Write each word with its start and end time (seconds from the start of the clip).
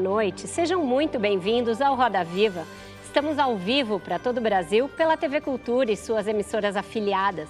Noite. 0.00 0.48
Sejam 0.48 0.84
muito 0.84 1.18
bem-vindos 1.18 1.80
ao 1.80 1.94
Roda 1.94 2.24
Viva. 2.24 2.66
Estamos 3.04 3.38
ao 3.38 3.56
vivo 3.56 4.00
para 4.00 4.18
todo 4.18 4.38
o 4.38 4.40
Brasil 4.40 4.88
pela 4.88 5.16
TV 5.16 5.40
Cultura 5.40 5.92
e 5.92 5.96
suas 5.96 6.26
emissoras 6.26 6.74
afiliadas. 6.74 7.48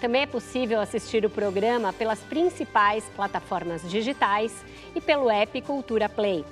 Também 0.00 0.22
é 0.22 0.26
possível 0.26 0.80
assistir 0.80 1.24
o 1.24 1.30
programa 1.30 1.92
pelas 1.92 2.18
principais 2.18 3.04
plataformas 3.14 3.88
digitais 3.88 4.52
e 4.96 5.00
pelo 5.00 5.30
app 5.30 5.62
Cultura 5.62 6.08
Play. 6.08 6.44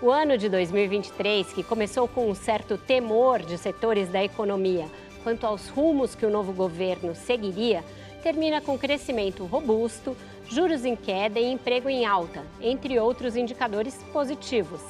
O 0.00 0.10
ano 0.10 0.38
de 0.38 0.48
2023, 0.48 1.52
que 1.52 1.62
começou 1.62 2.06
com 2.06 2.30
um 2.30 2.34
certo 2.34 2.78
temor 2.78 3.40
de 3.40 3.58
setores 3.58 4.08
da 4.08 4.22
economia 4.22 4.86
quanto 5.22 5.46
aos 5.46 5.68
rumos 5.68 6.14
que 6.14 6.26
o 6.26 6.30
novo 6.30 6.52
governo 6.52 7.14
seguiria, 7.14 7.84
termina 8.22 8.60
com 8.60 8.78
crescimento 8.78 9.44
robusto, 9.44 10.16
juros 10.48 10.84
em 10.84 10.94
queda 10.94 11.40
e 11.40 11.50
emprego 11.50 11.88
em 11.88 12.04
alta, 12.04 12.42
entre 12.60 12.98
outros 12.98 13.36
indicadores 13.36 13.96
positivos. 14.12 14.80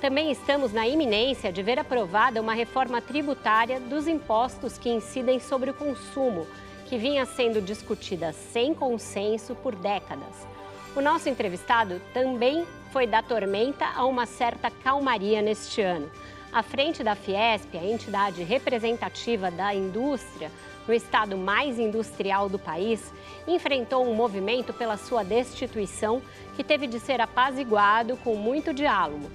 Também 0.00 0.30
estamos 0.30 0.72
na 0.72 0.86
iminência 0.86 1.52
de 1.52 1.60
ver 1.60 1.76
aprovada 1.80 2.40
uma 2.40 2.52
reforma 2.54 3.02
tributária 3.02 3.80
dos 3.80 4.06
impostos 4.06 4.78
que 4.78 4.88
incidem 4.88 5.40
sobre 5.40 5.70
o 5.70 5.74
consumo, 5.74 6.46
que 6.86 6.96
vinha 6.96 7.26
sendo 7.26 7.60
discutida 7.60 8.32
sem 8.32 8.72
consenso 8.72 9.56
por 9.56 9.74
décadas. 9.74 10.46
O 10.94 11.00
nosso 11.00 11.28
entrevistado 11.28 12.00
também 12.14 12.64
foi 12.92 13.08
da 13.08 13.22
tormenta 13.22 13.86
a 13.86 14.06
uma 14.06 14.24
certa 14.24 14.70
calmaria 14.70 15.42
neste 15.42 15.82
ano. 15.82 16.08
À 16.52 16.62
frente 16.62 17.02
da 17.02 17.16
Fiesp, 17.16 17.76
a 17.76 17.84
entidade 17.84 18.44
representativa 18.44 19.50
da 19.50 19.74
indústria, 19.74 20.50
no 20.86 20.94
estado 20.94 21.36
mais 21.36 21.76
industrial 21.76 22.48
do 22.48 22.58
país, 22.58 23.12
enfrentou 23.48 24.08
um 24.08 24.14
movimento 24.14 24.72
pela 24.72 24.96
sua 24.96 25.24
destituição 25.24 26.22
que 26.54 26.62
teve 26.62 26.86
de 26.86 27.00
ser 27.00 27.20
apaziguado 27.20 28.16
com 28.18 28.36
muito 28.36 28.72
diálogo. 28.72 29.28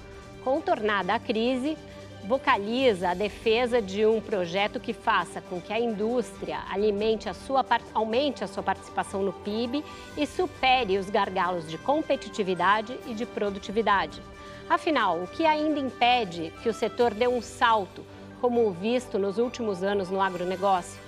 Contornada 0.43 1.13
a 1.13 1.19
crise, 1.19 1.77
vocaliza 2.25 3.09
a 3.09 3.13
defesa 3.13 3.81
de 3.81 4.05
um 4.05 4.19
projeto 4.19 4.79
que 4.79 4.93
faça 4.93 5.41
com 5.41 5.61
que 5.61 5.71
a 5.71 5.79
indústria 5.79 6.59
alimente 6.69 7.29
a 7.29 7.33
sua, 7.33 7.65
aumente 7.93 8.43
a 8.43 8.47
sua 8.47 8.61
participação 8.61 9.23
no 9.23 9.31
PIB 9.31 9.83
e 10.17 10.27
supere 10.27 10.97
os 10.97 11.09
gargalos 11.09 11.69
de 11.69 11.77
competitividade 11.77 12.97
e 13.07 13.13
de 13.13 13.25
produtividade. 13.25 14.21
Afinal, 14.69 15.21
o 15.21 15.27
que 15.27 15.45
ainda 15.45 15.79
impede 15.79 16.51
que 16.61 16.69
o 16.69 16.73
setor 16.73 17.13
dê 17.13 17.27
um 17.27 17.41
salto, 17.41 18.03
como 18.41 18.71
visto 18.71 19.17
nos 19.17 19.37
últimos 19.37 19.81
anos 19.81 20.09
no 20.09 20.21
agronegócio? 20.21 21.01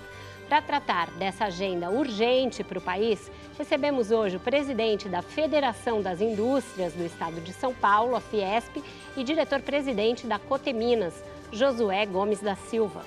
Para 0.47 0.61
tratar 0.61 1.09
dessa 1.11 1.45
agenda 1.45 1.89
urgente 1.89 2.63
para 2.63 2.77
o 2.77 2.81
país, 2.81 3.31
recebemos 3.57 4.11
hoje 4.11 4.37
o 4.37 4.39
presidente 4.39 5.09
da 5.09 5.23
Federação 5.23 6.03
das 6.03 6.21
Indústrias 6.21 6.93
do 6.93 7.03
Estado 7.03 7.41
de 7.41 7.51
São 7.51 7.73
Paulo, 7.73 8.15
a 8.15 8.21
Fiesp, 8.21 8.83
e 9.17 9.23
diretor-presidente 9.23 10.27
da 10.27 10.37
Coteminas, 10.37 11.13
Josué 11.51 12.05
Gomes 12.05 12.41
da 12.41 12.55
Silva. 12.55 13.03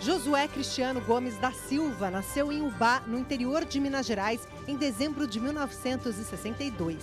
Josué 0.00 0.48
Cristiano 0.48 1.00
Gomes 1.00 1.38
da 1.38 1.52
Silva 1.52 2.10
nasceu 2.10 2.50
em 2.50 2.60
Ubá, 2.60 3.02
no 3.06 3.16
interior 3.16 3.64
de 3.64 3.78
Minas 3.78 4.04
Gerais, 4.04 4.48
em 4.66 4.76
dezembro 4.76 5.28
de 5.28 5.38
1962. 5.38 6.98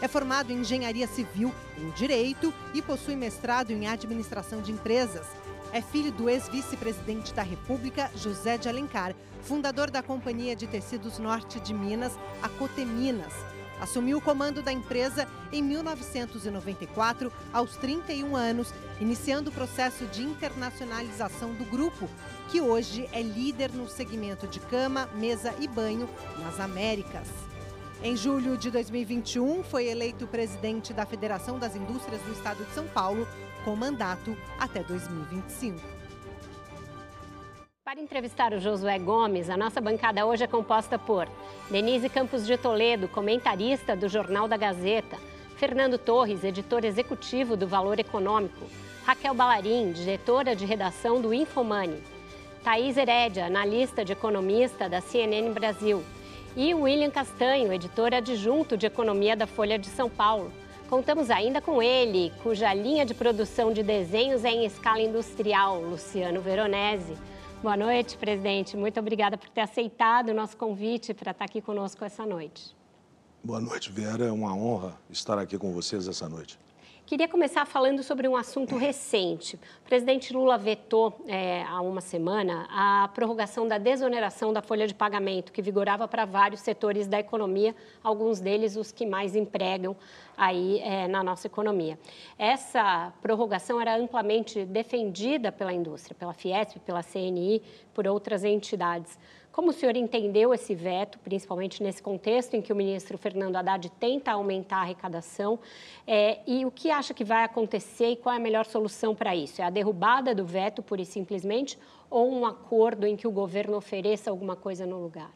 É 0.00 0.06
formado 0.06 0.52
em 0.52 0.60
engenharia 0.60 1.08
civil, 1.08 1.52
em 1.76 1.90
direito 1.90 2.54
e 2.72 2.80
possui 2.80 3.16
mestrado 3.16 3.72
em 3.72 3.88
administração 3.88 4.60
de 4.60 4.70
empresas. 4.70 5.26
É 5.72 5.80
filho 5.80 6.12
do 6.12 6.28
ex-vice-presidente 6.28 7.34
da 7.34 7.42
República, 7.42 8.08
José 8.14 8.56
de 8.56 8.68
Alencar, 8.68 9.16
fundador 9.42 9.90
da 9.90 10.02
Companhia 10.02 10.54
de 10.54 10.68
Tecidos 10.68 11.18
Norte 11.18 11.58
de 11.58 11.74
Minas, 11.74 12.16
a 12.40 12.48
Coteminas. 12.48 13.32
Assumiu 13.80 14.18
o 14.18 14.20
comando 14.20 14.62
da 14.62 14.72
empresa 14.72 15.26
em 15.52 15.62
1994, 15.62 17.32
aos 17.52 17.76
31 17.76 18.36
anos, 18.36 18.72
iniciando 19.00 19.50
o 19.50 19.52
processo 19.52 20.06
de 20.06 20.22
internacionalização 20.22 21.52
do 21.54 21.64
grupo, 21.64 22.08
que 22.50 22.60
hoje 22.60 23.08
é 23.12 23.22
líder 23.22 23.72
no 23.72 23.88
segmento 23.88 24.46
de 24.46 24.60
cama, 24.60 25.08
mesa 25.14 25.54
e 25.58 25.66
banho 25.66 26.08
nas 26.38 26.60
Américas. 26.60 27.28
Em 28.02 28.16
julho 28.16 28.56
de 28.56 28.70
2021, 28.70 29.64
foi 29.64 29.86
eleito 29.86 30.26
presidente 30.26 30.92
da 30.92 31.06
Federação 31.06 31.58
das 31.58 31.74
Indústrias 31.74 32.20
do 32.22 32.32
Estado 32.32 32.64
de 32.64 32.74
São 32.74 32.86
Paulo, 32.86 33.26
com 33.64 33.74
mandato 33.74 34.36
até 34.58 34.82
2025. 34.82 35.93
Para 37.84 38.00
entrevistar 38.00 38.54
o 38.54 38.58
Josué 38.58 38.98
Gomes, 38.98 39.50
a 39.50 39.58
nossa 39.58 39.78
bancada 39.78 40.24
hoje 40.24 40.42
é 40.42 40.46
composta 40.46 40.98
por 40.98 41.28
Denise 41.70 42.08
Campos 42.08 42.46
de 42.46 42.56
Toledo, 42.56 43.06
comentarista 43.08 43.94
do 43.94 44.08
Jornal 44.08 44.48
da 44.48 44.56
Gazeta, 44.56 45.18
Fernando 45.58 45.98
Torres, 45.98 46.42
editor 46.44 46.82
executivo 46.82 47.58
do 47.58 47.66
Valor 47.66 48.00
Econômico, 48.00 48.64
Raquel 49.04 49.34
Balarim, 49.34 49.92
diretora 49.92 50.56
de 50.56 50.64
redação 50.64 51.20
do 51.20 51.34
Infomani, 51.34 52.02
Thaís 52.64 52.96
Herédia, 52.96 53.44
analista 53.44 54.02
de 54.02 54.14
economista 54.14 54.88
da 54.88 55.02
CNN 55.02 55.52
Brasil, 55.52 56.02
e 56.56 56.72
William 56.72 57.10
Castanho, 57.10 57.70
editor 57.70 58.14
adjunto 58.14 58.78
de 58.78 58.86
economia 58.86 59.36
da 59.36 59.46
Folha 59.46 59.78
de 59.78 59.88
São 59.88 60.08
Paulo. 60.08 60.50
Contamos 60.88 61.30
ainda 61.30 61.60
com 61.60 61.82
ele, 61.82 62.32
cuja 62.42 62.72
linha 62.72 63.04
de 63.04 63.12
produção 63.12 63.74
de 63.74 63.82
desenhos 63.82 64.42
é 64.42 64.48
em 64.48 64.64
escala 64.64 65.02
industrial, 65.02 65.82
Luciano 65.82 66.40
Veronese. 66.40 67.14
Boa 67.64 67.78
noite, 67.78 68.18
presidente. 68.18 68.76
Muito 68.76 69.00
obrigada 69.00 69.38
por 69.38 69.48
ter 69.48 69.62
aceitado 69.62 70.28
o 70.28 70.34
nosso 70.34 70.54
convite 70.54 71.14
para 71.14 71.30
estar 71.30 71.46
aqui 71.46 71.62
conosco 71.62 72.04
essa 72.04 72.26
noite. 72.26 72.76
Boa 73.42 73.58
noite, 73.58 73.90
Vera. 73.90 74.26
É 74.26 74.30
uma 74.30 74.54
honra 74.54 74.92
estar 75.08 75.38
aqui 75.38 75.56
com 75.56 75.72
vocês 75.72 76.06
essa 76.06 76.28
noite. 76.28 76.58
Queria 77.06 77.28
começar 77.28 77.66
falando 77.66 78.02
sobre 78.02 78.26
um 78.26 78.34
assunto 78.34 78.78
recente. 78.78 79.56
O 79.56 79.84
presidente 79.84 80.32
Lula 80.32 80.56
vetou 80.56 81.14
é, 81.28 81.62
há 81.64 81.82
uma 81.82 82.00
semana 82.00 82.66
a 82.70 83.08
prorrogação 83.08 83.68
da 83.68 83.76
desoneração 83.76 84.54
da 84.54 84.62
folha 84.62 84.86
de 84.86 84.94
pagamento, 84.94 85.52
que 85.52 85.60
vigorava 85.60 86.08
para 86.08 86.24
vários 86.24 86.62
setores 86.62 87.06
da 87.06 87.20
economia, 87.20 87.76
alguns 88.02 88.40
deles 88.40 88.74
os 88.74 88.90
que 88.90 89.04
mais 89.04 89.36
empregam 89.36 89.94
aí 90.34 90.80
é, 90.80 91.06
na 91.06 91.22
nossa 91.22 91.46
economia. 91.46 91.98
Essa 92.38 93.12
prorrogação 93.20 93.78
era 93.78 93.98
amplamente 93.98 94.64
defendida 94.64 95.52
pela 95.52 95.74
indústria, 95.74 96.16
pela 96.18 96.32
Fiesp, 96.32 96.78
pela 96.86 97.02
CNI, 97.02 97.60
por 97.92 98.08
outras 98.08 98.44
entidades. 98.44 99.18
Como 99.54 99.70
o 99.70 99.72
senhor 99.72 99.96
entendeu 99.96 100.52
esse 100.52 100.74
veto, 100.74 101.16
principalmente 101.20 101.80
nesse 101.80 102.02
contexto 102.02 102.54
em 102.54 102.60
que 102.60 102.72
o 102.72 102.76
ministro 102.76 103.16
Fernando 103.16 103.54
Haddad 103.54 103.88
tenta 104.00 104.32
aumentar 104.32 104.78
a 104.78 104.80
arrecadação? 104.80 105.60
É, 106.04 106.40
e 106.44 106.66
o 106.66 106.72
que 106.72 106.90
acha 106.90 107.14
que 107.14 107.22
vai 107.22 107.44
acontecer 107.44 108.10
e 108.10 108.16
qual 108.16 108.34
é 108.34 108.38
a 108.38 108.40
melhor 108.40 108.66
solução 108.66 109.14
para 109.14 109.36
isso? 109.36 109.62
É 109.62 109.64
a 109.64 109.70
derrubada 109.70 110.34
do 110.34 110.44
veto, 110.44 110.82
pura 110.82 111.02
e 111.02 111.06
simplesmente, 111.06 111.78
ou 112.10 112.32
um 112.32 112.44
acordo 112.44 113.06
em 113.06 113.14
que 113.14 113.28
o 113.28 113.30
governo 113.30 113.76
ofereça 113.76 114.28
alguma 114.28 114.56
coisa 114.56 114.84
no 114.84 115.00
lugar? 115.00 115.30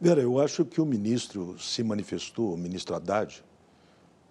Vera, 0.00 0.22
eu 0.22 0.40
acho 0.40 0.64
que 0.64 0.80
o 0.80 0.86
ministro 0.86 1.58
se 1.58 1.84
manifestou, 1.84 2.54
o 2.54 2.56
ministro 2.56 2.94
Haddad, 2.94 3.44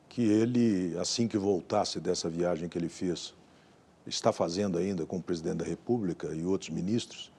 que 0.10 0.24
ele, 0.24 0.98
assim 0.98 1.28
que 1.28 1.38
voltasse 1.38 2.00
dessa 2.00 2.28
viagem 2.28 2.68
que 2.68 2.80
ele 2.80 2.90
fez, 2.90 3.36
está 4.08 4.32
fazendo 4.32 4.80
ainda 4.80 5.06
com 5.06 5.18
o 5.18 5.22
presidente 5.22 5.58
da 5.58 5.66
República 5.66 6.34
e 6.34 6.44
outros 6.44 6.72
ministros, 6.72 7.32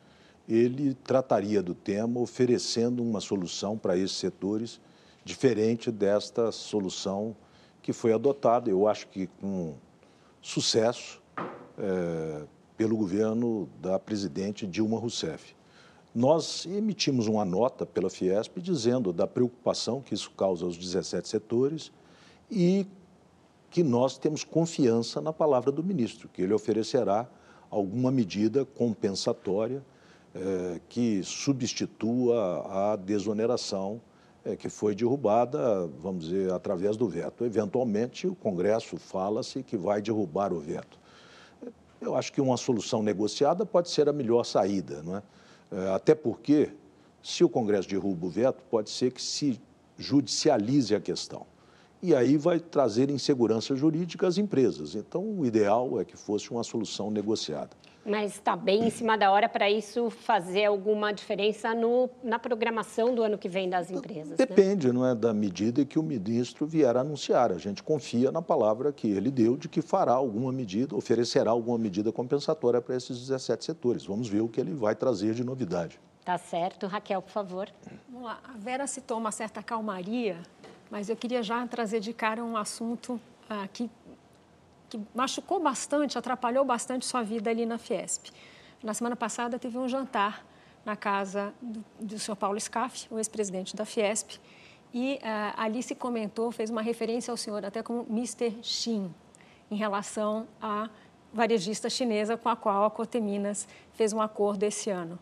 ele 0.48 0.94
trataria 0.94 1.62
do 1.62 1.74
tema 1.74 2.20
oferecendo 2.20 3.02
uma 3.02 3.20
solução 3.20 3.78
para 3.78 3.96
esses 3.96 4.16
setores 4.16 4.80
diferente 5.24 5.90
desta 5.90 6.50
solução 6.50 7.36
que 7.80 7.92
foi 7.92 8.12
adotada, 8.12 8.70
eu 8.70 8.88
acho 8.88 9.08
que 9.08 9.26
com 9.26 9.74
sucesso, 10.40 11.22
é, 11.78 12.44
pelo 12.76 12.96
governo 12.96 13.68
da 13.80 13.98
presidente 13.98 14.66
Dilma 14.66 14.98
Rousseff. 14.98 15.54
Nós 16.14 16.66
emitimos 16.66 17.26
uma 17.26 17.44
nota 17.44 17.86
pela 17.86 18.10
Fiesp 18.10 18.58
dizendo 18.58 19.12
da 19.12 19.26
preocupação 19.26 20.00
que 20.00 20.14
isso 20.14 20.30
causa 20.32 20.64
aos 20.64 20.76
17 20.76 21.28
setores 21.28 21.92
e 22.50 22.86
que 23.70 23.82
nós 23.82 24.18
temos 24.18 24.44
confiança 24.44 25.20
na 25.20 25.32
palavra 25.32 25.72
do 25.72 25.82
ministro, 25.82 26.28
que 26.28 26.42
ele 26.42 26.52
oferecerá 26.52 27.26
alguma 27.70 28.10
medida 28.10 28.64
compensatória 28.64 29.82
é, 30.34 30.81
que 30.88 31.23
substitua 31.23 32.93
a 32.93 32.96
desoneração 32.96 34.00
é, 34.44 34.56
que 34.56 34.69
foi 34.69 34.94
derrubada, 34.94 35.87
vamos 36.00 36.25
dizer, 36.25 36.52
através 36.52 36.96
do 36.96 37.08
veto. 37.08 37.44
Eventualmente, 37.44 38.26
o 38.26 38.34
Congresso 38.34 38.96
fala-se 38.96 39.62
que 39.62 39.76
vai 39.76 40.02
derrubar 40.02 40.52
o 40.52 40.58
veto. 40.58 40.99
Eu 42.00 42.17
acho 42.17 42.32
que 42.32 42.40
uma 42.40 42.56
solução 42.56 43.02
negociada 43.02 43.64
pode 43.64 43.90
ser 43.90 44.08
a 44.08 44.12
melhor 44.12 44.44
saída, 44.44 45.02
não 45.02 45.17
é? 45.17 45.23
é 45.70 45.90
até 45.90 46.14
porque, 46.14 46.70
se 47.23 47.44
o 47.44 47.49
Congresso 47.49 47.88
derruba 47.88 48.26
o 48.26 48.31
veto, 48.31 48.62
pode 48.69 48.90
ser 48.90 49.12
que 49.12 49.23
se 49.23 49.61
judicialize 49.96 50.94
a 50.94 51.00
questão. 51.00 51.46
E 52.02 52.17
aí 52.17 52.37
vai 52.37 52.58
trazer 52.58 53.08
insegurança 53.11 53.76
jurídica 53.76 54.26
às 54.26 54.37
empresas. 54.37 54.96
Então, 54.96 55.23
o 55.23 55.46
ideal 55.46 56.00
é 56.00 56.05
que 56.05 56.17
fosse 56.17 56.50
uma 56.50 56.64
solução 56.64 57.12
negociada. 57.12 57.70
Mas 58.04 58.32
está 58.32 58.56
bem 58.56 58.87
em 58.87 58.90
cima 58.90 59.16
da 59.16 59.31
hora 59.31 59.49
para 59.49 59.70
isso 59.70 60.10
fazer 60.10 60.64
alguma 60.64 61.12
diferença 61.12 61.72
no, 61.72 62.10
na 62.22 62.38
programação 62.38 63.14
do 63.14 63.22
ano 63.22 63.38
que 63.38 63.49
vem 63.49 63.70
das 63.70 63.90
empresas. 63.90 64.31
Né? 64.31 64.37
Depende, 64.37 64.88
né? 64.88 64.93
não 64.93 65.06
é, 65.06 65.14
da 65.14 65.32
medida 65.32 65.84
que 65.84 65.99
o 65.99 66.02
ministro 66.02 66.66
vier 66.66 66.96
a 66.96 67.00
anunciar. 67.00 67.52
A 67.52 67.58
gente 67.58 67.82
confia 67.82 68.32
na 68.32 68.43
palavra 68.43 68.93
que 68.93 69.08
ele 69.08 69.31
deu 69.31 69.56
de 69.56 69.69
que 69.69 69.81
fará 69.81 70.14
alguma 70.14 70.52
medida, 70.52 70.96
oferecerá 70.96 71.52
alguma 71.52 71.78
medida 71.78 72.10
compensatória 72.10 72.81
para 72.81 72.96
esses 72.96 73.20
17 73.20 73.64
setores. 73.64 74.04
Vamos 74.04 74.28
ver 74.28 74.40
o 74.40 74.49
que 74.49 74.60
ele 74.60 74.75
vai 74.75 74.96
trazer 74.96 75.34
de 75.34 75.44
novidade. 75.44 76.00
Tá 76.25 76.38
certo. 76.38 76.87
Raquel, 76.87 77.22
por 77.22 77.31
favor. 77.31 77.69
Vamos 78.08 78.26
lá. 78.26 78.40
A 78.43 78.56
Vera 78.56 78.87
citou 78.87 79.19
uma 79.19 79.31
certa 79.31 79.62
calmaria, 79.62 80.38
mas 80.90 81.08
eu 81.08 81.16
queria 81.16 81.43
já 81.43 81.64
trazer 81.69 82.00
de 82.00 82.12
cara 82.12 82.43
um 82.43 82.56
assunto 82.56 83.20
ah, 83.49 83.69
que 83.72 83.90
que 84.92 85.00
machucou 85.14 85.58
bastante, 85.58 86.18
atrapalhou 86.18 86.66
bastante 86.66 87.06
sua 87.06 87.22
vida 87.22 87.48
ali 87.48 87.64
na 87.64 87.78
Fiesp. 87.78 88.26
Na 88.82 88.92
semana 88.92 89.16
passada 89.16 89.58
teve 89.58 89.78
um 89.78 89.88
jantar 89.88 90.44
na 90.84 90.94
casa 90.94 91.54
do, 91.62 91.82
do 91.98 92.18
senhor 92.18 92.36
Paulo 92.36 92.60
Scaff, 92.60 93.06
o 93.10 93.16
ex-presidente 93.16 93.74
da 93.74 93.86
Fiesp, 93.86 94.38
e 94.92 95.14
uh, 95.14 95.54
ali 95.56 95.82
se 95.82 95.94
comentou, 95.94 96.52
fez 96.52 96.68
uma 96.68 96.82
referência 96.82 97.30
ao 97.30 97.38
senhor 97.38 97.64
até 97.64 97.82
como 97.82 98.06
Mr. 98.10 98.58
Xin, 98.62 99.14
em 99.70 99.76
relação 99.76 100.46
à 100.60 100.90
varejista 101.32 101.88
chinesa 101.88 102.36
com 102.36 102.50
a 102.50 102.56
qual 102.56 102.84
a 102.84 102.90
Coteminas 102.90 103.66
fez 103.94 104.12
um 104.12 104.20
acordo 104.20 104.62
esse 104.64 104.90
ano. 104.90 105.18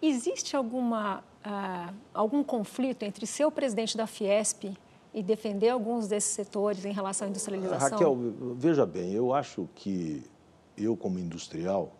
Existe 0.00 0.56
alguma, 0.56 1.22
uh, 1.44 1.94
algum 2.14 2.42
conflito 2.42 3.02
entre 3.02 3.26
seu 3.26 3.50
presidente 3.50 3.98
da 3.98 4.06
Fiesp 4.06 4.74
e 5.14 5.22
defender 5.22 5.68
alguns 5.68 6.08
desses 6.08 6.32
setores 6.32 6.84
em 6.84 6.92
relação 6.92 7.28
à 7.28 7.30
industrialização? 7.30 7.90
Raquel, 7.90 8.18
veja 8.56 8.84
bem, 8.84 9.12
eu 9.12 9.32
acho 9.32 9.68
que 9.76 10.24
eu, 10.76 10.96
como 10.96 11.20
industrial, 11.20 11.94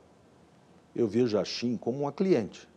eu 0.94 1.06
vejo 1.06 1.38
a 1.38 1.44
Xin 1.44 1.76
como 1.76 2.00
uma 2.00 2.12
cliente. 2.12 2.68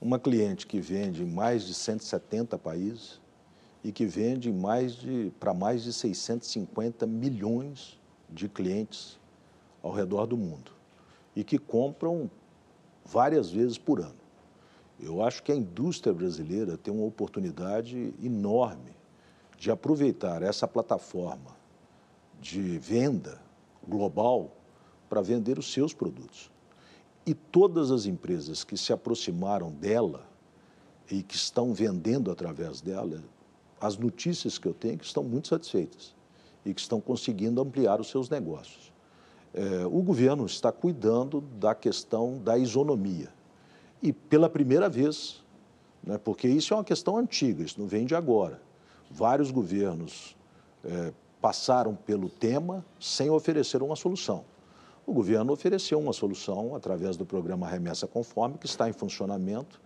Uma 0.00 0.18
cliente 0.18 0.66
que 0.66 0.80
vende 0.80 1.22
em 1.22 1.26
mais 1.26 1.64
de 1.64 1.72
170 1.72 2.58
países 2.58 3.20
e 3.84 3.92
que 3.92 4.04
vende 4.04 4.52
mais 4.52 4.98
para 5.38 5.54
mais 5.54 5.84
de 5.84 5.92
650 5.92 7.06
milhões 7.06 8.00
de 8.28 8.48
clientes 8.48 9.18
ao 9.80 9.92
redor 9.92 10.26
do 10.26 10.36
mundo 10.36 10.72
e 11.36 11.44
que 11.44 11.56
compram 11.56 12.28
várias 13.04 13.48
vezes 13.48 13.78
por 13.78 14.00
ano. 14.00 14.16
Eu 14.98 15.22
acho 15.22 15.42
que 15.42 15.52
a 15.52 15.54
indústria 15.54 16.12
brasileira 16.12 16.76
tem 16.76 16.92
uma 16.92 17.04
oportunidade 17.04 18.12
enorme 18.20 18.95
de 19.56 19.70
aproveitar 19.70 20.42
essa 20.42 20.68
plataforma 20.68 21.56
de 22.40 22.78
venda 22.78 23.40
global 23.86 24.50
para 25.08 25.20
vender 25.20 25.58
os 25.58 25.72
seus 25.72 25.94
produtos. 25.94 26.50
E 27.24 27.34
todas 27.34 27.90
as 27.90 28.06
empresas 28.06 28.62
que 28.62 28.76
se 28.76 28.92
aproximaram 28.92 29.70
dela 29.70 30.26
e 31.10 31.22
que 31.22 31.34
estão 31.34 31.72
vendendo 31.72 32.30
através 32.30 32.80
dela, 32.80 33.22
as 33.80 33.96
notícias 33.96 34.58
que 34.58 34.66
eu 34.66 34.74
tenho 34.74 34.94
é 34.94 34.96
que 34.96 35.04
estão 35.04 35.22
muito 35.22 35.48
satisfeitas 35.48 36.14
e 36.64 36.74
que 36.74 36.80
estão 36.80 37.00
conseguindo 37.00 37.60
ampliar 37.60 38.00
os 38.00 38.10
seus 38.10 38.28
negócios. 38.28 38.92
É, 39.54 39.86
o 39.86 40.02
governo 40.02 40.44
está 40.44 40.70
cuidando 40.70 41.40
da 41.40 41.74
questão 41.74 42.38
da 42.38 42.58
isonomia. 42.58 43.32
E 44.02 44.12
pela 44.12 44.50
primeira 44.50 44.88
vez, 44.88 45.42
né, 46.02 46.18
porque 46.18 46.46
isso 46.46 46.74
é 46.74 46.76
uma 46.76 46.84
questão 46.84 47.16
antiga, 47.16 47.64
isso 47.64 47.80
não 47.80 47.86
vem 47.86 48.04
de 48.04 48.14
agora. 48.14 48.60
Vários 49.10 49.50
governos 49.50 50.36
é, 50.84 51.12
passaram 51.40 51.94
pelo 51.94 52.28
tema 52.28 52.84
sem 52.98 53.30
oferecer 53.30 53.82
uma 53.82 53.96
solução. 53.96 54.44
O 55.06 55.12
governo 55.12 55.52
ofereceu 55.52 55.98
uma 56.00 56.12
solução 56.12 56.74
através 56.74 57.16
do 57.16 57.24
programa 57.24 57.68
Remessa 57.68 58.06
Conforme, 58.06 58.58
que 58.58 58.66
está 58.66 58.88
em 58.88 58.92
funcionamento 58.92 59.80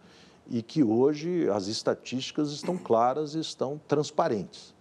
e 0.48 0.62
que 0.62 0.82
hoje 0.82 1.48
as 1.50 1.66
estatísticas 1.66 2.50
estão 2.50 2.78
claras 2.78 3.34
e 3.34 3.40
estão 3.40 3.80
transparentes. 3.86 4.74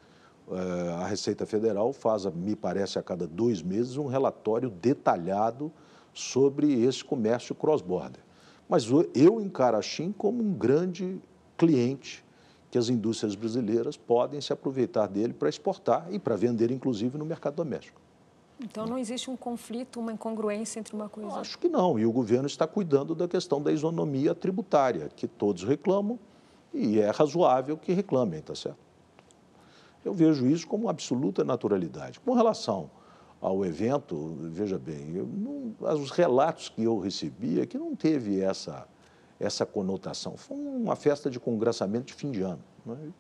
É, 0.51 0.93
a 0.93 1.05
Receita 1.05 1.45
Federal 1.45 1.91
faz, 1.93 2.25
me 2.25 2.55
parece, 2.55 2.97
a 2.97 3.03
cada 3.03 3.27
dois 3.27 3.61
meses 3.61 3.97
um 3.97 4.07
relatório 4.07 4.69
detalhado 4.69 5.71
sobre 6.13 6.83
esse 6.83 7.03
comércio 7.03 7.53
cross-border. 7.53 8.21
Mas 8.67 8.87
eu 9.13 9.41
encaro 9.41 9.77
a 9.77 9.81
China 9.81 10.13
como 10.17 10.41
um 10.41 10.53
grande 10.53 11.19
cliente 11.57 12.23
que 12.71 12.77
as 12.77 12.89
indústrias 12.89 13.35
brasileiras 13.35 13.97
podem 13.97 14.39
se 14.41 14.53
aproveitar 14.53 15.07
dele 15.07 15.33
para 15.33 15.49
exportar 15.49 16.07
e 16.11 16.19
para 16.19 16.35
vender, 16.35 16.71
inclusive, 16.71 17.17
no 17.17 17.25
mercado 17.25 17.55
doméstico. 17.55 17.99
Então, 18.61 18.85
não 18.85 18.97
existe 18.97 19.29
um 19.31 19.37
conflito, 19.37 19.99
uma 19.99 20.11
incongruência 20.11 20.79
entre 20.79 20.93
uma 20.93 21.07
coisa... 21.07 21.29
Eu 21.29 21.35
acho 21.35 21.57
que 21.57 21.69
não, 21.69 21.97
e 21.97 22.05
o 22.05 22.11
governo 22.11 22.45
está 22.45 22.67
cuidando 22.67 23.15
da 23.15 23.27
questão 23.27 23.61
da 23.61 23.71
isonomia 23.71 24.35
tributária, 24.35 25.09
que 25.15 25.27
todos 25.27 25.63
reclamam, 25.63 26.19
e 26.73 26.99
é 26.99 27.09
razoável 27.09 27.77
que 27.77 27.93
reclamem, 27.93 28.41
tá 28.41 28.53
certo? 28.53 28.77
Eu 30.03 30.13
vejo 30.13 30.45
isso 30.45 30.67
como 30.67 30.89
absoluta 30.89 31.43
naturalidade. 31.43 32.19
Com 32.19 32.33
relação 32.33 32.91
ao 33.41 33.65
evento, 33.65 34.35
veja 34.51 34.77
bem, 34.77 35.05
não, 35.05 35.73
os 35.95 36.11
relatos 36.11 36.69
que 36.69 36.83
eu 36.83 36.99
recebi 36.99 37.61
é 37.61 37.65
que 37.65 37.77
não 37.77 37.95
teve 37.95 38.41
essa 38.41 38.85
essa 39.39 39.65
conotação. 39.65 40.35
Foi 40.35 40.57
uma 40.57 40.95
festa 40.95 41.29
de 41.29 41.39
congressamento 41.39 42.07
de 42.07 42.13
fim 42.13 42.31
de 42.31 42.41
ano. 42.41 42.63
Está 42.79 42.93
né? 42.93 43.11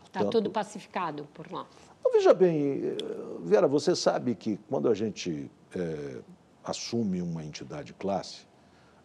Portanto, 0.00 0.30
tudo 0.30 0.50
pacificado 0.50 1.26
por 1.34 1.50
lá. 1.50 1.66
Veja 2.12 2.32
bem, 2.32 2.96
Vera, 3.40 3.66
você 3.66 3.94
sabe 3.96 4.34
que 4.34 4.58
quando 4.68 4.88
a 4.88 4.94
gente 4.94 5.50
é, 5.74 6.20
assume 6.64 7.20
uma 7.20 7.44
entidade 7.44 7.92
classe, 7.92 8.46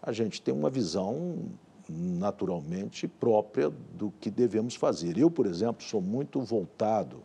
a 0.01 0.11
gente 0.11 0.41
tem 0.41 0.53
uma 0.53 0.69
visão 0.69 1.49
naturalmente 1.89 3.07
própria 3.07 3.69
do 3.69 4.11
que 4.19 4.29
devemos 4.29 4.75
fazer. 4.75 5.17
Eu, 5.17 5.29
por 5.29 5.45
exemplo, 5.45 5.83
sou 5.83 6.01
muito 6.01 6.39
voltado 6.41 7.23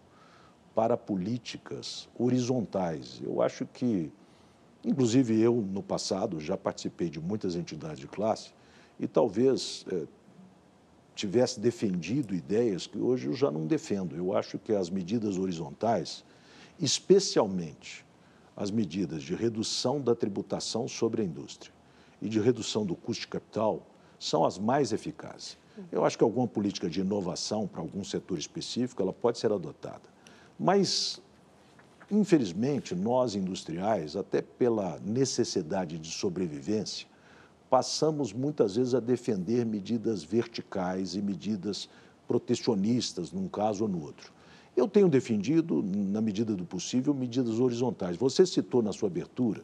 para 0.75 0.97
políticas 0.97 2.09
horizontais. 2.19 3.21
Eu 3.23 3.41
acho 3.41 3.65
que 3.67 4.13
Inclusive, 4.87 5.40
eu, 5.40 5.57
no 5.57 5.83
passado, 5.83 6.38
já 6.38 6.57
participei 6.57 7.11
de 7.11 7.21
muitas 7.21 7.57
entidades 7.57 7.99
de 7.99 8.07
classe 8.07 8.52
e 9.00 9.09
talvez 9.09 9.85
é, 9.90 10.05
tivesse 11.12 11.59
defendido 11.59 12.33
ideias 12.33 12.87
que 12.87 12.97
hoje 12.97 13.26
eu 13.26 13.33
já 13.33 13.50
não 13.50 13.66
defendo. 13.66 14.14
Eu 14.14 14.37
acho 14.37 14.61
que 14.61 14.73
as 14.73 14.88
medidas 14.88 15.38
horizontais, 15.38 16.25
especialmente 16.78 18.07
as 18.57 18.71
medidas 18.71 19.25
de 19.25 19.35
redução 19.35 20.00
da 20.00 20.14
tributação 20.14 20.87
sobre 20.87 21.21
a 21.21 21.25
indústria 21.25 21.73
e 22.23 22.28
de 22.28 22.38
redução 22.38 22.87
do 22.87 22.95
custo 22.95 23.23
de 23.23 23.28
capital, 23.28 23.85
são 24.21 24.45
as 24.45 24.57
mais 24.57 24.93
eficazes. 24.93 25.59
Eu 25.90 26.05
acho 26.05 26.16
que 26.16 26.23
alguma 26.23 26.47
política 26.47 26.88
de 26.88 27.00
inovação 27.00 27.66
para 27.66 27.81
algum 27.81 28.05
setor 28.05 28.38
específico 28.38 29.02
ela 29.02 29.12
pode 29.12 29.38
ser 29.38 29.50
adotada. 29.50 30.09
Mas 30.59 31.21
Infelizmente, 32.11 32.95
nós 32.95 33.35
industriais, 33.35 34.15
até 34.15 34.41
pela 34.41 35.01
necessidade 35.05 35.99
de 35.99 36.11
sobrevivência, 36.11 37.07
passamos 37.69 38.33
muitas 38.33 38.77
vezes 38.77 38.95
a 38.95 39.01
defender 39.01 39.67
medidas 39.67 40.23
verticais 40.23 41.17
e 41.17 41.23
medidas 41.23 41.89
protecionistas, 42.29 43.33
num 43.33 43.49
caso 43.49 43.85
ou 43.85 43.89
no 43.89 44.03
outro. 44.03 44.33
Eu 44.77 44.87
tenho 44.87 45.09
defendido, 45.09 45.83
na 45.83 46.21
medida 46.21 46.55
do 46.55 46.65
possível, 46.65 47.13
medidas 47.15 47.59
horizontais. 47.59 48.17
Você 48.17 48.47
citou 48.47 48.83
na 48.83 48.93
sua 48.93 49.09
abertura 49.09 49.63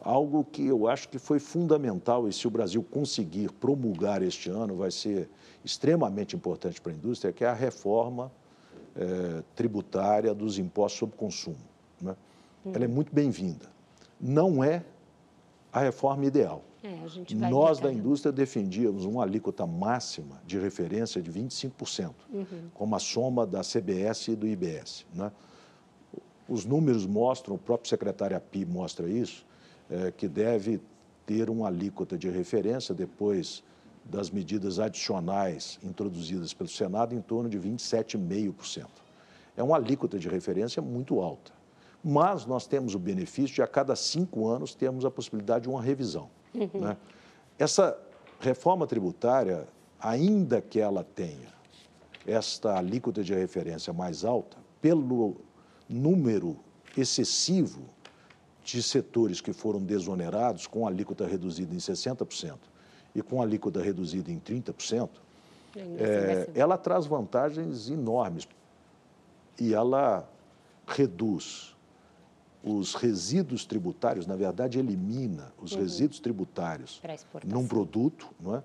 algo 0.00 0.44
que 0.44 0.66
eu 0.66 0.88
acho 0.88 1.08
que 1.08 1.18
foi 1.18 1.38
fundamental 1.38 2.28
e 2.28 2.32
se 2.32 2.46
o 2.46 2.50
Brasil 2.50 2.82
conseguir 2.82 3.52
promulgar 3.52 4.22
este 4.22 4.48
ano 4.48 4.76
vai 4.76 4.90
ser 4.90 5.28
extremamente 5.64 6.34
importante 6.34 6.80
para 6.80 6.92
a 6.92 6.94
indústria, 6.94 7.32
que 7.32 7.44
é 7.44 7.48
a 7.48 7.54
reforma 7.54 8.32
é, 8.96 9.42
tributária 9.54 10.34
dos 10.34 10.58
impostos 10.58 10.98
sobre 10.98 11.16
consumo. 11.16 11.56
Né? 12.00 12.16
Hum. 12.64 12.72
Ela 12.74 12.84
é 12.84 12.88
muito 12.88 13.14
bem-vinda. 13.14 13.66
Não 14.20 14.64
é 14.64 14.82
a 15.72 15.80
reforma 15.80 16.24
ideal. 16.24 16.62
É, 16.82 17.34
Nós 17.34 17.80
da 17.80 17.92
indústria 17.92 18.32
defendíamos 18.32 19.04
uma 19.04 19.24
alíquota 19.24 19.66
máxima 19.66 20.40
de 20.46 20.58
referência 20.58 21.20
de 21.20 21.30
25%, 21.32 22.12
uhum. 22.32 22.44
como 22.72 22.94
a 22.94 22.98
soma 22.98 23.46
da 23.46 23.60
CBS 23.62 24.28
e 24.28 24.36
do 24.36 24.46
IBS. 24.46 25.04
Né? 25.12 25.32
Os 26.48 26.64
números 26.64 27.04
mostram, 27.04 27.56
o 27.56 27.58
próprio 27.58 27.88
secretário 27.88 28.36
API 28.36 28.64
mostra 28.64 29.08
isso, 29.08 29.44
é, 29.90 30.12
que 30.12 30.28
deve 30.28 30.80
ter 31.26 31.50
uma 31.50 31.66
alíquota 31.66 32.16
de 32.16 32.30
referência 32.30 32.94
depois 32.94 33.64
das 34.08 34.30
medidas 34.30 34.78
adicionais 34.78 35.78
introduzidas 35.82 36.54
pelo 36.54 36.68
Senado 36.68 37.14
em 37.14 37.20
torno 37.20 37.48
de 37.48 37.58
27,5%. 37.58 38.86
É 39.56 39.62
uma 39.62 39.76
alíquota 39.76 40.18
de 40.18 40.28
referência 40.28 40.80
muito 40.80 41.20
alta. 41.20 41.52
Mas 42.04 42.46
nós 42.46 42.66
temos 42.66 42.94
o 42.94 42.98
benefício 42.98 43.56
de, 43.56 43.62
a 43.62 43.66
cada 43.66 43.96
cinco 43.96 44.48
anos, 44.48 44.74
termos 44.74 45.04
a 45.04 45.10
possibilidade 45.10 45.64
de 45.64 45.68
uma 45.68 45.82
revisão. 45.82 46.30
Uhum. 46.54 46.80
Né? 46.80 46.96
Essa 47.58 47.98
reforma 48.38 48.86
tributária, 48.86 49.66
ainda 49.98 50.60
que 50.60 50.78
ela 50.78 51.02
tenha 51.02 51.54
esta 52.24 52.76
alíquota 52.76 53.24
de 53.24 53.34
referência 53.34 53.92
mais 53.92 54.24
alta, 54.24 54.56
pelo 54.80 55.36
número 55.88 56.56
excessivo 56.96 57.82
de 58.62 58.82
setores 58.82 59.40
que 59.40 59.52
foram 59.52 59.80
desonerados, 59.80 60.66
com 60.66 60.86
alíquota 60.86 61.26
reduzida 61.26 61.74
em 61.74 61.78
60% 61.78 62.56
e 63.16 63.22
com 63.22 63.40
alíquota 63.40 63.82
reduzida 63.82 64.30
em 64.30 64.38
30%, 64.38 65.08
é, 65.98 66.50
ela 66.54 66.76
traz 66.76 67.06
vantagens 67.06 67.88
enormes 67.88 68.46
e 69.58 69.72
ela 69.72 70.28
reduz 70.86 71.74
os 72.62 72.94
resíduos 72.94 73.64
tributários, 73.64 74.26
na 74.26 74.36
verdade, 74.36 74.78
elimina 74.78 75.52
os 75.62 75.72
uhum. 75.72 75.80
resíduos 75.80 76.20
tributários 76.20 77.00
num 77.44 77.66
produto, 77.66 78.28
não 78.38 78.56
é? 78.56 78.62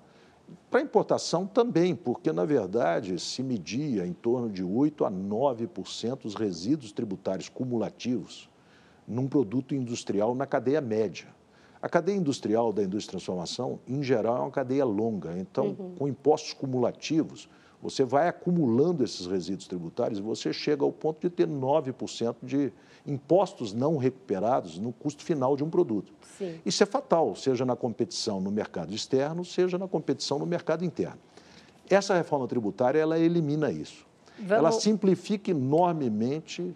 Para 0.70 0.81
importação 0.81 1.48
também, 1.48 1.96
porque, 1.96 2.34
na 2.34 2.43
verdade, 2.43 3.17
se 3.20 3.41
media 3.41 4.05
em 4.05 4.12
torno 4.12 4.50
de 4.50 4.65
8% 4.65 5.08
a 5.08 5.12
9% 5.12 6.25
os 6.25 6.36
resíduos 6.36 6.91
tributários 6.91 7.48
cumulativos 7.48 8.50
num 9.08 9.29
produto 9.29 9.74
industrial 9.74 10.36
na 10.36 10.46
cadeia 10.46 10.81
média. 10.81 11.27
A 11.82 11.90
cadeia 11.90 12.16
industrial 12.16 12.72
da 12.72 12.84
indústria 12.84 13.18
de 13.18 13.26
transformação, 13.26 13.80
em 13.88 14.04
geral, 14.04 14.38
é 14.38 14.40
uma 14.42 14.52
cadeia 14.52 14.86
longa. 14.86 15.38
Então, 15.38 15.76
uhum. 15.80 15.96
com 15.98 16.08
impostos 16.08 16.54
cumulativos, 16.54 17.50
você 17.82 18.04
vai 18.04 18.28
acumulando 18.28 19.04
esses 19.04 19.26
resíduos 19.26 19.68
tributários 19.68 20.20
e 20.20 20.22
você 20.22 20.54
chega 20.54 20.84
ao 20.84 20.92
ponto 20.92 21.20
de 21.20 21.30
ter 21.30 21.48
9% 21.48 22.36
de 22.44 22.72
impostos 23.08 23.74
não 23.74 23.98
recuperados 23.98 24.78
no 24.78 24.94
custo 24.94 25.24
final 25.24 25.58
de 25.58 25.64
um 25.64 25.70
produto. 25.70 26.14
Sim. 26.38 26.60
Isso 26.64 26.84
é 26.84 26.86
fatal, 26.86 27.36
seja 27.36 27.66
na 27.66 27.76
competição 27.76 28.40
no 28.40 28.52
mercado 28.52 28.94
externo, 28.94 29.44
seja 29.44 29.80
na 29.80 29.88
competição 29.88 30.38
no 30.38 30.46
mercado 30.46 30.86
interno. 30.86 31.18
Essa 31.90 32.14
reforma 32.14 32.48
tributária, 32.48 33.00
ela 33.00 33.18
elimina 33.18 33.72
isso. 33.72 34.06
Vamos... 34.38 34.52
Ela 34.52 34.72
simplifica 34.72 35.50
enormemente 35.50 36.76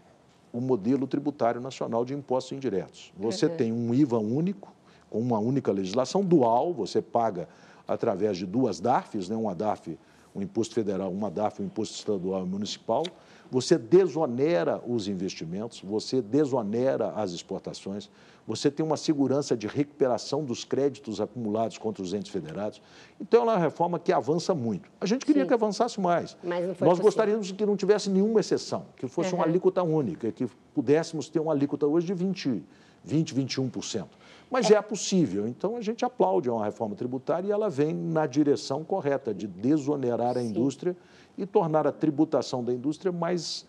o 0.52 0.60
modelo 0.60 1.06
tributário 1.06 1.62
nacional 1.62 2.04
de 2.04 2.14
impostos 2.14 2.54
indiretos. 2.54 3.14
Você 3.18 3.46
uhum. 3.46 3.56
tem 3.56 3.72
um 3.72 3.94
IVA 3.94 4.18
único, 4.18 4.74
com 5.10 5.20
uma 5.20 5.40
única 5.40 5.72
legislação 5.72 6.24
dual, 6.24 6.74
você 6.74 7.02
paga 7.02 7.48
através 7.88 8.38
de 8.38 8.46
duas 8.46 8.80
DARFs, 8.80 9.30
né, 9.30 9.36
uma 9.36 9.54
DARF 9.54 9.98
o 10.36 10.42
imposto 10.42 10.76
federal, 10.76 11.10
uma 11.12 11.32
DAF, 11.32 11.62
um 11.62 11.66
imposto 11.66 11.96
estadual 11.96 12.46
e 12.46 12.50
municipal, 12.50 13.04
você 13.50 13.78
desonera 13.78 14.82
os 14.86 15.08
investimentos, 15.08 15.80
você 15.82 16.22
desonera 16.22 17.12
as 17.12 17.32
exportações, 17.32 18.10
você 18.46 18.70
tem 18.70 18.86
uma 18.86 18.98
segurança 18.98 19.56
de 19.56 19.66
recuperação 19.66 20.44
dos 20.44 20.66
créditos 20.66 21.22
acumulados 21.22 21.78
contra 21.78 22.04
os 22.04 22.14
entes 22.14 22.32
federados. 22.32 22.82
Então, 23.20 23.42
é 23.42 23.44
uma 23.46 23.58
reforma 23.58 23.98
que 23.98 24.12
avança 24.12 24.54
muito. 24.54 24.90
A 25.00 25.06
gente 25.06 25.26
queria 25.26 25.44
Sim. 25.44 25.48
que 25.48 25.54
avançasse 25.54 26.00
mais. 26.02 26.36
Nós 26.44 26.78
possível. 26.78 26.98
gostaríamos 26.98 27.52
que 27.52 27.66
não 27.66 27.78
tivesse 27.78 28.10
nenhuma 28.10 28.42
exceção, 28.42 28.86
que 28.98 29.08
fosse 29.08 29.32
uhum. 29.32 29.40
uma 29.40 29.46
alíquota 29.46 29.82
única, 29.84 30.32
que 30.34 30.48
pudéssemos 30.74 31.30
ter 31.30 31.40
uma 31.40 31.54
alíquota 31.54 31.88
hoje 31.88 32.08
de 32.08 32.14
20, 32.14 32.62
20 33.06 33.36
21%. 33.36 34.06
Mas 34.50 34.70
é. 34.70 34.76
é 34.76 34.82
possível. 34.82 35.48
Então, 35.48 35.76
a 35.76 35.82
gente 35.82 36.04
aplaude 36.04 36.50
uma 36.50 36.66
reforma 36.66 36.96
tributária 36.96 37.48
e 37.48 37.52
ela 37.52 37.70
vem 37.70 37.94
na 37.94 38.26
direção 38.26 38.84
correta 38.84 39.34
de 39.34 39.48
desonerar 39.48 40.38
a 40.38 40.42
Sim. 40.42 40.50
indústria 40.50 40.96
e 41.38 41.46
tornar 41.46 41.86
a 41.86 41.92
tributação 41.92 42.64
da 42.64 42.74
indústria 42.74 43.12
mais 43.12 43.66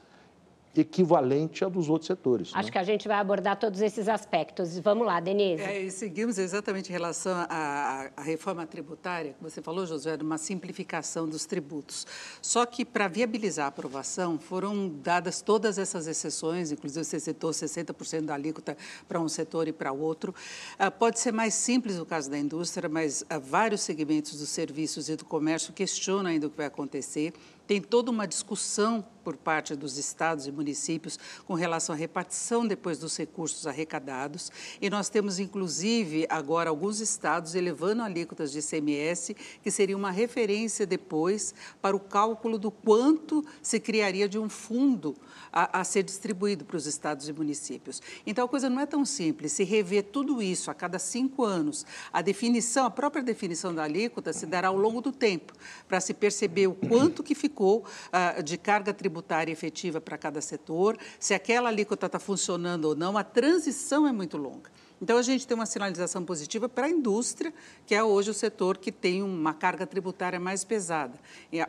equivalente 0.81 1.65
a 1.65 1.69
dos 1.69 1.89
outros 1.89 2.07
setores. 2.07 2.51
Acho 2.55 2.67
né? 2.67 2.73
que 2.73 2.79
a 2.79 2.85
gente 2.85 3.09
vai 3.09 3.19
abordar 3.19 3.59
todos 3.59 3.81
esses 3.81 4.09
aspectos. 4.09 4.79
Vamos 4.79 5.07
lá, 5.07 5.21
Denise. 5.21 5.63
É, 5.63 5.81
e 5.81 5.91
seguimos 5.91 6.39
exatamente 6.39 6.89
em 6.89 6.93
relação 6.93 7.33
à, 7.49 8.11
à 8.17 8.23
reforma 8.23 8.67
tributária, 8.67 9.35
que 9.35 9.43
você 9.43 9.63
falou, 9.63 9.87
José, 9.87 10.17
uma 10.21 10.39
simplificação 10.39 11.29
dos 11.29 11.47
tributos. 11.47 12.07
Só 12.41 12.67
que, 12.67 12.85
para 12.85 13.09
viabilizar 13.09 13.67
a 13.67 13.69
aprovação, 13.69 14.39
foram 14.39 14.89
dadas 14.89 15.41
todas 15.41 15.79
essas 15.79 16.07
exceções, 16.07 16.73
inclusive 16.73 17.05
você 17.05 17.21
citou 17.21 17.51
60% 17.51 18.23
da 18.23 18.35
alíquota 18.35 18.77
para 19.09 19.21
um 19.21 19.29
setor 19.29 19.69
e 19.69 19.73
para 19.73 19.93
outro. 19.93 20.35
Ah, 20.79 20.91
pode 20.91 21.19
ser 21.19 21.33
mais 21.33 21.55
simples 21.55 21.97
no 21.97 22.07
caso 22.07 22.31
da 22.31 22.39
indústria, 22.39 22.89
mas 22.89 23.25
ah, 23.29 23.39
vários 23.39 23.81
segmentos 23.81 24.39
dos 24.39 24.49
serviços 24.49 25.09
e 25.09 25.17
do 25.17 25.25
comércio 25.25 25.73
questionam 25.73 26.31
ainda 26.31 26.47
o 26.47 26.51
que 26.51 26.57
vai 26.57 26.67
acontecer. 26.67 27.33
Tem 27.67 27.81
toda 27.81 28.11
uma 28.11 28.27
discussão 28.27 29.05
por 29.27 29.37
parte 29.37 29.75
dos 29.75 29.99
estados 29.99 30.47
e 30.47 30.53
municípios 30.53 31.19
com 31.49 31.55
relação 31.55 31.93
à 31.93 31.99
repartição 31.99 32.65
depois 32.65 32.97
dos 32.97 33.17
recursos 33.17 33.67
arrecadados. 33.67 34.53
E 34.81 34.89
nós 34.89 35.09
temos, 35.09 35.41
inclusive, 35.41 36.29
agora 36.31 36.71
alguns 36.71 37.01
estados 37.01 37.57
elevando 37.57 38.05
alíquotas 38.05 38.53
de 38.53 38.61
ICMS, 38.61 39.35
que 39.65 39.69
seria 39.69 39.97
uma 39.97 40.13
referência 40.13 40.87
depois 40.87 41.53
para 41.83 41.97
o 41.97 41.99
cálculo 41.99 42.57
do 42.57 42.71
quanto 42.71 43.45
se 43.61 43.81
criaria 43.81 44.29
de 44.29 44.39
um 44.39 44.49
fundo 44.49 45.17
a, 45.53 45.81
a 45.81 45.83
ser 45.83 46.05
distribuído 46.05 46.65
para 46.65 46.77
os 46.77 46.87
estados 46.87 47.29
e 47.29 47.33
municípios. 47.33 48.01
Então, 48.25 48.45
a 48.45 48.49
coisa 48.49 48.71
não 48.71 48.79
é 48.79 48.87
tão 48.87 49.05
simples. 49.05 49.51
Se 49.51 49.65
rever 49.65 50.05
tudo 50.05 50.41
isso 50.41 50.71
a 50.71 50.75
cada 50.75 51.01
cinco 51.01 51.43
anos, 51.43 51.85
a 52.13 52.23
definição, 52.23 52.87
a 52.87 52.91
própria 52.93 53.25
definição 53.25 53.75
da 53.75 53.83
alíquota 53.83 54.33
se 54.33 54.47
dará 54.47 54.69
ao 54.69 54.77
longo 54.77 55.01
do 55.01 55.11
tempo, 55.11 55.53
para 55.89 56.01
se 56.01 56.15
perceber 56.15 56.69
o 56.69 56.75
quanto 56.75 57.25
que 57.25 57.35
ficou 57.35 57.81
uh, 57.81 58.41
de 58.41 58.57
carga 58.57 58.95
tributária 58.95 59.16
tributária 59.17 59.53
efetiva 59.53 60.01
para 60.01 60.19
cada 60.19 60.41
setor, 60.41 60.99
se 61.19 61.33
aquela 61.33 61.69
alíquota 61.71 62.07
está 62.07 62.19
funcionando 62.19 62.87
ou 62.87 62.95
não, 62.95 63.17
a 63.17 63.25
transição 63.25 64.07
é 64.07 64.13
muito 64.13 64.37
longa. 64.37 64.71
Então, 65.01 65.19
a 65.19 65.23
gente 65.23 65.47
tem 65.47 65.55
uma 65.55 65.67
sinalização 65.67 66.25
positiva 66.25 66.69
para 66.69 66.87
a 66.87 66.91
indústria, 66.91 67.53
que 67.87 67.95
é 67.95 68.03
hoje 68.03 68.31
o 68.31 68.35
setor 68.35 68.79
que 68.79 68.91
tem 68.91 69.23
uma 69.23 69.53
carga 69.53 69.87
tributária 69.87 70.41
mais 70.41 70.65
pesada. 70.65 71.19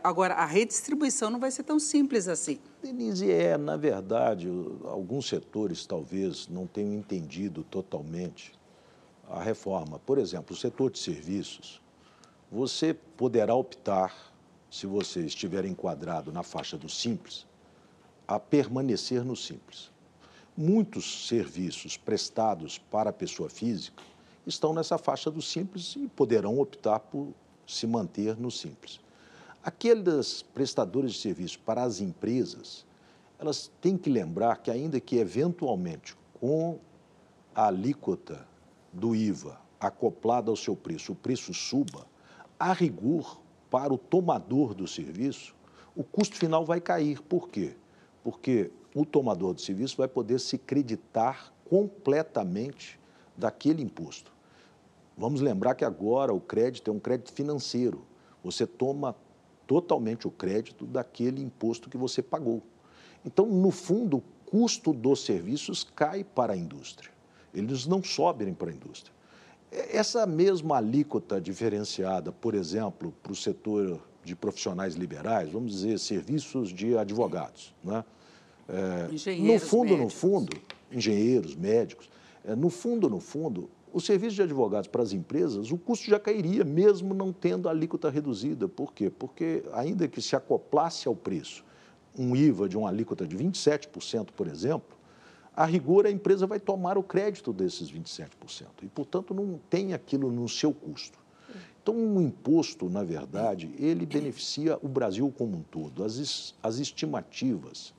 Agora, 0.02 0.34
a 0.36 0.46
redistribuição 0.46 1.30
não 1.30 1.40
vai 1.40 1.52
ser 1.52 1.64
tão 1.64 1.78
simples 1.78 2.28
assim. 2.28 2.58
Denise, 2.82 3.30
é, 3.30 3.58
na 3.58 3.76
verdade, 3.76 4.48
alguns 4.86 5.28
setores 5.28 5.86
talvez 5.86 6.48
não 6.48 6.66
tenham 6.66 6.94
entendido 6.94 7.64
totalmente 7.64 8.54
a 9.30 9.42
reforma. 9.42 10.00
Por 10.00 10.18
exemplo, 10.18 10.56
o 10.56 10.58
setor 10.58 10.90
de 10.90 11.00
serviços, 11.00 11.82
você 12.50 12.94
poderá 12.94 13.54
optar 13.54 14.37
se 14.70 14.86
você 14.86 15.22
estiver 15.22 15.66
enquadrado 15.66 16.32
na 16.32 16.44
faixa 16.44 16.78
do 16.78 16.90
simples, 16.90 17.46
a 18.28 18.40
permanecer 18.40 19.24
no 19.24 19.36
simples. 19.36 19.92
Muitos 20.56 21.28
serviços 21.28 21.96
prestados 21.96 22.78
para 22.78 23.12
a 23.12 23.14
pessoa 23.14 23.50
física 23.50 24.04
estão 24.46 24.74
nessa 24.74 24.98
faixa 24.98 25.30
do 25.30 25.42
simples 25.42 25.96
e 25.96 26.08
poderão 26.08 26.60
optar 26.60 27.00
por 27.00 27.34
se 27.66 27.86
manter 27.86 28.38
no 28.38 28.50
simples. 28.50 29.00
Aqueles 29.64 30.42
prestadores 30.42 31.14
de 31.14 31.20
serviço 31.20 31.60
para 31.60 31.84
as 31.84 32.00
empresas, 32.00 32.86
elas 33.38 33.70
têm 33.82 33.98
que 33.98 34.10
lembrar 34.10 34.58
que, 34.58 34.72
ainda 34.72 35.00
que 35.00 35.18
eventualmente 35.18 36.16
com 36.40 36.80
a 37.54 37.68
alíquota 37.68 38.48
do 38.94 39.16
IVA 39.16 39.60
acoplada 39.80 40.50
ao 40.50 40.56
seu 40.56 40.76
preço, 40.76 41.12
o 41.12 41.16
preço 41.16 41.54
suba, 41.54 42.08
a 42.60 42.74
rigor, 42.74 43.40
para 43.70 43.94
o 43.94 43.98
tomador 43.98 44.74
do 44.74 44.88
serviço, 44.88 45.56
o 45.96 46.04
custo 46.04 46.36
final 46.36 46.66
vai 46.66 46.80
cair. 46.80 47.22
Por 47.22 47.50
quê? 47.50 47.76
Porque 48.24 48.72
o 48.94 49.06
tomador 49.06 49.54
do 49.54 49.62
serviço 49.62 49.98
vai 49.98 50.08
poder 50.08 50.40
se 50.40 50.58
creditar 50.58 51.54
completamente 51.70 53.00
daquele 53.36 53.82
imposto. 53.82 54.32
Vamos 55.18 55.42
lembrar 55.42 55.76
que 55.76 55.84
agora 55.84 56.34
o 56.34 56.40
crédito 56.40 56.92
é 56.92 56.94
um 56.94 57.00
crédito 57.00 57.32
financeiro. 57.32 58.06
Você 58.44 58.68
toma 58.68 59.16
totalmente 59.66 60.28
o 60.28 60.32
crédito 60.32 60.86
daquele 60.86 61.42
imposto 61.42 61.90
que 61.90 61.98
você 61.98 62.22
pagou. 62.22 62.62
Então, 63.26 63.46
no 63.46 63.72
fundo, 63.72 64.18
o 64.18 64.24
custo 64.46 64.94
dos 64.94 65.26
serviços 65.26 65.84
cai 65.84 66.24
para 66.24 66.54
a 66.54 66.58
indústria. 66.58 67.12
Eles 67.54 67.86
não 67.86 68.04
sobem 68.04 68.54
para 68.54 68.70
a 68.70 68.74
indústria. 68.74 69.14
Essa 69.72 70.26
mesma 70.26 70.78
alíquota 70.78 71.42
diferenciada, 71.42 72.32
por 72.32 72.56
exemplo, 72.56 73.14
para 73.22 73.32
o 73.32 73.36
setor 73.36 74.00
de 74.24 74.36
profissionais 74.36 74.96
liberais, 74.96 75.52
vamos 75.52 75.72
dizer, 75.72 76.00
serviços 76.00 76.70
de 76.70 76.98
advogados, 76.98 77.74
né? 77.84 78.04
É, 78.70 79.08
no 79.38 79.60
fundo, 79.60 79.92
médicos. 79.92 80.00
no 80.00 80.10
fundo, 80.10 80.58
engenheiros, 80.92 81.56
médicos, 81.56 82.10
é, 82.44 82.54
no 82.54 82.70
fundo, 82.70 83.10
no 83.10 83.20
fundo, 83.20 83.70
o 83.94 84.02
serviço 84.02 84.36
de 84.36 84.42
advogados 84.42 84.88
para 84.88 85.02
as 85.02 85.14
empresas, 85.14 85.72
o 85.72 85.78
custo 85.78 86.10
já 86.10 86.20
cairia, 86.20 86.66
mesmo 86.66 87.14
não 87.14 87.32
tendo 87.32 87.70
a 87.70 87.72
alíquota 87.72 88.10
reduzida. 88.10 88.68
Por 88.68 88.94
quê? 88.94 89.10
Porque, 89.10 89.64
ainda 89.74 90.08
que 90.08 90.22
se 90.22 90.36
acoplasse 90.36 91.08
ao 91.08 91.16
preço 91.16 91.64
um 92.18 92.36
IVA 92.36 92.68
de 92.68 92.78
uma 92.78 92.90
alíquota 92.90 93.26
de 93.26 93.38
27%, 93.38 94.30
por 94.36 94.48
exemplo, 94.48 94.98
a 95.58 95.66
rigor 95.66 96.06
a 96.06 96.12
empresa 96.12 96.46
vai 96.46 96.60
tomar 96.60 97.00
o 97.00 97.04
crédito 97.04 97.52
desses 97.52 97.92
27%. 97.92 98.68
E, 98.84 98.88
portanto, 98.88 99.34
não 99.34 99.60
tem 99.72 99.92
aquilo 99.92 100.32
no 100.32 100.48
seu 100.48 100.72
custo. 100.72 101.18
Então, 101.82 101.96
um 101.96 102.22
imposto, 102.22 102.88
na 102.88 103.04
verdade, 103.04 103.74
ele 103.80 104.06
beneficia 104.06 104.78
o 104.84 104.88
Brasil 104.88 105.34
como 105.36 105.58
um 105.58 105.64
todo. 105.64 106.04
As, 106.04 106.54
as 106.62 106.78
estimativas 106.78 107.92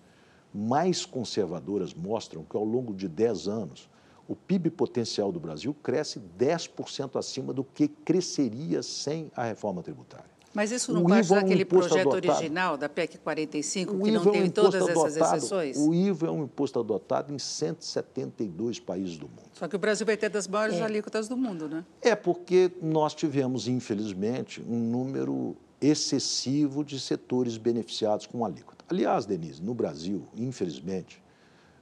mais 0.55 1.05
conservadoras 1.05 1.93
mostram 1.93 2.45
que, 2.45 2.57
ao 2.57 2.65
longo 2.65 2.95
de 2.95 3.09
10 3.09 3.49
anos, 3.49 3.91
o 4.29 4.37
PIB 4.37 4.71
potencial 4.71 5.33
do 5.33 5.41
Brasil 5.41 5.75
cresce 5.83 6.21
10% 6.38 7.19
acima 7.19 7.53
do 7.53 7.65
que 7.65 7.88
cresceria 7.88 8.85
sem 8.85 9.33
a 9.35 9.43
reforma 9.43 9.83
tributária. 9.83 10.38
Mas 10.55 10.73
isso 10.73 10.93
não 10.93 11.02
o 11.02 11.09
parte 11.09 11.26
IVA 11.26 11.35
daquele 11.37 11.62
é 11.62 11.64
um 11.64 11.69
projeto 11.69 12.09
adotado. 12.09 12.33
original 12.33 12.76
da 12.76 12.88
PEC 12.88 13.19
45, 13.19 13.95
o 13.95 14.02
que 14.02 14.09
IVA 14.09 14.25
não 14.25 14.33
teve 14.33 14.45
é 14.45 14.49
um 14.49 14.50
todas 14.50 14.83
adotado, 14.83 15.07
essas 15.07 15.17
exceções? 15.17 15.76
O 15.76 15.95
IVA 15.95 16.26
é 16.26 16.31
um 16.31 16.45
imposto 16.45 16.81
adotado 16.81 17.33
em 17.33 17.38
172 17.38 18.81
países 18.81 19.17
do 19.17 19.28
mundo. 19.28 19.50
Só 19.52 19.69
que 19.69 19.76
o 19.76 19.78
Brasil 19.78 20.07
vai 20.07 20.17
ter 20.17 20.31
das 20.31 20.49
maiores 20.49 20.76
é. 20.76 20.83
alíquotas 20.83 21.28
do 21.28 21.37
mundo, 21.37 21.69
né? 21.69 21.85
É 22.00 22.17
porque 22.17 22.71
nós 22.83 23.14
tivemos, 23.14 23.69
infelizmente, 23.69 24.62
um 24.62 24.78
número 24.78 25.57
excessivo 25.81 26.85
de 26.85 26.99
setores 26.99 27.57
beneficiados 27.57 28.26
com 28.26 28.45
alíquota. 28.45 28.85
Aliás, 28.88 29.26
Denise, 29.26 29.62
no 29.62 29.75
Brasil, 29.75 30.26
infelizmente, 30.37 31.23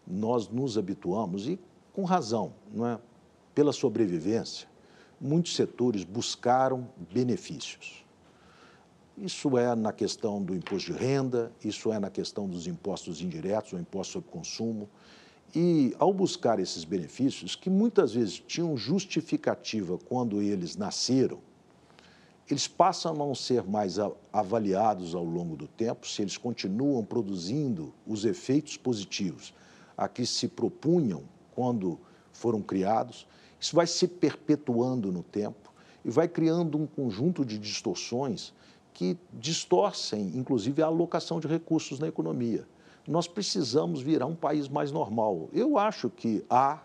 nós 0.06 0.49
nos 0.49 0.76
habituamos, 0.76 1.49
e 1.49 1.58
com 1.92 2.04
razão, 2.04 2.52
não 2.73 2.87
é? 2.87 2.99
pela 3.54 3.73
sobrevivência, 3.73 4.68
muitos 5.18 5.56
setores 5.56 6.04
buscaram 6.04 6.90
benefícios 7.11 8.05
isso 9.16 9.56
é 9.56 9.75
na 9.75 9.92
questão 9.92 10.42
do 10.42 10.54
imposto 10.54 10.92
de 10.92 10.99
renda, 10.99 11.50
isso 11.64 11.90
é 11.92 11.99
na 11.99 12.11
questão 12.11 12.46
dos 12.46 12.66
impostos 12.66 13.23
indiretos, 13.23 13.73
o 13.73 13.78
imposto 13.78 14.14
sobre 14.14 14.30
consumo. 14.30 14.88
E 15.54 15.94
ao 15.99 16.12
buscar 16.12 16.58
esses 16.58 16.85
benefícios, 16.85 17.56
que 17.56 17.70
muitas 17.70 18.12
vezes 18.12 18.38
tinham 18.38 18.76
justificativa 18.76 19.96
quando 19.96 20.42
eles 20.42 20.76
nasceram, 20.76 21.38
eles 22.49 22.68
passam 22.68 23.12
a 23.12 23.14
não 23.16 23.35
ser 23.35 23.64
mais 23.64 23.96
avaliados 24.32 25.14
ao 25.14 25.25
longo 25.25 25.56
do 25.56 25.66
tempo 25.66 26.06
se 26.06 26.23
eles 26.23 26.37
continuam 26.37 27.04
produzindo 27.04 27.92
os 28.06 28.25
efeitos 28.25 28.76
positivos 28.76 29.52
a 29.96 30.06
que 30.08 30.26
se 30.26 30.46
propunham 30.46 31.25
quando 31.54 31.99
foram 32.32 32.61
criados. 32.61 33.26
Isso 33.58 33.75
vai 33.75 33.87
se 33.87 34.06
perpetuando 34.06 35.11
no 35.11 35.23
tempo 35.23 35.73
e 36.04 36.11
vai 36.11 36.28
criando 36.28 36.78
um 36.78 36.87
conjunto 36.87 37.44
de 37.44 37.58
distorções 37.58 38.52
que 38.97 39.15
distorcem, 39.31 40.33
inclusive, 40.35 40.83
a 40.83 40.87
alocação 40.87 41.38
de 41.38 41.47
recursos 41.47 41.99
na 41.99 42.09
economia. 42.09 42.67
Nós 43.07 43.29
precisamos 43.29 44.00
virar 44.00 44.25
um 44.25 44.35
país 44.35 44.71
mais 44.71 44.91
normal. 44.91 45.50
Eu 45.53 45.76
acho 45.76 46.09
que 46.09 46.43
há 46.49 46.83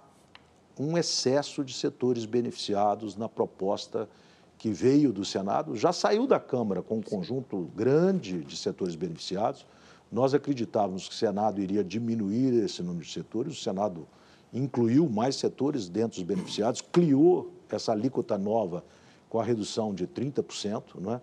um 0.77 0.98
excesso 0.98 1.63
de 1.63 1.74
setores 1.74 2.25
beneficiados 2.25 3.15
na 3.15 3.30
proposta 3.30 4.10
que 4.58 4.72
veio 4.72 5.13
do 5.13 5.24
Senado, 5.24 5.74
já 5.77 5.94
saiu 5.94 6.27
da 6.27 6.38
Câmara 6.38 6.82
com 6.82 6.98
um 6.98 7.01
conjunto 7.01 7.72
grande 7.74 8.44
de 8.44 8.58
setores 8.58 8.96
beneficiados. 8.96 9.65
Nós 10.12 10.34
acreditávamos 10.34 11.08
que 11.08 11.13
o 11.13 11.18
Senado 11.18 11.62
iria 11.62 11.82
diminuir 11.82 12.53
esse 12.62 12.84
número 12.84 13.06
de 13.06 13.12
setores, 13.13 13.53
o 13.53 13.63
Senado 13.63 14.06
incluiu 14.51 15.10
mais 15.10 15.38
setores 15.38 15.88
dentro 15.88 16.18
dos 16.18 16.24
beneficiados, 16.24 16.82
criou 16.82 17.53
essa 17.70 17.94
alíquota 17.94 18.38
nova 18.38 18.84
com 19.30 19.39
a 19.39 19.44
redução 19.46 19.96
de 19.96 20.06
30%, 20.06 20.84
não 21.00 21.13
é? 21.13 21.22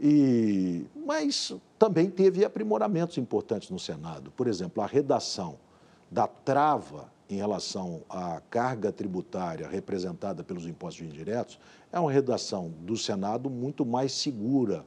E, 0.00 0.86
mas 1.04 1.54
também 1.78 2.10
teve 2.10 2.44
aprimoramentos 2.44 3.18
importantes 3.18 3.70
no 3.70 3.78
Senado. 3.78 4.30
Por 4.30 4.46
exemplo, 4.46 4.82
a 4.82 4.86
redação 4.86 5.58
da 6.10 6.26
trava 6.26 7.10
em 7.28 7.36
relação 7.36 8.02
à 8.08 8.40
carga 8.48 8.90
tributária 8.90 9.68
representada 9.68 10.42
pelos 10.42 10.66
impostos 10.66 11.06
indiretos 11.06 11.58
é 11.92 12.00
uma 12.00 12.10
redação 12.10 12.72
do 12.80 12.96
Senado 12.96 13.50
muito 13.50 13.84
mais 13.84 14.12
segura 14.12 14.86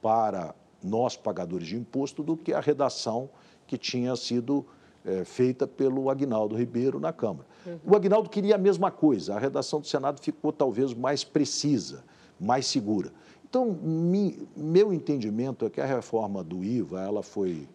para 0.00 0.54
nós, 0.82 1.16
pagadores 1.16 1.66
de 1.66 1.76
imposto, 1.76 2.22
do 2.22 2.36
que 2.36 2.52
a 2.52 2.60
redação 2.60 3.28
que 3.66 3.76
tinha 3.76 4.14
sido 4.16 4.64
é, 5.04 5.24
feita 5.24 5.66
pelo 5.66 6.10
Agnaldo 6.10 6.56
Ribeiro 6.56 7.00
na 7.00 7.12
Câmara. 7.12 7.46
Uhum. 7.66 7.78
O 7.84 7.96
Agnaldo 7.96 8.28
queria 8.30 8.54
a 8.54 8.58
mesma 8.58 8.90
coisa, 8.90 9.34
a 9.34 9.38
redação 9.38 9.80
do 9.80 9.86
Senado 9.86 10.20
ficou 10.20 10.52
talvez 10.52 10.94
mais 10.94 11.24
precisa, 11.24 12.04
mais 12.38 12.66
segura. 12.66 13.12
Então, 13.50 13.76
mi, 13.82 14.48
meu 14.56 14.92
entendimento 14.92 15.66
é 15.66 15.70
que 15.70 15.80
a 15.80 15.84
reforma 15.84 16.42
do 16.44 16.62
IVA 16.62 17.00
ela 17.00 17.20
foi 17.20 17.68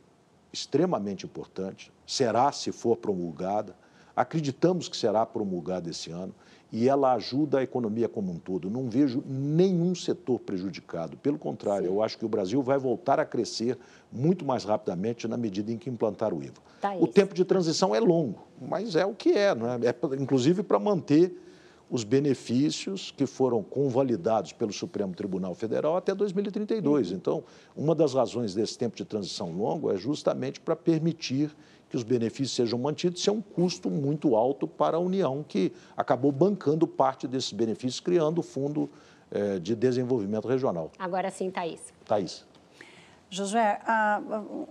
extremamente 0.52 1.26
importante, 1.26 1.92
será 2.08 2.50
se 2.54 2.72
for 2.72 2.96
promulgada, 2.96 3.76
acreditamos 4.16 4.88
que 4.88 4.96
será 4.96 5.26
promulgada 5.26 5.90
esse 5.90 6.10
ano, 6.10 6.34
e 6.72 6.88
ela 6.88 7.14
ajuda 7.14 7.60
a 7.60 7.64
economia 7.64 8.08
como 8.08 8.32
um 8.32 8.40
todo. 8.40 8.70
Não 8.70 8.90
vejo 8.90 9.22
nenhum 9.28 9.94
setor 9.94 10.40
prejudicado. 10.40 11.18
Pelo 11.18 11.38
contrário, 11.38 11.88
Sim. 11.88 11.94
eu 11.94 12.02
acho 12.02 12.18
que 12.18 12.26
o 12.26 12.30
Brasil 12.30 12.62
vai 12.62 12.78
voltar 12.78 13.20
a 13.20 13.26
crescer 13.26 13.78
muito 14.10 14.46
mais 14.46 14.64
rapidamente 14.64 15.28
na 15.28 15.36
medida 15.36 15.74
em 15.74 15.78
que 15.78 15.90
implantar 15.90 16.34
o 16.34 16.42
IVA. 16.42 16.62
Tá 16.80 16.96
o 16.96 17.06
tempo 17.06 17.34
de 17.34 17.44
transição 17.44 17.94
é 17.94 18.00
longo, 18.00 18.48
mas 18.62 18.96
é 18.96 19.06
o 19.06 19.14
que 19.14 19.32
é, 19.32 19.54
não 19.54 19.68
é? 19.68 19.76
é 19.88 20.22
inclusive 20.22 20.64
para 20.64 20.80
manter 20.80 21.38
os 21.90 22.04
benefícios 22.04 23.12
que 23.16 23.26
foram 23.26 23.62
convalidados 23.62 24.52
pelo 24.52 24.74
Supremo 24.74 25.14
Tribunal 25.14 25.54
Federal 25.54 25.96
até 25.96 26.14
2032. 26.16 27.12
Uhum. 27.12 27.18
Então, 27.18 27.44
uma 27.76 27.94
das 27.94 28.14
razões 28.14 28.54
desse 28.54 28.78
tempo 28.78 28.96
de 28.96 29.06
transição 29.06 29.52
longo 29.52 29.92
é 29.92 29.98
justamente 29.98 30.60
para 30.60 30.76
permitir 30.76 31.56
que 31.90 31.96
os 31.96 32.04
benefícios 32.04 32.56
sejam 32.56 32.80
mantidos, 32.80 33.22
isso 33.22 33.30
é 33.30 33.34
um 33.34 33.42
custo 33.42 33.90
muito 33.90 34.36
alto 34.36 34.68
para 34.68 34.98
a 34.98 35.00
União, 35.00 35.46
que 35.48 35.72
acabou 35.96 36.32
bancando 36.32 36.88
parte 36.88 37.28
desses 37.28 37.54
benefícios, 37.54 38.00
criando 38.00 38.40
o 38.40 38.44
Fundo 38.44 38.90
eh, 39.32 39.60
de 39.60 39.76
Desenvolvimento 39.76 40.48
Regional. 40.48 40.92
Agora 40.98 41.30
sim, 41.30 41.52
Thaís. 41.52 41.94
Thaís. 42.04 42.46
Josué, 43.30 43.80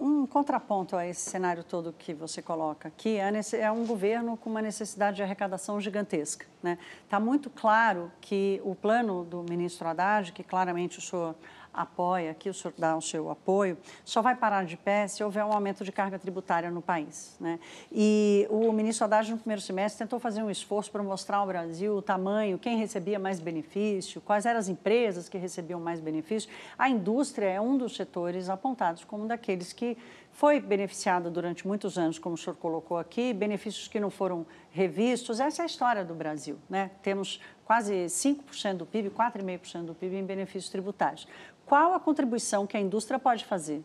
um 0.01 0.27
contraponto 0.27 0.97
a 0.97 1.07
esse 1.07 1.29
cenário 1.29 1.65
todo 1.65 1.93
que 1.93 2.15
você 2.15 2.41
coloca 2.41 2.89
aqui 2.89 3.19
é 3.19 3.71
um 3.71 3.85
governo 3.85 4.37
com 4.37 4.49
uma 4.49 4.63
necessidade 4.63 5.17
de 5.17 5.23
arrecadação 5.23 5.81
gigantesca. 5.81 6.47
Está 6.47 6.69
né? 6.69 6.79
Tá 7.09 7.21
muito 7.21 7.51
claro 7.51 8.11
que 8.21 8.61
o 8.65 8.75
plano 8.75 9.25
do 9.25 9.43
ministro 9.43 9.89
Haddad, 9.89 10.33
que 10.33 10.43
claramente 10.43 10.99
o 10.99 11.03
senhor 11.03 11.35
apoia, 11.75 12.31
aqui 12.31 12.49
o 12.49 12.55
senhor 12.55 12.73
dá 12.79 12.97
o 12.97 13.03
seu 13.03 13.31
apoio, 13.31 13.77
só 14.05 14.23
vai 14.23 14.35
parar 14.37 14.65
de 14.65 14.77
pé 14.77 15.09
se 15.09 15.23
houver 15.23 15.45
um 15.45 15.53
aumento 15.53 15.85
de 15.85 15.91
carga 15.91 16.19
tributária 16.19 16.71
no 16.71 16.81
país. 16.81 17.37
Né? 17.41 17.59
E 17.91 18.47
o 18.51 18.73
ministro 18.73 19.05
Haddad, 19.05 19.31
no 19.31 19.39
primeiro 19.39 19.61
semestre, 19.61 19.99
tentou 19.99 20.19
fazer 20.19 20.43
um 20.43 20.51
esforço 20.51 20.91
para 20.91 21.03
mostrar 21.03 21.39
ao 21.39 21.47
Brasil 21.47 21.97
o 21.97 22.03
tamanho, 22.03 22.59
quem 22.59 22.79
recebia 22.79 23.19
mais 23.19 23.41
benefício, 23.41 24.21
quais 24.21 24.47
eram 24.47 24.61
as 24.61 24.69
empresas 24.69 25.29
que 25.29 25.37
recebiam 25.37 25.81
mais 25.81 26.01
benefício. 26.01 26.49
A 26.79 26.89
indústria 26.89 27.47
é 27.47 27.61
um 27.61 27.77
dos 27.77 27.97
setores 27.97 28.49
apontados 28.49 29.05
como 29.05 29.27
daqueles 29.27 29.73
que 29.73 29.97
foi 30.35 30.59
beneficiado 30.59 31.31
durante 31.31 31.65
muitos 31.65 31.97
anos, 31.97 32.19
como 32.19 32.35
o 32.35 32.39
senhor 32.39 32.57
colocou 32.57 32.99
aqui, 32.99 33.33
benefícios 33.33 33.87
que 33.87 34.01
não 34.01 34.11
foram 34.11 34.45
revistos. 34.73 35.39
Essa 35.39 35.63
é 35.63 35.65
a 35.65 35.67
história 35.67 36.05
do 36.05 36.13
Brasil. 36.13 36.59
Né? 36.69 36.91
Temos 37.03 37.41
quase 37.65 38.07
5% 38.07 38.79
do 38.79 38.85
PIB, 38.85 39.11
4,5% 39.11 39.85
do 39.85 39.95
PIB 39.95 40.17
em 40.17 40.25
benefícios 40.27 40.71
tributários. 40.71 41.29
Qual 41.65 41.95
a 41.95 42.01
contribuição 42.01 42.67
que 42.67 42.77
a 42.77 42.81
indústria 42.81 43.17
pode 43.17 43.45
fazer 43.45 43.85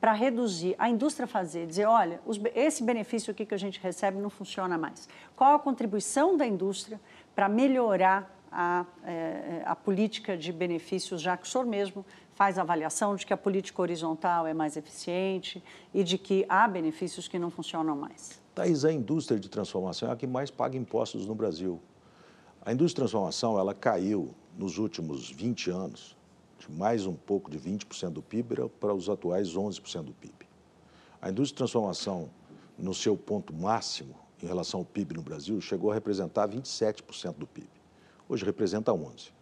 para 0.00 0.12
reduzir, 0.12 0.76
a 0.78 0.88
indústria 0.88 1.26
fazer, 1.26 1.66
dizer, 1.66 1.86
olha, 1.86 2.20
os, 2.24 2.40
esse 2.54 2.84
benefício 2.84 3.32
aqui 3.32 3.44
que 3.44 3.54
a 3.54 3.58
gente 3.58 3.80
recebe 3.80 4.18
não 4.18 4.30
funciona 4.30 4.78
mais. 4.78 5.08
Qual 5.34 5.56
a 5.56 5.58
contribuição 5.58 6.36
da 6.36 6.46
indústria 6.46 7.00
para 7.34 7.48
melhorar 7.48 8.32
a, 8.52 8.86
é, 9.04 9.62
a 9.64 9.74
política 9.74 10.36
de 10.36 10.52
benefícios, 10.52 11.20
já 11.20 11.36
que 11.36 11.44
o 11.44 11.50
senhor 11.50 11.66
mesmo 11.66 12.06
faz 12.38 12.56
a 12.56 12.62
avaliação 12.62 13.16
de 13.16 13.26
que 13.26 13.32
a 13.32 13.36
política 13.36 13.82
horizontal 13.82 14.46
é 14.46 14.54
mais 14.54 14.76
eficiente 14.76 15.60
e 15.92 16.04
de 16.04 16.16
que 16.16 16.46
há 16.48 16.68
benefícios 16.68 17.26
que 17.26 17.36
não 17.36 17.50
funcionam 17.50 17.96
mais? 17.96 18.40
Thais, 18.54 18.84
a 18.84 18.92
indústria 18.92 19.40
de 19.40 19.48
transformação 19.48 20.08
é 20.08 20.12
a 20.12 20.16
que 20.16 20.24
mais 20.24 20.48
paga 20.48 20.76
impostos 20.76 21.26
no 21.26 21.34
Brasil. 21.34 21.80
A 22.64 22.72
indústria 22.72 23.04
de 23.04 23.10
transformação 23.10 23.58
ela 23.58 23.74
caiu 23.74 24.32
nos 24.56 24.78
últimos 24.78 25.28
20 25.28 25.68
anos 25.70 26.16
de 26.60 26.70
mais 26.70 27.06
um 27.06 27.14
pouco 27.14 27.50
de 27.50 27.58
20% 27.58 28.10
do 28.10 28.22
PIB 28.22 28.68
para 28.78 28.94
os 28.94 29.08
atuais 29.08 29.56
11% 29.56 30.04
do 30.04 30.12
PIB. 30.12 30.46
A 31.20 31.30
indústria 31.30 31.54
de 31.54 31.58
transformação, 31.58 32.30
no 32.78 32.94
seu 32.94 33.16
ponto 33.16 33.52
máximo 33.52 34.14
em 34.40 34.46
relação 34.46 34.78
ao 34.78 34.86
PIB 34.86 35.14
no 35.14 35.22
Brasil, 35.22 35.60
chegou 35.60 35.90
a 35.90 35.94
representar 35.94 36.48
27% 36.48 37.34
do 37.34 37.48
PIB. 37.48 37.68
Hoje 38.28 38.44
representa 38.44 38.92
11%. 38.92 39.37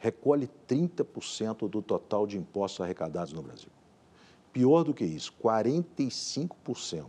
Recolhe 0.00 0.50
30% 0.66 1.68
do 1.68 1.80
total 1.80 2.26
de 2.26 2.36
impostos 2.36 2.80
arrecadados 2.80 3.32
no 3.32 3.42
Brasil. 3.42 3.70
Pior 4.52 4.82
do 4.82 4.92
que 4.92 5.04
isso, 5.04 5.32
45% 5.40 7.06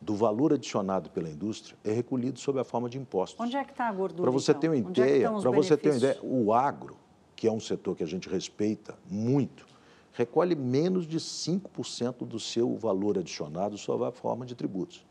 do 0.00 0.14
valor 0.14 0.52
adicionado 0.52 1.10
pela 1.10 1.28
indústria 1.28 1.76
é 1.82 1.92
recolhido 1.92 2.38
sob 2.38 2.60
a 2.60 2.64
forma 2.64 2.88
de 2.88 2.98
impostos. 2.98 3.40
Onde 3.40 3.56
é 3.56 3.64
que 3.64 3.72
está 3.72 3.88
a 3.88 3.92
gordura? 3.92 4.22
Para 4.22 4.30
você 4.30 4.52
então? 4.52 4.60
ter 4.60 4.68
uma 4.68 4.76
é 4.76 4.78
ideia, 4.78 5.26
é 5.26 5.40
para 5.40 5.50
você 5.50 5.76
ter 5.76 5.90
uma 5.90 5.96
ideia, 5.96 6.18
o 6.22 6.52
agro 6.52 6.96
que 7.34 7.48
é 7.48 7.52
um 7.52 7.58
setor 7.58 7.96
que 7.96 8.04
a 8.04 8.06
gente 8.06 8.28
respeita 8.28 8.98
muito, 9.10 9.66
recolhe 10.12 10.54
menos 10.54 11.06
de 11.06 11.18
5% 11.18 12.26
do 12.26 12.38
seu 12.38 12.76
valor 12.76 13.16
adicionado 13.16 13.78
sob 13.78 14.04
a 14.04 14.12
forma 14.12 14.44
de 14.44 14.54
tributos. 14.54 15.06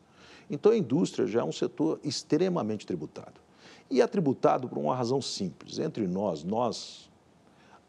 Então, 0.47 0.71
a 0.71 0.77
indústria 0.77 1.25
já 1.25 1.41
é 1.41 1.43
um 1.43 1.51
setor 1.51 1.99
extremamente 2.03 2.85
tributado. 2.85 3.41
E 3.89 4.02
é 4.02 4.08
tributado 4.08 4.67
por 4.69 4.78
uma 4.78 4.95
razão 4.95 5.21
simples. 5.21 5.80
Entre 5.80 6.08
nós, 6.08 6.43
nós, 6.43 7.10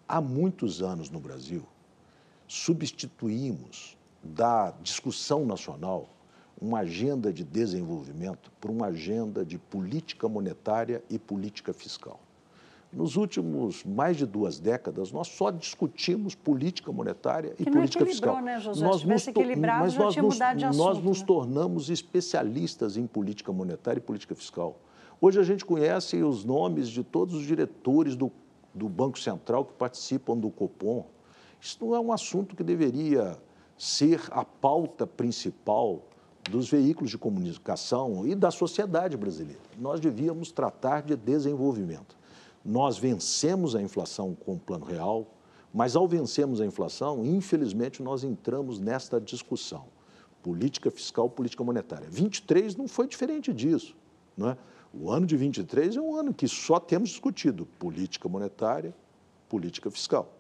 há 0.09 0.21
muitos 0.21 0.83
anos 0.83 1.11
no 1.11 1.21
Brasil, 1.21 1.67
substituímos 2.49 3.97
da 4.23 4.73
discussão 4.83 5.45
nacional 5.45 6.09
uma 6.61 6.81
agenda 6.81 7.33
de 7.33 7.43
desenvolvimento 7.43 8.51
por 8.61 8.71
uma 8.71 8.87
agenda 8.87 9.45
de 9.45 9.59
política 9.59 10.29
monetária 10.29 11.03
e 11.09 11.19
política 11.19 11.73
fiscal. 11.73 12.21
Nos 12.93 13.17
últimos 13.17 13.85
mais 13.85 14.17
de 14.17 14.27
duas 14.27 14.59
décadas, 14.59 15.13
nós 15.13 15.29
só 15.29 15.51
discutimos 15.51 16.35
política 16.35 16.91
monetária 16.91 17.55
e 17.59 17.65
que 17.65 17.71
política 17.71 18.05
fiscal. 18.05 18.43
Né, 18.43 18.59
José? 18.59 18.85
Nós 18.85 19.05
nos, 19.05 19.29
equilibrado, 19.29 19.85
mas 19.85 19.95
nós 19.95 20.17
nos, 20.17 20.41
assunto, 20.41 20.77
nós 20.77 20.99
né? 20.99 21.05
nos 21.05 21.23
tornamos 21.23 21.89
especialistas 21.89 22.97
em 22.97 23.07
política 23.07 23.53
monetária 23.53 24.01
e 24.01 24.03
política 24.03 24.35
fiscal. 24.35 24.77
Hoje 25.23 25.39
a 25.39 25.43
gente 25.43 25.67
conhece 25.67 26.23
os 26.23 26.45
nomes 26.45 26.89
de 26.89 27.05
todos 27.05 27.35
os 27.35 27.43
diretores 27.43 28.17
do, 28.17 28.33
do 28.73 28.89
Banco 28.89 29.19
Central 29.19 29.67
que 29.67 29.75
participam 29.75 30.35
do 30.35 30.49
Copom. 30.49 31.05
Isso 31.61 31.77
não 31.83 31.95
é 31.95 32.01
um 32.01 32.11
assunto 32.11 32.57
que 32.57 32.65
deveria 32.65 33.37
ser 33.77 34.23
a 34.31 34.47
pauta 34.47 35.07
principal 35.07 36.03
dos 36.51 36.71
veículos 36.71 37.11
de 37.11 37.19
comunicação 37.19 38.27
e 38.27 38.35
da 38.35 38.51
sociedade 38.51 39.15
brasileira. 39.15 39.61
Nós 39.79 40.01
devíamos 40.01 40.51
tratar 40.53 41.03
de 41.03 41.15
desenvolvimento. 41.17 42.17
Nós 42.65 42.97
vencemos 42.97 43.77
a 43.77 43.83
inflação 43.83 44.35
com 44.35 44.55
o 44.55 44.59
plano 44.59 44.87
real, 44.87 45.27
mas 45.73 45.97
ao 45.97 46.09
vencermos 46.09 46.63
a 46.63 46.67
inflação, 46.67 47.27
infelizmente, 47.27 48.03
nós 48.03 48.25
entramos 48.25 48.81
nesta 48.81 49.21
discussão. 49.21 49.85
Política 50.43 50.91
fiscal, 50.91 51.29
política 51.29 51.63
monetária. 51.63 52.09
23 52.11 52.75
não 52.75 52.89
foi 52.89 53.07
diferente 53.07 53.53
disso. 53.53 53.95
Não 54.35 54.49
é? 54.49 54.57
O 54.93 55.11
ano 55.11 55.27
de 55.27 55.37
23 55.37 55.97
é 55.97 56.01
um 56.01 56.17
ano 56.17 56.35
que 56.35 56.49
só 56.49 56.81
temos 56.81 57.11
discutido 57.11 57.67
política 57.79 58.29
monetária, 58.29 58.95
política 59.49 59.91
fiscal. 59.91 60.33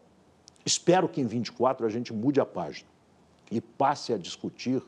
Espero 0.64 1.08
que 1.08 1.20
em 1.20 1.26
24 1.26 1.86
a 1.86 1.88
gente 1.88 2.12
mude 2.12 2.40
a 2.40 2.46
página 2.46 2.88
e 3.50 3.60
passe 3.60 4.12
a 4.12 4.18
discutir 4.18 4.82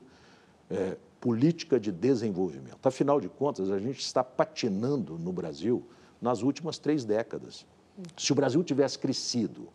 é, 0.68 0.96
política 1.20 1.79
de 1.79 1.92
desenvolvimento. 1.92 2.87
Afinal 2.87 3.20
de 3.20 3.29
contas, 3.29 3.70
a 3.70 3.79
gente 3.79 4.01
está 4.01 4.25
patinando 4.25 5.18
no 5.18 5.33
Brasil 5.33 5.85
nas 6.20 6.42
últimas 6.42 6.79
três 6.79 7.05
décadas. 7.05 7.64
Se 8.16 8.33
o 8.33 8.35
Brasil 8.35 8.62
tivesse 8.64 8.98
crescido 8.98 9.68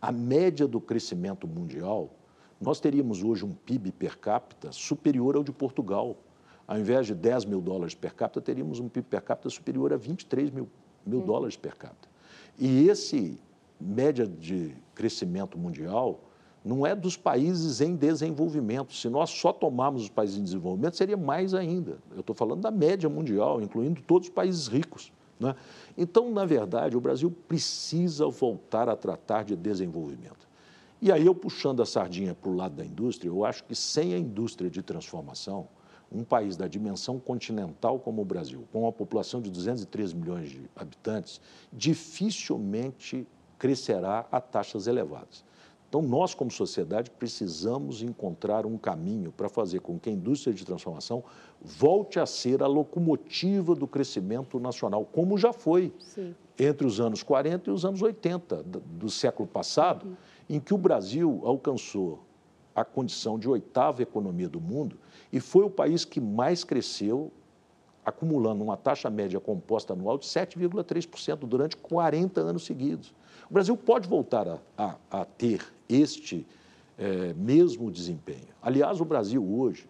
a 0.00 0.12
média 0.12 0.66
do 0.66 0.80
crescimento 0.80 1.46
mundial, 1.46 2.10
nós 2.60 2.80
teríamos 2.80 3.22
hoje 3.22 3.44
um 3.44 3.52
PIB 3.52 3.92
per 3.92 4.18
capita 4.18 4.72
superior 4.72 5.36
ao 5.36 5.42
de 5.42 5.52
Portugal. 5.52 6.16
Ao 6.72 6.78
invés 6.78 7.06
de 7.06 7.14
10 7.14 7.44
mil 7.44 7.60
dólares 7.60 7.94
per 7.94 8.14
capita, 8.14 8.40
teríamos 8.40 8.80
um 8.80 8.88
PIB 8.88 9.06
per 9.06 9.20
capita 9.20 9.50
superior 9.50 9.92
a 9.92 9.98
23 9.98 10.50
mil, 10.50 10.66
mil 11.04 11.18
uhum. 11.18 11.26
dólares 11.26 11.54
per 11.54 11.76
capita. 11.76 12.08
E 12.58 12.88
esse 12.88 13.38
média 13.78 14.26
de 14.26 14.74
crescimento 14.94 15.58
mundial 15.58 16.20
não 16.64 16.86
é 16.86 16.96
dos 16.96 17.14
países 17.14 17.82
em 17.82 17.94
desenvolvimento. 17.94 18.94
Se 18.94 19.10
nós 19.10 19.28
só 19.28 19.52
tomarmos 19.52 20.04
os 20.04 20.08
países 20.08 20.38
em 20.38 20.42
desenvolvimento, 20.42 20.96
seria 20.96 21.14
mais 21.14 21.52
ainda. 21.52 21.98
Eu 22.12 22.20
estou 22.20 22.34
falando 22.34 22.62
da 22.62 22.70
média 22.70 23.06
mundial, 23.06 23.60
incluindo 23.60 24.00
todos 24.00 24.28
os 24.28 24.34
países 24.34 24.66
ricos. 24.66 25.12
Né? 25.38 25.54
Então, 25.94 26.32
na 26.32 26.46
verdade, 26.46 26.96
o 26.96 27.00
Brasil 27.02 27.30
precisa 27.46 28.26
voltar 28.28 28.88
a 28.88 28.96
tratar 28.96 29.44
de 29.44 29.54
desenvolvimento. 29.54 30.48
E 31.02 31.12
aí, 31.12 31.26
eu 31.26 31.34
puxando 31.34 31.82
a 31.82 31.86
sardinha 31.86 32.34
para 32.34 32.50
o 32.50 32.56
lado 32.56 32.76
da 32.76 32.84
indústria, 32.86 33.28
eu 33.28 33.44
acho 33.44 33.62
que 33.64 33.74
sem 33.74 34.14
a 34.14 34.18
indústria 34.18 34.70
de 34.70 34.80
transformação, 34.80 35.68
um 36.14 36.22
país 36.24 36.56
da 36.56 36.68
dimensão 36.68 37.18
continental 37.18 37.98
como 37.98 38.22
o 38.22 38.24
Brasil, 38.24 38.64
com 38.72 38.82
uma 38.82 38.92
população 38.92 39.40
de 39.40 39.50
213 39.50 40.14
milhões 40.14 40.50
de 40.50 40.70
habitantes, 40.76 41.40
dificilmente 41.72 43.26
crescerá 43.58 44.26
a 44.30 44.40
taxas 44.40 44.86
elevadas. 44.86 45.44
Então, 45.88 46.00
nós, 46.00 46.34
como 46.34 46.50
sociedade, 46.50 47.10
precisamos 47.10 48.02
encontrar 48.02 48.64
um 48.64 48.78
caminho 48.78 49.30
para 49.30 49.46
fazer 49.48 49.80
com 49.80 49.98
que 49.98 50.08
a 50.08 50.12
indústria 50.12 50.54
de 50.54 50.64
transformação 50.64 51.22
volte 51.60 52.18
a 52.18 52.24
ser 52.24 52.62
a 52.62 52.66
locomotiva 52.66 53.74
do 53.74 53.86
crescimento 53.86 54.58
nacional, 54.58 55.04
como 55.04 55.36
já 55.36 55.52
foi 55.52 55.92
Sim. 55.98 56.34
entre 56.58 56.86
os 56.86 56.98
anos 56.98 57.22
40 57.22 57.68
e 57.68 57.72
os 57.74 57.84
anos 57.84 58.00
80 58.00 58.62
do 58.62 59.10
século 59.10 59.46
passado, 59.46 60.06
uhum. 60.06 60.16
em 60.48 60.58
que 60.58 60.72
o 60.72 60.78
Brasil 60.78 61.42
alcançou 61.44 62.20
a 62.74 62.86
condição 62.86 63.38
de 63.38 63.46
oitava 63.46 64.02
economia 64.02 64.48
do 64.48 64.62
mundo 64.62 64.96
e 65.32 65.40
foi 65.40 65.64
o 65.64 65.70
país 65.70 66.04
que 66.04 66.20
mais 66.20 66.62
cresceu, 66.62 67.32
acumulando 68.04 68.62
uma 68.62 68.76
taxa 68.76 69.08
média 69.08 69.40
composta 69.40 69.92
anual 69.92 70.18
de 70.18 70.26
7,3% 70.26 71.38
durante 71.46 71.76
40 71.76 72.40
anos 72.40 72.64
seguidos. 72.64 73.14
O 73.48 73.54
Brasil 73.54 73.76
pode 73.76 74.08
voltar 74.08 74.46
a, 74.48 74.58
a, 74.76 74.96
a 75.10 75.24
ter 75.24 75.64
este 75.88 76.46
é, 76.98 77.32
mesmo 77.34 77.90
desempenho. 77.90 78.48
Aliás, 78.60 79.00
o 79.00 79.04
Brasil 79.04 79.42
hoje 79.42 79.88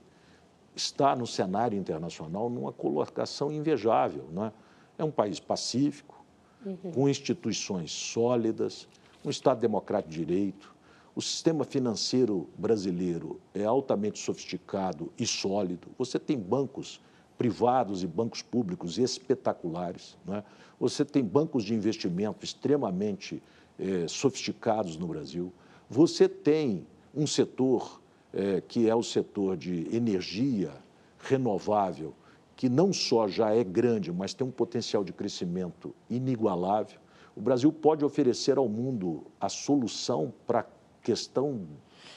está 0.75 1.15
no 1.17 1.27
cenário 1.27 1.79
internacional 1.79 2.49
numa 2.49 2.73
colocação 2.73 3.53
invejável. 3.53 4.25
Né? 4.31 4.53
É 4.99 5.05
um 5.05 5.11
país 5.11 5.41
pacífico, 5.41 6.25
uhum. 6.65 6.93
com 6.93 7.09
instituições 7.09 7.91
sólidas, 7.93 8.89
um 9.25 9.31
Estado 9.31 9.61
democrático 9.61 10.11
de 10.13 10.25
direito. 10.25 10.72
O 11.15 11.21
sistema 11.21 11.63
financeiro 11.65 12.49
brasileiro 12.57 13.39
é 13.53 13.65
altamente 13.65 14.19
sofisticado 14.19 15.13
e 15.19 15.27
sólido. 15.27 15.89
Você 15.99 16.19
tem 16.19 16.39
bancos 16.39 17.03
privados 17.37 18.03
e 18.03 18.07
bancos 18.07 18.41
públicos 18.41 18.99
espetaculares. 18.99 20.17
Né? 20.25 20.43
Você 20.81 21.05
tem 21.05 21.23
bancos 21.23 21.65
de 21.65 21.75
investimento 21.75 22.47
extremamente 22.47 23.43
eh, 23.79 24.07
sofisticados 24.09 24.97
no 24.97 25.07
Brasil. 25.07 25.53
Você 25.91 26.27
tem 26.27 26.87
um 27.15 27.27
setor 27.27 28.01
eh, 28.33 28.63
que 28.67 28.89
é 28.89 28.95
o 28.95 29.03
setor 29.03 29.55
de 29.55 29.95
energia 29.95 30.73
renovável, 31.19 32.15
que 32.57 32.71
não 32.71 32.91
só 32.91 33.29
já 33.29 33.55
é 33.55 33.63
grande, 33.63 34.11
mas 34.11 34.33
tem 34.33 34.47
um 34.47 34.51
potencial 34.51 35.05
de 35.05 35.13
crescimento 35.13 35.95
inigualável. 36.09 36.99
O 37.37 37.41
Brasil 37.41 37.71
pode 37.71 38.03
oferecer 38.03 38.57
ao 38.57 38.69
mundo 38.69 39.25
a 39.39 39.51
solução 39.51 40.33
para 40.47 40.65
questão 41.03 41.67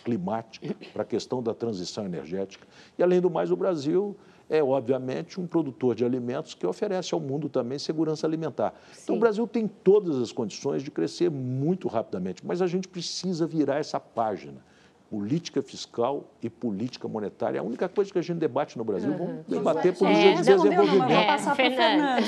climática, 0.03 0.75
para 0.93 1.01
a 1.01 1.05
questão 1.05 1.41
da 1.41 1.53
transição 1.53 2.05
energética. 2.05 2.67
E, 2.97 3.03
além 3.03 3.19
do 3.19 3.29
mais, 3.29 3.51
o 3.51 3.55
Brasil 3.55 4.15
é, 4.49 4.63
obviamente, 4.63 5.39
um 5.39 5.47
produtor 5.47 5.95
de 5.95 6.05
alimentos 6.05 6.53
que 6.53 6.65
oferece 6.65 7.13
ao 7.13 7.19
mundo 7.19 7.49
também 7.49 7.79
segurança 7.79 8.27
alimentar. 8.27 8.73
Sim. 8.93 9.01
Então, 9.03 9.15
o 9.15 9.19
Brasil 9.19 9.47
tem 9.47 9.67
todas 9.67 10.21
as 10.21 10.31
condições 10.31 10.83
de 10.83 10.91
crescer 10.91 11.29
muito 11.31 11.87
rapidamente, 11.87 12.45
mas 12.45 12.61
a 12.61 12.67
gente 12.67 12.87
precisa 12.87 13.47
virar 13.47 13.77
essa 13.77 13.99
página. 13.99 14.63
Política 15.09 15.61
fiscal 15.61 16.25
e 16.41 16.49
política 16.49 17.07
monetária. 17.07 17.57
É 17.57 17.61
a 17.61 17.63
única 17.63 17.87
coisa 17.87 18.11
que 18.11 18.17
a 18.17 18.21
gente 18.21 18.37
debate 18.37 18.75
no 18.77 18.83
Brasil. 18.83 19.11
Uhum. 19.11 19.17
Vamos 19.17 19.45
debater 19.47 19.95
política 19.95 20.27
é, 20.27 20.33
de 20.33 20.41
desenvolvimento. 20.41 21.13
Vou 21.13 21.25
passar 21.25 21.55
para 21.55 21.69
o 21.69 21.75
Fernando. 21.75 22.25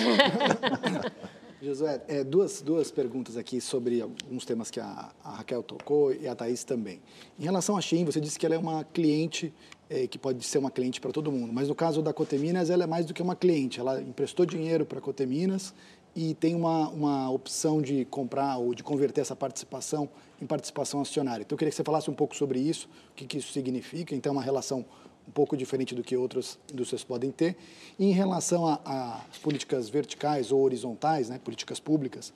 Josué, 1.60 2.00
é, 2.08 2.24
duas, 2.24 2.62
duas 2.62 2.92
perguntas 2.92 3.36
aqui 3.36 3.60
sobre 3.60 4.00
alguns 4.00 4.46
temas 4.46 4.70
que 4.70 4.80
a, 4.80 5.10
a, 5.24 5.38
Raquel 5.38 5.64
tocou 5.64 6.14
e 6.14 6.28
a 6.28 6.36
Thaís 6.36 6.64
também. 6.64 7.02
Em 7.40 7.44
relação 7.44 7.76
à 7.76 7.82
Shein, 7.82 8.06
você 8.06 8.22
disse 8.22 8.38
que 8.38 8.46
ela 8.46 8.54
é 8.54 8.60
uma 8.60 8.84
cliente 8.84 9.52
é, 9.90 10.06
que 10.06 10.20
pode 10.20 10.46
ser 10.46 10.60
uma 10.60 10.70
cliente 10.70 11.02
para 11.02 11.12
todo 11.12 11.32
mundo, 11.32 11.52
mas 11.52 11.68
no 11.68 11.74
caso 11.74 12.04
da 12.04 12.14
Coteminas, 12.14 12.70
ela 12.70 12.84
é 12.84 12.88
mais 12.88 13.08
do 13.08 13.14
que 13.14 13.24
uma 13.24 13.36
cliente. 13.36 13.80
Ela 13.80 14.00
emprestou 14.00 14.46
dinheiro 14.46 14.86
para 14.86 15.00
a 15.00 15.02
Coteminas 15.02 15.74
e 16.16 16.36
tem 16.36 16.54
uma, 16.54 16.90
uma 16.90 17.32
opção 17.32 17.82
de 17.82 18.06
comprar 18.06 18.58
ou 18.58 18.76
de 18.76 18.84
converter 18.84 19.22
essa 19.22 19.36
participação 19.36 20.08
em 20.40 20.46
participação 20.46 21.02
acionária. 21.02 21.42
Então, 21.42 21.56
eu 21.56 21.58
queria 21.58 21.72
que 21.72 21.76
você 21.76 21.84
falasse 21.84 22.08
um 22.08 22.14
pouco 22.14 22.36
sobre 22.36 22.60
isso, 22.60 22.88
o 23.12 23.16
que, 23.16 23.26
que 23.26 23.40
isso 23.40 23.52
significa. 23.52 24.16
Então, 24.16 24.34
uma 24.34 24.44
relação 24.44 24.86
um 25.28 25.32
pouco 25.32 25.58
diferente 25.58 25.94
do 25.94 26.04
que 26.04 26.16
outras 26.16 26.58
indústrias 26.72 27.04
podem 27.04 27.32
ter. 27.32 27.58
E 28.00 28.06
em 28.06 28.12
relação 28.12 28.80
às 28.86 29.38
políticas 29.40 29.90
verticais 29.90 30.52
ou 30.52 30.62
horizontais, 30.62 31.30
né, 31.30 31.40
políticas 31.44 31.80
públicas, 31.80 32.34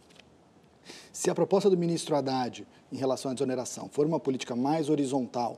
se 1.13 1.29
a 1.29 1.35
proposta 1.35 1.69
do 1.69 1.77
ministro 1.77 2.15
Haddad 2.15 2.67
em 2.91 2.97
relação 2.97 3.31
à 3.31 3.33
desoneração 3.33 3.89
for 3.91 4.05
uma 4.05 4.19
política 4.19 4.55
mais 4.55 4.89
horizontal, 4.89 5.57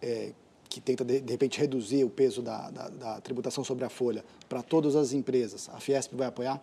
é, 0.00 0.32
que 0.68 0.80
tenta, 0.80 1.04
de, 1.04 1.20
de, 1.20 1.32
repente, 1.32 1.58
reduzir 1.58 2.04
o 2.04 2.10
peso 2.10 2.42
da, 2.42 2.70
da, 2.70 2.88
da 2.88 3.20
tributação 3.20 3.64
sobre 3.64 3.84
a 3.84 3.88
folha 3.88 4.24
para 4.48 4.62
todas 4.62 4.94
as 4.94 5.12
empresas, 5.12 5.68
a 5.70 5.80
Fiesp 5.80 6.14
vai 6.14 6.28
apoiar? 6.28 6.62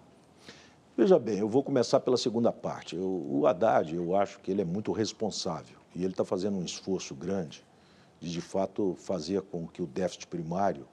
Veja 0.95 1.19
bem, 1.19 1.39
eu 1.39 1.49
vou 1.49 1.61
começar 1.61 1.99
pela 1.99 2.15
segunda 2.15 2.53
parte. 2.53 2.95
Eu, 2.95 3.03
o 3.03 3.45
Haddad, 3.45 3.93
eu 3.93 4.15
acho 4.15 4.39
que 4.39 4.51
ele 4.51 4.61
é 4.61 4.65
muito 4.65 4.91
responsável 4.93 5.77
e 5.93 6.03
ele 6.03 6.13
está 6.13 6.23
fazendo 6.23 6.57
um 6.57 6.63
esforço 6.63 7.13
grande 7.13 7.65
de, 8.19 8.31
de 8.31 8.41
fato, 8.41 8.95
fazer 8.97 9.41
com 9.41 9.67
que 9.67 9.81
o 9.81 9.87
déficit 9.87 10.27
primário 10.27 10.87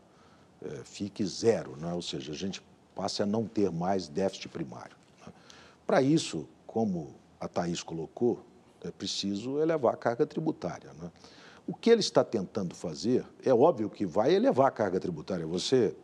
é, 0.61 0.83
fique 0.85 1.25
zero, 1.25 1.77
né? 1.77 1.93
ou 1.93 2.03
seja, 2.03 2.33
a 2.33 2.35
gente 2.37 2.63
passe 2.95 3.23
a 3.23 3.27
não 3.27 3.47
ter 3.47 3.71
mais 3.71 4.09
déficit 4.09 4.49
primário. 4.49 4.97
Né? 5.27 5.33
Para 5.87 6.03
isso, 6.03 6.49
como 6.67 7.15
a 7.41 7.49
Thaís 7.49 7.83
colocou, 7.83 8.45
é 8.83 8.91
preciso 8.91 9.59
elevar 9.59 9.95
a 9.95 9.97
carga 9.97 10.27
tributária. 10.27 10.93
Né? 10.95 11.11
O 11.67 11.75
que 11.75 11.91
ele 11.91 12.01
está 12.01 12.25
tentando 12.25 12.75
fazer, 12.75 13.25
é 13.45 13.55
óbvio 13.55 13.89
que 13.89 14.05
vai 14.05 14.35
elevar 14.35 14.69
a 14.69 14.71
carga 14.71 14.99
tributária. 14.99 15.47
Você 15.47 15.95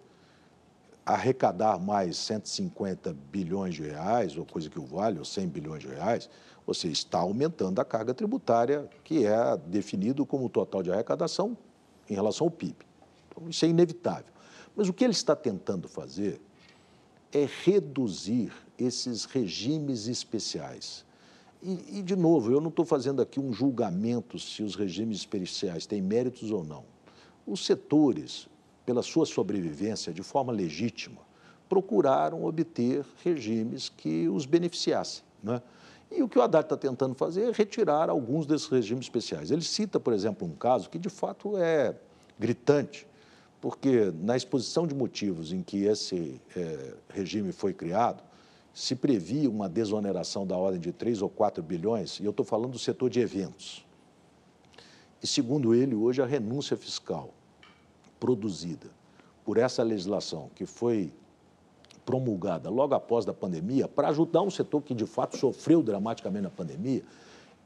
arrecadar 1.05 1.79
mais 1.79 2.19
150 2.19 3.15
bilhões 3.31 3.75
de 3.75 3.83
reais, 3.83 4.37
ou 4.37 4.45
coisa 4.45 4.69
que 4.69 4.79
o 4.79 4.85
vale, 4.85 5.19
ou 5.19 5.25
100 5.25 5.49
bilhões 5.49 5.83
de 5.83 5.89
reais, 5.89 6.29
você 6.69 6.89
está 6.89 7.21
aumentando 7.21 7.81
a 7.81 7.85
carga 7.85 8.13
tributária, 8.13 8.91
que 9.03 9.25
é 9.25 9.57
definido 9.57 10.27
como 10.27 10.45
o 10.45 10.49
total 10.51 10.83
de 10.83 10.93
arrecadação 10.93 11.57
em 12.11 12.13
relação 12.13 12.47
ao 12.47 12.51
PIB. 12.51 12.77
Então, 13.27 13.49
isso 13.49 13.65
é 13.65 13.69
inevitável. 13.69 14.31
Mas 14.77 14.87
o 14.87 14.93
que 14.93 15.03
ele 15.03 15.15
está 15.15 15.35
tentando 15.35 15.89
fazer 15.89 16.39
é 17.33 17.49
reduzir 17.65 18.53
esses 18.79 19.25
regimes 19.25 20.09
especiais. 20.09 21.07
E, 21.63 22.01
e 22.01 22.03
de 22.03 22.15
novo, 22.15 22.53
eu 22.53 22.61
não 22.61 22.69
estou 22.69 22.85
fazendo 22.85 23.23
aqui 23.23 23.41
um 23.41 23.51
julgamento 23.51 24.39
se 24.39 24.63
os 24.63 24.75
regimes 24.75 25.21
especiais 25.21 25.87
têm 25.87 26.03
méritos 26.03 26.51
ou 26.51 26.63
não. 26.63 26.85
Os 27.47 27.65
setores, 27.65 28.47
pela 28.85 29.03
sua 29.03 29.25
sobrevivência 29.25 30.13
de 30.13 30.23
forma 30.23 30.53
legítima, 30.53 31.23
procuraram 31.67 32.45
obter 32.45 33.07
regimes 33.25 33.89
que 33.89 34.29
os 34.29 34.45
beneficiassem. 34.45 35.25
Né? 35.43 35.63
E 36.11 36.23
o 36.23 36.29
que 36.29 36.39
o 36.39 36.43
Haddad 36.43 36.65
está 36.65 36.77
tentando 36.77 37.15
fazer 37.15 37.49
é 37.49 37.53
retirar 37.53 38.09
alguns 38.09 38.47
desses 38.47 38.67
regimes 38.69 39.05
especiais. 39.05 39.51
Ele 39.51 39.63
cita, 39.63 40.01
por 40.01 40.13
exemplo, 40.13 40.49
um 40.49 40.55
caso 40.55 40.89
que 40.89 40.99
de 40.99 41.11
fato 41.11 41.57
é 41.57 41.95
gritante, 42.39 43.07
porque 43.61 44.13
na 44.21 44.37
exposição 44.37 44.87
de 44.87 44.95
motivos 44.95 45.53
em 45.53 45.63
que 45.63 45.85
esse 45.85 46.41
é, 46.57 46.95
regime 47.11 47.53
foi 47.53 47.75
criado, 47.75 48.23
se 48.73 48.95
previa 48.95 49.51
uma 49.51 49.69
desoneração 49.69 50.47
da 50.47 50.57
ordem 50.57 50.81
de 50.81 50.93
3 50.93 51.21
ou 51.21 51.29
4 51.29 51.63
bilhões, 51.63 52.21
e 52.21 52.25
eu 52.25 52.31
estou 52.31 52.47
falando 52.47 52.73
do 52.73 52.79
setor 52.79 53.11
de 53.11 53.21
eventos. 53.21 53.85
E, 55.23 55.27
segundo 55.27 55.75
ele, 55.75 55.95
hoje 55.97 56.23
a 56.23 56.27
renúncia 56.27 56.77
fiscal 56.77 57.35
produzida 58.21 58.89
por 59.45 59.57
essa 59.57 59.83
legislação 59.83 60.49
que 60.55 60.65
foi 60.65 61.13
promulgada 62.09 62.71
logo 62.71 62.95
após 62.95 63.29
a 63.29 63.35
pandemia, 63.35 63.87
para 63.87 64.09
ajudar 64.09 64.41
um 64.41 64.51
setor 64.51 64.81
que 64.81 64.95
de 64.95 65.05
fato 65.05 65.37
sofreu 65.37 65.83
dramaticamente 65.83 66.45
na 66.45 66.49
pandemia, 66.49 67.03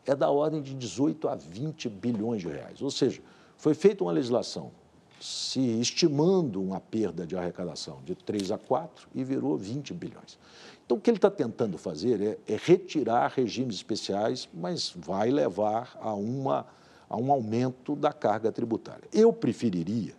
é 0.05 0.17
da 0.17 0.29
ordem 0.29 0.61
de 0.61 0.75
18 0.75 1.29
a 1.29 1.37
20 1.37 1.89
bilhões 1.89 2.43
de 2.43 2.49
reais. 2.49 2.83
Ou 2.83 2.91
seja, 2.91 3.23
foi 3.57 3.73
feita 3.73 4.03
uma 4.03 4.11
legislação 4.11 4.73
se 5.21 5.61
estimando 5.81 6.61
uma 6.61 6.81
perda 6.81 7.25
de 7.25 7.37
arrecadação 7.37 8.01
de 8.05 8.17
3 8.17 8.51
a 8.51 8.59
4 8.59 9.07
e 9.15 9.23
virou 9.23 9.57
20 9.57 9.95
bilhões. 9.95 10.37
Então, 10.85 10.97
o 10.97 11.01
que 11.01 11.09
ele 11.09 11.19
está 11.19 11.31
tentando 11.31 11.79
fazer 11.79 12.21
é, 12.21 12.53
é, 12.53 12.59
retirar 12.61 13.33
regimes 13.37 13.77
especiais, 13.77 14.49
mas 14.53 14.93
vai 14.97 15.31
levar 15.31 15.97
a, 16.01 16.13
uma, 16.15 16.67
a 17.09 17.17
um 17.17 17.31
aumento 17.31 17.95
da 17.95 18.13
carga 18.13 18.51
tributária. 18.51 19.05
Eu 19.13 19.33
preferiria 19.33 20.15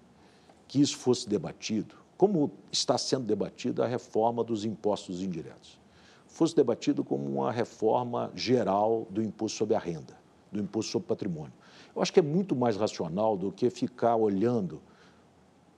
que 0.66 0.80
isso 0.80 0.96
fosse 0.96 1.28
debatido, 1.28 2.03
como 2.18 2.52
está 2.72 2.98
sendo 2.98 3.26
debatida 3.26 3.84
a 3.84 3.88
reforma 3.88 4.44
dos 4.44 4.66
impostos 4.66 5.22
indiretos, 5.22 5.80
fosse 6.28 6.56
debatido 6.56 7.04
como 7.04 7.26
uma 7.26 7.52
reforma 7.52 8.32
geral 8.36 9.08
do 9.10 9.22
imposto 9.22 9.58
sobre 9.58 9.76
a 9.76 9.80
renda, 9.80 10.18
do 10.52 10.60
imposto 10.60 10.92
sobre 10.92 11.08
patrimônio. 11.08 11.54
Eu 11.96 12.02
acho 12.02 12.12
que 12.12 12.20
é 12.20 12.24
muito 12.24 12.56
mais 12.56 12.76
racional 12.76 13.38
do 13.38 13.52
que 13.52 13.70
ficar 13.70 14.16
olhando 14.16 14.82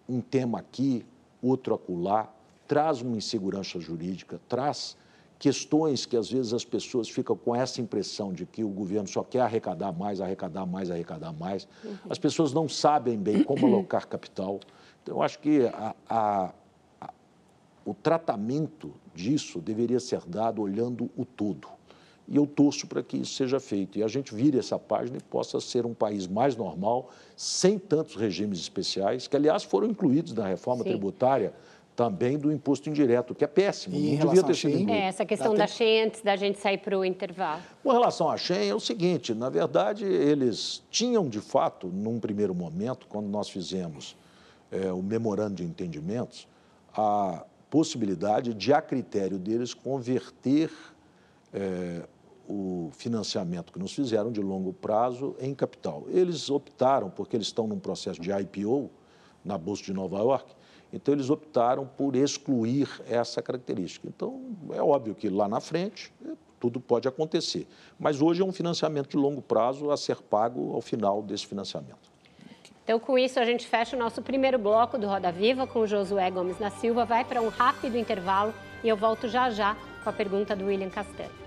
um 0.07 0.21
tema 0.21 0.59
aqui, 0.59 1.05
outro 1.41 1.75
acolá, 1.75 2.31
traz 2.67 3.01
uma 3.01 3.17
insegurança 3.17 3.79
jurídica, 3.79 4.39
traz 4.47 4.95
questões 5.37 6.05
que 6.05 6.15
às 6.15 6.31
vezes 6.31 6.53
as 6.53 6.63
pessoas 6.63 7.09
ficam 7.09 7.35
com 7.35 7.55
essa 7.55 7.81
impressão 7.81 8.31
de 8.31 8.45
que 8.45 8.63
o 8.63 8.69
governo 8.69 9.07
só 9.07 9.23
quer 9.23 9.41
arrecadar 9.41 9.91
mais, 9.91 10.21
arrecadar 10.21 10.65
mais, 10.65 10.89
arrecadar 10.89 11.33
mais. 11.33 11.67
As 12.09 12.17
pessoas 12.17 12.53
não 12.53 12.69
sabem 12.69 13.17
bem 13.17 13.43
como 13.43 13.65
alocar 13.65 14.07
capital. 14.07 14.59
Então, 15.05 15.17
eu 15.17 15.21
acho 15.21 15.37
que 15.37 15.67
a, 15.67 15.95
a, 16.09 16.53
a, 16.99 17.13
o 17.85 17.93
tratamento 17.93 18.91
disso 19.13 19.61
deveria 19.61 19.99
ser 19.99 20.21
dado 20.25 20.63
olhando 20.63 21.11
o 21.15 21.23
todo. 21.23 21.67
E 22.27 22.37
eu 22.37 22.47
torço 22.47 22.87
para 22.87 23.03
que 23.03 23.17
isso 23.17 23.35
seja 23.35 23.59
feito. 23.59 23.99
E 23.99 24.03
a 24.03 24.07
gente 24.07 24.33
vire 24.33 24.57
essa 24.57 24.79
página 24.79 25.17
e 25.17 25.21
possa 25.21 25.61
ser 25.61 25.85
um 25.85 25.93
país 25.93 26.25
mais 26.25 26.55
normal, 26.55 27.11
sem 27.37 27.77
tantos 27.77 28.15
regimes 28.15 28.57
especiais, 28.57 29.27
que, 29.27 29.35
aliás, 29.35 29.63
foram 29.63 29.87
incluídos 29.87 30.33
na 30.33 30.47
reforma 30.47 30.83
Sim. 30.83 30.89
tributária 30.89 31.53
também 31.95 32.35
do 32.35 32.51
imposto 32.51 32.89
indireto, 32.89 33.35
que 33.35 33.43
é 33.43 33.47
péssimo. 33.47 33.95
E 33.95 34.17
não 34.17 34.25
devia 34.25 34.41
ter 34.41 34.55
sido 34.55 34.71
incluído. 34.71 34.91
É, 34.91 35.01
essa 35.01 35.23
questão 35.23 35.53
da 35.53 35.67
Shen, 35.67 36.05
antes 36.05 36.21
da 36.21 36.35
gente 36.35 36.57
sair 36.57 36.79
para 36.79 36.97
o 36.97 37.05
intervalo. 37.05 37.61
Com 37.83 37.91
relação 37.91 38.27
à 38.27 38.37
Shen, 38.37 38.69
é 38.69 38.73
o 38.73 38.79
seguinte, 38.79 39.35
na 39.35 39.51
verdade, 39.51 40.03
eles 40.03 40.81
tinham, 40.89 41.29
de 41.29 41.39
fato, 41.39 41.85
num 41.89 42.19
primeiro 42.19 42.55
momento, 42.55 43.05
quando 43.07 43.27
nós 43.27 43.47
fizemos 43.47 44.15
é, 44.71 44.91
o 44.91 45.01
memorando 45.01 45.55
de 45.55 45.63
entendimentos, 45.63 46.47
a 46.93 47.45
possibilidade 47.69 48.53
de, 48.53 48.73
a 48.73 48.81
critério 48.81 49.37
deles, 49.37 49.73
converter 49.73 50.71
é, 51.53 52.07
o 52.47 52.89
financiamento 52.93 53.73
que 53.73 53.79
nos 53.79 53.93
fizeram 53.93 54.31
de 54.31 54.41
longo 54.41 54.71
prazo 54.71 55.35
em 55.39 55.53
capital. 55.53 56.03
Eles 56.07 56.49
optaram, 56.49 57.09
porque 57.09 57.35
eles 57.35 57.47
estão 57.47 57.67
num 57.67 57.79
processo 57.79 58.21
de 58.21 58.31
IPO 58.31 58.89
na 59.43 59.57
Bolsa 59.57 59.83
de 59.83 59.93
Nova 59.93 60.17
York, 60.19 60.55
então 60.93 61.13
eles 61.13 61.29
optaram 61.29 61.85
por 61.85 62.15
excluir 62.15 62.89
essa 63.07 63.41
característica. 63.41 64.07
Então, 64.07 64.41
é 64.71 64.81
óbvio 64.81 65.13
que 65.13 65.29
lá 65.29 65.47
na 65.47 65.59
frente 65.59 66.13
é, 66.25 66.31
tudo 66.59 66.79
pode 66.79 67.07
acontecer. 67.07 67.67
Mas 67.99 68.21
hoje 68.21 68.41
é 68.41 68.45
um 68.45 68.53
financiamento 68.53 69.09
de 69.09 69.17
longo 69.17 69.41
prazo 69.41 69.91
a 69.91 69.97
ser 69.97 70.21
pago 70.21 70.73
ao 70.73 70.81
final 70.81 71.21
desse 71.21 71.45
financiamento. 71.45 72.14
Então, 72.85 72.99
com 72.99 73.17
isso, 73.17 73.39
a 73.39 73.45
gente 73.45 73.65
fecha 73.65 73.95
o 73.95 73.99
nosso 73.99 74.21
primeiro 74.21 74.59
bloco 74.59 74.95
do 74.95 75.07
Roda 75.07 75.31
Viva 75.31 75.65
com 75.65 75.79
o 75.79 75.87
Josué 75.87 76.29
Gomes 76.29 76.59
da 76.59 76.69
Silva. 76.69 77.03
Vai 77.03 77.25
para 77.25 77.41
um 77.41 77.49
rápido 77.49 77.97
intervalo 77.97 78.53
e 78.83 78.87
eu 78.87 78.95
volto 78.95 79.27
já 79.27 79.49
já 79.49 79.75
com 80.03 80.09
a 80.11 80.13
pergunta 80.13 80.55
do 80.55 80.65
William 80.65 80.91
Castelli. 80.91 81.44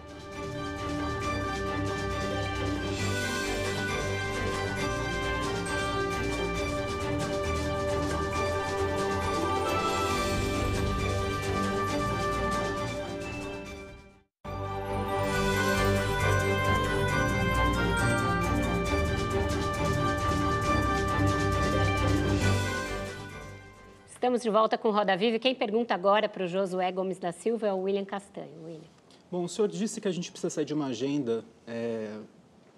Estamos 24.39 24.55
de 24.55 24.57
volta 24.57 24.79
com 24.79 24.93
Roda 24.93 25.17
Viva 25.17 25.37
quem 25.41 25.53
pergunta 25.53 25.93
agora 25.93 26.29
para 26.29 26.45
o 26.45 26.47
Josué 26.47 26.93
Gomes 26.93 27.19
da 27.19 27.33
Silva 27.33 27.67
é 27.67 27.73
o 27.73 27.79
William 27.79 28.05
Castanho. 28.05 28.53
William. 28.65 28.87
Bom, 29.33 29.43
o 29.43 29.49
senhor 29.49 29.67
disse 29.67 30.01
que 30.01 30.07
a 30.07 30.13
gente 30.13 30.31
precisa 30.31 30.49
sair 30.49 30.65
de 30.65 30.73
uma 30.73 30.87
agenda 30.87 31.45
é, 31.67 32.17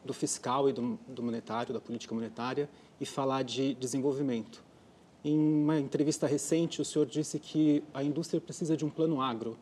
do 0.02 0.14
fiscal 0.14 0.70
e 0.70 0.72
do, 0.72 0.98
do, 1.06 1.22
monetário, 1.22 1.74
da 1.74 1.78
política 1.80 2.14
monetária, 2.14 2.66
e 2.98 3.04
falar 3.04 3.42
de 3.42 3.74
desenvolvimento. 3.74 4.64
Em 5.22 5.38
uma 5.38 5.78
entrevista 5.78 6.26
recente, 6.26 6.80
o 6.80 6.84
senhor 6.84 7.04
disse 7.04 7.38
que 7.38 7.84
a 7.92 8.02
indústria 8.02 8.40
precisa 8.40 8.74
de 8.74 8.86
um 8.86 8.88
plano 8.88 9.20
agro. 9.20 9.58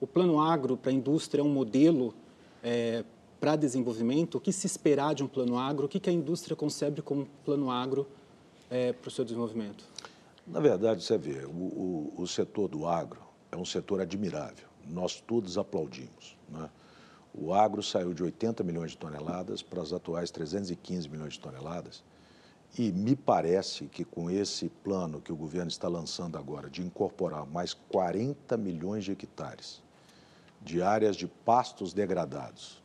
O 0.00 0.06
plano 0.06 0.40
agro 0.40 0.74
para 0.74 0.90
a 0.90 0.94
indústria 0.94 1.42
é 1.42 1.44
um 1.44 1.52
modelo 1.52 2.14
é, 2.62 3.04
para 3.38 3.56
desenvolvimento. 3.56 4.36
O 4.36 4.40
que 4.40 4.52
se 4.52 4.66
esperar 4.66 5.14
de 5.14 5.22
um 5.22 5.28
plano 5.28 5.58
agro? 5.58 5.84
O 5.84 5.88
que, 5.88 6.00
que 6.00 6.08
a 6.08 6.14
indústria 6.14 6.56
concebe 6.56 7.02
como 7.02 7.28
plano 7.44 7.70
agro 7.70 8.06
é, 8.70 8.94
para 8.94 9.08
o 9.08 9.10
seu 9.10 9.22
desenvolvimento? 9.22 9.84
Na 10.46 10.60
verdade, 10.60 11.02
você 11.02 11.18
vê, 11.18 11.44
o, 11.44 11.50
o, 11.50 12.14
o, 12.18 12.26
setor 12.26 12.68
do 12.68 12.86
agro 12.86 13.20
é 13.50 13.56
um 13.56 13.64
setor 13.64 14.00
admirável. 14.00 14.68
Nós 14.86 15.20
todos 15.20 15.58
aplaudimos. 15.58 16.36
Né? 16.48 16.70
O 17.34 17.52
agro 17.52 17.82
saiu 17.82 18.14
de 18.14 18.22
80 18.22 18.62
milhões 18.62 18.92
de 18.92 18.98
toneladas 18.98 19.60
para 19.62 19.82
as 19.82 19.92
atuais 19.92 20.30
315 20.30 21.08
milhões 21.08 21.32
de 21.32 21.40
toneladas. 21.40 22.04
E 22.78 22.92
me 22.92 23.16
parece 23.16 23.86
que 23.86 24.04
com 24.04 24.30
esse 24.30 24.68
plano 24.68 25.20
que 25.20 25.32
o 25.32 25.36
governo 25.36 25.68
está 25.68 25.88
lançando 25.88 26.38
agora, 26.38 26.70
de 26.70 26.82
incorporar 26.82 27.44
mais 27.46 27.74
40 27.74 28.56
milhões 28.56 29.04
de 29.04 29.12
hectares 29.12 29.82
de 30.66 30.82
áreas 30.82 31.16
de 31.16 31.26
pastos 31.26 31.92
degradados 31.92 32.82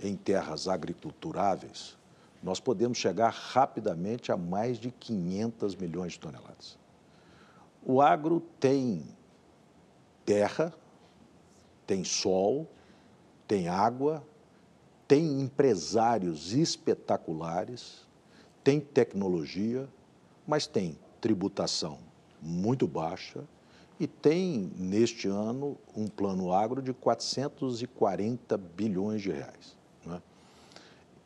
em 0.00 0.14
terras 0.14 0.68
agriculturáveis, 0.68 1.96
nós 2.42 2.60
podemos 2.60 2.98
chegar 2.98 3.30
rapidamente 3.30 4.30
a 4.30 4.36
mais 4.36 4.78
de 4.78 4.90
500 4.90 5.74
milhões 5.76 6.12
de 6.12 6.20
toneladas. 6.20 6.78
O 7.84 8.00
agro 8.00 8.40
tem 8.60 9.04
terra, 10.24 10.72
tem 11.86 12.04
sol, 12.04 12.68
tem 13.46 13.68
água, 13.68 14.22
tem 15.06 15.40
empresários 15.40 16.52
espetaculares, 16.52 18.06
tem 18.62 18.78
tecnologia, 18.78 19.88
mas 20.46 20.66
tem 20.66 20.98
tributação 21.20 21.98
muito 22.40 22.86
baixa 22.86 23.42
e 23.98 24.06
tem, 24.06 24.70
neste 24.76 25.26
ano, 25.26 25.76
um 25.96 26.06
plano 26.06 26.52
agro 26.52 26.80
de 26.80 26.92
440 26.92 28.56
bilhões 28.56 29.22
de 29.22 29.32
reais. 29.32 29.76
Né? 30.06 30.22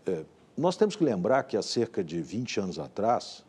É, 0.06 0.24
nós 0.56 0.76
temos 0.76 0.96
que 0.96 1.04
lembrar 1.04 1.42
que 1.44 1.56
há 1.56 1.62
cerca 1.62 2.02
de 2.02 2.20
20 2.20 2.60
anos 2.60 2.78
atrás, 2.78 3.44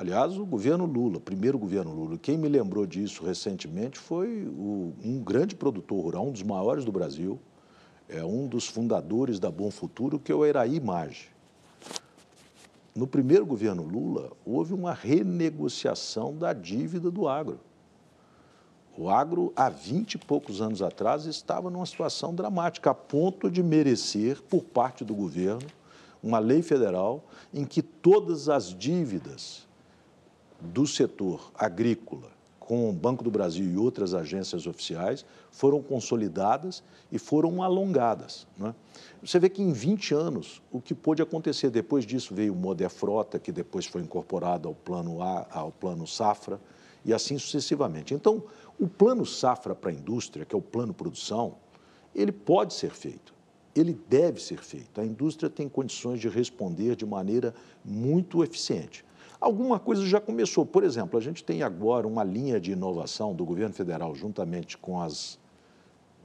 Aliás, 0.00 0.38
o 0.38 0.46
governo 0.46 0.86
Lula, 0.86 1.20
primeiro 1.20 1.58
governo 1.58 1.92
Lula, 1.92 2.16
quem 2.16 2.38
me 2.38 2.48
lembrou 2.48 2.86
disso 2.86 3.22
recentemente 3.22 3.98
foi 3.98 4.46
o, 4.46 4.94
um 5.04 5.22
grande 5.22 5.54
produtor 5.54 6.02
rural, 6.02 6.26
um 6.26 6.32
dos 6.32 6.42
maiores 6.42 6.86
do 6.86 6.90
Brasil, 6.90 7.38
é 8.08 8.24
um 8.24 8.46
dos 8.46 8.66
fundadores 8.66 9.38
da 9.38 9.50
Bom 9.50 9.70
Futuro, 9.70 10.18
que 10.18 10.32
é 10.32 10.34
o 10.34 10.46
Eraí 10.46 10.80
Maggi. 10.80 11.28
No 12.94 13.06
primeiro 13.06 13.44
governo 13.44 13.82
Lula, 13.82 14.32
houve 14.42 14.72
uma 14.72 14.94
renegociação 14.94 16.34
da 16.34 16.54
dívida 16.54 17.10
do 17.10 17.28
agro. 17.28 17.60
O 18.96 19.10
agro, 19.10 19.52
há 19.54 19.68
20 19.68 20.14
e 20.14 20.18
poucos 20.18 20.62
anos 20.62 20.80
atrás, 20.80 21.26
estava 21.26 21.68
numa 21.68 21.84
situação 21.84 22.34
dramática, 22.34 22.88
a 22.88 22.94
ponto 22.94 23.50
de 23.50 23.62
merecer, 23.62 24.40
por 24.44 24.64
parte 24.64 25.04
do 25.04 25.14
governo, 25.14 25.68
uma 26.22 26.38
lei 26.38 26.62
federal 26.62 27.24
em 27.52 27.64
que 27.64 27.82
todas 27.82 28.48
as 28.48 28.74
dívidas 28.76 29.66
do 30.60 30.86
setor 30.86 31.50
agrícola 31.54 32.28
com 32.70 32.88
o 32.88 32.92
Banco 32.92 33.24
do 33.24 33.32
Brasil 33.32 33.68
e 33.68 33.76
outras 33.76 34.14
agências 34.14 34.64
oficiais 34.64 35.26
foram 35.50 35.82
consolidadas 35.82 36.84
e 37.10 37.18
foram 37.18 37.64
alongadas. 37.64 38.46
Né? 38.56 38.72
Você 39.20 39.40
vê 39.40 39.48
que 39.48 39.60
em 39.60 39.72
20 39.72 40.14
anos, 40.14 40.62
o 40.70 40.80
que 40.80 40.94
pôde 40.94 41.20
acontecer 41.20 41.68
depois 41.70 42.06
disso 42.06 42.32
veio 42.32 42.52
o 42.52 42.56
Moder 42.56 42.88
Frota, 42.88 43.40
que 43.40 43.50
depois 43.50 43.86
foi 43.86 44.02
incorporado 44.02 44.68
ao 44.68 44.74
plano 44.76 45.20
A, 45.20 45.48
ao 45.50 45.72
plano 45.72 46.06
Safra, 46.06 46.60
e 47.04 47.12
assim 47.12 47.38
sucessivamente. 47.38 48.14
Então, 48.14 48.42
o 48.78 48.86
plano 48.86 49.26
Safra 49.26 49.74
para 49.74 49.90
a 49.90 49.92
indústria, 49.92 50.44
que 50.44 50.54
é 50.54 50.58
o 50.58 50.62
plano 50.62 50.94
produção, 50.94 51.56
ele 52.14 52.30
pode 52.30 52.74
ser 52.74 52.90
feito, 52.90 53.34
ele 53.74 53.98
deve 54.08 54.42
ser 54.42 54.62
feito. 54.62 55.00
A 55.00 55.04
indústria 55.04 55.48
tem 55.48 55.68
condições 55.68 56.20
de 56.20 56.28
responder 56.28 56.96
de 56.96 57.06
maneira 57.06 57.54
muito 57.84 58.42
eficiente. 58.42 59.04
Alguma 59.40 59.78
coisa 59.78 60.04
já 60.04 60.20
começou. 60.20 60.66
Por 60.66 60.84
exemplo, 60.84 61.18
a 61.18 61.22
gente 61.22 61.42
tem 61.42 61.62
agora 61.62 62.06
uma 62.06 62.22
linha 62.22 62.60
de 62.60 62.72
inovação 62.72 63.34
do 63.34 63.44
governo 63.44 63.74
federal, 63.74 64.14
juntamente 64.14 64.76
com 64.76 65.00
as, 65.00 65.38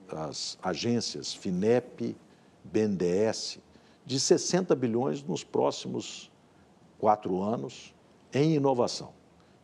as 0.09 0.57
agências 0.61 1.33
FINEP, 1.33 2.15
BNDES, 2.63 3.59
de 4.05 4.19
60 4.19 4.75
bilhões 4.75 5.23
nos 5.23 5.43
próximos 5.43 6.31
quatro 6.99 7.41
anos 7.41 7.93
em 8.33 8.55
inovação 8.55 9.13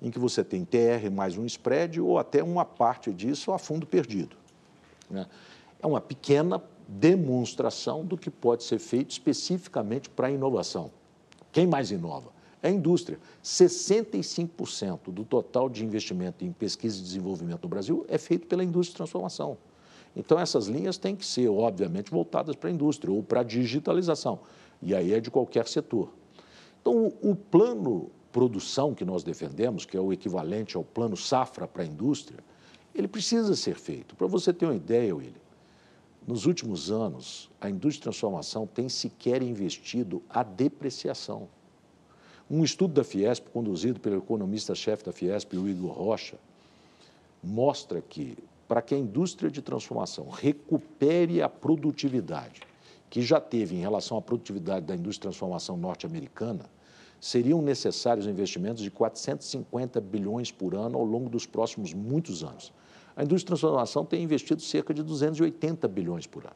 em 0.02 0.10
que 0.10 0.18
você 0.18 0.44
tem 0.44 0.66
TR 0.66 1.12
mais 1.12 1.38
um 1.38 1.46
spread 1.46 2.02
ou 2.02 2.18
até 2.18 2.44
uma 2.44 2.66
parte 2.66 3.14
disso 3.14 3.52
a 3.52 3.60
fundo 3.60 3.86
perdido. 3.86 4.36
Né? 5.10 5.28
É 5.80 5.86
uma 5.86 6.02
pequena 6.02 6.62
demonstração 7.00 8.04
do 8.06 8.18
que 8.18 8.30
pode 8.30 8.64
ser 8.64 8.78
feito 8.80 9.12
especificamente 9.12 10.10
para 10.10 10.28
a 10.28 10.32
inovação. 10.32 10.92
Quem 11.52 11.66
mais 11.66 11.90
inova? 11.90 12.32
É 12.62 12.68
a 12.68 12.72
indústria. 12.72 13.18
65% 13.44 15.12
do 15.12 15.24
total 15.24 15.70
de 15.70 15.86
investimento 15.86 16.44
em 16.44 16.52
pesquisa 16.52 17.00
e 17.00 17.04
desenvolvimento 17.04 17.64
no 17.64 17.70
Brasil 17.70 18.06
é 18.10 18.18
feito 18.18 18.46
pela 18.46 18.64
indústria 18.64 18.94
de 18.94 18.98
transformação. 18.98 19.58
Então, 20.16 20.38
essas 20.38 20.68
linhas 20.68 20.98
têm 20.98 21.16
que 21.16 21.26
ser, 21.26 21.48
obviamente, 21.48 22.12
voltadas 22.12 22.56
para 22.56 22.70
a 22.70 22.74
indústria 22.74 23.14
ou 23.14 23.24
para 23.24 23.40
a 23.40 23.44
digitalização. 23.44 24.40
E 24.82 24.94
aí 24.94 25.14
é 25.14 25.22
de 25.22 25.32
qualquer 25.32 25.68
setor. 25.68 26.10
Então, 26.82 27.14
o 27.22 27.36
plano 27.36 28.12
produção 28.32 28.94
que 28.94 29.06
nós 29.06 29.24
defendemos, 29.24 29.86
que 29.86 29.96
é 29.96 30.00
o 30.00 30.12
equivalente 30.12 30.78
ao 30.78 30.84
plano 30.84 31.18
safra 31.18 31.68
para 31.68 31.84
a 31.84 31.86
indústria, 31.86 32.40
ele 32.94 33.08
precisa 33.08 33.56
ser 33.56 33.76
feito. 33.76 34.16
Para 34.16 34.28
você 34.28 34.54
ter 34.54 34.66
uma 34.66 34.76
ideia, 34.76 35.16
William, 35.16 35.41
nos 36.32 36.46
últimos 36.46 36.90
anos, 36.90 37.52
a 37.60 37.70
indústria 37.70 37.92
de 37.92 38.04
transformação 38.04 38.66
tem 38.66 38.88
sequer 38.88 39.44
investido 39.44 40.24
a 40.30 40.42
depreciação. 40.44 41.50
Um 42.50 42.64
estudo 42.64 42.94
da 42.94 43.04
Fiesp, 43.04 43.50
conduzido 43.50 44.00
pelo 44.00 44.20
economista-chefe 44.20 45.04
da 45.04 45.12
Fiesp, 45.12 45.58
o 45.58 45.68
Igor 45.68 45.92
Rocha, 45.92 46.38
mostra 47.44 48.02
que, 48.02 48.38
para 48.66 48.82
que 48.82 48.96
a 48.96 48.98
indústria 48.98 49.52
de 49.52 49.62
transformação 49.62 50.30
recupere 50.30 51.42
a 51.42 51.50
produtividade 51.50 52.62
que 53.10 53.22
já 53.22 53.42
teve 53.42 53.76
em 53.76 53.82
relação 53.82 54.18
à 54.18 54.22
produtividade 54.22 54.86
da 54.86 54.96
indústria 54.96 55.30
de 55.30 55.36
transformação 55.36 55.76
norte-americana, 55.76 56.64
seriam 57.20 57.62
necessários 57.62 58.26
investimentos 58.26 58.82
de 58.82 58.90
450 58.90 60.00
bilhões 60.00 60.50
por 60.50 60.76
ano 60.76 60.98
ao 60.98 61.04
longo 61.04 61.30
dos 61.30 61.46
próximos 61.46 61.94
muitos 61.94 62.42
anos. 62.42 62.72
A 63.16 63.24
indústria 63.24 63.56
de 63.56 63.62
transformação 63.62 64.06
tem 64.06 64.24
investido 64.24 64.62
cerca 64.62 64.94
de 64.94 65.04
280 65.04 65.88
bilhões 65.88 66.28
por 66.28 66.46
ano. 66.46 66.56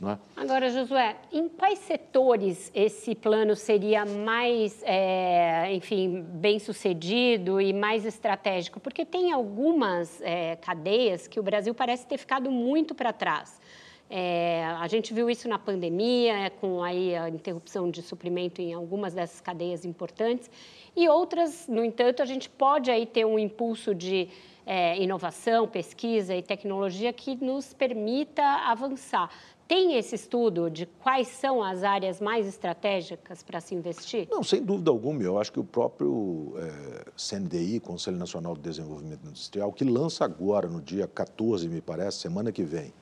É? 0.00 0.16
Agora, 0.36 0.70
Josué, 0.70 1.16
em 1.32 1.48
quais 1.48 1.80
setores 1.80 2.70
esse 2.72 3.16
plano 3.16 3.56
seria 3.56 4.04
mais, 4.06 4.80
é, 4.84 5.74
enfim, 5.74 6.22
bem 6.22 6.60
sucedido 6.60 7.60
e 7.60 7.72
mais 7.72 8.06
estratégico? 8.06 8.78
Porque 8.78 9.04
tem 9.04 9.32
algumas 9.32 10.20
é, 10.22 10.54
cadeias 10.54 11.26
que 11.26 11.40
o 11.40 11.42
Brasil 11.42 11.74
parece 11.74 12.06
ter 12.06 12.16
ficado 12.16 12.48
muito 12.48 12.94
para 12.94 13.12
trás. 13.12 13.60
É, 14.08 14.64
a 14.78 14.86
gente 14.86 15.12
viu 15.12 15.28
isso 15.28 15.48
na 15.48 15.58
pandemia, 15.58 16.50
com 16.60 16.82
aí 16.82 17.14
a 17.16 17.28
interrupção 17.28 17.90
de 17.90 18.00
suprimento 18.00 18.62
em 18.62 18.72
algumas 18.72 19.12
dessas 19.12 19.40
cadeias 19.40 19.84
importantes, 19.84 20.48
e 20.96 21.08
outras, 21.08 21.66
no 21.68 21.84
entanto, 21.84 22.22
a 22.22 22.24
gente 22.24 22.48
pode 22.48 22.90
aí 22.90 23.04
ter 23.04 23.26
um 23.26 23.38
impulso 23.38 23.94
de 23.94 24.28
é, 24.68 25.02
inovação, 25.02 25.66
pesquisa 25.66 26.36
e 26.36 26.42
tecnologia 26.42 27.10
que 27.10 27.42
nos 27.42 27.72
permita 27.72 28.42
avançar. 28.42 29.30
Tem 29.66 29.96
esse 29.96 30.14
estudo 30.14 30.70
de 30.70 30.84
quais 30.84 31.28
são 31.28 31.62
as 31.62 31.82
áreas 31.82 32.20
mais 32.20 32.46
estratégicas 32.46 33.42
para 33.42 33.60
se 33.62 33.74
investir? 33.74 34.28
Não, 34.30 34.42
sem 34.42 34.62
dúvida 34.62 34.90
alguma. 34.90 35.22
Eu 35.22 35.38
acho 35.38 35.50
que 35.52 35.58
o 35.60 35.64
próprio 35.64 36.52
é, 36.58 37.04
CNDI, 37.16 37.80
Conselho 37.80 38.18
Nacional 38.18 38.54
de 38.54 38.60
Desenvolvimento 38.60 39.26
Industrial, 39.26 39.72
que 39.72 39.84
lança 39.84 40.22
agora, 40.24 40.68
no 40.68 40.82
dia 40.82 41.06
14, 41.06 41.66
me 41.66 41.80
parece, 41.80 42.18
semana 42.18 42.52
que 42.52 42.62
vem, 42.62 42.92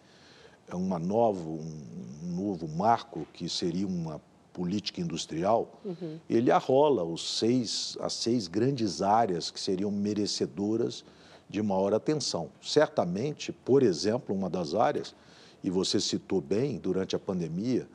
é 0.68 0.74
uma 0.76 1.00
novo, 1.00 1.58
um 2.22 2.36
novo 2.36 2.68
marco 2.68 3.26
que 3.32 3.48
seria 3.48 3.86
uma 3.86 4.20
política 4.52 5.00
industrial, 5.00 5.80
uhum. 5.84 6.18
ele 6.30 6.50
arrola 6.50 7.02
os 7.04 7.38
seis, 7.38 7.98
as 8.00 8.12
seis 8.12 8.46
grandes 8.46 9.02
áreas 9.02 9.50
que 9.50 9.60
seriam 9.60 9.90
merecedoras 9.90 11.04
de 11.48 11.62
maior 11.62 11.94
atenção. 11.94 12.50
Certamente, 12.60 13.52
por 13.52 13.82
exemplo, 13.82 14.34
uma 14.34 14.50
das 14.50 14.74
áreas, 14.74 15.14
e 15.62 15.70
você 15.70 16.00
citou 16.00 16.40
bem, 16.40 16.78
durante 16.78 17.14
a 17.16 17.18
pandemia, 17.18 17.88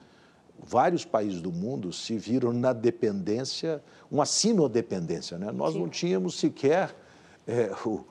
vários 0.59 1.05
países 1.05 1.41
do 1.41 1.51
mundo 1.51 1.91
se 1.91 2.17
viram 2.17 2.53
na 2.53 2.73
dependência, 2.73 3.81
uma 4.09 4.25
sinodependência. 4.25 5.37
Né? 5.37 5.51
Nós 5.51 5.73
Sim. 5.73 5.79
não 5.79 5.89
tínhamos 5.89 6.35
sequer 6.39 6.95
é, 7.47 7.71
o, 7.85 8.05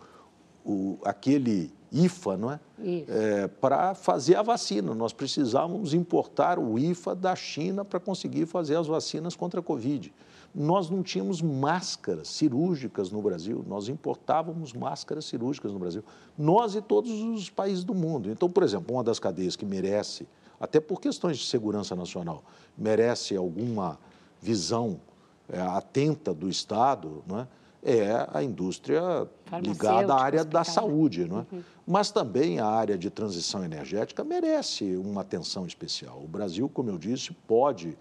o, 0.64 0.98
aquele 1.04 1.72
IFA, 1.92 2.36
não 2.36 2.52
é? 2.52 2.60
é 3.08 3.48
para 3.48 3.94
fazer 3.94 4.36
a 4.36 4.42
vacina. 4.42 4.94
Nós 4.94 5.12
precisávamos 5.12 5.94
importar 5.94 6.58
o 6.58 6.78
IFA 6.78 7.14
da 7.14 7.34
China 7.34 7.84
para 7.84 8.00
conseguir 8.00 8.46
fazer 8.46 8.76
as 8.76 8.86
vacinas 8.86 9.34
contra 9.36 9.60
a 9.60 9.62
Covid. 9.62 10.12
Nós 10.54 10.90
não 10.90 11.02
tínhamos 11.02 11.40
máscaras 11.40 12.28
cirúrgicas 12.28 13.10
no 13.10 13.22
Brasil, 13.22 13.64
nós 13.68 13.88
importávamos 13.88 14.72
máscaras 14.72 15.24
cirúrgicas 15.24 15.72
no 15.72 15.78
Brasil. 15.78 16.02
Nós 16.36 16.74
e 16.74 16.82
todos 16.82 17.10
os 17.10 17.48
países 17.48 17.84
do 17.84 17.94
mundo. 17.94 18.30
Então, 18.30 18.50
por 18.50 18.62
exemplo, 18.62 18.94
uma 18.94 19.04
das 19.04 19.20
cadeias 19.20 19.54
que 19.54 19.64
merece, 19.64 20.26
até 20.58 20.80
por 20.80 21.00
questões 21.00 21.38
de 21.38 21.46
segurança 21.46 21.94
nacional, 21.94 22.42
merece 22.76 23.36
alguma 23.36 23.98
visão 24.40 25.00
é, 25.48 25.60
atenta 25.60 26.34
do 26.34 26.48
Estado, 26.48 27.22
não 27.26 27.40
é? 27.40 27.48
é 27.82 28.28
a 28.32 28.42
indústria 28.42 29.28
ligada 29.62 30.14
à 30.14 30.20
área 30.20 30.44
da 30.44 30.64
saúde. 30.64 31.26
Não 31.26 31.40
é? 31.40 31.46
Uhum. 31.52 31.62
Mas 31.86 32.10
também 32.10 32.58
a 32.58 32.66
área 32.66 32.96
de 32.98 33.08
transição 33.08 33.64
energética 33.64 34.22
merece 34.22 34.96
uma 34.96 35.22
atenção 35.22 35.66
especial. 35.66 36.20
O 36.22 36.28
Brasil, 36.28 36.68
como 36.68 36.90
eu 36.90 36.98
disse, 36.98 37.32
pode 37.46 37.96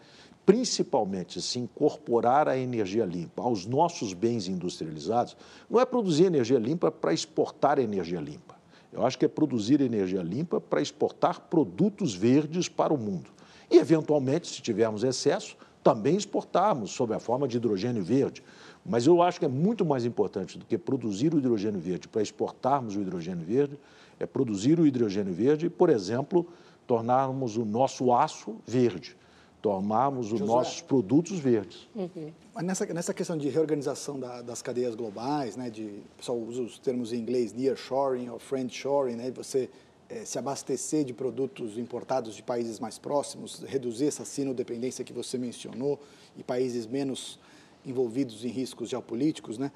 principalmente 0.46 1.42
se 1.42 1.60
incorporar 1.60 2.48
à 2.48 2.58
energia 2.58 3.06
limpa, 3.06 3.44
aos 3.44 3.66
nossos 3.66 4.14
bens 4.14 4.48
industrializados. 4.48 5.38
Não 5.70 5.80
é 5.80 5.86
produzir 5.86 6.26
energia 6.26 6.58
limpa 6.58 6.92
para 6.92 7.14
exportar 7.14 7.80
energia 7.80 8.20
limpa. 8.20 8.58
Eu 8.92 9.06
acho 9.06 9.18
que 9.18 9.26
é 9.26 9.28
produzir 9.28 9.82
energia 9.82 10.22
limpa 10.24 10.60
para 10.60 10.82
exportar 10.82 11.42
produtos 11.42 12.16
verdes 12.16 12.68
para 12.68 12.94
o 12.94 12.98
mundo. 12.98 13.30
E, 13.70 13.78
eventualmente, 13.78 14.48
se 14.48 14.62
tivermos 14.62 15.04
excesso, 15.04 15.56
também 15.84 16.16
exportarmos 16.16 16.92
sob 16.92 17.14
a 17.14 17.20
forma 17.20 17.48
de 17.48 17.58
hidrogênio 17.58 18.04
verde 18.04 18.44
mas 18.86 19.06
eu 19.06 19.22
acho 19.22 19.40
que 19.40 19.46
é 19.46 19.50
muito 19.50 19.86
mais 19.86 20.06
importante 20.06 20.58
do 20.58 20.66
que 20.66 20.78
produzir 20.78 21.34
o 21.34 21.38
hidrogênio 21.38 21.80
verde 21.80 22.08
para 22.08 22.22
exportarmos 22.22 22.96
o 22.96 23.02
hidrogênio 23.02 23.46
verde, 23.46 23.80
é 24.20 24.26
produzir 24.26 24.80
o 24.80 24.86
hidrogênio 24.86 25.34
verde 25.34 25.68
e, 25.68 25.70
por 25.70 25.90
exemplo, 25.90 26.48
tornarmos 26.88 27.56
o 27.58 27.64
nosso 27.64 28.12
aço 28.12 28.56
verde, 28.66 29.16
tornarmos 29.62 30.32
os 30.32 30.40
nossos 30.40 30.82
produtos 30.82 31.40
verdes. 31.40 31.88
Uhum. 31.96 32.32
Mas 32.54 32.64
nessa, 32.64 32.86
nessa 32.94 33.14
questão 33.14 33.38
de 33.38 33.50
reorganização 33.50 34.20
da, 34.20 34.42
das 34.42 34.62
cadeias 34.62 34.96
globais, 34.96 35.56
né, 35.56 35.70
de, 35.70 35.84
o 35.84 36.18
pessoal 36.18 36.38
usa 36.38 36.62
os 36.62 36.80
termos 36.80 37.12
em 37.12 37.18
inglês, 37.18 37.54
nearshoring 37.54 38.30
ou 38.30 38.40
friendshoring, 38.40 39.16
né, 39.16 39.32
você 39.32 39.70
é, 40.10 40.26
se 40.26 40.40
abastecer 40.40 41.04
de 41.04 41.14
produtos 41.14 41.78
importados 41.78 42.36
de 42.36 42.42
países 42.42 42.80
mais 42.80 42.98
próximos, 42.98 43.60
reduzir 43.68 44.08
essa 44.08 44.26
sinodependência 44.26 45.04
que 45.06 45.14
você 45.14 45.38
mencionou 45.38 46.00
e 46.38 46.44
países 46.44 46.88
menos 46.88 47.40
envolvidos 47.86 48.44
em 48.44 48.50
riscos 48.50 48.90
geopolíticos, 48.90 49.58
né? 49.58 49.72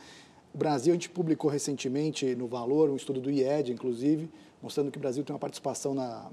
O 0.53 0.57
Brasil, 0.57 0.91
a 0.91 0.95
gente 0.95 1.09
publicou 1.09 1.49
recentemente 1.49 2.36
no 2.36 2.47
Valor, 2.47 2.89
um 2.89 2.95
estudo 2.95 3.19
do 3.19 3.31
IED, 3.31 3.71
inclusive, 3.71 4.29
mostrando 4.61 4.91
que 4.91 4.97
o 4.97 5.01
Brasil 5.01 5.23
tem 5.23 5.34
uma 5.34 5.39
participação 5.39 5.95
na 5.95 6.29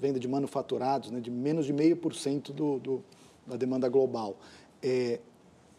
venda 0.00 0.18
de 0.18 0.26
manufaturados 0.26 1.10
né, 1.10 1.20
de 1.20 1.30
menos 1.30 1.66
de 1.66 1.72
meio 1.72 1.96
por 1.96 2.14
cento 2.14 2.52
do, 2.52 3.04
da 3.46 3.56
demanda 3.56 3.88
global. 3.88 4.36
É, 4.82 5.20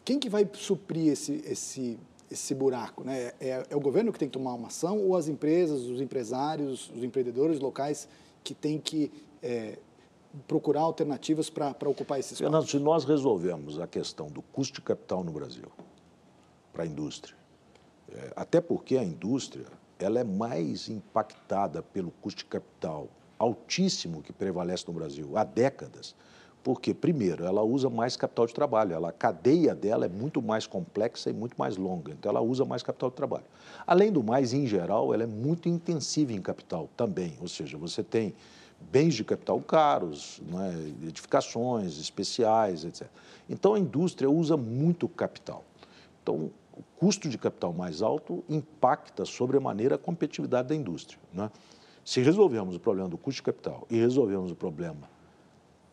quem 0.05 0.19
que 0.19 0.29
vai 0.29 0.47
suprir 0.53 1.11
esse, 1.11 1.41
esse, 1.45 1.99
esse 2.29 2.53
buraco? 2.53 3.03
Né? 3.03 3.31
É, 3.39 3.65
é, 3.69 3.75
o 3.75 3.79
governo 3.79 4.13
que 4.13 4.19
tem 4.19 4.27
que 4.27 4.33
tomar 4.33 4.53
uma 4.53 4.67
ação 4.67 4.99
ou 4.99 5.15
as 5.15 5.27
empresas, 5.27 5.81
os 5.81 5.99
empresários, 5.99 6.91
os 6.95 7.03
empreendedores 7.03 7.59
locais 7.59 8.07
que 8.43 8.53
têm 8.53 8.79
que 8.79 9.11
é, 9.41 9.79
procurar 10.47 10.81
alternativas 10.81 11.49
para 11.49 11.89
ocupar 11.89 12.19
esse 12.19 12.33
espaço? 12.33 12.43
Fernando, 12.43 12.67
se 12.67 12.79
nós 12.79 13.03
resolvemos 13.05 13.79
a 13.79 13.87
questão 13.87 14.27
do 14.27 14.41
custo 14.41 14.75
de 14.75 14.81
capital 14.81 15.23
no 15.23 15.31
Brasil 15.31 15.71
para 16.71 16.83
a 16.83 16.85
indústria, 16.85 17.35
é, 18.11 18.33
até 18.35 18.61
porque 18.61 18.97
a 18.97 19.03
indústria 19.03 19.65
ela 19.99 20.19
é 20.19 20.23
mais 20.23 20.89
impactada 20.89 21.83
pelo 21.83 22.11
custo 22.11 22.39
de 22.39 22.45
capital 22.45 23.07
altíssimo 23.41 24.21
que 24.21 24.31
prevalece 24.31 24.85
no 24.87 24.93
Brasil 24.93 25.37
há 25.37 25.43
décadas, 25.43 26.15
porque, 26.63 26.93
primeiro, 26.93 27.43
ela 27.43 27.63
usa 27.63 27.89
mais 27.89 28.15
capital 28.15 28.45
de 28.45 28.53
trabalho, 28.53 28.93
ela, 28.93 29.09
a 29.09 29.11
cadeia 29.11 29.73
dela 29.73 30.05
é 30.05 30.09
muito 30.09 30.41
mais 30.43 30.67
complexa 30.67 31.31
e 31.31 31.33
muito 31.33 31.55
mais 31.57 31.75
longa, 31.75 32.11
então 32.11 32.29
ela 32.29 32.41
usa 32.41 32.63
mais 32.63 32.83
capital 32.83 33.09
de 33.09 33.15
trabalho. 33.15 33.45
Além 33.85 34.11
do 34.11 34.23
mais, 34.23 34.53
em 34.53 34.67
geral, 34.67 35.11
ela 35.11 35.23
é 35.23 35.27
muito 35.27 35.67
intensiva 35.67 36.33
em 36.33 36.41
capital 36.41 36.87
também, 36.95 37.35
ou 37.41 37.47
seja, 37.47 37.77
você 37.77 38.03
tem 38.03 38.35
bens 38.91 39.15
de 39.15 39.23
capital 39.23 39.59
caros, 39.59 40.39
é? 40.53 41.07
edificações 41.07 41.99
especiais, 41.99 42.85
etc. 42.85 43.07
Então 43.49 43.73
a 43.73 43.79
indústria 43.79 44.29
usa 44.29 44.55
muito 44.55 45.07
capital. 45.07 45.63
Então, 46.21 46.51
o 46.73 46.83
custo 46.97 47.27
de 47.27 47.37
capital 47.37 47.73
mais 47.73 48.01
alto 48.01 48.43
impacta 48.47 49.25
sobremaneira 49.25 49.95
a 49.95 49.97
competitividade 49.97 50.69
da 50.69 50.75
indústria. 50.75 51.19
Né? 51.33 51.49
Se 52.03 52.21
resolvermos 52.21 52.75
o 52.75 52.79
problema 52.79 53.07
do 53.07 53.17
custo 53.17 53.37
de 53.37 53.43
capital 53.43 53.85
e 53.89 53.97
resolvermos 53.97 54.51
o 54.51 54.55
problema 54.55 55.09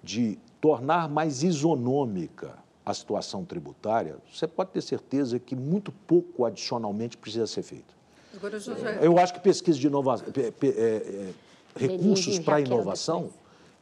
de 0.03 0.39
tornar 0.61 1.09
mais 1.09 1.43
isonômica 1.43 2.57
a 2.85 2.95
situação 2.95 3.45
tributária, 3.45 4.17
você 4.33 4.47
pode 4.47 4.71
ter 4.71 4.81
certeza 4.81 5.39
que 5.39 5.55
muito 5.55 5.93
pouco 5.93 6.45
adicionalmente 6.45 7.17
precisa 7.17 7.47
ser 7.47 7.63
feito. 7.63 7.95
Agora, 8.35 8.59
José... 8.59 8.99
Eu 9.03 9.19
acho 9.19 9.35
que 9.35 9.41
pesquisa 9.41 9.79
de 9.79 9.87
inovação, 9.87 10.27
é, 10.37 10.69
é, 10.69 11.33
recursos 11.77 12.39
para 12.39 12.61
inovação, 12.61 13.31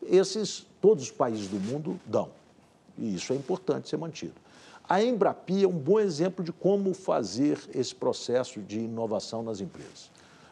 esses 0.03 0.67
todos 0.81 1.05
os 1.05 1.11
países 1.11 1.47
do 1.49 1.59
mundo 1.61 2.01
dão. 2.05 2.31
E 2.99 3.15
isso 3.15 3.33
é 3.33 3.37
importante 3.37 3.89
ser 3.89 3.97
mantido. 3.97 4.35
A 4.89 5.03
Embrapi 5.03 5.65
é 5.65 5.69
um 5.69 5.73
bom 5.73 5.99
exemplo 5.99 6.45
de 6.45 6.53
como 6.53 6.95
fazer 6.95 7.59
esse 7.75 7.95
processo 7.95 8.61
de 8.61 8.79
inovação 8.79 9.43
nas 9.43 9.61
empresas. 9.61 10.11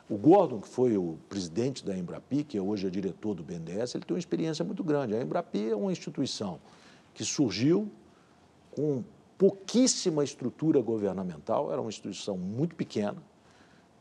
O 0.08 0.18
Gordon, 0.18 0.60
que 0.60 0.68
foi 0.68 0.96
o 0.98 1.18
presidente 1.28 1.84
da 1.84 1.96
Embrapi, 1.96 2.44
que 2.44 2.60
hoje 2.60 2.86
é 2.86 2.90
diretor 2.90 3.34
do 3.34 3.42
BNDES, 3.42 3.94
ele 3.94 4.04
tem 4.04 4.14
uma 4.14 4.18
experiência 4.18 4.64
muito 4.64 4.84
grande. 4.84 5.14
A 5.14 5.22
Embrapi 5.22 5.70
é 5.70 5.76
uma 5.76 5.90
instituição 5.90 6.60
que 7.14 7.24
surgiu 7.24 7.90
com 8.70 9.02
pouquíssima 9.38 10.22
estrutura 10.22 10.80
governamental, 10.82 11.72
era 11.72 11.80
uma 11.80 11.88
instituição 11.88 12.36
muito 12.36 12.74
pequena, 12.74 13.22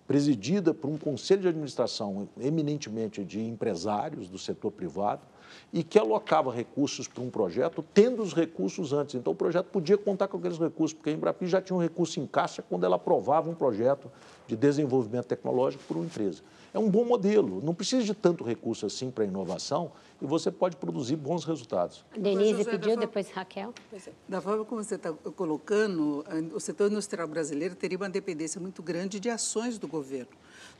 presidida 0.05 0.73
por 0.73 0.89
um 0.89 0.97
conselho 0.97 1.41
de 1.41 1.47
administração 1.47 2.27
eminentemente 2.37 3.23
de 3.23 3.41
empresários 3.41 4.27
do 4.27 4.37
setor 4.37 4.71
privado 4.71 5.25
e 5.71 5.83
que 5.83 5.97
alocava 5.97 6.53
recursos 6.53 7.07
para 7.07 7.23
um 7.23 7.29
projeto, 7.29 7.83
tendo 7.93 8.21
os 8.21 8.33
recursos 8.33 8.93
antes. 8.93 9.15
Então, 9.15 9.33
o 9.33 9.35
projeto 9.35 9.67
podia 9.67 9.97
contar 9.97 10.27
com 10.27 10.37
aqueles 10.37 10.59
recursos, 10.59 10.93
porque 10.93 11.09
a 11.09 11.13
Embrapi 11.13 11.47
já 11.47 11.61
tinha 11.61 11.75
um 11.75 11.81
recurso 11.81 12.19
em 12.19 12.27
caixa 12.27 12.61
quando 12.61 12.85
ela 12.85 12.95
aprovava 12.95 13.49
um 13.49 13.55
projeto 13.55 14.11
de 14.47 14.55
desenvolvimento 14.55 15.25
tecnológico 15.25 15.83
por 15.85 15.97
uma 15.97 16.05
empresa. 16.05 16.43
É 16.73 16.79
um 16.79 16.89
bom 16.89 17.05
modelo, 17.05 17.61
não 17.63 17.73
precisa 17.73 18.03
de 18.03 18.13
tanto 18.15 18.43
recurso 18.43 18.85
assim 18.85 19.11
para 19.11 19.23
a 19.23 19.27
inovação 19.27 19.91
e 20.19 20.25
você 20.25 20.49
pode 20.51 20.75
produzir 20.75 21.15
bons 21.15 21.45
resultados. 21.45 22.03
Denise 22.17 22.65
pediu, 22.65 22.97
depois 22.97 23.29
Raquel. 23.29 23.73
É. 23.93 24.11
Da 24.27 24.41
forma 24.41 24.65
como 24.65 24.83
você 24.83 24.95
está 24.95 25.13
colocando, 25.35 26.25
o 26.53 26.59
setor 26.59 26.91
industrial 26.91 27.27
brasileiro 27.27 27.75
teria 27.75 27.97
uma 27.97 28.09
dependência 28.09 28.59
muito 28.59 28.81
grande 28.81 29.19
de 29.19 29.29
ações 29.29 29.77
do 29.77 29.87
governo. 29.87 30.31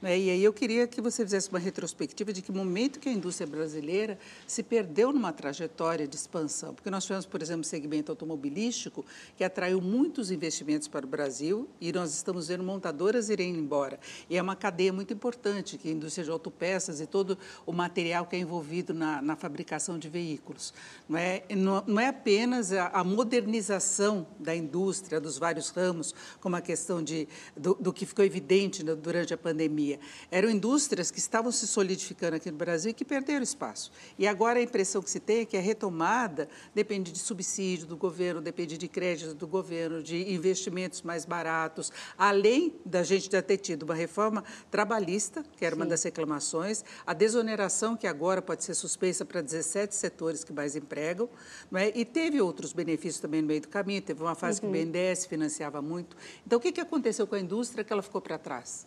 Né? 0.02 0.20
E 0.20 0.30
aí 0.30 0.44
eu 0.44 0.54
queria 0.54 0.88
que 0.88 1.02
você 1.02 1.24
fizesse 1.24 1.50
uma 1.50 1.60
retrospectiva 1.60 2.34
de 2.34 2.42
que 2.42 2.52
momento 2.52 3.00
que 3.00 3.10
a 3.10 3.12
indústria 3.12 3.48
brasileira 3.48 4.18
se 4.48 4.64
perdeu 4.64 5.12
numa 5.12 5.32
trajetória 5.32 6.08
de 6.08 6.16
expansão. 6.16 6.74
Porque 6.74 6.90
nós 6.90 7.04
tivemos, 7.04 7.26
por 7.26 7.42
exemplo, 7.42 7.62
o 7.62 7.66
segmento 7.66 8.12
automobilístico, 8.12 9.06
que 9.38 9.44
atraiu 9.44 9.82
muitos 9.82 10.32
investimentos 10.32 10.88
para 10.88 11.06
o 11.06 11.10
Brasil, 11.10 11.68
e 11.80 11.92
nós 11.92 12.14
estamos 12.14 12.48
vendo 12.48 12.64
montadoras 12.64 13.30
irem 13.30 13.56
embora. 13.56 14.00
E 14.30 14.38
é 14.38 14.42
uma 14.42 14.56
cadeia 14.56 14.94
muito 14.94 15.14
importante, 15.14 15.78
que 15.78 15.90
a 15.90 15.92
indústria 15.92 16.24
de 16.24 16.32
autopeças 16.32 17.00
e 17.00 17.06
todo 17.06 17.38
o 17.66 17.72
material 17.72 18.26
que 18.26 18.36
é 18.36 18.40
envolvido 18.40 18.94
na, 18.94 19.22
na 19.22 19.36
fabricação 19.36 19.98
de 19.98 20.10
veículos. 20.10 20.74
Não 21.08 21.18
é, 21.18 21.44
não, 21.56 21.84
não 21.88 22.00
é 22.00 22.08
apenas 22.08 22.72
a, 22.72 22.88
a, 22.88 23.04
modernização 23.04 24.26
da 24.40 24.56
indústria, 24.56 25.20
dos 25.20 25.38
vários 25.38 25.70
ramos, 25.70 26.14
como 26.40 26.56
a 26.56 26.62
questão 26.62 27.04
de, 27.04 27.28
do, 27.56 27.74
do 27.76 27.94
que 27.94 28.06
ficou 28.06 28.24
evidente 28.24 28.84
durante 28.84 29.34
a 29.34 29.38
pandemia, 29.38 29.73
pandemia. 29.74 30.00
Eram 30.30 30.50
indústrias 30.50 31.10
que 31.10 31.20
estavam 31.20 31.52
se 31.52 31.68
solidificando 31.68 32.36
aqui 32.36 32.52
no 32.52 32.58
Brasil 32.58 32.92
e 32.92 32.94
que 32.94 33.04
perderam 33.04 33.42
espaço. 33.42 33.92
E 34.18 34.28
agora 34.28 34.60
a 34.60 34.62
impressão 34.62 35.02
que 35.02 35.10
se 35.10 35.20
tem 35.20 35.40
é 35.40 35.46
que 35.46 35.58
a 35.58 35.62
retomada 35.62 36.48
depende 36.74 37.12
de 37.12 37.18
subsídio 37.18 37.88
do 37.88 37.98
governo, 37.98 38.40
depende 38.40 38.78
de 38.78 38.88
crédito 38.88 39.34
do 39.34 39.48
governo, 39.48 40.04
de 40.04 40.32
investimentos 40.32 41.02
mais 41.02 41.26
baratos, 41.26 41.92
além 42.18 42.76
da 42.86 43.04
gente 43.04 43.30
já 43.32 43.42
ter 43.42 43.58
tido 43.58 43.84
uma 43.84 43.96
reforma 43.96 44.44
trabalhista, 44.70 45.44
que 45.58 45.66
era 45.66 45.76
Sim. 45.76 45.82
uma 45.82 45.88
das 45.88 46.04
reclamações, 46.04 46.84
a 47.06 47.14
desoneração, 47.14 47.98
que 47.98 48.06
agora 48.06 48.42
pode 48.42 48.64
ser 48.64 48.76
suspensa 48.76 49.26
para 49.26 49.42
17 49.42 49.96
setores 49.96 50.44
que 50.44 50.54
mais 50.54 50.76
empregam, 50.76 51.30
não 51.72 51.80
é? 51.80 51.92
e 51.96 52.06
teve 52.06 52.40
outros 52.40 52.74
benefícios 52.74 53.20
também 53.20 53.42
no 53.42 53.48
meio 53.48 53.62
do 53.62 53.68
caminho, 53.68 54.02
teve 54.02 54.22
uma 54.22 54.36
fase 54.36 54.62
uhum. 54.62 54.72
que 54.72 54.78
o 54.78 54.80
uhum. 54.80 54.86
BNDES 54.86 55.26
financiava 55.26 55.82
muito. 55.82 56.16
Então, 56.46 56.60
o 56.60 56.62
que 56.62 56.80
aconteceu 56.80 57.26
com 57.26 57.36
a 57.36 57.40
indústria 57.40 57.84
que 57.84 57.92
ela 57.92 58.02
ficou 58.02 58.22
para 58.22 58.38
trás? 58.38 58.86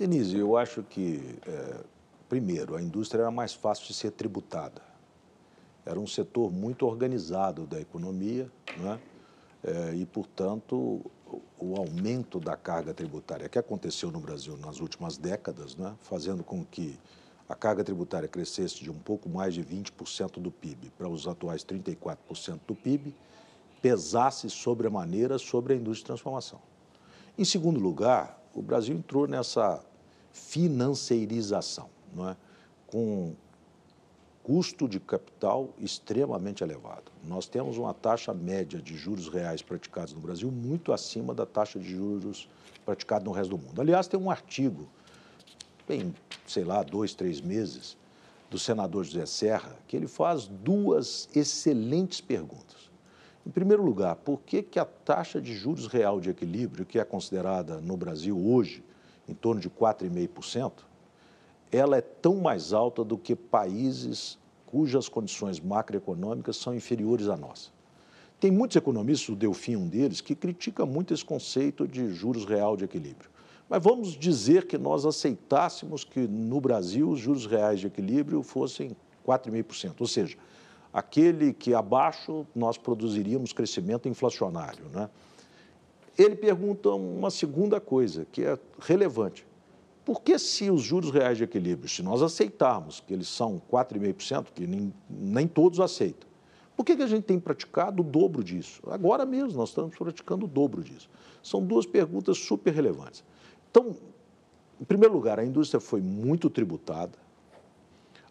Denise, 0.00 0.38
eu 0.38 0.56
acho 0.56 0.82
que, 0.82 1.38
é, 1.46 1.84
primeiro, 2.26 2.74
a 2.74 2.80
indústria 2.80 3.20
era 3.20 3.30
mais 3.30 3.52
fácil 3.52 3.86
de 3.86 3.92
ser 3.92 4.10
tributada. 4.12 4.80
Era 5.84 6.00
um 6.00 6.06
setor 6.06 6.50
muito 6.50 6.86
organizado 6.86 7.66
da 7.66 7.78
economia, 7.78 8.50
né? 8.78 8.98
É, 9.62 9.94
e, 9.94 10.06
portanto, 10.06 11.02
o 11.58 11.76
aumento 11.76 12.40
da 12.40 12.56
carga 12.56 12.94
tributária 12.94 13.46
que 13.46 13.58
aconteceu 13.58 14.10
no 14.10 14.18
Brasil 14.18 14.56
nas 14.56 14.80
últimas 14.80 15.18
décadas, 15.18 15.76
né? 15.76 15.94
fazendo 16.00 16.42
com 16.42 16.64
que 16.64 16.98
a 17.46 17.54
carga 17.54 17.84
tributária 17.84 18.26
crescesse 18.26 18.82
de 18.82 18.90
um 18.90 18.98
pouco 18.98 19.28
mais 19.28 19.52
de 19.52 19.62
20% 19.62 20.40
do 20.40 20.50
PIB 20.50 20.90
para 20.96 21.10
os 21.10 21.28
atuais 21.28 21.62
34% 21.62 22.60
do 22.66 22.74
PIB, 22.74 23.14
pesasse 23.82 24.48
sobremaneira 24.48 25.36
sobre 25.36 25.74
a 25.74 25.76
indústria 25.76 26.04
de 26.04 26.06
transformação. 26.06 26.58
Em 27.36 27.44
segundo 27.44 27.78
lugar, 27.78 28.40
o 28.54 28.62
Brasil 28.62 28.96
entrou 28.96 29.28
nessa 29.28 29.84
financeirização, 30.32 31.88
não 32.14 32.28
é? 32.28 32.36
com 32.86 33.34
custo 34.42 34.88
de 34.88 34.98
capital 34.98 35.70
extremamente 35.78 36.64
elevado. 36.64 37.12
Nós 37.24 37.46
temos 37.46 37.76
uma 37.76 37.94
taxa 37.94 38.32
média 38.32 38.80
de 38.80 38.96
juros 38.96 39.28
reais 39.28 39.62
praticados 39.62 40.12
no 40.12 40.20
Brasil 40.20 40.50
muito 40.50 40.92
acima 40.92 41.34
da 41.34 41.46
taxa 41.46 41.78
de 41.78 41.90
juros 41.90 42.48
praticada 42.84 43.24
no 43.24 43.32
resto 43.32 43.50
do 43.50 43.58
mundo. 43.58 43.80
Aliás, 43.80 44.08
tem 44.08 44.18
um 44.18 44.30
artigo, 44.30 44.88
tem, 45.86 46.14
sei 46.46 46.64
lá, 46.64 46.82
dois, 46.82 47.14
três 47.14 47.40
meses, 47.40 47.96
do 48.50 48.58
senador 48.58 49.04
José 49.04 49.26
Serra, 49.26 49.76
que 49.86 49.96
ele 49.96 50.08
faz 50.08 50.46
duas 50.48 51.28
excelentes 51.34 52.20
perguntas. 52.20 52.90
Em 53.46 53.50
primeiro 53.50 53.84
lugar, 53.84 54.16
por 54.16 54.40
que, 54.40 54.62
que 54.62 54.78
a 54.78 54.84
taxa 54.84 55.40
de 55.40 55.54
juros 55.54 55.86
real 55.86 56.20
de 56.20 56.30
equilíbrio, 56.30 56.84
que 56.84 56.98
é 56.98 57.04
considerada 57.04 57.80
no 57.80 57.96
Brasil 57.96 58.36
hoje 58.36 58.82
em 59.30 59.34
torno 59.34 59.60
de 59.60 59.70
4,5%, 59.70 60.72
ela 61.70 61.96
é 61.96 62.00
tão 62.00 62.36
mais 62.36 62.72
alta 62.72 63.04
do 63.04 63.16
que 63.16 63.36
países 63.36 64.38
cujas 64.66 65.08
condições 65.08 65.60
macroeconômicas 65.60 66.56
são 66.56 66.74
inferiores 66.74 67.28
à 67.28 67.36
nossa. 67.36 67.70
Tem 68.38 68.50
muitos 68.50 68.76
economistas, 68.76 69.28
o 69.28 69.36
Delfim 69.36 69.76
um 69.76 69.88
deles, 69.88 70.20
que 70.20 70.34
critica 70.34 70.86
muito 70.86 71.12
esse 71.12 71.24
conceito 71.24 71.86
de 71.86 72.12
juros 72.12 72.44
real 72.44 72.76
de 72.76 72.84
equilíbrio. 72.84 73.30
Mas 73.68 73.82
vamos 73.82 74.12
dizer 74.12 74.66
que 74.66 74.78
nós 74.78 75.04
aceitássemos 75.04 76.02
que 76.02 76.20
no 76.20 76.60
Brasil 76.60 77.10
os 77.10 77.20
juros 77.20 77.46
reais 77.46 77.80
de 77.80 77.86
equilíbrio 77.86 78.42
fossem 78.42 78.96
4,5%, 79.26 79.94
ou 80.00 80.06
seja, 80.06 80.36
aquele 80.92 81.52
que 81.52 81.74
abaixo 81.74 82.46
nós 82.54 82.76
produziríamos 82.76 83.52
crescimento 83.52 84.08
inflacionário, 84.08 84.86
né? 84.88 85.08
Ele 86.18 86.36
pergunta 86.36 86.90
uma 86.90 87.30
segunda 87.30 87.80
coisa, 87.80 88.26
que 88.30 88.44
é 88.44 88.58
relevante. 88.80 89.46
Por 90.04 90.22
que 90.22 90.38
se 90.38 90.70
os 90.70 90.82
juros 90.82 91.10
reais 91.10 91.38
de 91.38 91.44
equilíbrio, 91.44 91.88
se 91.88 92.02
nós 92.02 92.22
aceitarmos 92.22 93.00
que 93.00 93.12
eles 93.12 93.28
são 93.28 93.60
4,5%, 93.70 94.46
que 94.54 94.66
nem, 94.66 94.92
nem 95.08 95.46
todos 95.46 95.80
aceitam, 95.80 96.28
Por 96.76 96.84
que, 96.84 96.96
que 96.96 97.02
a 97.02 97.06
gente 97.06 97.24
tem 97.24 97.38
praticado 97.38 98.00
o 98.00 98.04
dobro 98.04 98.42
disso? 98.42 98.80
Agora 98.86 99.26
mesmo 99.26 99.58
nós 99.58 99.68
estamos 99.68 99.94
praticando 99.94 100.46
o 100.46 100.48
dobro 100.48 100.82
disso. 100.82 101.10
São 101.42 101.62
duas 101.62 101.84
perguntas 101.84 102.38
super 102.38 102.72
relevantes. 102.72 103.22
Então, 103.70 103.94
em 104.80 104.84
primeiro 104.84 105.12
lugar, 105.12 105.38
a 105.38 105.44
indústria 105.44 105.78
foi 105.78 106.00
muito 106.00 106.48
tributada. 106.48 107.18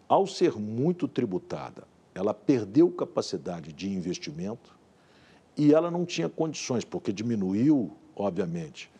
Ao 0.08 0.26
ser 0.26 0.58
muito 0.58 1.06
tributada, 1.06 1.84
ela 2.12 2.34
perdeu 2.34 2.90
capacidade 2.90 3.72
de 3.72 3.88
investimento 3.88 4.76
e 5.60 5.74
ela 5.74 5.90
não 5.90 6.06
tinha 6.06 6.26
condições, 6.26 6.86
porque 6.86 7.12
diminuiu, 7.12 7.90
obviamente, 8.16 8.90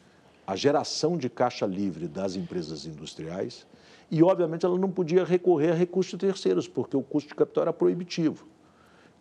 a 0.46 0.54
geração 0.54 1.16
de 1.16 1.30
caixa 1.30 1.64
livre 1.64 2.06
das 2.06 2.36
empresas 2.36 2.84
industriais 2.84 3.66
e, 4.10 4.22
obviamente, 4.22 4.66
ela 4.66 4.76
não 4.76 4.90
podia 4.90 5.24
recorrer 5.24 5.70
a 5.70 5.74
recursos 5.74 6.20
terceiros, 6.20 6.68
porque 6.68 6.94
o 6.94 7.02
custo 7.02 7.30
de 7.30 7.34
capital 7.34 7.62
era 7.62 7.72
proibitivo. 7.72 8.46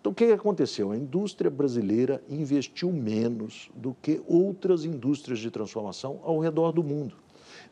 Então, 0.01 0.11
o 0.11 0.15
que 0.15 0.25
aconteceu? 0.25 0.91
A 0.91 0.97
indústria 0.97 1.49
brasileira 1.49 2.21
investiu 2.27 2.91
menos 2.91 3.71
do 3.73 3.95
que 4.01 4.21
outras 4.27 4.83
indústrias 4.83 5.39
de 5.39 5.49
transformação 5.49 6.19
ao 6.25 6.39
redor 6.39 6.73
do 6.73 6.83
mundo, 6.83 7.15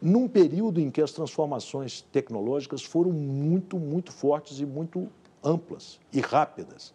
num 0.01 0.29
período 0.29 0.79
em 0.79 0.89
que 0.89 1.01
as 1.01 1.11
transformações 1.11 2.05
tecnológicas 2.09 2.83
foram 2.83 3.11
muito, 3.11 3.77
muito 3.77 4.13
fortes 4.13 4.61
e 4.61 4.65
muito 4.65 5.09
amplas 5.43 5.99
e 6.13 6.21
rápidas. 6.21 6.93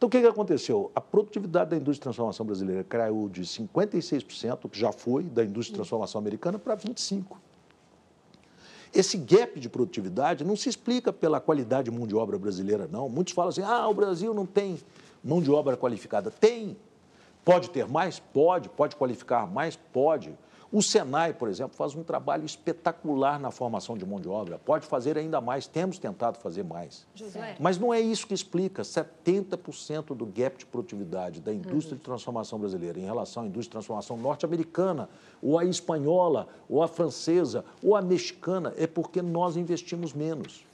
Então, 0.00 0.08
o 0.08 0.10
que, 0.10 0.18
que 0.18 0.26
aconteceu? 0.26 0.90
A 0.94 1.00
produtividade 1.00 1.68
da 1.68 1.76
indústria 1.76 1.96
de 1.96 2.00
transformação 2.00 2.46
brasileira 2.46 2.82
caiu 2.82 3.28
de 3.28 3.42
56%, 3.42 4.70
que 4.70 4.80
já 4.80 4.90
foi, 4.92 5.24
da 5.24 5.44
indústria 5.44 5.74
de 5.74 5.74
transformação 5.74 6.18
americana, 6.18 6.58
para 6.58 6.74
25%. 6.74 7.24
Esse 8.94 9.18
gap 9.18 9.60
de 9.60 9.68
produtividade 9.68 10.42
não 10.42 10.56
se 10.56 10.70
explica 10.70 11.12
pela 11.12 11.38
qualidade 11.38 11.90
de 11.90 11.96
mão 11.96 12.06
de 12.06 12.16
obra 12.16 12.38
brasileira, 12.38 12.88
não. 12.90 13.10
Muitos 13.10 13.34
falam 13.34 13.50
assim, 13.50 13.60
ah, 13.60 13.86
o 13.88 13.92
Brasil 13.92 14.32
não 14.32 14.46
tem 14.46 14.78
mão 15.22 15.42
de 15.42 15.50
obra 15.50 15.76
qualificada. 15.76 16.30
Tem. 16.30 16.78
Pode 17.44 17.68
ter 17.68 17.86
mais? 17.86 18.18
Pode. 18.18 18.70
Pode 18.70 18.96
qualificar 18.96 19.46
mais? 19.46 19.76
Pode. 19.76 20.32
O 20.72 20.80
Senai, 20.80 21.32
por 21.32 21.48
exemplo, 21.48 21.76
faz 21.76 21.96
um 21.96 22.04
trabalho 22.04 22.44
espetacular 22.44 23.40
na 23.40 23.50
formação 23.50 23.98
de 23.98 24.06
mão 24.06 24.20
de 24.20 24.28
obra. 24.28 24.56
Pode 24.56 24.86
fazer 24.86 25.18
ainda 25.18 25.40
mais, 25.40 25.66
temos 25.66 25.98
tentado 25.98 26.38
fazer 26.38 26.62
mais. 26.62 27.04
José. 27.12 27.56
Mas 27.58 27.76
não 27.76 27.92
é 27.92 28.00
isso 28.00 28.24
que 28.24 28.34
explica 28.34 28.82
70% 28.82 30.14
do 30.14 30.24
gap 30.24 30.58
de 30.58 30.66
produtividade 30.66 31.40
da 31.40 31.52
indústria 31.52 31.94
uhum. 31.94 31.98
de 31.98 32.04
transformação 32.04 32.58
brasileira 32.60 33.00
em 33.00 33.04
relação 33.04 33.42
à 33.42 33.46
indústria 33.46 33.64
de 33.64 33.72
transformação 33.72 34.16
norte-americana, 34.16 35.08
ou 35.42 35.58
a 35.58 35.64
espanhola, 35.64 36.46
ou 36.68 36.84
a 36.84 36.86
francesa, 36.86 37.64
ou 37.82 37.96
a 37.96 38.02
mexicana, 38.02 38.72
é 38.76 38.86
porque 38.86 39.20
nós 39.20 39.56
investimos 39.56 40.12
menos. 40.12 40.64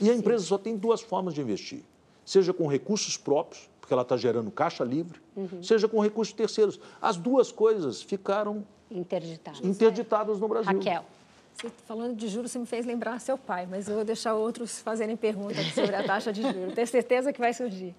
E 0.00 0.08
a 0.08 0.14
empresa 0.14 0.44
só 0.44 0.58
tem 0.58 0.76
duas 0.76 1.00
formas 1.00 1.34
de 1.34 1.40
investir: 1.40 1.82
seja 2.24 2.52
com 2.52 2.68
recursos 2.68 3.16
próprios, 3.16 3.68
porque 3.80 3.92
ela 3.92 4.02
está 4.02 4.16
gerando 4.16 4.48
caixa 4.52 4.84
livre, 4.84 5.20
uhum. 5.34 5.60
seja 5.60 5.88
com 5.88 5.98
recursos 5.98 6.32
terceiros. 6.32 6.78
As 7.02 7.16
duas 7.16 7.50
coisas 7.50 8.00
ficaram 8.00 8.64
Interditados. 8.90 9.60
Interditados 9.60 10.40
no 10.40 10.48
Brasil. 10.48 10.72
Raquel. 10.72 11.04
Você, 11.54 11.70
falando 11.86 12.16
de 12.16 12.28
juros, 12.28 12.50
você 12.50 12.58
me 12.58 12.66
fez 12.66 12.86
lembrar 12.86 13.20
seu 13.20 13.36
pai, 13.36 13.66
mas 13.70 13.88
eu 13.88 13.96
vou 13.96 14.04
deixar 14.04 14.34
outros 14.34 14.80
fazerem 14.80 15.16
perguntas 15.16 15.66
sobre 15.74 15.94
a 15.94 16.02
taxa 16.02 16.32
de 16.32 16.42
juros. 16.42 16.74
Tenho 16.74 16.86
certeza 16.86 17.32
que 17.32 17.40
vai 17.40 17.52
surgir. 17.52 17.94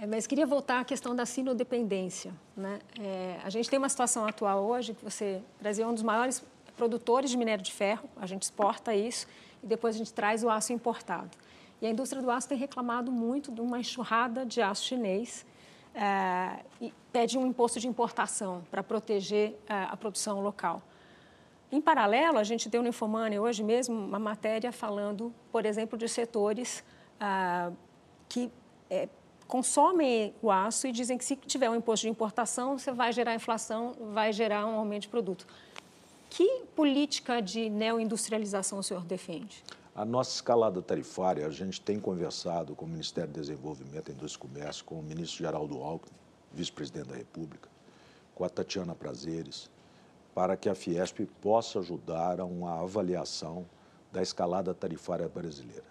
É, 0.00 0.06
mas 0.06 0.26
queria 0.26 0.46
voltar 0.46 0.80
à 0.80 0.84
questão 0.84 1.14
da 1.14 1.26
sinodependência. 1.26 2.32
Né? 2.56 2.78
É, 3.00 3.38
a 3.42 3.50
gente 3.50 3.68
tem 3.68 3.78
uma 3.78 3.88
situação 3.88 4.26
atual 4.26 4.64
hoje 4.64 4.94
que 4.94 5.02
você, 5.02 5.40
o 5.58 5.62
Brasil 5.62 5.84
é 5.84 5.88
um 5.88 5.94
dos 5.94 6.02
maiores 6.02 6.42
produtores 6.76 7.30
de 7.30 7.36
minério 7.36 7.64
de 7.64 7.72
ferro, 7.72 8.08
a 8.16 8.26
gente 8.26 8.42
exporta 8.42 8.94
isso 8.94 9.26
e 9.62 9.66
depois 9.66 9.96
a 9.96 9.98
gente 9.98 10.12
traz 10.12 10.44
o 10.44 10.50
aço 10.50 10.72
importado. 10.72 11.30
E 11.82 11.86
a 11.86 11.90
indústria 11.90 12.22
do 12.22 12.30
aço 12.30 12.48
tem 12.48 12.56
reclamado 12.56 13.10
muito 13.10 13.50
de 13.50 13.60
uma 13.60 13.80
enxurrada 13.80 14.46
de 14.46 14.60
aço 14.62 14.84
chinês 14.84 15.44
pede 17.12 17.36
um 17.36 17.46
imposto 17.46 17.80
de 17.80 17.88
importação 17.88 18.62
para 18.70 18.82
proteger 18.82 19.58
é, 19.68 19.74
a 19.74 19.96
produção 19.96 20.40
local. 20.40 20.82
Em 21.70 21.80
paralelo, 21.80 22.38
a 22.38 22.44
gente 22.44 22.68
deu 22.68 22.82
no 22.82 22.88
Infomani 22.88 23.38
hoje 23.38 23.62
mesmo 23.62 23.94
uma 23.94 24.18
matéria 24.18 24.72
falando, 24.72 25.34
por 25.52 25.66
exemplo, 25.66 25.98
de 25.98 26.08
setores 26.08 26.82
ah, 27.20 27.70
que 28.28 28.50
é, 28.88 29.08
consomem 29.46 30.34
o 30.40 30.50
aço 30.50 30.86
e 30.86 30.92
dizem 30.92 31.18
que 31.18 31.24
se 31.24 31.36
tiver 31.36 31.68
um 31.68 31.74
imposto 31.74 32.06
de 32.06 32.10
importação, 32.10 32.78
você 32.78 32.92
vai 32.92 33.12
gerar 33.12 33.34
inflação, 33.34 33.92
vai 34.12 34.32
gerar 34.32 34.66
um 34.66 34.76
aumento 34.76 35.02
de 35.02 35.08
produto. 35.08 35.46
Que 36.30 36.62
política 36.76 37.40
de 37.40 37.68
neoindustrialização 37.68 38.78
o 38.78 38.82
senhor 38.82 39.04
defende? 39.04 39.64
A 39.98 40.04
nossa 40.04 40.30
escalada 40.30 40.80
tarifária, 40.80 41.44
a 41.44 41.50
gente 41.50 41.80
tem 41.80 41.98
conversado 41.98 42.72
com 42.76 42.84
o 42.84 42.88
Ministério 42.88 43.32
do 43.32 43.40
Desenvolvimento, 43.40 44.12
Indústria 44.12 44.46
e 44.46 44.48
Comércio, 44.48 44.84
com 44.84 44.94
o 45.00 45.02
ministro 45.02 45.38
Geraldo 45.38 45.82
Alckmin, 45.82 46.16
vice-presidente 46.52 47.08
da 47.08 47.16
República, 47.16 47.68
com 48.32 48.44
a 48.44 48.48
Tatiana 48.48 48.94
Prazeres, 48.94 49.68
para 50.32 50.56
que 50.56 50.68
a 50.68 50.74
Fiesp 50.76 51.26
possa 51.42 51.80
ajudar 51.80 52.38
a 52.38 52.44
uma 52.44 52.80
avaliação 52.80 53.66
da 54.12 54.22
escalada 54.22 54.72
tarifária 54.72 55.28
brasileira. 55.28 55.82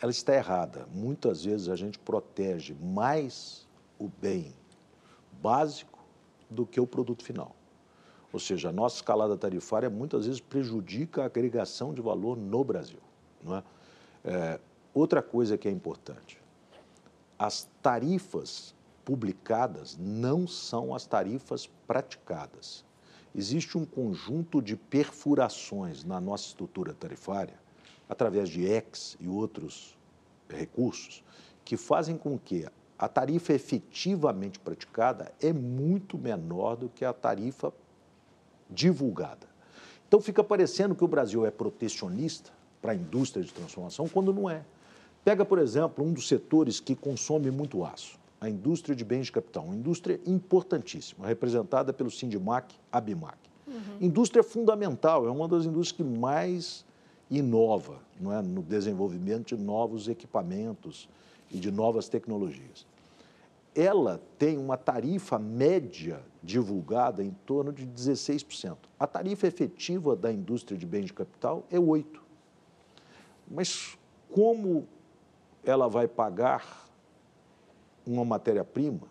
Ela 0.00 0.12
está 0.12 0.32
errada. 0.32 0.86
Muitas 0.94 1.44
vezes 1.44 1.68
a 1.68 1.74
gente 1.74 1.98
protege 1.98 2.76
mais 2.80 3.66
o 3.98 4.08
bem 4.22 4.54
básico 5.42 5.98
do 6.48 6.64
que 6.64 6.80
o 6.80 6.86
produto 6.86 7.24
final. 7.24 7.56
Ou 8.32 8.38
seja, 8.38 8.68
a 8.68 8.72
nossa 8.72 8.98
escalada 8.98 9.36
tarifária 9.36 9.90
muitas 9.90 10.26
vezes 10.26 10.40
prejudica 10.40 11.24
a 11.24 11.26
agregação 11.26 11.92
de 11.92 12.00
valor 12.00 12.36
no 12.36 12.62
Brasil. 12.62 13.09
É? 13.46 13.62
É, 14.24 14.60
outra 14.92 15.22
coisa 15.22 15.56
que 15.56 15.68
é 15.68 15.70
importante: 15.70 16.40
as 17.38 17.68
tarifas 17.82 18.74
publicadas 19.04 19.96
não 19.98 20.46
são 20.46 20.94
as 20.94 21.06
tarifas 21.06 21.66
praticadas. 21.86 22.84
Existe 23.34 23.78
um 23.78 23.84
conjunto 23.84 24.60
de 24.60 24.76
perfurações 24.76 26.04
na 26.04 26.20
nossa 26.20 26.46
estrutura 26.46 26.92
tarifária, 26.92 27.54
através 28.08 28.48
de 28.48 28.64
ex 28.64 29.16
e 29.20 29.28
outros 29.28 29.96
recursos, 30.48 31.22
que 31.64 31.76
fazem 31.76 32.16
com 32.16 32.38
que 32.38 32.66
a 32.98 33.08
tarifa 33.08 33.52
efetivamente 33.52 34.58
praticada 34.58 35.32
é 35.40 35.52
muito 35.52 36.18
menor 36.18 36.76
do 36.76 36.88
que 36.88 37.04
a 37.04 37.12
tarifa 37.12 37.72
divulgada. 38.68 39.48
Então 40.06 40.20
fica 40.20 40.44
parecendo 40.44 40.94
que 40.94 41.04
o 41.04 41.08
Brasil 41.08 41.46
é 41.46 41.50
protecionista 41.50 42.52
para 42.80 42.92
a 42.92 42.94
indústria 42.94 43.44
de 43.44 43.52
transformação, 43.52 44.08
quando 44.08 44.32
não 44.32 44.48
é. 44.48 44.64
Pega, 45.24 45.44
por 45.44 45.58
exemplo, 45.58 46.04
um 46.04 46.12
dos 46.12 46.26
setores 46.26 46.80
que 46.80 46.94
consome 46.94 47.50
muito 47.50 47.84
aço, 47.84 48.18
a 48.40 48.48
indústria 48.48 48.96
de 48.96 49.04
bens 49.04 49.26
de 49.26 49.32
capital, 49.32 49.64
uma 49.64 49.76
indústria 49.76 50.18
importantíssima, 50.26 51.26
representada 51.26 51.92
pelo 51.92 52.10
Sindimac, 52.10 52.74
Abimac. 52.90 53.36
Uhum. 53.66 53.74
Indústria 54.00 54.42
fundamental, 54.42 55.26
é 55.26 55.30
uma 55.30 55.46
das 55.46 55.66
indústrias 55.66 55.92
que 55.92 56.02
mais 56.02 56.84
inova 57.30 57.98
não 58.20 58.32
é, 58.32 58.42
no 58.42 58.62
desenvolvimento 58.62 59.54
de 59.54 59.62
novos 59.62 60.08
equipamentos 60.08 61.08
e 61.50 61.58
de 61.58 61.70
novas 61.70 62.08
tecnologias. 62.08 62.86
Ela 63.74 64.20
tem 64.38 64.58
uma 64.58 64.76
tarifa 64.76 65.38
média 65.38 66.20
divulgada 66.42 67.22
em 67.22 67.30
torno 67.46 67.72
de 67.72 67.86
16%. 67.86 68.76
A 68.98 69.06
tarifa 69.06 69.46
efetiva 69.46 70.16
da 70.16 70.32
indústria 70.32 70.76
de 70.76 70.84
bens 70.84 71.06
de 71.06 71.12
capital 71.12 71.64
é 71.70 71.78
8%. 71.78 72.19
Mas 73.50 73.98
como 74.32 74.86
ela 75.64 75.88
vai 75.88 76.06
pagar 76.06 76.88
uma 78.06 78.24
matéria-prima 78.24 79.08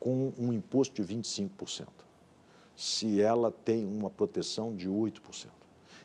com 0.00 0.32
um 0.38 0.52
imposto 0.52 1.02
de 1.02 1.14
25%, 1.14 1.86
se 2.74 3.20
ela 3.20 3.52
tem 3.52 3.86
uma 3.86 4.08
proteção 4.08 4.74
de 4.74 4.88
8%? 4.88 5.48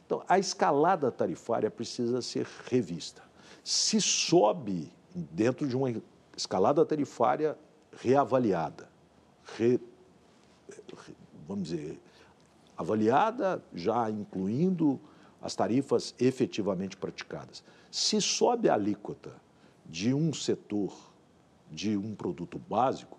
Então, 0.06 0.24
a 0.28 0.38
escalada 0.38 1.10
tarifária 1.10 1.72
precisa 1.72 2.22
ser 2.22 2.46
revista. 2.66 3.24
Se 3.64 4.02
sobe 4.02 4.92
dentro 5.16 5.66
de 5.66 5.78
uma 5.78 6.02
escalada 6.36 6.86
tarifária 6.86 7.58
reavaliada, 7.94 8.90
re, 9.58 9.80
vamos 11.48 11.70
dizer, 11.70 11.98
avaliada 12.78 13.64
já 13.74 14.10
incluindo 14.10 15.00
as 15.42 15.56
tarifas 15.56 16.14
efetivamente 16.20 16.96
praticadas. 16.96 17.64
Se 17.90 18.22
sobe 18.22 18.70
a 18.70 18.74
alíquota 18.74 19.34
de 19.86 20.14
um 20.14 20.34
setor, 20.34 20.94
de 21.70 21.98
um 21.98 22.14
produto 22.14 22.60
básico, 22.60 23.18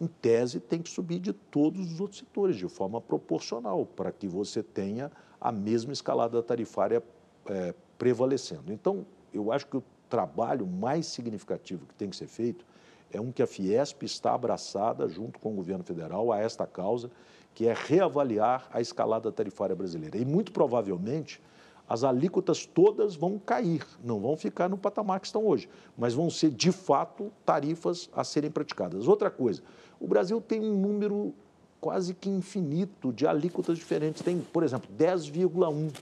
em 0.00 0.06
tese 0.06 0.60
tem 0.60 0.80
que 0.80 0.90
subir 0.90 1.18
de 1.18 1.32
todos 1.32 1.92
os 1.92 2.00
outros 2.00 2.20
setores, 2.20 2.56
de 2.56 2.68
forma 2.68 3.00
proporcional, 3.00 3.86
para 3.86 4.12
que 4.12 4.28
você 4.28 4.62
tenha 4.62 5.10
a 5.40 5.50
mesma 5.50 5.92
escalada 5.92 6.42
tarifária 6.42 7.02
é, 7.46 7.74
prevalecendo. 7.98 8.72
Então, 8.72 9.06
eu 9.32 9.50
acho 9.50 9.66
que 9.66 9.76
o 9.76 9.84
trabalho 10.08 10.66
mais 10.66 11.06
significativo 11.06 11.86
que 11.86 11.94
tem 11.94 12.10
que 12.10 12.16
ser 12.16 12.26
feito 12.26 12.64
é 13.10 13.20
um 13.20 13.32
que 13.32 13.42
a 13.42 13.46
Fiesp 13.46 14.02
está 14.02 14.34
abraçada, 14.34 15.08
junto 15.08 15.38
com 15.38 15.52
o 15.52 15.56
governo 15.56 15.84
federal, 15.84 16.32
a 16.32 16.38
esta 16.38 16.66
causa, 16.66 17.10
que 17.54 17.66
é 17.66 17.74
reavaliar 17.74 18.68
a 18.70 18.80
escalada 18.80 19.32
tarifária 19.32 19.74
brasileira. 19.74 20.18
E, 20.18 20.24
muito 20.24 20.52
provavelmente, 20.52 21.40
as 21.88 22.02
alíquotas 22.02 22.66
todas 22.66 23.14
vão 23.14 23.38
cair, 23.38 23.86
não 24.02 24.20
vão 24.20 24.36
ficar 24.36 24.68
no 24.68 24.76
patamar 24.76 25.20
que 25.20 25.26
estão 25.26 25.46
hoje, 25.46 25.68
mas 25.96 26.14
vão 26.14 26.28
ser, 26.28 26.50
de 26.50 26.72
fato, 26.72 27.32
tarifas 27.44 28.10
a 28.12 28.24
serem 28.24 28.50
praticadas. 28.50 29.06
Outra 29.06 29.30
coisa, 29.30 29.62
o 30.00 30.06
Brasil 30.06 30.40
tem 30.40 30.60
um 30.60 30.76
número 30.76 31.32
quase 31.80 32.14
que 32.14 32.28
infinito 32.28 33.12
de 33.12 33.26
alíquotas 33.26 33.78
diferentes. 33.78 34.22
Tem, 34.22 34.40
por 34.40 34.62
exemplo, 34.62 34.88
10,1. 34.98 35.92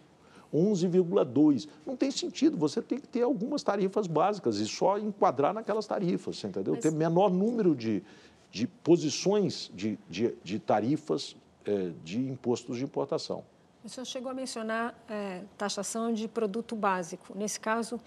11,2. 0.54 1.68
Não 1.84 1.96
tem 1.96 2.12
sentido, 2.12 2.56
você 2.56 2.80
tem 2.80 2.98
que 2.98 3.08
ter 3.08 3.22
algumas 3.22 3.62
tarifas 3.62 4.06
básicas 4.06 4.58
e 4.58 4.66
só 4.66 4.98
enquadrar 4.98 5.52
naquelas 5.52 5.84
tarifas, 5.84 6.42
entendeu? 6.44 6.74
Mas... 6.74 6.82
Ter 6.82 6.92
menor 6.92 7.28
número 7.28 7.74
de, 7.74 8.04
de 8.52 8.68
posições 8.68 9.70
de, 9.74 9.98
de, 10.08 10.32
de 10.44 10.60
tarifas 10.60 11.36
é, 11.64 11.90
de 12.04 12.20
impostos 12.20 12.76
de 12.76 12.84
importação. 12.84 13.42
O 13.84 13.88
senhor 13.88 14.06
chegou 14.06 14.30
a 14.30 14.34
mencionar 14.34 14.94
é, 15.10 15.42
taxação 15.58 16.10
de 16.10 16.26
produto 16.26 16.74
básico. 16.74 17.36
Nesse 17.36 17.60
caso, 17.60 18.00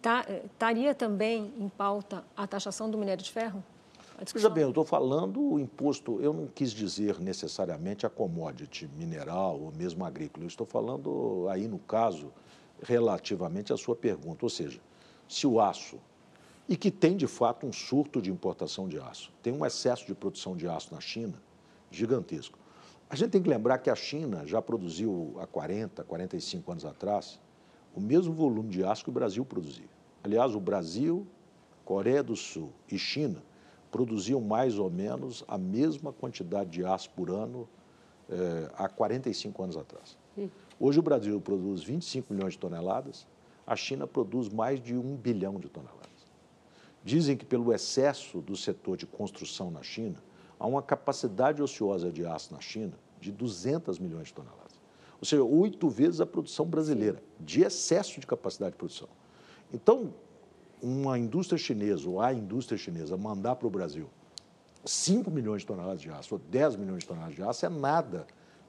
tá, 0.00 0.24
estaria 0.44 0.94
também 0.94 1.52
em 1.58 1.68
pauta 1.68 2.24
a 2.36 2.46
taxação 2.46 2.88
do 2.88 2.96
minério 2.96 3.22
de 3.22 3.32
ferro? 3.32 3.60
Veja 4.32 4.48
bem, 4.48 4.62
eu 4.62 4.68
estou 4.68 4.84
falando 4.84 5.40
o 5.40 5.58
imposto, 5.58 6.20
eu 6.20 6.32
não 6.32 6.46
quis 6.46 6.70
dizer 6.70 7.18
necessariamente 7.18 8.06
a 8.06 8.08
commodity 8.08 8.88
mineral 8.96 9.60
ou 9.60 9.72
mesmo 9.72 10.04
agrícola, 10.04 10.44
eu 10.44 10.48
estou 10.48 10.64
falando 10.64 11.48
aí 11.50 11.66
no 11.66 11.80
caso 11.80 12.32
relativamente 12.80 13.72
à 13.72 13.76
sua 13.76 13.96
pergunta, 13.96 14.46
ou 14.46 14.50
seja, 14.50 14.80
se 15.28 15.48
o 15.48 15.60
aço, 15.60 15.98
e 16.68 16.76
que 16.76 16.92
tem 16.92 17.16
de 17.16 17.26
fato 17.26 17.66
um 17.66 17.72
surto 17.72 18.22
de 18.22 18.30
importação 18.30 18.88
de 18.88 19.00
aço, 19.00 19.32
tem 19.42 19.52
um 19.52 19.66
excesso 19.66 20.06
de 20.06 20.14
produção 20.14 20.56
de 20.56 20.68
aço 20.68 20.94
na 20.94 21.00
China 21.00 21.42
gigantesco. 21.90 22.56
A 23.08 23.16
gente 23.16 23.30
tem 23.30 23.42
que 23.42 23.48
lembrar 23.48 23.78
que 23.78 23.90
a 23.90 23.94
China 23.94 24.46
já 24.46 24.60
produziu 24.60 25.36
há 25.38 25.46
40, 25.46 26.02
45 26.04 26.72
anos 26.72 26.84
atrás 26.84 27.40
o 27.94 28.00
mesmo 28.00 28.34
volume 28.34 28.68
de 28.68 28.84
aço 28.84 29.04
que 29.04 29.10
o 29.10 29.12
Brasil 29.12 29.44
produzia. 29.44 29.88
Aliás, 30.22 30.54
o 30.54 30.60
Brasil, 30.60 31.26
Coreia 31.84 32.22
do 32.22 32.34
Sul 32.34 32.72
e 32.90 32.98
China 32.98 33.42
produziam 33.90 34.40
mais 34.40 34.78
ou 34.78 34.90
menos 34.90 35.44
a 35.46 35.56
mesma 35.56 36.12
quantidade 36.12 36.70
de 36.70 36.84
aço 36.84 37.10
por 37.10 37.30
ano 37.30 37.68
eh, 38.28 38.70
há 38.76 38.88
45 38.88 39.62
anos 39.62 39.76
atrás. 39.76 40.18
Hoje 40.80 40.98
o 40.98 41.02
Brasil 41.02 41.40
produz 41.40 41.84
25 41.84 42.32
milhões 42.32 42.54
de 42.54 42.58
toneladas, 42.58 43.26
a 43.64 43.76
China 43.76 44.06
produz 44.06 44.48
mais 44.48 44.82
de 44.82 44.96
um 44.96 45.14
bilhão 45.14 45.60
de 45.60 45.68
toneladas. 45.68 46.04
Dizem 47.04 47.36
que 47.36 47.44
pelo 47.44 47.72
excesso 47.72 48.40
do 48.40 48.56
setor 48.56 48.96
de 48.96 49.06
construção 49.06 49.70
na 49.70 49.82
China, 49.82 50.16
há 50.58 50.66
uma 50.66 50.82
capacidade 50.82 51.62
ociosa 51.62 52.10
de 52.10 52.24
aço 52.24 52.52
na 52.52 52.60
China 52.60 52.94
de 53.20 53.32
200 53.32 53.98
milhões 53.98 54.28
de 54.28 54.34
toneladas. 54.34 54.78
Ou 55.20 55.26
seja, 55.26 55.42
oito 55.42 55.88
vezes 55.88 56.20
a 56.20 56.26
produção 56.26 56.66
brasileira, 56.66 57.22
de 57.40 57.62
excesso 57.62 58.20
de 58.20 58.26
capacidade 58.26 58.72
de 58.72 58.76
produção. 58.76 59.08
Então, 59.72 60.12
uma 60.82 61.18
indústria 61.18 61.58
chinesa 61.58 62.08
ou 62.08 62.20
a 62.20 62.32
indústria 62.32 62.76
chinesa 62.76 63.16
mandar 63.16 63.56
para 63.56 63.66
o 63.66 63.70
Brasil 63.70 64.08
5 64.84 65.30
milhões 65.30 65.62
de 65.62 65.66
toneladas 65.66 66.00
de 66.00 66.10
aço 66.10 66.34
ou 66.34 66.38
10 66.38 66.76
milhões 66.76 67.00
de 67.00 67.08
toneladas 67.08 67.34
de 67.34 67.42
aço 67.42 67.64
é 67.64 67.68
nada 67.70 68.26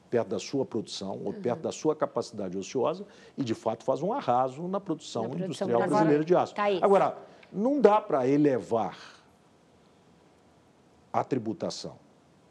perto 0.10 0.30
da 0.30 0.40
sua 0.40 0.66
produção 0.66 1.20
ou 1.26 1.34
perto 1.34 1.62
da 1.62 1.72
sua 1.72 1.96
capacidade 1.96 2.58
ociosa 2.58 3.06
e, 3.38 3.44
de 3.44 3.54
fato, 3.54 3.84
faz 3.84 4.02
um 4.02 4.14
arraso 4.14 4.66
na 4.68 4.80
produção, 4.80 5.24
na 5.24 5.30
produção 5.30 5.46
industrial 5.46 5.80
brasileira, 5.80 6.06
brasileira 6.06 6.26
de 6.26 6.36
aço. 6.36 6.56
Tá 6.56 6.64
Agora, 6.82 7.18
não 7.52 7.82
dá 7.82 8.00
para 8.00 8.26
elevar 8.28 8.98
a 11.20 11.24
tributação, 11.24 11.98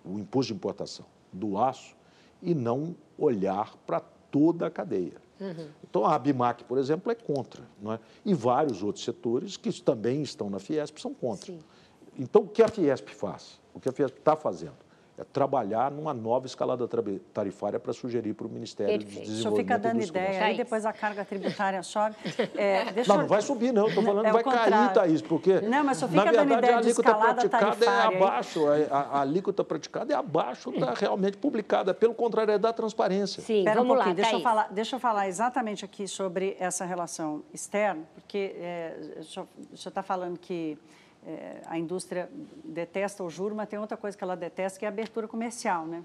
o 0.04 0.18
imposto 0.18 0.52
de 0.52 0.56
importação 0.56 1.04
do 1.32 1.58
aço 1.58 1.94
e 2.42 2.54
não 2.54 2.96
olhar 3.18 3.76
para 3.86 4.00
toda 4.00 4.66
a 4.66 4.70
cadeia. 4.70 5.22
Uhum. 5.40 5.68
Então, 5.82 6.06
a 6.06 6.14
ABMAC, 6.14 6.64
por 6.64 6.78
exemplo, 6.78 7.10
é 7.12 7.14
contra. 7.14 7.62
Não 7.80 7.92
é? 7.92 8.00
E 8.24 8.32
vários 8.32 8.82
outros 8.82 9.04
setores 9.04 9.56
que 9.56 9.70
também 9.82 10.22
estão 10.22 10.48
na 10.48 10.58
Fiesp 10.58 10.98
são 10.98 11.12
contra. 11.12 11.46
Sim. 11.52 11.58
Então, 12.18 12.42
o 12.42 12.48
que 12.48 12.62
a 12.62 12.68
Fiesp 12.68 13.08
faz? 13.10 13.60
O 13.74 13.80
que 13.80 13.88
a 13.88 13.92
Fiesp 13.92 14.18
está 14.18 14.34
fazendo? 14.34 14.76
É 15.16 15.22
trabalhar 15.22 15.92
numa 15.92 16.12
nova 16.12 16.46
escalada 16.46 16.88
tarifária 17.32 17.78
para 17.78 17.92
sugerir 17.92 18.34
para 18.34 18.48
o 18.48 18.50
Ministério 18.50 18.98
Perfeito. 18.98 19.24
de 19.24 19.30
Desenvolvimento. 19.30 19.38
O 19.38 19.42
senhor 19.42 19.56
fica 19.56 19.78
dando 19.78 20.02
ideia, 20.02 20.44
aí 20.44 20.56
depois 20.56 20.84
a 20.84 20.92
carga 20.92 21.24
tributária 21.24 21.80
sobe. 21.84 22.16
É, 22.56 22.84
não, 23.06 23.14
eu... 23.14 23.20
não 23.20 23.28
vai 23.28 23.40
subir, 23.40 23.72
não. 23.72 23.86
Estou 23.86 24.02
falando 24.02 24.26
é 24.26 24.32
vai 24.32 24.42
contrário. 24.42 24.72
cair, 24.72 24.92
Thaís, 24.92 25.22
porque, 25.22 25.60
não, 25.60 25.84
mas 25.84 25.98
só 25.98 26.08
fica 26.08 26.24
na 26.24 26.32
verdade, 26.32 26.68
a 26.68 26.78
alíquota 26.78 27.14
praticada 27.14 27.84
é 27.84 27.88
abaixo, 27.88 28.66
a, 28.66 28.96
a, 28.98 29.20
alíquota 29.20 29.64
praticada 29.64 30.12
é 30.12 30.16
abaixo 30.16 30.72
da 30.72 30.94
realmente 30.94 31.36
publicada. 31.36 31.94
Pelo 31.94 32.14
contrário, 32.14 32.52
é 32.52 32.58
da 32.58 32.72
transparência. 32.72 33.40
Sim, 33.40 33.62
Pera 33.62 33.76
vamos 33.76 33.96
um 33.96 33.98
lá, 33.98 34.12
deixa 34.12 34.34
eu, 34.34 34.40
falar, 34.40 34.68
deixa 34.72 34.96
eu 34.96 35.00
falar 35.00 35.28
exatamente 35.28 35.84
aqui 35.84 36.08
sobre 36.08 36.56
essa 36.58 36.84
relação 36.84 37.44
externa, 37.52 38.02
porque 38.14 38.56
é, 38.58 38.96
o 39.20 39.24
senhor 39.24 39.46
está 39.72 40.02
falando 40.02 40.38
que 40.38 40.76
é, 41.26 41.62
a 41.66 41.78
indústria 41.78 42.30
detesta 42.64 43.22
o 43.22 43.30
juro, 43.30 43.54
mas 43.54 43.68
tem 43.68 43.78
outra 43.78 43.96
coisa 43.96 44.16
que 44.16 44.22
ela 44.22 44.36
detesta, 44.36 44.78
que 44.78 44.84
é 44.84 44.88
a 44.88 44.90
abertura 44.90 45.26
comercial, 45.26 45.86
né? 45.86 46.04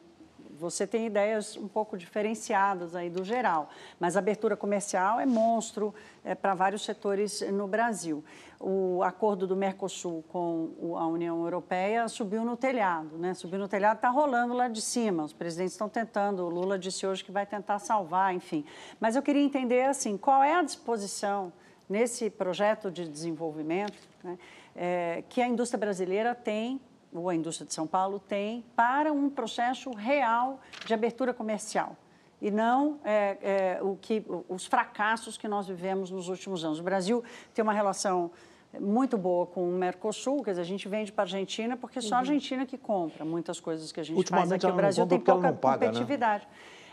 Você 0.59 0.85
tem 0.85 1.05
ideias 1.05 1.55
um 1.55 1.69
pouco 1.69 1.97
diferenciadas 1.97 2.93
aí 2.93 3.09
do 3.09 3.23
geral, 3.23 3.69
mas 3.97 4.17
a 4.17 4.19
abertura 4.19 4.57
comercial 4.57 5.17
é 5.17 5.25
monstro 5.25 5.95
é, 6.21 6.35
para 6.35 6.53
vários 6.53 6.83
setores 6.83 7.39
no 7.49 7.65
Brasil. 7.65 8.21
O 8.59 9.01
acordo 9.01 9.47
do 9.47 9.55
Mercosul 9.55 10.21
com 10.27 10.97
a 10.97 11.07
União 11.07 11.41
Europeia 11.43 12.09
subiu 12.09 12.43
no 12.43 12.57
telhado, 12.57 13.17
né? 13.17 13.33
Subiu 13.33 13.57
no 13.57 13.69
telhado, 13.69 13.97
está 13.97 14.09
rolando 14.09 14.53
lá 14.53 14.67
de 14.67 14.81
cima. 14.81 15.23
Os 15.23 15.31
presidentes 15.31 15.73
estão 15.73 15.87
tentando. 15.87 16.43
O 16.43 16.49
Lula 16.49 16.77
disse 16.77 17.07
hoje 17.07 17.23
que 17.23 17.31
vai 17.31 17.45
tentar 17.45 17.79
salvar, 17.79 18.33
enfim. 18.33 18.65
Mas 18.99 19.15
eu 19.15 19.21
queria 19.21 19.41
entender 19.41 19.83
assim, 19.83 20.17
qual 20.17 20.43
é 20.43 20.55
a 20.55 20.61
disposição 20.61 21.53
nesse 21.87 22.29
projeto 22.29 22.91
de 22.91 23.07
desenvolvimento, 23.07 23.97
né? 24.21 24.37
É, 24.75 25.23
que 25.29 25.41
a 25.41 25.47
indústria 25.47 25.79
brasileira 25.79 26.33
tem, 26.35 26.79
ou 27.13 27.29
a 27.29 27.35
indústria 27.35 27.67
de 27.67 27.73
São 27.73 27.87
Paulo 27.87 28.19
tem, 28.19 28.63
para 28.75 29.11
um 29.11 29.29
processo 29.29 29.91
real 29.91 30.59
de 30.85 30.93
abertura 30.93 31.33
comercial 31.33 31.95
e 32.41 32.49
não 32.49 32.99
é, 33.03 33.37
é, 33.41 33.83
o 33.83 33.97
que, 33.99 34.23
os 34.47 34.65
fracassos 34.65 35.37
que 35.37 35.47
nós 35.47 35.67
vivemos 35.67 36.09
nos 36.09 36.29
últimos 36.29 36.63
anos. 36.63 36.79
O 36.79 36.83
Brasil 36.83 37.23
tem 37.53 37.61
uma 37.61 37.73
relação 37.73 38.31
muito 38.79 39.17
boa 39.17 39.47
com 39.47 39.67
o 39.67 39.71
Mercosul, 39.71 40.43
quer 40.43 40.51
dizer, 40.51 40.61
a 40.61 40.65
gente 40.65 40.87
vende 40.87 41.11
para 41.11 41.23
a 41.23 41.25
Argentina 41.25 41.75
porque 41.75 42.01
só 42.01 42.15
a 42.15 42.17
uhum. 42.17 42.19
Argentina 42.21 42.65
que 42.65 42.77
compra 42.77 43.25
muitas 43.25 43.59
coisas 43.59 43.91
que 43.91 43.99
a 43.99 44.03
gente 44.03 44.29
faz 44.29 44.51
aqui. 44.51 44.65
O 44.65 44.73
Brasil 44.73 45.07
tem 45.07 45.19
pouca 45.19 45.51
paga, 45.51 45.91
né? 45.91 46.37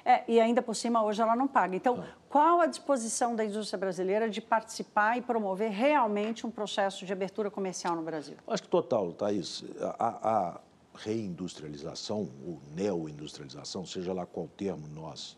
É, 0.08 0.22
e 0.28 0.38
ainda 0.38 0.62
por 0.62 0.76
cima, 0.76 1.02
hoje 1.02 1.20
ela 1.20 1.34
não 1.34 1.48
paga. 1.48 1.74
Então, 1.74 2.04
qual 2.28 2.60
a 2.60 2.66
disposição 2.66 3.34
da 3.34 3.44
indústria 3.44 3.76
brasileira 3.76 4.30
de 4.30 4.40
participar 4.40 5.18
e 5.18 5.20
promover 5.20 5.72
realmente 5.72 6.46
um 6.46 6.50
processo 6.50 7.04
de 7.04 7.12
abertura 7.12 7.50
comercial 7.50 7.96
no 7.96 8.02
Brasil? 8.02 8.36
Acho 8.46 8.62
que 8.62 8.68
total, 8.68 9.12
Thaís. 9.12 9.64
A, 9.98 10.28
a 10.30 10.60
reindustrialização, 10.94 12.30
ou 12.46 12.60
neoindustrialização, 12.76 13.84
seja 13.84 14.12
lá 14.12 14.24
qual 14.24 14.46
termo 14.56 14.86
nós 14.94 15.36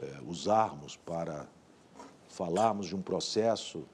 é, 0.00 0.18
usarmos 0.24 0.96
para 0.96 1.48
falarmos 2.28 2.86
de 2.86 2.94
um 2.94 3.02
processo 3.02 3.84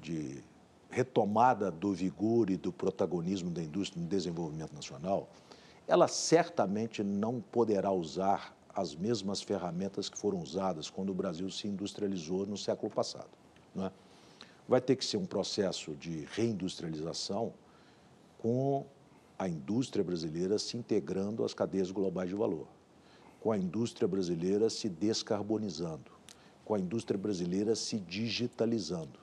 de 0.00 0.42
retomada 0.90 1.70
do 1.70 1.92
vigor 1.92 2.50
e 2.50 2.56
do 2.56 2.72
protagonismo 2.72 3.52
da 3.52 3.62
indústria 3.62 4.02
no 4.02 4.08
desenvolvimento 4.08 4.74
nacional, 4.74 5.28
ela 5.86 6.08
certamente 6.08 7.04
não 7.04 7.40
poderá 7.40 7.92
usar 7.92 8.55
as 8.76 8.94
mesmas 8.94 9.40
ferramentas 9.40 10.10
que 10.10 10.18
foram 10.18 10.38
usadas 10.38 10.90
quando 10.90 11.08
o 11.08 11.14
Brasil 11.14 11.50
se 11.50 11.66
industrializou 11.66 12.44
no 12.44 12.58
século 12.58 12.92
passado. 12.92 13.30
É? 13.78 13.90
Vai 14.68 14.82
ter 14.82 14.96
que 14.96 15.04
ser 15.04 15.16
um 15.16 15.24
processo 15.24 15.92
de 15.94 16.28
reindustrialização 16.32 17.54
com 18.38 18.84
a 19.38 19.48
indústria 19.48 20.04
brasileira 20.04 20.58
se 20.58 20.76
integrando 20.76 21.42
às 21.42 21.54
cadeias 21.54 21.90
globais 21.90 22.28
de 22.28 22.34
valor, 22.34 22.66
com 23.40 23.50
a 23.50 23.56
indústria 23.56 24.06
brasileira 24.06 24.68
se 24.68 24.90
descarbonizando, 24.90 26.10
com 26.62 26.74
a 26.74 26.78
indústria 26.78 27.18
brasileira 27.18 27.74
se 27.74 27.98
digitalizando. 27.98 29.18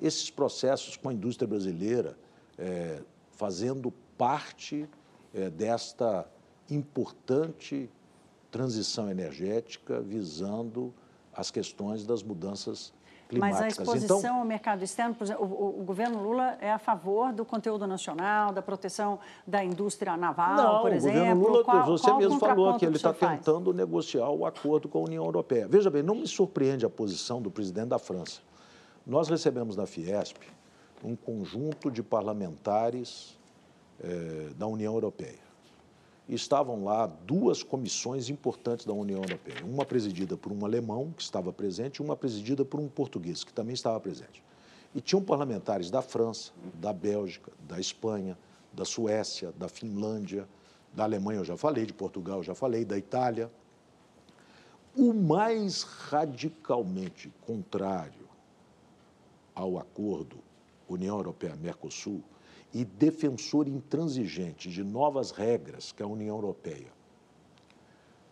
Esses 0.00 0.30
processos 0.30 0.96
com 0.96 1.10
a 1.10 1.12
indústria 1.12 1.46
brasileira 1.46 2.16
é, 2.56 3.02
fazendo 3.32 3.92
parte 4.16 4.88
é, 5.34 5.50
desta 5.50 6.26
importante 6.70 7.90
transição 8.50 9.10
energética 9.10 10.00
visando 10.00 10.92
as 11.32 11.50
questões 11.50 12.04
das 12.04 12.22
mudanças 12.22 12.92
climáticas. 13.28 13.60
Mas 13.60 13.78
a 13.78 13.82
exposição 13.82 14.18
então, 14.18 14.38
ao 14.38 14.44
mercado 14.44 14.82
externo, 14.82 15.14
por 15.14 15.24
exemplo, 15.24 15.44
o, 15.44 15.80
o, 15.80 15.84
governo 15.84 16.22
Lula 16.22 16.56
é 16.60 16.72
a 16.72 16.78
favor 16.78 17.32
do 17.32 17.44
conteúdo 17.44 17.86
nacional, 17.86 18.52
da 18.52 18.62
proteção 18.62 19.18
da 19.46 19.62
indústria 19.62 20.16
naval, 20.16 20.56
não, 20.56 20.80
por 20.80 20.92
exemplo? 20.92 21.18
o 21.18 21.20
governo 21.20 21.42
Lula, 21.42 21.64
qual, 21.64 21.84
você 21.84 22.04
qual 22.06 22.18
mesmo 22.18 22.40
falou 22.40 22.78
que 22.78 22.86
ele 22.86 22.96
está 22.96 23.12
tentando 23.12 23.72
negociar 23.72 24.30
o 24.30 24.46
acordo 24.46 24.88
com 24.88 24.98
a 24.98 25.02
União 25.02 25.24
Europeia. 25.24 25.68
Veja 25.68 25.90
bem, 25.90 26.02
não 26.02 26.14
me 26.14 26.26
surpreende 26.26 26.84
a 26.84 26.90
posição 26.90 27.40
do 27.40 27.50
presidente 27.50 27.88
da 27.88 27.98
França. 27.98 28.40
Nós 29.06 29.28
recebemos 29.28 29.76
na 29.76 29.86
Fiesp 29.86 30.38
um 31.04 31.14
conjunto 31.14 31.90
de 31.90 32.02
parlamentares 32.02 33.38
eh, 34.00 34.50
da 34.56 34.66
União 34.66 34.92
Europeia 34.94 35.47
estavam 36.34 36.84
lá 36.84 37.06
duas 37.06 37.62
comissões 37.62 38.28
importantes 38.28 38.84
da 38.84 38.92
União 38.92 39.22
Europeia. 39.22 39.64
Uma 39.64 39.84
presidida 39.84 40.36
por 40.36 40.52
um 40.52 40.64
alemão, 40.64 41.10
que 41.16 41.22
estava 41.22 41.52
presente, 41.52 41.96
e 41.96 42.02
uma 42.02 42.16
presidida 42.16 42.64
por 42.64 42.78
um 42.78 42.88
português, 42.88 43.42
que 43.42 43.52
também 43.52 43.74
estava 43.74 43.98
presente. 43.98 44.42
E 44.94 45.00
tinham 45.00 45.22
parlamentares 45.22 45.90
da 45.90 46.02
França, 46.02 46.52
da 46.74 46.92
Bélgica, 46.92 47.52
da 47.66 47.80
Espanha, 47.80 48.38
da 48.72 48.84
Suécia, 48.84 49.52
da 49.52 49.68
Finlândia, 49.68 50.46
da 50.92 51.04
Alemanha, 51.04 51.40
eu 51.40 51.44
já 51.44 51.56
falei, 51.56 51.86
de 51.86 51.92
Portugal, 51.92 52.38
eu 52.38 52.44
já 52.44 52.54
falei, 52.54 52.84
da 52.84 52.98
Itália. 52.98 53.50
O 54.96 55.12
mais 55.12 55.82
radicalmente 55.82 57.32
contrário 57.40 58.28
ao 59.54 59.78
acordo 59.78 60.38
União 60.88 61.16
Europeia-Mercosul 61.16 62.22
e 62.72 62.84
defensor 62.84 63.66
intransigente 63.66 64.68
de 64.68 64.84
novas 64.84 65.30
regras 65.30 65.92
que 65.92 66.02
a 66.02 66.06
União 66.06 66.36
Europeia 66.36 66.92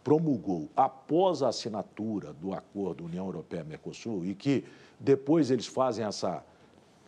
promulgou 0.05 0.69
após 0.77 1.43
a 1.43 1.49
assinatura 1.49 2.33
do 2.33 2.53
acordo 2.53 3.05
União 3.05 3.27
Europeia-Mercosul 3.27 4.25
e 4.25 4.35
que 4.35 4.65
depois 5.01 5.51
eles 5.51 5.67
fazem 5.67 6.05
essa 6.05 6.45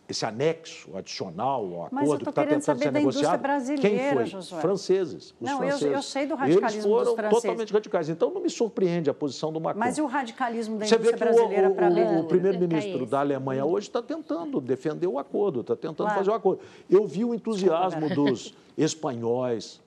esse 0.09 0.25
anexo 0.25 0.89
adicional 0.97 1.63
ao 1.71 1.85
acordo 1.85 2.23
que 2.23 2.29
está 2.29 2.43
tentando 2.43 2.79
ser 2.79 2.91
negociado. 2.91 3.41
Quem 3.79 4.11
foi? 4.11 4.25
Josué. 4.25 4.59
Franceses. 4.59 5.35
Os 5.39 5.49
não, 5.49 5.59
franceses. 5.59 5.81
Eu, 5.83 5.91
eu 5.91 6.01
sei 6.01 6.25
do 6.25 6.33
radicalismo 6.33 6.75
Eles 6.75 6.83
foram 6.83 7.05
dos 7.05 7.13
franceses. 7.13 7.41
totalmente 7.43 7.73
radicais. 7.73 8.09
Então 8.09 8.31
não 8.31 8.41
me 8.41 8.49
surpreende 8.49 9.07
a 9.07 9.13
posição 9.13 9.53
do 9.53 9.61
Macron. 9.61 9.79
Mas 9.79 9.99
e 9.99 10.01
o 10.01 10.07
radicalismo 10.07 10.79
da 10.79 10.87
Você 10.87 10.95
indústria 10.95 11.17
vê 11.17 11.25
que 11.25 11.31
brasileira 11.31 11.69
o, 11.69 11.75
para 11.75 11.87
ler? 11.87 12.07
o, 12.07 12.21
o 12.21 12.23
primeiro-ministro 12.23 13.05
da 13.05 13.19
Alemanha 13.19 13.63
hoje 13.63 13.87
está 13.87 14.01
tentando 14.01 14.59
defender 14.59 15.05
o 15.05 15.19
acordo, 15.19 15.61
está 15.61 15.75
tentando 15.75 16.07
claro. 16.07 16.17
fazer 16.17 16.31
o 16.31 16.33
acordo. 16.33 16.61
Eu 16.89 17.05
vi 17.05 17.23
o 17.23 17.35
entusiasmo 17.35 18.09
dos 18.09 18.55
espanhóis, 18.75 19.79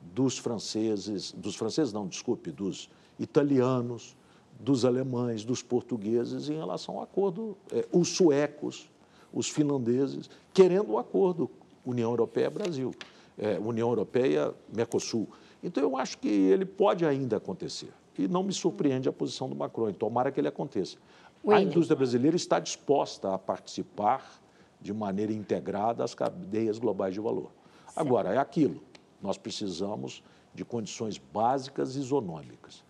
dos 0.00 0.38
franceses, 0.38 1.32
dos 1.32 1.56
franceses 1.56 1.92
não, 1.92 2.06
desculpe, 2.06 2.52
dos 2.52 2.88
italianos, 3.18 4.16
dos 4.60 4.84
alemães, 4.84 5.44
dos 5.44 5.62
portugueses 5.62 6.48
em 6.48 6.54
relação 6.54 6.98
ao 6.98 7.02
acordo. 7.02 7.56
É, 7.72 7.84
os 7.92 8.10
suecos, 8.10 8.88
os 9.34 9.50
finlandeses, 9.50 10.30
querendo 10.52 10.92
o 10.92 10.98
acordo 10.98 11.50
União 11.84 12.10
Europeia-Brasil, 12.10 12.94
é, 13.36 13.58
União 13.58 13.88
Europeia-Mercosul. 13.88 15.28
Então, 15.62 15.82
eu 15.82 15.96
acho 15.96 16.18
que 16.18 16.28
ele 16.28 16.64
pode 16.64 17.04
ainda 17.04 17.36
acontecer. 17.36 17.92
E 18.16 18.28
não 18.28 18.44
me 18.44 18.52
surpreende 18.52 19.08
a 19.08 19.12
posição 19.12 19.48
do 19.48 19.56
Macron. 19.56 19.92
Tomara 19.92 20.30
que 20.30 20.40
ele 20.40 20.46
aconteça. 20.46 20.96
William. 21.44 21.58
A 21.58 21.62
indústria 21.62 21.96
brasileira 21.96 22.36
está 22.36 22.60
disposta 22.60 23.34
a 23.34 23.38
participar 23.38 24.40
de 24.80 24.92
maneira 24.92 25.32
integrada 25.32 26.04
às 26.04 26.14
cadeias 26.14 26.78
globais 26.78 27.12
de 27.12 27.20
valor. 27.20 27.50
Certo. 27.86 27.98
Agora, 27.98 28.32
é 28.32 28.38
aquilo. 28.38 28.80
Nós 29.20 29.36
precisamos 29.36 30.22
de 30.54 30.64
condições 30.64 31.18
básicas 31.18 31.96
isonômicas. 31.96 32.84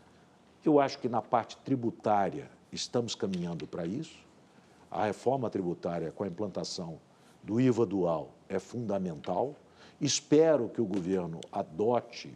Eu 0.64 0.78
acho 0.78 0.99
que 0.99 1.09
na 1.09 1.22
parte 1.22 1.57
tributária 1.59 2.51
estamos 2.72 3.14
caminhando 3.14 3.66
para 3.66 3.86
isso. 3.86 4.24
A 4.95 5.07
reforma 5.07 5.51
tributária 5.51 6.12
com 6.12 6.22
a 6.22 6.28
implantação 6.28 7.01
do 7.42 7.61
IVA 7.61 7.84
dual 7.84 8.30
é 8.49 8.61
fundamental. 8.61 9.57
Espero 10.01 10.68
que 10.68 10.80
o 10.80 10.84
governo 10.84 11.40
adote 11.51 12.32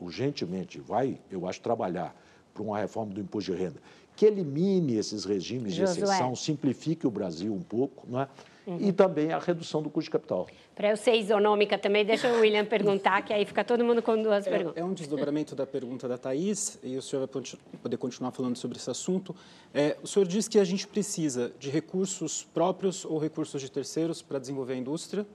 urgentemente, 0.00 0.80
vai, 0.80 1.20
eu 1.30 1.46
acho, 1.46 1.60
trabalhar 1.60 2.12
para 2.52 2.60
uma 2.60 2.76
reforma 2.76 3.14
do 3.14 3.20
imposto 3.20 3.52
de 3.52 3.58
renda 3.58 3.80
que 4.16 4.26
elimine 4.26 4.96
esses 4.96 5.24
regimes 5.24 5.74
Josué. 5.74 5.94
de 5.94 6.02
exceção, 6.02 6.36
simplifique 6.36 7.06
o 7.06 7.10
Brasil 7.10 7.54
um 7.54 7.62
pouco, 7.62 8.06
não 8.10 8.20
é? 8.20 8.28
Uhum. 8.64 8.78
E 8.80 8.92
também 8.92 9.32
a 9.32 9.38
redução 9.38 9.82
do 9.82 9.90
custo 9.90 10.06
de 10.06 10.10
capital. 10.10 10.46
Para 10.74 10.90
eu 10.90 10.96
ser 10.96 11.16
isonômica 11.16 11.76
também, 11.76 12.04
deixa 12.04 12.32
o 12.32 12.40
William 12.40 12.64
perguntar, 12.64 13.22
que 13.22 13.32
aí 13.32 13.44
fica 13.44 13.64
todo 13.64 13.84
mundo 13.84 14.00
com 14.00 14.20
duas 14.22 14.46
é, 14.46 14.50
perguntas. 14.50 14.76
É 14.76 14.84
um 14.84 14.92
desdobramento 14.92 15.56
da 15.56 15.66
pergunta 15.66 16.06
da 16.06 16.16
Thais, 16.16 16.78
e 16.82 16.96
o 16.96 17.02
senhor 17.02 17.26
vai 17.26 17.42
poder 17.82 17.96
continuar 17.96 18.30
falando 18.30 18.56
sobre 18.56 18.78
esse 18.78 18.88
assunto. 18.88 19.34
É, 19.74 19.96
o 20.02 20.06
senhor 20.06 20.26
diz 20.26 20.46
que 20.46 20.58
a 20.60 20.64
gente 20.64 20.86
precisa 20.86 21.52
de 21.58 21.70
recursos 21.70 22.44
próprios 22.54 23.04
ou 23.04 23.18
recursos 23.18 23.60
de 23.60 23.70
terceiros 23.70 24.22
para 24.22 24.38
desenvolver 24.38 24.74
a 24.74 24.76
indústria. 24.76 25.26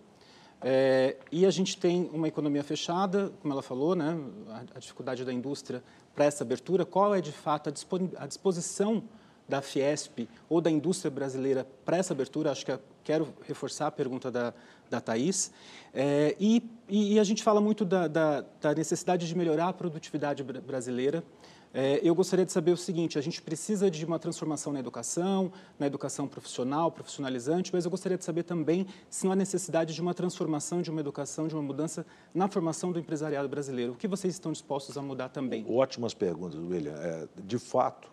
É, 0.61 1.17
e 1.31 1.45
a 1.45 1.51
gente 1.51 1.77
tem 1.77 2.09
uma 2.11 2.27
economia 2.27 2.63
fechada, 2.63 3.31
como 3.41 3.53
ela 3.53 3.61
falou, 3.61 3.95
né, 3.95 4.17
a, 4.49 4.77
a 4.77 4.79
dificuldade 4.79 5.23
da 5.23 5.31
indústria 5.31 5.83
para 6.15 6.25
essa 6.25 6.43
abertura. 6.43 6.85
Qual 6.85 7.13
é, 7.13 7.21
de 7.21 7.31
fato, 7.31 7.71
a 8.17 8.25
disposição 8.25 9.03
da 9.47 9.61
Fiesp 9.61 10.27
ou 10.49 10.59
da 10.59 10.69
indústria 10.69 11.11
brasileira 11.11 11.67
para 11.85 11.97
essa 11.97 12.13
abertura? 12.13 12.51
Acho 12.51 12.65
que 12.65 12.71
é, 12.71 12.79
quero 13.07 13.33
reforçar 13.47 13.87
a 13.87 13.91
pergunta 13.91 14.29
da, 14.29 14.53
da 14.89 14.99
Thais. 14.99 15.49
É, 15.93 16.35
e, 16.37 16.61
e, 16.89 17.17
a 17.17 17.23
gente 17.23 17.41
fala 17.41 17.61
muito 17.61 17.85
da, 17.85 18.05
da, 18.05 18.43
da, 18.59 18.75
necessidade 18.75 19.25
de 19.25 19.33
melhorar 19.33 19.69
a 19.69 19.73
produtividade 19.73 20.43
brasileira. 20.43 21.23
É, 21.73 22.01
eu 22.03 22.13
gostaria 22.13 22.45
de 22.45 22.51
saber 22.51 22.71
o 22.71 22.77
seguinte: 22.77 23.17
a 23.17 23.21
gente 23.21 23.41
precisa 23.41 23.89
de 23.89 24.03
uma 24.03 24.19
transformação 24.19 24.73
na 24.73 24.79
educação, 24.79 25.53
na 25.79 25.87
educação 25.87 26.27
profissional, 26.27 26.91
profissionalizante, 26.91 27.71
mas 27.73 27.85
eu 27.85 27.91
gostaria 27.91 28.17
de 28.17 28.25
saber 28.25 28.43
também 28.43 28.85
se 29.09 29.25
não 29.25 29.31
há 29.31 29.37
necessidade 29.37 29.93
de 29.93 30.01
uma 30.01 30.13
transformação, 30.13 30.81
de 30.81 30.91
uma 30.91 30.99
educação, 30.99 31.47
de 31.47 31.55
uma 31.55 31.63
mudança 31.63 32.05
na 32.33 32.49
formação 32.49 32.91
do 32.91 32.99
empresariado 32.99 33.47
brasileiro. 33.47 33.93
O 33.93 33.95
que 33.95 34.07
vocês 34.07 34.33
estão 34.33 34.51
dispostos 34.51 34.97
a 34.97 35.01
mudar 35.01 35.29
também? 35.29 35.65
Ótimas 35.69 36.13
perguntas, 36.13 36.59
William. 36.59 36.95
É, 36.95 37.25
de 37.41 37.57
fato, 37.57 38.09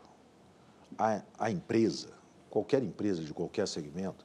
a, 0.97 1.21
a 1.37 1.51
empresa, 1.51 2.11
qualquer 2.49 2.81
empresa 2.81 3.25
de 3.25 3.35
qualquer 3.35 3.67
segmento, 3.67 4.25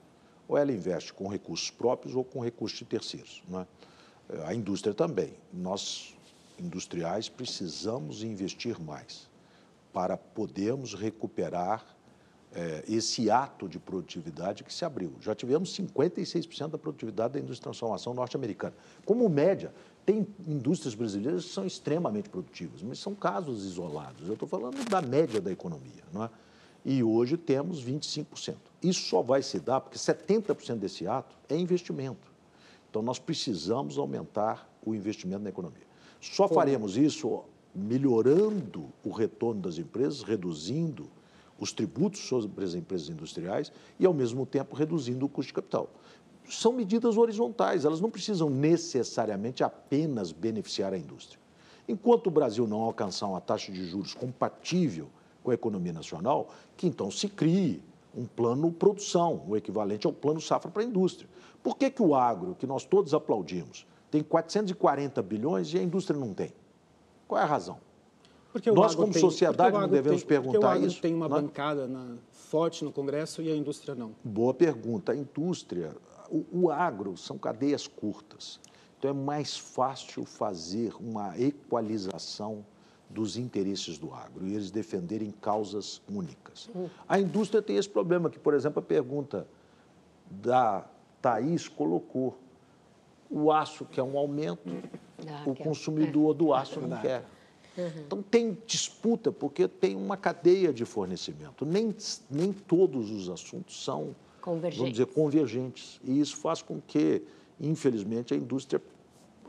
ou 0.49 0.57
ela 0.57 0.71
investe 0.71 1.13
com 1.13 1.27
recursos 1.27 1.69
próprios 1.69 2.15
ou 2.15 2.23
com 2.23 2.39
recursos 2.39 2.79
de 2.79 2.85
terceiros. 2.85 3.43
É? 3.53 4.45
A 4.45 4.53
indústria 4.53 4.95
também. 4.95 5.33
Nós, 5.53 6.15
industriais, 6.59 7.29
precisamos 7.29 8.23
investir 8.23 8.81
mais 8.81 9.29
para 9.93 10.17
podermos 10.17 10.95
recuperar 10.95 11.85
é, 12.51 12.83
esse 12.87 13.29
ato 13.29 13.69
de 13.69 13.77
produtividade 13.77 14.63
que 14.63 14.73
se 14.73 14.83
abriu. 14.83 15.13
Já 15.21 15.35
tivemos 15.35 15.75
56% 15.77 16.69
da 16.69 16.77
produtividade 16.79 17.33
da 17.33 17.39
indústria 17.39 17.57
de 17.57 17.61
transformação 17.61 18.15
norte-americana. 18.15 18.73
Como 19.05 19.29
média, 19.29 19.71
tem 20.03 20.27
indústrias 20.47 20.95
brasileiras 20.95 21.45
que 21.45 21.51
são 21.51 21.65
extremamente 21.65 22.27
produtivas, 22.27 22.81
mas 22.81 22.97
são 22.97 23.13
casos 23.13 23.63
isolados. 23.65 24.27
Eu 24.27 24.33
estou 24.33 24.49
falando 24.49 24.83
da 24.89 25.01
média 25.01 25.39
da 25.39 25.51
economia. 25.51 26.03
Não 26.11 26.23
é? 26.23 26.29
E 26.83 27.03
hoje 27.03 27.37
temos 27.37 27.85
25%. 27.85 28.55
Isso 28.81 29.01
só 29.07 29.21
vai 29.21 29.41
se 29.41 29.59
dar 29.59 29.81
porque 29.81 29.97
70% 29.97 30.77
desse 30.77 31.07
ato 31.07 31.35
é 31.49 31.57
investimento. 31.57 32.31
Então, 32.89 33.01
nós 33.01 33.19
precisamos 33.19 33.97
aumentar 33.97 34.69
o 34.85 34.95
investimento 34.95 35.43
na 35.43 35.49
economia. 35.49 35.87
Só 36.19 36.47
faremos 36.47 36.97
isso 36.97 37.43
melhorando 37.73 38.91
o 39.03 39.11
retorno 39.11 39.61
das 39.61 39.77
empresas, 39.77 40.23
reduzindo 40.23 41.09
os 41.59 41.71
tributos 41.71 42.21
sobre 42.21 42.63
as 42.63 42.73
empresas 42.73 43.09
industriais 43.09 43.71
e, 43.99 44.05
ao 44.05 44.13
mesmo 44.13 44.45
tempo, 44.45 44.75
reduzindo 44.75 45.25
o 45.25 45.29
custo 45.29 45.49
de 45.49 45.53
capital. 45.53 45.89
São 46.49 46.73
medidas 46.73 47.17
horizontais, 47.17 47.85
elas 47.85 48.01
não 48.01 48.09
precisam 48.09 48.49
necessariamente 48.49 49.63
apenas 49.63 50.31
beneficiar 50.31 50.93
a 50.93 50.97
indústria. 50.97 51.39
Enquanto 51.87 52.27
o 52.27 52.31
Brasil 52.31 52.65
não 52.67 52.81
alcançar 52.81 53.27
uma 53.27 53.41
taxa 53.41 53.71
de 53.71 53.85
juros 53.85 54.13
compatível 54.13 55.09
com 55.43 55.51
a 55.51 55.53
economia 55.53 55.93
nacional, 55.93 56.49
que 56.75 56.87
então 56.87 57.11
se 57.11 57.27
crie 57.27 57.81
um 58.15 58.25
plano 58.25 58.71
produção, 58.71 59.43
o 59.47 59.55
equivalente 59.55 60.07
ao 60.07 60.13
plano 60.13 60.41
safra 60.41 60.71
para 60.71 60.81
a 60.81 60.85
indústria. 60.85 61.29
Por 61.61 61.77
que, 61.77 61.89
que 61.89 62.01
o 62.01 62.15
agro, 62.15 62.55
que 62.55 62.65
nós 62.65 62.83
todos 62.83 63.13
aplaudimos, 63.13 63.85
tem 64.09 64.23
440 64.23 65.21
bilhões 65.21 65.73
e 65.73 65.77
a 65.77 65.83
indústria 65.83 66.19
não 66.19 66.33
tem? 66.33 66.53
Qual 67.27 67.39
é 67.39 67.43
a 67.43 67.47
razão? 67.47 67.77
Porque 68.51 68.71
nós, 68.71 68.95
como 68.95 69.13
tem, 69.13 69.21
sociedade, 69.21 69.77
não 69.77 69.87
devemos 69.87 70.21
tem, 70.21 70.27
perguntar 70.27 70.51
porque 70.51 70.65
o 70.65 70.69
agro 70.69 70.87
isso. 70.87 71.01
tem 71.01 71.13
uma 71.13 71.29
não? 71.29 71.37
É? 71.37 71.41
bancada 71.41 71.87
na, 71.87 72.15
forte 72.31 72.83
no 72.83 72.91
Congresso 72.91 73.43
e 73.43 73.51
a 73.51 73.55
indústria 73.55 73.93
não. 73.93 74.15
Boa 74.23 74.53
pergunta. 74.53 75.11
A 75.11 75.15
indústria, 75.15 75.95
o, 76.31 76.43
o 76.51 76.71
agro 76.71 77.15
são 77.15 77.37
cadeias 77.37 77.87
curtas. 77.87 78.59
Então 78.97 79.11
é 79.11 79.13
mais 79.13 79.57
fácil 79.57 80.25
fazer 80.25 80.93
uma 80.99 81.39
equalização 81.39 82.65
dos 83.09 83.37
interesses 83.37 83.97
do 83.97 84.13
agro 84.13 84.45
e 84.45 84.53
eles 84.53 84.69
defenderem 84.69 85.31
causas 85.41 86.01
únicas. 86.07 86.69
Hum. 86.75 86.87
A 87.07 87.19
indústria 87.19 87.61
tem 87.61 87.75
esse 87.75 87.89
problema, 87.89 88.29
que, 88.29 88.37
por 88.37 88.53
exemplo, 88.53 88.79
a 88.79 88.83
pergunta 88.83 89.47
da 90.29 90.85
Thaís 91.21 91.67
colocou. 91.67 92.37
O 93.31 93.51
aço 93.51 93.85
quer 93.85 94.03
um 94.03 94.17
aumento, 94.17 94.69
ah, 95.27 95.43
o 95.45 95.53
quer. 95.53 95.63
consumidor 95.63 96.33
do 96.33 96.53
aço 96.53 96.79
não 96.81 96.99
quer. 96.99 97.25
Uhum. 97.77 97.91
Então, 98.05 98.21
tem 98.21 98.57
disputa, 98.65 99.31
porque 99.31 99.67
tem 99.67 99.95
uma 99.95 100.17
cadeia 100.17 100.73
de 100.73 100.83
fornecimento. 100.83 101.65
Nem, 101.65 101.95
nem 102.29 102.51
todos 102.51 103.11
os 103.11 103.29
assuntos 103.29 103.83
são, 103.83 104.15
vamos 104.43 104.91
dizer, 104.91 105.05
convergentes. 105.07 105.99
E 106.03 106.19
isso 106.19 106.37
faz 106.37 106.61
com 106.61 106.81
que, 106.81 107.21
infelizmente, 107.59 108.33
a 108.33 108.37
indústria 108.37 108.81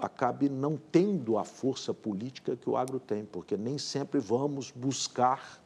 acabe 0.01 0.49
não 0.49 0.79
tendo 0.91 1.37
a 1.37 1.45
força 1.45 1.93
política 1.93 2.57
que 2.57 2.69
o 2.69 2.77
agro 2.77 2.99
tem, 2.99 3.25
porque 3.25 3.57
nem 3.57 3.79
sempre 3.79 4.19
vamos 4.19 4.71
buscar 4.71 5.61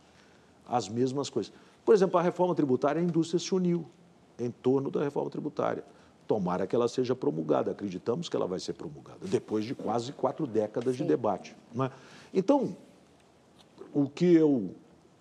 as 0.69 0.89
mesmas 0.89 1.31
coisas. 1.31 1.53
Por 1.85 1.95
exemplo, 1.95 2.19
a 2.19 2.23
reforma 2.23 2.55
tributária, 2.55 3.01
a 3.01 3.05
indústria 3.05 3.39
se 3.39 3.55
uniu 3.55 3.87
em 4.39 4.51
torno 4.51 4.91
da 4.91 5.03
reforma 5.03 5.31
tributária. 5.31 5.85
Tomara 6.27 6.67
que 6.67 6.75
ela 6.75 6.89
seja 6.89 7.15
promulgada. 7.15 7.71
Acreditamos 7.71 8.29
que 8.29 8.35
ela 8.37 8.47
vai 8.47 8.59
ser 8.59 8.73
promulgada, 8.73 9.27
depois 9.27 9.65
de 9.65 9.75
quase 9.75 10.13
quatro 10.13 10.47
décadas 10.47 10.97
Sim. 10.97 11.03
de 11.03 11.09
debate. 11.09 11.55
Né? 11.73 11.91
Então, 12.33 12.77
o 13.93 14.09
que 14.09 14.35
eu 14.35 14.75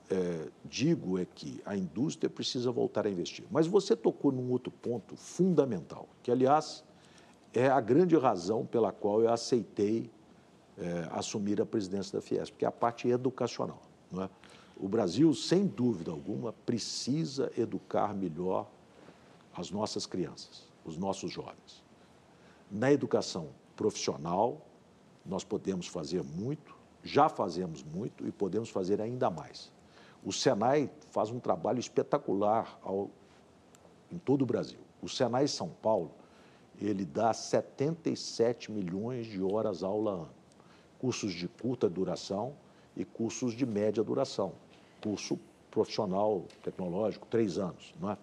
é, 0.10 0.48
digo 0.66 1.20
é 1.20 1.26
que 1.26 1.62
a 1.66 1.76
indústria 1.76 2.30
precisa 2.30 2.72
voltar 2.72 3.06
a 3.06 3.10
investir. 3.10 3.46
Mas 3.52 3.68
você 3.68 3.96
tocou 3.96 4.32
num 4.32 4.50
outro 4.52 4.72
ponto 4.72 5.16
fundamental, 5.16 6.08
que, 6.22 6.32
aliás, 6.32 6.84
é 7.54 7.68
a 7.68 7.80
grande 7.80 8.18
razão 8.18 8.66
pela 8.66 8.92
qual 8.92 9.22
eu 9.22 9.32
aceitei 9.32 10.10
é, 10.78 11.08
assumir 11.12 11.62
a 11.62 11.66
presidência 11.66 12.18
da 12.18 12.22
Fiesp, 12.22 12.56
que 12.58 12.66
é 12.66 12.68
a 12.68 12.72
parte 12.72 13.08
educacional. 13.08 13.82
É? 14.18 14.30
O 14.76 14.88
Brasil, 14.88 15.34
sem 15.34 15.68
dúvida 15.68 16.12
alguma, 16.12 16.52
precisa 16.52 17.52
educar 17.58 18.14
melhor 18.14 18.68
as 19.56 19.70
nossas 19.70 20.06
crianças, 20.06 20.68
os 20.84 20.98
nossos 20.98 21.32
jovens. 21.32 21.84
Na 22.72 22.92
educação 22.92 23.50
profissional, 23.76 24.66
nós 25.26 25.44
podemos 25.44 25.88
fazer 25.88 26.24
muito, 26.24 26.76
já 27.04 27.30
fazemos 27.30 27.84
muito 27.84 28.28
e 28.28 28.32
podemos 28.32 28.70
fazer 28.70 29.00
ainda 29.00 29.30
mais. 29.30 29.72
O 30.24 30.32
Senai 30.32 30.90
faz 31.12 31.30
um 31.30 31.40
trabalho 31.40 31.80
espetacular 31.80 32.80
ao, 32.82 33.12
em 34.12 34.18
todo 34.18 34.42
o 34.42 34.46
Brasil. 34.46 34.80
O 35.02 35.10
Senai 35.10 35.48
São 35.48 35.70
Paulo, 35.70 36.12
ele 36.88 37.06
dá 37.06 37.34
77 37.34 38.72
milhões 38.72 39.26
de 39.26 39.42
horas 39.42 39.84
aula 39.84 40.12
ano. 40.12 40.30
Cursos 41.00 41.34
de 41.34 41.48
curta 41.48 41.90
duração 41.90 42.54
e 42.96 43.04
cursos 43.06 43.54
de 43.54 43.66
média 43.66 44.04
duração. 44.04 44.54
Curso 45.02 45.40
profissional, 45.70 46.46
tecnológico, 46.62 47.26
três 47.28 47.58
anos. 47.58 47.94
Não 48.00 48.12
é? 48.12 48.18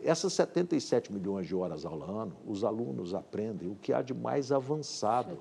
Essas 0.00 0.32
77 0.34 1.12
milhões 1.12 1.46
de 1.46 1.54
horas 1.54 1.84
aula 1.84 2.06
ano, 2.06 2.36
os 2.46 2.62
alunos 2.62 3.14
aprendem 3.14 3.68
o 3.68 3.74
que 3.74 3.92
há 3.92 4.00
de 4.00 4.14
mais 4.14 4.52
avançado. 4.52 5.38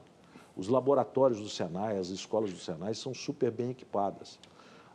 Os 0.55 0.68
laboratórios 0.68 1.39
do 1.39 1.47
Senai, 1.47 1.97
as 1.97 2.10
escolas 2.10 2.51
do 2.51 2.58
Senai 2.58 2.95
são 2.95 3.14
super 3.14 3.51
bem 3.51 3.70
equipadas. 3.70 4.39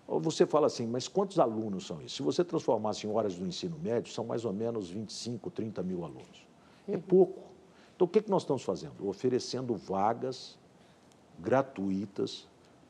Você 0.08 0.44
fala 0.44 0.66
assim, 0.66 0.86
mas 0.86 1.06
quantos 1.06 1.38
alunos 1.38 1.86
são 1.86 2.02
isso? 2.02 2.16
Se 2.16 2.22
você 2.22 2.44
transformasse 2.44 3.06
em 3.06 3.10
horas 3.10 3.36
do 3.36 3.46
ensino 3.46 3.78
médio, 3.78 4.12
são 4.12 4.24
mais 4.24 4.44
ou 4.44 4.52
menos 4.52 4.90
25, 4.90 5.48
30 5.50 5.82
mil 5.84 6.04
alunos. 6.04 6.46
É 6.88 6.98
pouco. 6.98 7.51
Então, 8.02 8.08
o 8.08 8.10
que, 8.10 8.20
que 8.20 8.30
nós 8.30 8.42
estamos 8.42 8.64
fazendo? 8.64 9.08
Oferecendo 9.08 9.76
vagas 9.76 10.58
gratuitas 11.38 12.48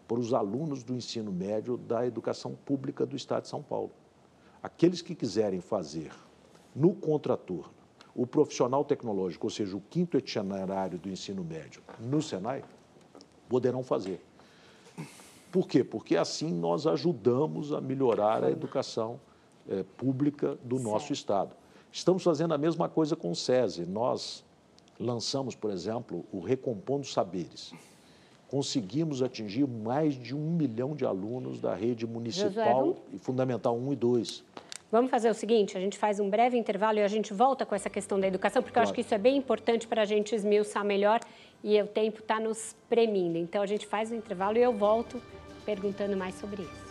para 0.09 0.19
os 0.19 0.33
alunos 0.33 0.83
do 0.83 0.95
ensino 0.95 1.31
médio 1.31 1.77
da 1.77 2.07
educação 2.07 2.55
pública 2.65 3.05
do 3.05 3.15
Estado 3.15 3.43
de 3.43 3.49
São 3.51 3.63
Paulo. 3.63 3.91
Aqueles 4.63 5.03
que 5.03 5.15
quiserem 5.15 5.61
fazer 5.61 6.11
no 6.75 6.95
contraturno 6.95 7.75
o 8.15 8.27
profissional 8.27 8.87
tecnológico, 8.87 9.49
ou 9.49 9.51
seja, 9.51 9.77
o 9.77 9.83
quinto 9.83 10.17
itinerário 10.17 10.99
do 10.99 11.11
ensino 11.11 11.45
médio 11.45 11.83
no 12.01 12.23
Senai, 12.23 12.65
poderão 13.51 13.83
fazer. 13.83 14.19
Por 15.51 15.69
quê? 15.69 15.85
Porque 15.85 16.17
assim 16.17 16.55
nós 16.55 16.87
ajudamos 16.87 17.71
a 17.71 17.83
melhorar 17.83 18.43
a 18.45 18.51
educação 18.51 19.21
é, 19.69 19.83
pública 19.83 20.57
do 20.65 20.79
nosso. 20.79 21.13
Estado. 21.13 21.55
Estamos 21.93 22.23
fazendo 22.23 22.55
a 22.55 22.59
mesma 22.59 22.89
coisa 22.89 23.15
com 23.15 23.31
o 23.31 23.37
SESI. 23.37 23.85
Nós 23.85 24.43
lançamos, 24.99 25.55
por 25.55 25.71
exemplo, 25.71 26.25
o 26.33 26.41
Recompondo 26.41 27.07
Saberes. 27.07 27.73
Conseguimos 28.49 29.23
atingir 29.23 29.67
mais 29.67 30.15
de 30.15 30.35
um 30.35 30.51
milhão 30.51 30.95
de 30.95 31.07
alunos 31.07 31.61
da 31.61 31.75
rede 31.75 32.07
municipal 32.07 32.97
e 33.13 33.19
fundamental 33.19 33.77
1 33.77 33.93
e 33.93 33.97
2. 33.97 34.45
Vamos 34.91 35.11
fazer 35.11 35.31
o 35.31 35.35
seguinte: 35.35 35.77
a 35.77 35.81
gente 35.81 35.97
faz 35.97 36.21
um 36.21 36.29
breve 36.29 36.59
intervalo 36.59 36.99
e 36.99 37.03
a 37.03 37.09
gente 37.09 37.33
volta 37.33 37.65
com 37.65 37.75
essa 37.75 37.89
questão 37.89 38.21
da 38.21 38.29
educação, 38.29 38.63
porque 38.63 38.75
claro. 38.75 38.87
eu 38.87 38.91
acho 38.91 38.95
que 38.95 39.01
isso 39.01 39.15
é 39.15 39.19
bem 39.19 39.39
importante 39.39 39.89
para 39.89 40.03
a 40.03 40.05
gente 40.05 40.35
esmiuçar 40.35 40.85
melhor 40.85 41.21
e 41.65 41.81
o 41.81 41.87
tempo 41.87 42.21
está 42.21 42.39
nos 42.39 42.77
premindo. 42.91 43.39
Então 43.39 43.63
a 43.63 43.67
gente 43.67 43.87
faz 43.87 44.11
o 44.11 44.15
intervalo 44.15 44.59
e 44.59 44.63
eu 44.63 44.73
volto 44.73 45.21
perguntando 45.65 46.15
mais 46.15 46.35
sobre 46.35 46.63
isso. 46.63 46.82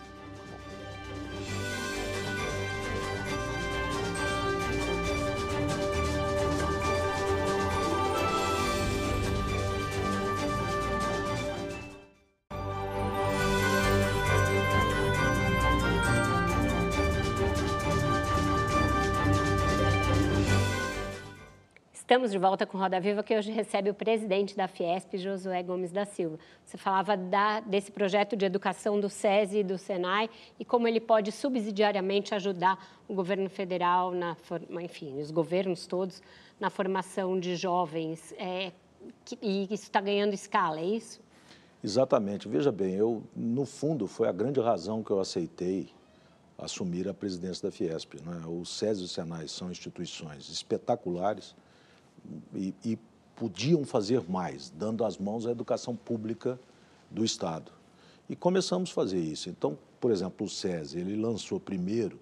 Estamos 22.11 22.31
de 22.31 22.37
volta 22.37 22.65
com 22.65 22.77
Roda 22.77 22.99
Viva, 22.99 23.23
que 23.23 23.33
hoje 23.33 23.53
recebe 23.53 23.89
o 23.89 23.93
presidente 23.93 24.53
da 24.53 24.67
Fiesp, 24.67 25.17
Josué 25.17 25.63
Gomes 25.63 25.93
da 25.93 26.03
Silva. 26.03 26.37
Você 26.65 26.77
falava 26.77 27.15
da, 27.15 27.61
desse 27.61 27.89
projeto 27.89 28.35
de 28.35 28.43
educação 28.43 28.99
do 28.99 29.07
SESI 29.07 29.59
e 29.59 29.63
do 29.63 29.77
SENAI 29.77 30.29
e 30.59 30.65
como 30.65 30.89
ele 30.89 30.99
pode 30.99 31.31
subsidiariamente 31.31 32.35
ajudar 32.35 32.99
o 33.07 33.13
governo 33.13 33.49
federal, 33.49 34.11
na, 34.11 34.35
enfim, 34.81 35.21
os 35.21 35.31
governos 35.31 35.87
todos, 35.87 36.21
na 36.59 36.69
formação 36.69 37.39
de 37.39 37.55
jovens. 37.55 38.33
É, 38.37 38.73
que, 39.23 39.39
e 39.41 39.73
isso 39.73 39.83
está 39.83 40.01
ganhando 40.01 40.33
escala, 40.33 40.81
é 40.81 40.85
isso? 40.85 41.21
Exatamente. 41.81 42.45
Veja 42.45 42.73
bem, 42.73 42.93
eu, 42.93 43.23
no 43.33 43.65
fundo, 43.65 44.05
foi 44.05 44.27
a 44.27 44.33
grande 44.33 44.59
razão 44.59 45.01
que 45.01 45.11
eu 45.11 45.21
aceitei 45.21 45.87
assumir 46.57 47.07
a 47.07 47.13
presidência 47.13 47.69
da 47.69 47.71
Fiesp. 47.71 48.15
Né? 48.15 48.43
O 48.47 48.65
SESI 48.65 49.01
e 49.01 49.05
o 49.05 49.07
SENAI 49.07 49.47
são 49.47 49.71
instituições 49.71 50.49
espetaculares, 50.49 51.55
e, 52.53 52.73
e 52.83 52.99
podiam 53.35 53.83
fazer 53.83 54.29
mais, 54.29 54.69
dando 54.69 55.03
as 55.03 55.17
mãos 55.17 55.45
à 55.45 55.51
educação 55.51 55.95
pública 55.95 56.59
do 57.09 57.25
Estado. 57.25 57.71
E 58.29 58.35
começamos 58.35 58.91
a 58.91 58.93
fazer 58.93 59.19
isso. 59.19 59.49
Então, 59.49 59.77
por 59.99 60.11
exemplo, 60.11 60.45
o 60.45 60.49
SESI, 60.49 60.99
ele 60.99 61.15
lançou 61.15 61.59
primeiro 61.59 62.19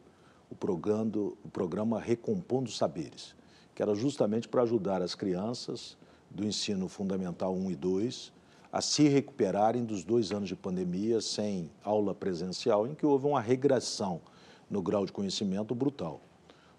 o 0.50 0.56
programa, 0.56 1.12
o 1.16 1.50
programa 1.52 2.00
Recompondo 2.00 2.72
Saberes, 2.72 3.36
que 3.76 3.82
era 3.82 3.94
justamente 3.94 4.48
para 4.48 4.64
ajudar 4.64 5.02
as 5.02 5.14
crianças 5.14 5.98
do 6.30 6.46
ensino 6.46 6.88
fundamental 6.88 7.54
1 7.54 7.72
e 7.72 7.76
2 7.76 8.34
a 8.72 8.82
se 8.82 9.08
recuperarem 9.08 9.84
dos 9.84 10.04
dois 10.04 10.32
anos 10.32 10.48
de 10.48 10.56
pandemia 10.56 11.22
sem 11.22 11.72
aula 11.84 12.14
presencial, 12.14 12.88
em 12.88 12.94
que 12.94 13.06
houve 13.06 13.26
uma 13.26 13.42
regressão 13.42 14.22
no 14.70 14.82
grau 14.82 15.06
de 15.06 15.12
conhecimento 15.12 15.74
brutal. 15.74 16.22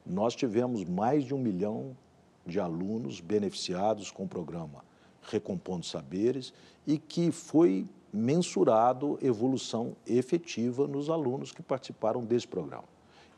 Nós 0.06 0.36
tivemos 0.36 0.84
mais 0.84 1.24
de 1.24 1.34
um 1.34 1.38
milhão 1.38 1.96
de 2.46 2.58
alunos 2.58 3.20
beneficiados 3.20 4.10
com 4.10 4.24
o 4.24 4.28
programa 4.28 4.84
Recompondo 5.22 5.84
Saberes 5.84 6.52
e 6.86 6.98
que 6.98 7.30
foi 7.30 7.86
mensurado 8.12 9.18
evolução 9.22 9.94
efetiva 10.06 10.86
nos 10.86 11.08
alunos 11.08 11.52
que 11.52 11.62
participaram 11.62 12.24
desse 12.24 12.48
programa, 12.48 12.88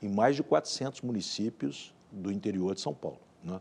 em 0.01 0.09
mais 0.09 0.37
de 0.37 0.43
400 0.43 1.03
municípios 1.03 1.95
do 2.11 2.33
interior 2.33 2.75
de 2.75 2.81
São 2.81 2.95
Paulo. 2.95 3.21
Né? 3.45 3.61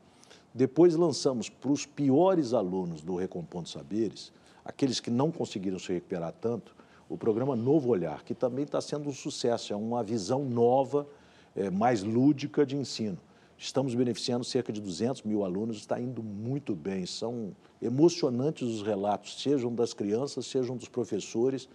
Depois 0.54 0.96
lançamos 0.96 1.50
para 1.50 1.72
os 1.72 1.86
piores 1.86 2.54
alunos 2.54 3.02
do 3.02 3.16
Recompondo 3.16 3.68
Saberes, 3.68 4.32
aqueles 4.64 5.00
que 5.00 5.10
não 5.10 5.32
conseguiram 5.32 5.80
se 5.80 5.92
recuperar 5.92 6.34
tanto, 6.40 6.76
o 7.10 7.18
programa 7.18 7.58
Novo 7.58 7.90
Olhar, 7.90 8.24
que 8.24 8.34
também 8.34 8.64
está 8.64 8.80
sendo 8.80 9.10
um 9.10 9.14
sucesso, 9.14 9.74
é 9.74 9.76
uma 9.76 10.02
visão 10.02 10.46
nova, 10.46 11.06
é, 11.54 11.70
mais 11.70 12.04
lúdica 12.04 12.66
de 12.66 12.78
ensino. 12.78 13.18
Estamos 13.62 13.94
beneficiando 13.94 14.44
cerca 14.44 14.74
de 14.74 14.82
200 14.82 15.22
mil 15.22 15.46
alunos, 15.46 15.78
está 15.78 16.02
indo 16.02 16.24
muito 16.24 16.76
bem. 16.76 17.06
São 17.06 17.56
emocionantes 17.80 18.68
os 18.68 18.82
relatos, 18.82 19.40
sejam 19.40 19.72
das 19.72 19.94
crianças, 19.94 20.48
sejam 20.48 20.76
dos 20.76 20.90
professores, 20.90 21.70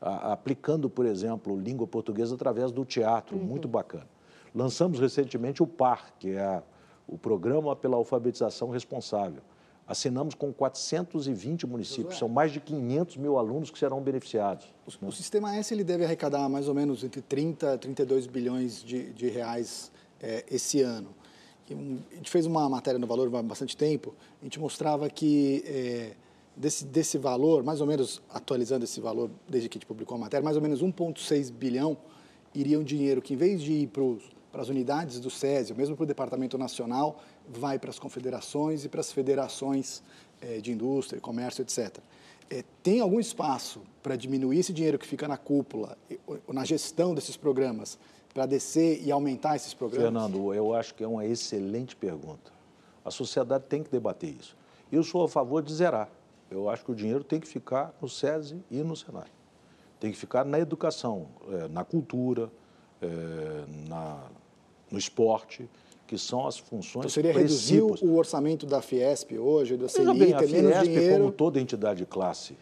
a, 0.00 0.34
aplicando, 0.34 0.88
por 0.88 1.04
exemplo, 1.04 1.58
língua 1.58 1.84
portuguesa 1.84 2.36
através 2.36 2.70
do 2.70 2.84
teatro, 2.84 3.36
uhum. 3.36 3.42
muito 3.42 3.66
bacana. 3.66 4.06
Lançamos 4.54 5.00
recentemente 5.00 5.64
o 5.64 5.66
PAR, 5.66 6.14
que 6.16 6.30
é 6.30 6.40
a, 6.40 6.62
o 7.08 7.18
Programa 7.18 7.74
pela 7.74 7.96
Alfabetização 7.96 8.70
Responsável. 8.70 9.42
Assinamos 9.84 10.36
com 10.36 10.52
420 10.52 11.66
municípios, 11.66 12.18
são 12.18 12.28
mais 12.28 12.52
de 12.52 12.60
500 12.60 13.16
mil 13.16 13.36
alunos 13.36 13.68
que 13.68 13.80
serão 13.80 14.00
beneficiados. 14.00 14.72
O, 14.86 15.06
o 15.08 15.12
Sistema 15.12 15.56
S 15.56 15.74
ele 15.74 15.82
deve 15.82 16.04
arrecadar 16.04 16.48
mais 16.48 16.68
ou 16.68 16.74
menos 16.74 17.02
entre 17.02 17.20
30 17.20 17.74
e 17.74 17.78
32 17.78 18.28
bilhões 18.28 18.80
de, 18.80 19.12
de 19.12 19.28
reais 19.28 19.90
é, 20.20 20.44
esse 20.48 20.80
ano 20.80 21.20
a 21.70 22.16
gente 22.16 22.30
fez 22.30 22.46
uma 22.46 22.68
matéria 22.68 22.98
no 22.98 23.06
Valor 23.06 23.34
há 23.34 23.42
bastante 23.42 23.76
tempo, 23.76 24.14
a 24.40 24.44
gente 24.44 24.58
mostrava 24.58 25.08
que 25.08 25.62
é, 25.66 26.12
desse, 26.56 26.84
desse 26.84 27.18
valor, 27.18 27.62
mais 27.62 27.80
ou 27.80 27.86
menos 27.86 28.22
atualizando 28.30 28.84
esse 28.84 29.00
valor 29.00 29.30
desde 29.48 29.68
que 29.68 29.76
a 29.76 29.78
gente 29.78 29.86
publicou 29.86 30.16
a 30.16 30.20
matéria, 30.20 30.44
mais 30.44 30.56
ou 30.56 30.62
menos 30.62 30.82
1,6 30.82 31.50
bilhão 31.50 31.96
iria 32.54 32.78
um 32.78 32.84
dinheiro 32.84 33.22
que, 33.22 33.34
em 33.34 33.36
vez 33.36 33.62
de 33.62 33.72
ir 33.72 33.86
para 33.88 34.60
as 34.60 34.68
unidades 34.68 35.18
do 35.18 35.30
SESI, 35.30 35.72
ou 35.72 35.78
mesmo 35.78 35.96
para 35.96 36.04
o 36.04 36.06
Departamento 36.06 36.58
Nacional, 36.58 37.20
vai 37.48 37.78
para 37.78 37.90
as 37.90 37.98
confederações 37.98 38.84
e 38.84 38.88
para 38.88 39.00
as 39.00 39.10
federações 39.10 40.02
é, 40.40 40.58
de 40.58 40.70
indústria, 40.70 41.20
comércio, 41.20 41.62
etc. 41.62 41.98
É, 42.52 42.62
tem 42.82 43.00
algum 43.00 43.18
espaço 43.18 43.80
para 44.02 44.14
diminuir 44.14 44.58
esse 44.58 44.74
dinheiro 44.74 44.98
que 44.98 45.06
fica 45.06 45.26
na 45.26 45.38
cúpula, 45.38 45.96
na 46.46 46.66
gestão 46.66 47.14
desses 47.14 47.34
programas, 47.34 47.98
para 48.34 48.44
descer 48.44 49.02
e 49.02 49.10
aumentar 49.10 49.56
esses 49.56 49.72
programas? 49.72 50.04
Fernando, 50.04 50.52
eu 50.52 50.74
acho 50.74 50.94
que 50.94 51.02
é 51.02 51.08
uma 51.08 51.24
excelente 51.24 51.96
pergunta. 51.96 52.52
A 53.02 53.10
sociedade 53.10 53.64
tem 53.70 53.82
que 53.82 53.90
debater 53.90 54.36
isso. 54.38 54.54
Eu 54.90 55.02
sou 55.02 55.24
a 55.24 55.28
favor 55.30 55.62
de 55.62 55.72
zerar. 55.72 56.10
Eu 56.50 56.68
acho 56.68 56.84
que 56.84 56.92
o 56.92 56.94
dinheiro 56.94 57.24
tem 57.24 57.40
que 57.40 57.48
ficar 57.48 57.94
no 58.02 58.06
SESI 58.06 58.62
e 58.70 58.82
no 58.82 58.94
Senai. 58.94 59.30
Tem 59.98 60.12
que 60.12 60.18
ficar 60.18 60.44
na 60.44 60.58
educação, 60.58 61.28
é, 61.48 61.68
na 61.68 61.86
cultura, 61.86 62.52
é, 63.00 63.64
na, 63.88 64.24
no 64.90 64.98
esporte, 64.98 65.66
que 66.12 66.18
são 66.18 66.46
as 66.46 66.58
funções 66.58 67.06
então, 67.06 67.08
seria 67.08 67.32
reduzir 67.32 67.80
o 67.80 68.16
orçamento 68.16 68.66
da 68.66 68.82
Fiesp 68.82 69.32
hoje, 69.32 69.78
da 69.78 69.88
Selic, 69.88 70.18
bem, 70.18 70.34
a 70.34 70.40
Fiesp, 70.40 70.84
dinheiro... 70.84 71.20
como 71.20 71.32
toda 71.32 71.58
entidade 71.58 72.00
de 72.00 72.04
classe 72.04 72.54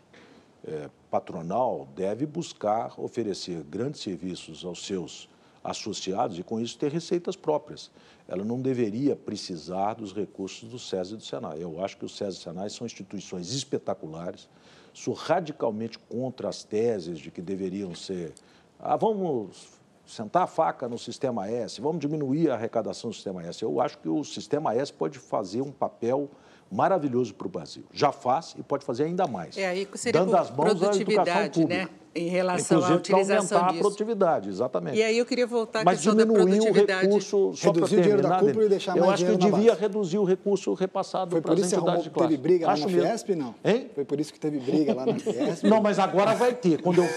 é, 0.65 0.89
patronal, 1.11 1.89
deve 1.97 2.27
buscar 2.27 2.95
oferecer 2.97 3.65
grandes 3.65 4.03
serviços 4.03 4.65
aos 4.65 4.87
seus 4.87 5.29
associados 5.65 6.39
e, 6.39 6.45
com 6.45 6.61
isso, 6.61 6.79
ter 6.79 6.93
receitas 6.93 7.35
próprias. 7.35 7.91
Ela 8.29 8.45
não 8.45 8.61
deveria 8.61 9.17
precisar 9.17 9.95
dos 9.95 10.13
recursos 10.13 10.69
do 10.69 10.79
SESI 10.79 11.15
e 11.15 11.17
do 11.17 11.25
SENAI. 11.25 11.61
Eu 11.61 11.85
acho 11.85 11.97
que 11.97 12.05
o 12.05 12.09
SESI 12.09 12.37
e 12.37 12.41
o 12.41 12.43
SENAI 12.45 12.71
são 12.71 12.87
instituições 12.87 13.53
espetaculares. 13.53 14.49
Sou 14.95 15.13
radicalmente 15.13 15.99
contra 15.99 16.49
as 16.49 16.63
teses 16.63 17.19
de 17.19 17.33
que 17.33 17.43
deveriam 17.43 17.97
ser. 17.97 18.33
Ah, 18.79 18.97
vamos 18.97 19.80
sentar 20.11 20.43
a 20.43 20.47
faca 20.47 20.89
no 20.89 20.99
sistema 20.99 21.49
S, 21.49 21.81
vamos 21.81 22.01
diminuir 22.01 22.51
a 22.51 22.55
arrecadação 22.55 23.11
do 23.11 23.15
sistema 23.15 23.43
S. 23.45 23.63
Eu 23.63 23.81
acho 23.81 23.99
que 23.99 24.09
o 24.09 24.25
sistema 24.25 24.75
S 24.75 24.93
pode 24.93 25.19
fazer 25.19 25.63
um 25.63 25.71
papel 25.71 26.29
maravilhoso 26.71 27.35
para 27.35 27.47
o 27.47 27.51
Brasil. 27.51 27.85
Já 27.93 28.13
faz 28.13 28.55
e 28.59 28.63
pode 28.63 28.85
fazer 28.85 29.05
ainda 29.05 29.27
mais. 29.27 29.57
É 29.57 29.67
aí 29.67 29.87
que 29.87 29.99
seria 29.99 30.21
dando 30.21 30.37
as 30.37 30.51
mãos 30.51 30.83
à 30.83 30.95
educação 30.95 31.49
pública. 31.51 31.87
Né? 31.87 31.89
Em 32.15 32.29
relação 32.29 32.79
Inclusive, 32.79 32.93
à 32.93 32.97
utilização 32.99 33.37
aumentar 33.59 33.69
disso. 33.69 33.79
a 33.79 33.81
produtividade, 33.83 34.49
exatamente. 34.49 34.97
E 34.99 35.03
aí 35.03 35.17
eu 35.19 35.25
queria 35.25 35.47
voltar 35.47 35.81
à 35.81 35.85
Mas 35.85 35.99
questão 35.99 36.17
da 36.17 36.27
produtividade. 36.27 37.07
o 37.07 37.09
recurso, 37.09 37.53
só 37.55 37.71
reduzir 37.71 37.97
o 37.97 38.01
dinheiro 38.01 38.23
da 38.23 38.39
cúpula 38.41 38.65
e 38.65 38.69
deixar 38.69 38.97
eu 38.97 39.07
mais 39.07 39.23
acho 39.23 39.31
que 39.31 39.37
devia 39.37 39.71
base. 39.71 39.81
reduzir 39.81 40.19
o 40.19 40.25
recurso 40.25 40.75
repassado 40.75 41.41
para 41.41 41.55
as 41.55 41.61
entidades 41.73 42.05
de 42.05 42.11
classe. 42.11 42.29
teve 42.31 42.43
briga 42.43 42.67
lá 42.67 42.77
na 42.77 42.87
mesmo. 42.87 43.03
Fiesp, 43.03 43.29
não? 43.37 43.55
Hein? 43.65 43.91
Foi 43.95 44.05
por 44.05 44.19
isso 44.19 44.33
que 44.33 44.41
teve 44.41 44.59
briga 44.59 44.95
lá 44.95 45.07
na 45.07 45.19
Fiesp? 45.19 45.65
Não, 45.65 45.81
mas 45.81 45.99
agora 46.01 46.35
vai 46.35 46.53
ter. 46.53 46.83
Quando 46.83 46.99
eu, 47.03 47.09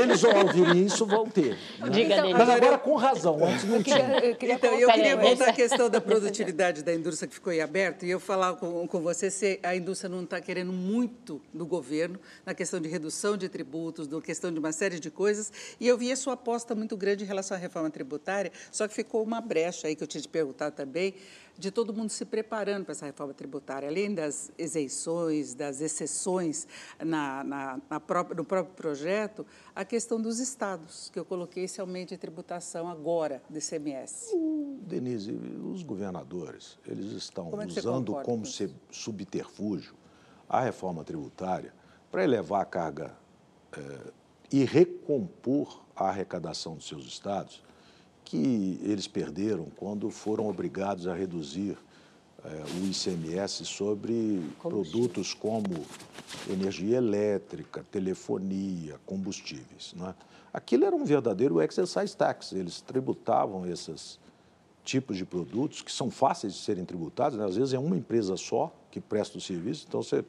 eles 0.00 0.22
ouvirem 0.22 0.84
isso, 0.84 1.04
vão 1.04 1.26
ter. 1.26 1.56
Né? 1.80 1.88
Diga, 1.90 2.16
então, 2.18 2.30
mas 2.32 2.48
agora 2.48 2.78
com 2.78 2.94
razão, 2.94 3.44
antes 3.44 3.64
não 3.64 3.82
tinha. 3.82 4.18
Eu 4.18 4.36
queria, 4.36 4.54
então, 4.54 4.72
eu 4.74 4.88
queria 4.92 5.16
voltar 5.16 5.48
à 5.48 5.52
questão 5.52 5.90
da 5.90 6.00
produtividade 6.00 6.82
da 6.82 6.94
indústria 6.94 7.26
que 7.26 7.34
ficou 7.34 7.52
aí 7.52 7.60
aberta 7.60 8.06
e 8.06 8.10
eu 8.10 8.20
falar 8.20 8.54
com, 8.54 8.86
com 8.86 9.00
você 9.00 9.30
se 9.30 9.58
a 9.62 9.74
indústria 9.74 10.08
não 10.08 10.22
está 10.22 10.40
querendo 10.40 10.72
muito 10.72 11.40
do 11.52 11.66
governo 11.66 12.18
na 12.46 12.54
questão 12.54 12.80
de 12.80 12.88
redução 12.88 13.36
de 13.36 13.48
tributos, 13.48 14.06
na 14.06 14.27
questão 14.28 14.52
de 14.52 14.58
uma 14.58 14.72
série 14.72 15.00
de 15.00 15.10
coisas. 15.10 15.50
E 15.80 15.88
eu 15.88 15.96
vi 15.96 16.12
a 16.12 16.16
sua 16.16 16.34
aposta 16.34 16.74
muito 16.74 16.98
grande 16.98 17.24
em 17.24 17.26
relação 17.26 17.56
à 17.56 17.60
reforma 17.60 17.88
tributária, 17.88 18.52
só 18.70 18.86
que 18.86 18.92
ficou 18.92 19.22
uma 19.22 19.40
brecha 19.40 19.86
aí 19.86 19.96
que 19.96 20.02
eu 20.02 20.06
tinha 20.06 20.20
de 20.20 20.28
perguntar 20.28 20.70
também, 20.70 21.14
de 21.56 21.70
todo 21.70 21.94
mundo 21.94 22.10
se 22.10 22.26
preparando 22.26 22.84
para 22.84 22.92
essa 22.92 23.06
reforma 23.06 23.32
tributária, 23.32 23.88
além 23.88 24.14
das 24.14 24.52
isenções, 24.58 25.54
das 25.54 25.80
exceções 25.80 26.68
na, 27.02 27.42
na, 27.42 27.80
na 27.88 27.98
própria, 27.98 28.36
no 28.36 28.44
próprio 28.44 28.74
projeto, 28.74 29.46
a 29.74 29.82
questão 29.82 30.20
dos 30.20 30.40
estados, 30.40 31.08
que 31.10 31.18
eu 31.18 31.24
coloquei 31.24 31.64
esse 31.64 31.80
aumento 31.80 32.10
de 32.10 32.18
tributação 32.18 32.86
agora 32.86 33.42
do 33.48 33.58
ICMS. 33.58 34.36
Denise, 34.82 35.32
os 35.32 35.82
governadores, 35.82 36.78
eles 36.86 37.12
estão 37.12 37.50
como 37.50 37.62
é 37.62 37.66
usando 37.66 38.12
como 38.12 38.42
com 38.42 38.44
subterfúgio 38.90 39.96
a 40.46 40.60
reforma 40.60 41.02
tributária 41.02 41.72
para 42.10 42.22
elevar 42.22 42.60
a 42.60 42.66
carga 42.66 43.16
é, 43.72 44.12
e 44.50 44.64
recompor 44.64 45.82
a 45.94 46.08
arrecadação 46.08 46.74
dos 46.74 46.86
seus 46.86 47.04
estados, 47.04 47.62
que 48.24 48.78
eles 48.82 49.06
perderam 49.06 49.66
quando 49.76 50.10
foram 50.10 50.48
obrigados 50.48 51.06
a 51.06 51.14
reduzir 51.14 51.76
é, 52.44 52.48
o 52.80 52.86
ICMS 52.86 53.64
sobre 53.64 54.42
produtos 54.60 55.34
como 55.34 55.84
energia 56.48 56.98
elétrica, 56.98 57.84
telefonia, 57.90 58.98
combustíveis. 59.04 59.92
Né? 59.96 60.14
Aquilo 60.52 60.84
era 60.84 60.94
um 60.94 61.04
verdadeiro 61.04 61.60
exercise 61.60 62.16
tax, 62.16 62.52
eles 62.52 62.80
tributavam 62.80 63.66
esses 63.66 64.18
tipos 64.84 65.16
de 65.16 65.24
produtos 65.24 65.82
que 65.82 65.92
são 65.92 66.10
fáceis 66.10 66.54
de 66.54 66.60
serem 66.60 66.84
tributados, 66.84 67.38
né? 67.38 67.44
às 67.44 67.56
vezes 67.56 67.74
é 67.74 67.78
uma 67.78 67.96
empresa 67.96 68.36
só 68.36 68.72
que 68.90 69.00
presta 69.00 69.36
o 69.36 69.40
serviço, 69.40 69.84
então 69.88 70.02
você 70.02 70.24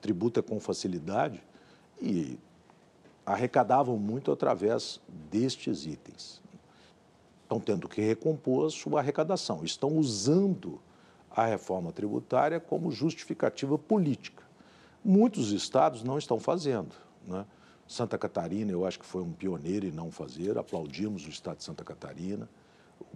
tributa 0.00 0.42
com 0.42 0.60
facilidade 0.60 1.42
e 2.00 2.38
arrecadavam 3.24 3.96
muito 3.96 4.30
através 4.30 5.00
destes 5.30 5.86
itens. 5.86 6.42
Estão 7.42 7.60
tendo 7.60 7.88
que 7.88 8.00
recompor 8.00 8.66
a 8.66 8.70
sua 8.70 9.00
arrecadação, 9.00 9.64
estão 9.64 9.90
usando 9.96 10.80
a 11.30 11.46
reforma 11.46 11.92
tributária 11.92 12.60
como 12.60 12.90
justificativa 12.90 13.76
política. 13.76 14.42
Muitos 15.04 15.52
estados 15.52 16.02
não 16.02 16.16
estão 16.16 16.38
fazendo. 16.38 16.94
Né? 17.26 17.44
Santa 17.86 18.16
Catarina, 18.16 18.72
eu 18.72 18.86
acho 18.86 18.98
que 18.98 19.04
foi 19.04 19.22
um 19.22 19.32
pioneiro 19.32 19.86
em 19.86 19.90
não 19.90 20.10
fazer, 20.10 20.56
aplaudimos 20.56 21.26
o 21.26 21.28
estado 21.28 21.58
de 21.58 21.64
Santa 21.64 21.84
Catarina. 21.84 22.48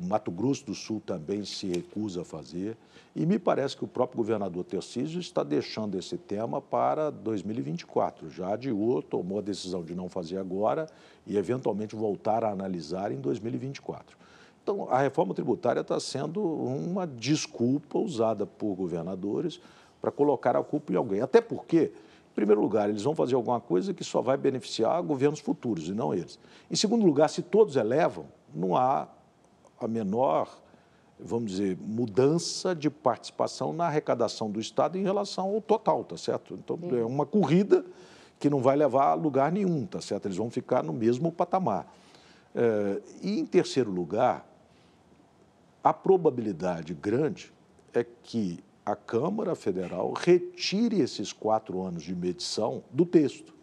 O 0.01 0.07
Mato 0.07 0.31
Grosso 0.31 0.65
do 0.67 0.75
Sul 0.75 1.03
também 1.05 1.45
se 1.45 1.67
recusa 1.67 2.23
a 2.23 2.25
fazer. 2.25 2.77
E 3.17 3.27
me 3.27 3.39
parece 3.39 3.77
que 3.77 3.85
o 3.85 3.89
próprio 3.89 4.19
governador 4.19 4.65
Tarcísio 4.65 5.19
está 5.19 5.43
deixando 5.43 5.99
esse 5.99 6.17
tema 6.17 6.61
para 6.61 7.11
2024. 7.11 8.31
Já 8.31 8.55
adiou, 8.55 9.03
tomou 9.03 9.39
a 9.39 9.43
decisão 9.43 9.83
de 9.83 9.95
não 9.95 10.09
fazer 10.09 10.39
agora 10.39 10.87
e, 11.27 11.37
eventualmente, 11.37 11.97
voltar 11.97 12.45
a 12.45 12.51
analisar 12.51 13.11
em 13.11 13.21
2024. 13.21 14.17
Então, 14.63 14.87
a 14.91 15.01
reforma 15.01 15.35
tributária 15.35 15.81
está 15.81 15.99
sendo 15.99 16.43
uma 16.43 17.07
desculpa 17.07 17.99
usada 17.99 18.47
por 18.47 18.75
governadores 18.75 19.61
para 20.01 20.11
colocar 20.11 20.55
a 20.55 20.63
culpa 20.63 20.93
em 20.93 20.97
alguém. 20.97 21.21
Até 21.21 21.41
porque, 21.41 21.91
em 22.31 22.35
primeiro 22.35 22.61
lugar, 22.61 22.89
eles 22.89 23.03
vão 23.03 23.15
fazer 23.15 23.35
alguma 23.35 23.61
coisa 23.61 23.95
que 23.95 24.05
só 24.05 24.21
vai 24.21 24.37
beneficiar 24.37 25.03
governos 25.03 25.41
futuros 25.41 25.89
e 25.89 25.93
não 25.93 26.13
eles. 26.15 26.39
Em 26.71 26.77
segundo 26.77 27.05
lugar, 27.05 27.29
se 27.31 27.43
todos 27.43 27.77
elevam, 27.77 28.27
não 28.55 28.77
há 28.77 29.09
a 29.81 29.89
menor, 29.89 30.61
vamos 31.19 31.53
dizer, 31.53 31.77
mudança 31.81 32.75
de 32.75 32.91
participação 32.91 33.73
na 33.73 33.87
arrecadação 33.87 34.51
do 34.51 34.61
Estado 34.61 34.97
em 34.99 35.03
relação 35.03 35.47
ao 35.55 35.61
total, 35.61 36.05
tá 36.05 36.17
certo? 36.17 36.55
Então, 36.55 36.79
é 36.93 37.05
uma 37.05 37.27
corrida 37.27 37.85
que 38.39 38.49
não 38.49 38.61
vai 38.61 38.77
levar 38.77 39.11
a 39.11 39.15
lugar 39.15 39.51
nenhum, 39.51 39.85
tá 39.85 40.01
certo? 40.01 40.27
Eles 40.27 40.37
vão 40.37 40.51
ficar 40.51 40.83
no 40.83 40.93
mesmo 40.93 41.33
patamar. 41.33 41.93
É, 42.55 43.01
e, 43.23 43.39
em 43.39 43.47
terceiro 43.47 43.91
lugar, 43.91 44.47
a 45.83 45.93
probabilidade 45.93 46.95
grande 46.95 47.53
é 47.93 48.05
que 48.05 48.63
a 48.85 48.97
Câmara 48.97 49.55
Federal 49.55 50.13
retire 50.13 51.01
esses 51.01 51.33
quatro 51.33 51.83
anos 51.83 52.03
de 52.03 52.15
medição 52.15 52.83
do 52.91 53.05
texto. 53.05 53.55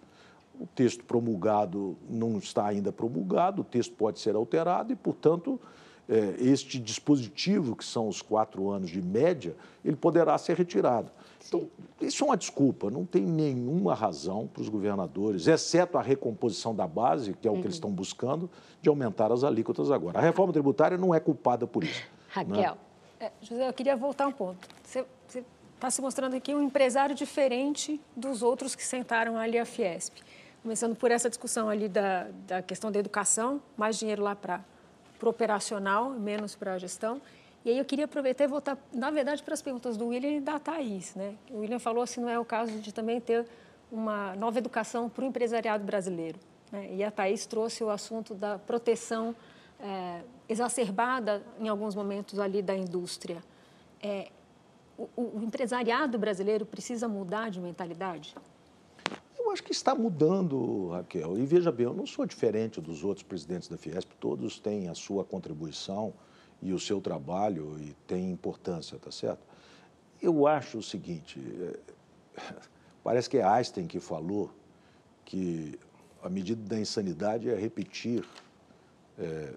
O 0.59 0.67
texto 0.67 1.03
promulgado 1.03 1.97
não 2.09 2.37
está 2.37 2.65
ainda 2.65 2.91
promulgado, 2.91 3.61
o 3.61 3.65
texto 3.65 3.93
pode 3.95 4.19
ser 4.19 4.35
alterado 4.35 4.93
e, 4.93 4.95
portanto, 4.95 5.59
é, 6.07 6.35
este 6.39 6.79
dispositivo, 6.79 7.75
que 7.75 7.83
são 7.83 8.07
os 8.07 8.21
quatro 8.21 8.69
anos 8.69 8.89
de 8.89 9.01
média, 9.01 9.55
ele 9.83 9.95
poderá 9.95 10.37
ser 10.37 10.55
retirado. 10.55 11.11
Então, 11.47 11.67
isso 12.01 12.23
é 12.23 12.27
uma 12.27 12.37
desculpa, 12.37 12.89
não 12.89 13.05
tem 13.05 13.21
nenhuma 13.21 13.93
razão 13.93 14.47
para 14.47 14.61
os 14.61 14.69
governadores, 14.69 15.47
exceto 15.47 15.97
a 15.97 16.01
recomposição 16.01 16.73
da 16.73 16.87
base, 16.87 17.33
que 17.33 17.47
é 17.47 17.51
o 17.51 17.53
uhum. 17.53 17.61
que 17.61 17.67
eles 17.67 17.75
uhum. 17.75 17.79
estão 17.79 17.91
buscando, 17.91 18.49
de 18.81 18.89
aumentar 18.89 19.31
as 19.31 19.43
alíquotas 19.43 19.91
agora. 19.91 20.17
A 20.17 20.21
reforma 20.21 20.51
tributária 20.51 20.97
não 20.97 21.13
é 21.13 21.19
culpada 21.19 21.67
por 21.67 21.83
isso. 21.83 22.03
Raquel, 22.29 22.77
né? 23.19 23.27
é, 23.27 23.31
José, 23.41 23.67
eu 23.67 23.73
queria 23.73 23.95
voltar 23.95 24.27
um 24.27 24.31
ponto. 24.31 24.67
Você 24.83 25.05
está 25.75 25.91
se 25.91 26.01
mostrando 26.01 26.35
aqui 26.35 26.53
um 26.53 26.61
empresário 26.61 27.15
diferente 27.15 28.01
dos 28.15 28.41
outros 28.41 28.75
que 28.75 28.83
sentaram 28.83 29.37
ali 29.37 29.59
a 29.59 29.65
Fiesp. 29.65 30.17
Começando 30.63 30.95
por 30.95 31.11
essa 31.11 31.29
discussão 31.29 31.69
ali 31.69 31.87
da, 31.87 32.27
da 32.47 32.61
questão 32.61 32.91
da 32.91 32.97
educação, 32.97 33.61
mais 33.77 33.99
dinheiro 33.99 34.23
lá 34.23 34.35
para 34.35 34.63
para 35.17 35.27
o 35.27 35.29
operacional, 35.29 36.09
menos 36.11 36.55
para 36.55 36.73
a 36.73 36.77
gestão. 36.77 37.21
E 37.63 37.69
aí 37.69 37.77
eu 37.77 37.85
queria 37.85 38.05
aproveitar 38.05 38.43
e 38.43 38.47
voltar, 38.47 38.77
na 38.93 39.09
verdade, 39.09 39.41
para 39.41 39.53
as 39.53 39.61
perguntas 39.61 39.97
do 39.97 40.07
William 40.07 40.37
e 40.37 40.39
da 40.39 40.59
Thaís. 40.59 41.15
Né? 41.15 41.35
O 41.49 41.59
William 41.59 41.79
falou 41.79 42.05
se 42.05 42.19
não 42.19 42.29
é 42.29 42.37
o 42.37 42.45
caso 42.45 42.79
de 42.79 42.93
também 42.93 43.19
ter 43.19 43.45
uma 43.91 44.35
nova 44.35 44.59
educação 44.59 45.09
para 45.09 45.23
o 45.23 45.27
empresariado 45.27 45.83
brasileiro. 45.83 46.39
Né? 46.71 46.93
E 46.93 47.03
a 47.03 47.09
Thaís 47.09 47.45
trouxe 47.45 47.83
o 47.83 47.89
assunto 47.89 48.35
da 48.35 48.59
proteção 48.59 49.35
é, 49.79 50.21
exacerbada, 50.47 51.41
em 51.59 51.67
alguns 51.67 51.95
momentos, 51.95 52.39
ali 52.39 52.61
da 52.61 52.75
indústria. 52.75 53.43
É, 54.01 54.29
o, 54.97 55.39
o 55.39 55.43
empresariado 55.43 56.17
brasileiro 56.19 56.65
precisa 56.65 57.07
mudar 57.07 57.49
de 57.49 57.59
mentalidade? 57.59 58.35
Acho 59.55 59.63
que 59.63 59.71
está 59.71 59.95
mudando, 59.95 60.89
Raquel. 60.89 61.37
E 61.37 61.45
veja 61.45 61.71
bem, 61.71 61.85
eu 61.85 61.93
não 61.93 62.05
sou 62.05 62.25
diferente 62.25 62.81
dos 62.81 63.05
outros 63.05 63.23
presidentes 63.23 63.69
da 63.69 63.77
Fiesp, 63.77 64.11
todos 64.19 64.59
têm 64.59 64.89
a 64.89 64.93
sua 64.93 65.23
contribuição 65.23 66.13
e 66.61 66.73
o 66.73 66.79
seu 66.79 66.99
trabalho 66.99 67.79
e 67.79 67.93
têm 68.05 68.29
importância, 68.29 68.99
tá 68.99 69.09
certo? 69.09 69.39
Eu 70.21 70.45
acho 70.45 70.79
o 70.79 70.83
seguinte, 70.83 71.39
é, 71.39 71.79
parece 73.01 73.29
que 73.29 73.37
é 73.37 73.45
Einstein 73.45 73.87
que 73.87 73.97
falou 74.01 74.51
que 75.23 75.79
a 76.21 76.27
medida 76.27 76.61
da 76.61 76.77
insanidade 76.77 77.49
é 77.49 77.55
repetir 77.55 78.27
é, 79.17 79.53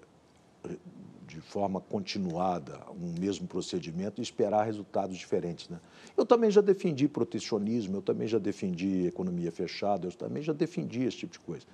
de 1.29 1.39
forma 1.39 1.79
continuada 1.79 2.79
um 2.99 3.19
mesmo 3.19 3.47
procedimento 3.47 4.19
e 4.19 4.23
esperar 4.23 4.63
resultados 4.63 5.15
diferentes. 5.15 5.69
Né? 5.69 5.79
Eu 6.17 6.25
também 6.25 6.49
já 6.49 6.59
defendi 6.59 7.07
protecionismo, 7.07 7.97
eu 7.97 8.01
também 8.01 8.27
já 8.27 8.39
defendi 8.39 9.05
economia 9.05 9.51
fechada, 9.51 10.07
eu 10.07 10.11
também 10.11 10.41
já 10.41 10.53
defendi 10.53 11.03
esse 11.03 11.17
tipo 11.17 11.33
de 11.33 11.39
coisa. 11.39 11.65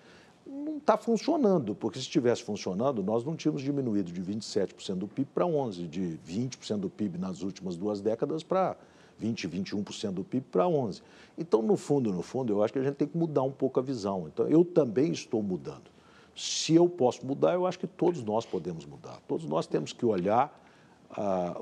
Não 0.45 0.78
está 0.78 0.97
funcionando, 0.97 1.74
porque 1.74 1.97
se 1.97 2.06
estivesse 2.06 2.43
funcionando, 2.43 3.01
nós 3.01 3.24
não 3.24 3.36
tínhamos 3.36 3.62
diminuído 3.62 4.12
de 4.12 4.22
27% 4.22 4.95
do 4.95 5.08
PIB 5.08 5.30
para 5.34 5.45
11%, 5.45 5.88
de 5.88 6.20
20% 6.28 6.78
do 6.78 6.89
PIB 6.89 7.18
nas 7.18 7.41
últimas 7.41 7.78
duas 7.78 8.01
décadas 8.01 8.43
para 8.43 8.76
20%, 9.24 9.49
21% 9.49 10.12
do 10.12 10.24
PIB 10.24 10.45
para 10.51 10.66
11%. 10.66 11.01
Então, 11.38 11.62
no 11.62 11.78
fundo, 11.78 12.12
no 12.12 12.22
fundo, 12.22 12.51
eu 12.51 12.62
acho 12.62 12.74
que 12.74 12.80
a 12.80 12.84
gente 12.84 12.95
tem 12.95 13.08
que 13.08 13.18
mudar 13.18 13.43
um 13.43 13.51
pouco 13.51 13.80
a 13.80 13.84
visão. 13.84 14.28
Então, 14.28 14.47
eu 14.47 14.66
também 14.66 15.12
estou 15.12 15.41
mudando. 15.41 15.95
Se 16.36 16.75
eu 16.75 16.89
posso 16.89 17.25
mudar, 17.25 17.53
eu 17.53 17.65
acho 17.65 17.79
que 17.79 17.88
todos 17.88 18.23
nós 18.23 18.45
podemos 18.45 18.86
mudar. 18.86 19.19
Todos 19.27 19.45
nós 19.45 19.65
temos 19.65 19.93
que 19.93 20.05
olhar 20.05 20.61
a, 21.09 21.55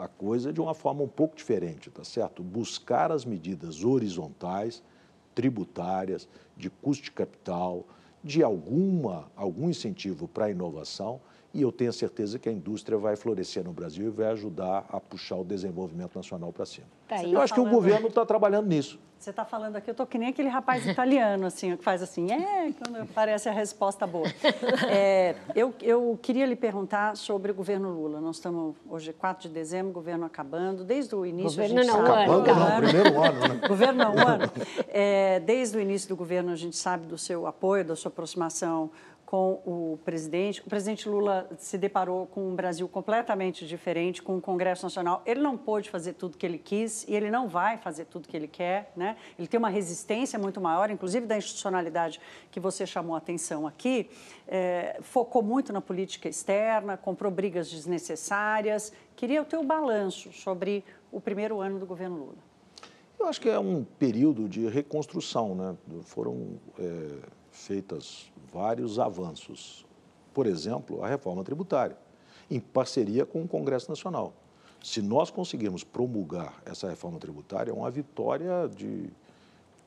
a 0.00 0.08
coisa 0.08 0.52
de 0.52 0.60
uma 0.60 0.74
forma 0.74 1.02
um 1.02 1.08
pouco 1.08 1.36
diferente, 1.36 1.90
tá 1.90 2.02
certo? 2.02 2.42
Buscar 2.42 3.12
as 3.12 3.24
medidas 3.24 3.84
horizontais, 3.84 4.82
tributárias, 5.34 6.28
de 6.56 6.70
custo 6.70 7.04
de 7.04 7.10
capital, 7.12 7.84
de 8.24 8.42
alguma, 8.42 9.30
algum 9.36 9.68
incentivo 9.68 10.26
para 10.26 10.46
a 10.46 10.50
inovação, 10.50 11.20
e 11.54 11.62
eu 11.62 11.70
tenho 11.70 11.92
certeza 11.92 12.38
que 12.38 12.48
a 12.48 12.52
indústria 12.52 12.96
vai 12.96 13.16
florescer 13.16 13.62
no 13.64 13.72
Brasil 13.72 14.06
e 14.06 14.10
vai 14.10 14.26
ajudar 14.26 14.86
a 14.88 14.98
puxar 14.98 15.36
o 15.36 15.44
desenvolvimento 15.44 16.16
nacional 16.16 16.52
para 16.52 16.64
cima. 16.64 16.86
Tá 17.08 17.22
eu 17.22 17.40
acho 17.40 17.52
que 17.52 17.60
o 17.60 17.68
governo 17.68 18.08
está 18.08 18.24
trabalhando 18.24 18.66
nisso. 18.66 18.98
Você 19.22 19.30
está 19.30 19.44
falando 19.44 19.76
aqui, 19.76 19.88
eu 19.88 19.92
estou 19.92 20.04
que 20.04 20.18
nem 20.18 20.30
aquele 20.30 20.48
rapaz 20.48 20.84
italiano, 20.84 21.46
assim, 21.46 21.76
que 21.76 21.84
faz 21.84 22.02
assim, 22.02 22.32
é, 22.32 22.72
quando 22.72 23.02
aparece 23.02 23.48
a 23.48 23.52
resposta 23.52 24.04
boa. 24.04 24.26
É, 24.90 25.36
eu, 25.54 25.72
eu 25.80 26.18
queria 26.20 26.44
lhe 26.44 26.56
perguntar 26.56 27.16
sobre 27.16 27.52
o 27.52 27.54
governo 27.54 27.90
Lula. 27.90 28.20
Nós 28.20 28.36
estamos, 28.36 28.74
hoje 28.88 29.10
é 29.10 29.12
4 29.12 29.48
de 29.48 29.54
dezembro, 29.54 29.92
governo 29.92 30.24
acabando, 30.26 30.84
desde 30.84 31.14
o 31.14 31.24
início... 31.24 31.50
Governo 31.50 31.84
não, 31.84 32.06
sabe, 32.06 32.24
ano. 32.24 32.40
Acabando 32.40 32.70
não, 32.70 32.80
primeiro 32.82 33.22
ano. 33.22 33.40
Né? 33.40 33.60
Governo 33.68 34.04
não, 34.04 34.28
ano. 34.28 34.52
É, 34.88 35.40
desde 35.40 35.78
o 35.78 35.80
início 35.80 36.08
do 36.08 36.16
governo, 36.16 36.50
a 36.50 36.56
gente 36.56 36.76
sabe 36.76 37.06
do 37.06 37.16
seu 37.16 37.46
apoio, 37.46 37.84
da 37.84 37.96
sua 37.96 38.10
aproximação 38.10 38.90
com 39.32 39.62
o 39.64 39.98
presidente. 40.04 40.60
O 40.60 40.68
presidente 40.68 41.08
Lula 41.08 41.48
se 41.56 41.78
deparou 41.78 42.26
com 42.26 42.50
um 42.50 42.54
Brasil 42.54 42.86
completamente 42.86 43.66
diferente, 43.66 44.22
com 44.22 44.36
o 44.36 44.42
Congresso 44.42 44.84
Nacional. 44.84 45.22
Ele 45.24 45.40
não 45.40 45.56
pôde 45.56 45.88
fazer 45.88 46.12
tudo 46.12 46.36
que 46.36 46.44
ele 46.44 46.58
quis 46.58 47.08
e 47.08 47.14
ele 47.14 47.30
não 47.30 47.48
vai 47.48 47.78
fazer 47.78 48.04
tudo 48.04 48.28
que 48.28 48.36
ele 48.36 48.46
quer. 48.46 48.92
Né? 48.94 49.16
Ele 49.38 49.48
tem 49.48 49.56
uma 49.56 49.70
resistência 49.70 50.38
muito 50.38 50.60
maior, 50.60 50.90
inclusive 50.90 51.24
da 51.24 51.38
institucionalidade 51.38 52.20
que 52.50 52.60
você 52.60 52.86
chamou 52.86 53.14
a 53.14 53.18
atenção 53.18 53.66
aqui. 53.66 54.10
É, 54.46 54.98
focou 55.00 55.42
muito 55.42 55.72
na 55.72 55.80
política 55.80 56.28
externa, 56.28 56.98
comprou 56.98 57.32
brigas 57.32 57.70
desnecessárias. 57.70 58.92
Queria 59.16 59.40
o 59.40 59.46
teu 59.46 59.64
balanço 59.64 60.30
sobre 60.30 60.84
o 61.10 61.22
primeiro 61.22 61.58
ano 61.58 61.78
do 61.78 61.86
governo 61.86 62.18
Lula. 62.18 62.52
Eu 63.18 63.28
acho 63.28 63.40
que 63.40 63.48
é 63.48 63.58
um 63.58 63.82
período 63.98 64.46
de 64.46 64.68
reconstrução. 64.68 65.54
Né? 65.54 65.74
Foram 66.02 66.60
é, 66.78 67.41
feitas 67.52 68.32
vários 68.52 68.98
avanços. 68.98 69.86
Por 70.34 70.46
exemplo, 70.46 71.04
a 71.04 71.08
reforma 71.08 71.44
tributária, 71.44 71.96
em 72.50 72.58
parceria 72.58 73.24
com 73.24 73.42
o 73.42 73.48
Congresso 73.48 73.88
Nacional. 73.88 74.32
Se 74.82 75.00
nós 75.00 75.30
conseguirmos 75.30 75.84
promulgar 75.84 76.60
essa 76.66 76.88
reforma 76.88 77.18
tributária, 77.20 77.70
é 77.70 77.74
uma 77.74 77.90
vitória 77.90 78.68
de 78.68 79.08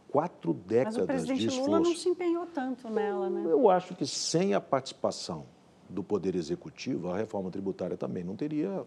quatro 0.10 0.54
décadas 0.54 0.96
de 0.96 1.02
esforço. 1.02 1.12
Mas 1.12 1.24
o 1.24 1.28
presidente 1.28 1.60
Lula 1.60 1.80
não 1.82 1.96
se 1.96 2.08
empenhou 2.08 2.46
tanto 2.46 2.90
nela, 2.90 3.30
né? 3.30 3.44
Eu 3.46 3.70
acho 3.70 3.94
que 3.94 4.08
sem 4.08 4.54
a 4.54 4.62
participação 4.62 5.46
do 5.90 6.02
Poder 6.04 6.36
Executivo, 6.36 7.12
a 7.12 7.18
reforma 7.18 7.52
tributária 7.52 7.98
também 7.98 8.24
não 8.24 8.36
teria 8.36 8.86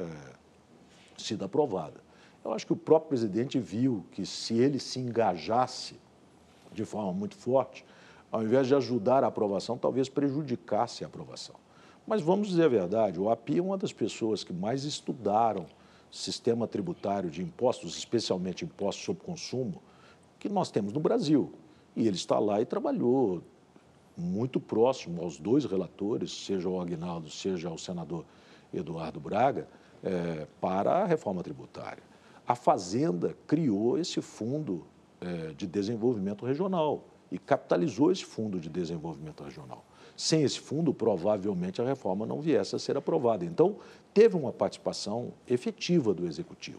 é, 0.00 0.06
sido 1.16 1.44
aprovada. 1.44 2.00
Eu 2.44 2.52
acho 2.52 2.66
que 2.66 2.72
o 2.72 2.76
próprio 2.76 3.10
presidente 3.10 3.58
viu 3.58 4.04
que 4.10 4.26
se 4.26 4.54
ele 4.58 4.80
se 4.80 4.98
engajasse 4.98 5.96
de 6.72 6.84
forma 6.84 7.12
muito 7.12 7.34
forte, 7.34 7.84
ao 8.30 8.42
invés 8.42 8.66
de 8.66 8.74
ajudar 8.74 9.24
a 9.24 9.28
aprovação, 9.28 9.78
talvez 9.78 10.08
prejudicasse 10.08 11.04
a 11.04 11.06
aprovação. 11.06 11.56
Mas 12.06 12.20
vamos 12.22 12.48
dizer 12.48 12.64
a 12.64 12.68
verdade, 12.68 13.18
o 13.18 13.30
API 13.30 13.58
é 13.58 13.62
uma 13.62 13.76
das 13.76 13.92
pessoas 13.92 14.44
que 14.44 14.52
mais 14.52 14.84
estudaram 14.84 15.66
sistema 16.10 16.66
tributário 16.66 17.30
de 17.30 17.42
impostos, 17.42 17.96
especialmente 17.96 18.64
impostos 18.64 19.04
sobre 19.04 19.24
consumo, 19.24 19.82
que 20.38 20.48
nós 20.48 20.70
temos 20.70 20.92
no 20.92 21.00
Brasil. 21.00 21.52
E 21.94 22.06
ele 22.06 22.16
está 22.16 22.38
lá 22.38 22.60
e 22.60 22.64
trabalhou 22.64 23.42
muito 24.16 24.58
próximo 24.58 25.22
aos 25.22 25.38
dois 25.38 25.64
relatores, 25.64 26.32
seja 26.46 26.68
o 26.68 26.80
Agnaldo, 26.80 27.28
seja 27.28 27.70
o 27.70 27.78
senador 27.78 28.24
Eduardo 28.72 29.20
Braga, 29.20 29.68
é, 30.02 30.46
para 30.60 31.02
a 31.02 31.04
reforma 31.04 31.42
tributária. 31.42 32.02
A 32.46 32.54
Fazenda 32.54 33.36
criou 33.46 33.98
esse 33.98 34.20
fundo 34.20 34.86
é, 35.20 35.52
de 35.54 35.66
desenvolvimento 35.66 36.46
regional 36.46 37.04
e 37.30 37.38
capitalizou 37.38 38.10
esse 38.10 38.24
fundo 38.24 38.58
de 38.60 38.68
desenvolvimento 38.68 39.42
regional. 39.42 39.84
Sem 40.16 40.42
esse 40.42 40.58
fundo, 40.58 40.94
provavelmente 40.94 41.82
a 41.82 41.84
reforma 41.84 42.24
não 42.24 42.40
viesse 42.40 42.74
a 42.74 42.78
ser 42.78 42.96
aprovada. 42.96 43.44
Então, 43.44 43.76
teve 44.14 44.36
uma 44.36 44.52
participação 44.52 45.32
efetiva 45.46 46.14
do 46.14 46.26
Executivo, 46.26 46.78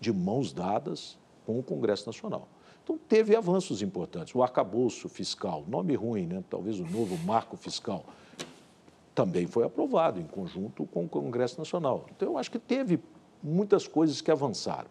de 0.00 0.12
mãos 0.12 0.52
dadas 0.52 1.18
com 1.44 1.58
o 1.58 1.62
Congresso 1.62 2.06
Nacional. 2.06 2.48
Então, 2.84 2.98
teve 3.08 3.34
avanços 3.34 3.82
importantes. 3.82 4.34
O 4.34 4.42
arcabouço 4.42 5.08
fiscal, 5.08 5.64
nome 5.66 5.94
ruim, 5.94 6.26
né? 6.26 6.44
talvez 6.48 6.78
o 6.78 6.84
novo 6.84 7.16
marco 7.24 7.56
fiscal, 7.56 8.04
também 9.14 9.46
foi 9.46 9.64
aprovado 9.64 10.20
em 10.20 10.26
conjunto 10.26 10.84
com 10.86 11.04
o 11.04 11.08
Congresso 11.08 11.58
Nacional. 11.58 12.06
Então, 12.14 12.28
eu 12.28 12.38
acho 12.38 12.50
que 12.50 12.58
teve 12.58 13.00
muitas 13.42 13.88
coisas 13.88 14.20
que 14.20 14.30
avançaram. 14.30 14.88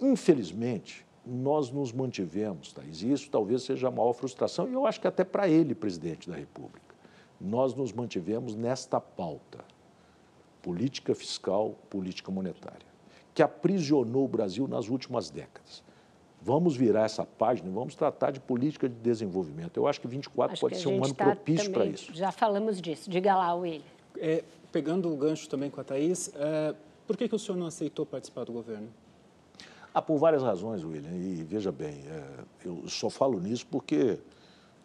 Infelizmente, 0.00 1.06
nós 1.30 1.70
nos 1.70 1.92
mantivemos, 1.92 2.72
Thaís, 2.72 3.02
e 3.02 3.12
isso 3.12 3.30
talvez 3.30 3.62
seja 3.62 3.86
a 3.86 3.90
maior 3.90 4.12
frustração, 4.12 4.68
e 4.68 4.72
eu 4.72 4.84
acho 4.84 5.00
que 5.00 5.06
até 5.06 5.22
para 5.22 5.48
ele, 5.48 5.74
presidente 5.74 6.28
da 6.28 6.34
República. 6.34 6.90
Nós 7.40 7.72
nos 7.72 7.92
mantivemos 7.92 8.56
nesta 8.56 9.00
pauta, 9.00 9.64
política 10.60 11.14
fiscal, 11.14 11.76
política 11.88 12.30
monetária, 12.32 12.86
que 13.32 13.42
aprisionou 13.42 14.24
o 14.24 14.28
Brasil 14.28 14.66
nas 14.66 14.88
últimas 14.88 15.30
décadas. 15.30 15.82
Vamos 16.42 16.74
virar 16.74 17.04
essa 17.04 17.24
página 17.24 17.68
e 17.68 17.72
vamos 17.72 17.94
tratar 17.94 18.32
de 18.32 18.40
política 18.40 18.88
de 18.88 18.94
desenvolvimento. 18.96 19.76
Eu 19.76 19.86
acho 19.86 20.00
que 20.00 20.08
24 20.08 20.52
acho 20.52 20.60
pode 20.60 20.74
que 20.74 20.80
ser 20.80 20.88
um 20.88 21.04
ano 21.04 21.14
tá 21.14 21.26
propício 21.26 21.70
para 21.70 21.86
isso. 21.86 22.12
Já 22.14 22.32
falamos 22.32 22.80
disso. 22.80 23.08
Diga 23.08 23.36
lá, 23.36 23.54
William. 23.54 23.82
É, 24.16 24.42
pegando 24.72 25.12
o 25.12 25.16
gancho 25.16 25.48
também 25.48 25.70
com 25.70 25.80
a 25.80 25.84
Thaís, 25.84 26.30
é, 26.34 26.74
por 27.06 27.16
que, 27.16 27.28
que 27.28 27.34
o 27.34 27.38
senhor 27.38 27.56
não 27.56 27.66
aceitou 27.66 28.04
participar 28.04 28.44
do 28.44 28.52
governo? 28.52 28.88
Ah, 29.92 30.00
por 30.00 30.18
várias 30.18 30.42
razões, 30.42 30.84
William. 30.84 31.10
E 31.10 31.42
veja 31.42 31.72
bem, 31.72 32.04
é, 32.06 32.24
eu 32.64 32.88
só 32.88 33.10
falo 33.10 33.40
nisso 33.40 33.66
porque 33.66 34.18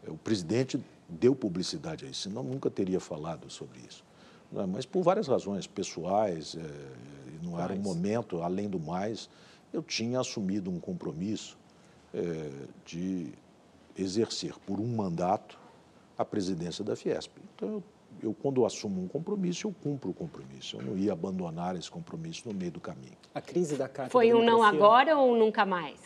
o 0.08 0.18
presidente 0.18 0.80
deu 1.08 1.36
publicidade 1.36 2.06
a 2.06 2.10
isso, 2.10 2.22
senão 2.22 2.44
nunca 2.44 2.70
teria 2.70 3.00
falado 3.00 3.50
sobre 3.50 3.80
isso. 3.88 4.04
É? 4.56 4.66
Mas 4.66 4.86
por 4.86 5.04
várias 5.04 5.28
razões 5.28 5.68
pessoais, 5.68 6.56
é, 6.56 7.44
não 7.44 7.60
era 7.60 7.74
um 7.74 7.80
momento, 7.80 8.42
além 8.42 8.68
do 8.68 8.80
mais, 8.80 9.30
eu 9.72 9.84
tinha 9.84 10.20
assumido 10.20 10.72
um 10.72 10.80
compromisso 10.80 11.58
é, 12.14 12.50
de 12.86 13.32
exercer 13.98 14.56
por 14.66 14.80
um 14.80 14.88
mandato 14.88 15.58
a 16.18 16.26
presidência 16.26 16.84
da 16.84 16.96
Fiesp. 16.96 17.32
Então, 17.56 17.70
eu 17.70 17.84
eu, 18.22 18.34
quando 18.34 18.66
assumo 18.66 19.02
um 19.02 19.08
compromisso, 19.08 19.68
eu 19.68 19.76
cumpro 19.84 20.10
o 20.10 20.14
compromisso. 20.14 20.78
Eu 20.78 20.84
não 20.84 20.98
ia 20.98 21.14
abandonar 21.14 21.76
esse 21.76 21.90
compromisso 21.90 22.48
no 22.48 22.54
meio 22.54 22.72
do 22.72 22.80
caminho. 22.80 23.18
A 23.34 23.42
crise 23.42 23.76
da 23.76 23.88
Carta 23.88 24.12
Foi 24.12 24.34
um 24.34 24.44
não 24.44 24.64
agora 24.64 25.18
ou 25.18 25.34
um 25.34 25.38
nunca 25.38 25.66
mais? 25.66 26.00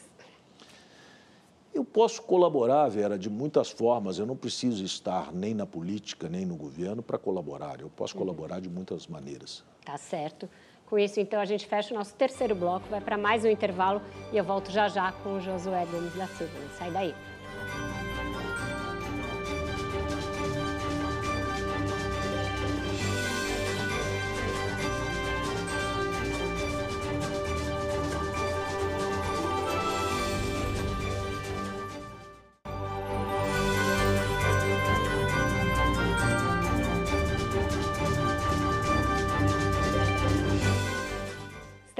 Eu 1.73 1.85
posso 1.85 2.21
colaborar, 2.23 2.89
Vera, 2.89 3.17
de 3.17 3.29
muitas 3.29 3.69
formas. 3.69 4.17
Eu 4.19 4.25
não 4.25 4.35
preciso 4.35 4.83
estar 4.83 5.31
nem 5.31 5.53
na 5.53 5.65
política, 5.65 6.27
nem 6.27 6.45
no 6.45 6.55
governo 6.55 7.01
para 7.01 7.17
colaborar. 7.17 7.79
Eu 7.79 7.89
posso 7.89 8.15
uhum. 8.15 8.25
colaborar 8.25 8.59
de 8.59 8.69
muitas 8.69 9.07
maneiras. 9.07 9.63
Tá 9.85 9.97
certo. 9.97 10.49
Com 10.87 10.97
isso, 10.97 11.19
então, 11.19 11.39
a 11.39 11.45
gente 11.45 11.67
fecha 11.67 11.93
o 11.93 11.97
nosso 11.97 12.15
terceiro 12.15 12.55
bloco, 12.55 12.87
vai 12.89 12.99
para 12.99 13.15
mais 13.15 13.45
um 13.45 13.47
intervalo 13.47 14.01
e 14.33 14.37
eu 14.37 14.43
volto 14.43 14.71
já 14.71 14.87
já 14.87 15.11
com 15.11 15.35
o 15.35 15.39
Josué 15.39 15.85
Gomes 15.85 16.15
da 16.15 16.25
Silva. 16.25 16.59
Não 16.59 16.69
sai 16.71 16.89
daí. 16.89 17.13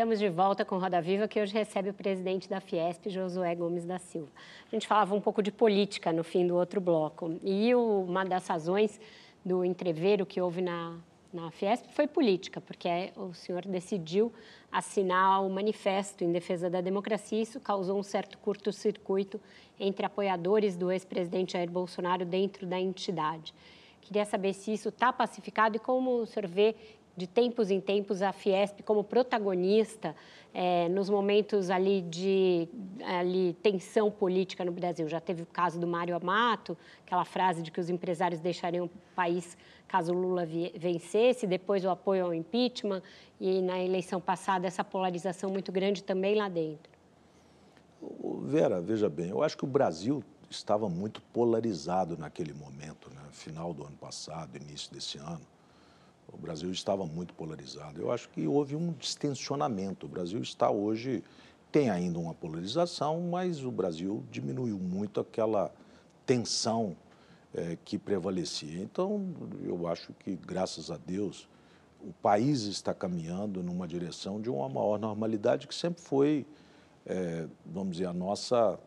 Estamos 0.09 0.19
de 0.21 0.29
volta 0.35 0.65
com 0.65 0.79
Roda 0.79 0.99
Viva, 0.99 1.27
que 1.27 1.39
hoje 1.39 1.53
recebe 1.53 1.91
o 1.91 1.93
presidente 1.93 2.49
da 2.49 2.59
Fiesp, 2.59 3.11
Josué 3.11 3.53
Gomes 3.53 3.85
da 3.85 3.99
Silva. 3.99 4.31
A 4.65 4.75
gente 4.75 4.87
falava 4.87 5.13
um 5.13 5.21
pouco 5.21 5.43
de 5.43 5.51
política 5.51 6.11
no 6.11 6.23
fim 6.23 6.47
do 6.47 6.55
outro 6.55 6.81
bloco. 6.81 7.37
E 7.43 7.75
uma 7.75 8.25
das 8.25 8.47
razões 8.47 8.99
do 9.45 9.63
entreveiro 9.63 10.25
que 10.25 10.41
houve 10.41 10.63
na 10.63 10.97
na 11.31 11.51
Fiesp 11.51 11.85
foi 11.91 12.07
política, 12.07 12.59
porque 12.59 13.11
o 13.15 13.35
senhor 13.35 13.63
decidiu 13.67 14.33
assinar 14.71 15.45
o 15.45 15.49
manifesto 15.51 16.23
em 16.23 16.31
defesa 16.31 16.71
da 16.71 16.81
democracia. 16.81 17.39
Isso 17.39 17.59
causou 17.59 17.99
um 17.99 18.01
certo 18.01 18.35
curto-circuito 18.39 19.39
entre 19.79 20.07
apoiadores 20.07 20.75
do 20.75 20.91
ex-presidente 20.91 21.53
Jair 21.53 21.69
Bolsonaro 21.69 22.25
dentro 22.25 22.65
da 22.65 22.79
entidade. 22.79 23.53
Queria 24.01 24.25
saber 24.25 24.53
se 24.53 24.73
isso 24.73 24.89
está 24.89 25.13
pacificado 25.13 25.75
e 25.75 25.79
como 25.79 26.21
o 26.21 26.25
senhor 26.25 26.47
vê 26.47 26.75
de 27.19 27.27
tempos 27.27 27.69
em 27.69 27.81
tempos 27.81 28.21
a 28.21 28.31
Fiesp 28.31 28.81
como 28.81 29.03
protagonista 29.03 30.15
é, 30.53 30.87
nos 30.87 31.09
momentos 31.09 31.69
ali 31.69 32.01
de 32.01 32.67
ali, 33.05 33.53
tensão 33.61 34.09
política 34.09 34.63
no 34.63 34.71
Brasil. 34.71 35.07
Já 35.09 35.19
teve 35.19 35.43
o 35.43 35.45
caso 35.45 35.77
do 35.77 35.85
Mário 35.85 36.15
Amato, 36.15 36.77
aquela 37.05 37.25
frase 37.25 37.61
de 37.61 37.71
que 37.71 37.79
os 37.79 37.89
empresários 37.89 38.39
deixariam 38.39 38.85
o 38.85 38.89
país 39.13 39.57
caso 39.85 40.13
Lula 40.13 40.45
vencesse, 40.75 41.45
depois 41.45 41.83
o 41.83 41.89
apoio 41.89 42.25
ao 42.25 42.33
impeachment 42.33 43.01
e 43.39 43.61
na 43.61 43.83
eleição 43.83 44.21
passada 44.21 44.65
essa 44.65 44.83
polarização 44.83 45.49
muito 45.49 45.71
grande 45.71 46.03
também 46.03 46.35
lá 46.35 46.47
dentro. 46.47 46.89
Vera, 48.43 48.79
veja 48.79 49.09
bem, 49.09 49.29
eu 49.29 49.43
acho 49.43 49.57
que 49.57 49.65
o 49.65 49.67
Brasil 49.67 50.23
estava 50.49 50.87
muito 50.87 51.21
polarizado 51.33 52.17
naquele 52.17 52.53
momento, 52.53 53.09
né? 53.13 53.21
final 53.31 53.73
do 53.73 53.83
ano 53.83 53.97
passado, 53.97 54.55
início 54.55 54.93
desse 54.93 55.17
ano. 55.17 55.58
O 56.31 56.37
Brasil 56.37 56.71
estava 56.71 57.05
muito 57.05 57.33
polarizado. 57.33 58.01
Eu 58.01 58.11
acho 58.11 58.29
que 58.29 58.47
houve 58.47 58.75
um 58.75 58.93
distensionamento. 58.93 60.05
O 60.05 60.09
Brasil 60.09 60.41
está 60.41 60.69
hoje, 60.69 61.23
tem 61.71 61.89
ainda 61.89 62.19
uma 62.19 62.33
polarização, 62.33 63.21
mas 63.21 63.63
o 63.63 63.71
Brasil 63.71 64.23
diminuiu 64.31 64.77
muito 64.77 65.19
aquela 65.19 65.73
tensão 66.25 66.95
é, 67.53 67.77
que 67.83 67.97
prevalecia. 67.97 68.81
Então, 68.81 69.33
eu 69.63 69.87
acho 69.87 70.13
que, 70.13 70.35
graças 70.35 70.91
a 70.91 70.97
Deus, 70.97 71.47
o 72.01 72.13
país 72.13 72.63
está 72.63 72.93
caminhando 72.93 73.61
numa 73.61 73.87
direção 73.87 74.39
de 74.39 74.49
uma 74.49 74.69
maior 74.69 74.99
normalidade 74.99 75.67
que 75.67 75.75
sempre 75.75 76.01
foi, 76.01 76.45
é, 77.05 77.47
vamos 77.65 77.97
dizer, 77.97 78.05
a 78.05 78.13
nossa 78.13 78.79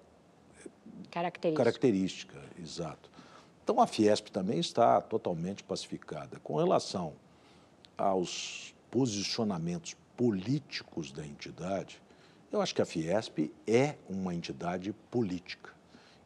característica. 1.11 1.65
característica. 1.65 2.43
Exato. 2.61 3.11
Então, 3.63 3.81
a 3.81 3.87
Fiesp 3.87 4.29
também 4.31 4.59
está 4.59 5.01
totalmente 5.01 5.63
pacificada. 5.63 6.39
Com 6.41 6.57
relação 6.57 7.13
aos 8.03 8.75
posicionamentos 8.91 9.97
políticos 10.17 11.13
da 11.13 11.25
entidade, 11.25 12.03
eu 12.51 12.61
acho 12.61 12.75
que 12.75 12.83
a 12.83 12.85
Fiesp 12.85 13.51
é 13.67 13.97
uma 14.09 14.35
entidade 14.35 14.93
política 15.11 15.71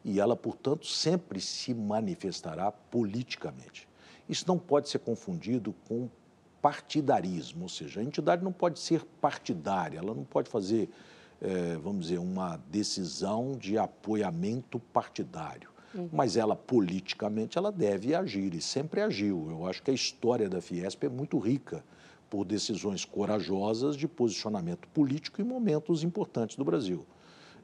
e 0.03 0.19
ela, 0.19 0.35
portanto, 0.35 0.85
sempre 0.87 1.39
se 1.39 1.73
manifestará 1.73 2.71
politicamente. 2.71 3.87
Isso 4.27 4.45
não 4.47 4.57
pode 4.57 4.89
ser 4.89 4.99
confundido 4.99 5.73
com 5.87 6.09
partidarismo, 6.61 7.63
ou 7.63 7.69
seja, 7.69 8.01
a 8.01 8.03
entidade 8.03 8.43
não 8.43 8.51
pode 8.51 8.79
ser 8.79 9.05
partidária, 9.21 9.99
ela 9.99 10.13
não 10.13 10.23
pode 10.23 10.49
fazer, 10.49 10.89
é, 11.41 11.77
vamos 11.77 12.07
dizer, 12.07 12.17
uma 12.17 12.57
decisão 12.69 13.55
de 13.55 13.77
apoiamento 13.77 14.79
partidário. 14.79 15.69
Uhum. 15.97 16.09
Mas 16.11 16.37
ela, 16.37 16.55
politicamente, 16.55 17.57
ela 17.57 17.71
deve 17.71 18.13
agir 18.13 18.53
e 18.53 18.61
sempre 18.61 19.01
agiu. 19.01 19.47
Eu 19.49 19.65
acho 19.65 19.81
que 19.83 19.91
a 19.91 19.93
história 19.93 20.47
da 20.47 20.61
Fiesp 20.61 21.03
é 21.03 21.09
muito 21.09 21.37
rica 21.37 21.83
por 22.29 22.45
decisões 22.45 23.03
corajosas 23.03 23.95
de 23.95 24.07
posicionamento 24.07 24.87
político 24.89 25.41
em 25.41 25.45
momentos 25.45 26.03
importantes 26.03 26.55
do 26.55 26.63
Brasil 26.63 27.05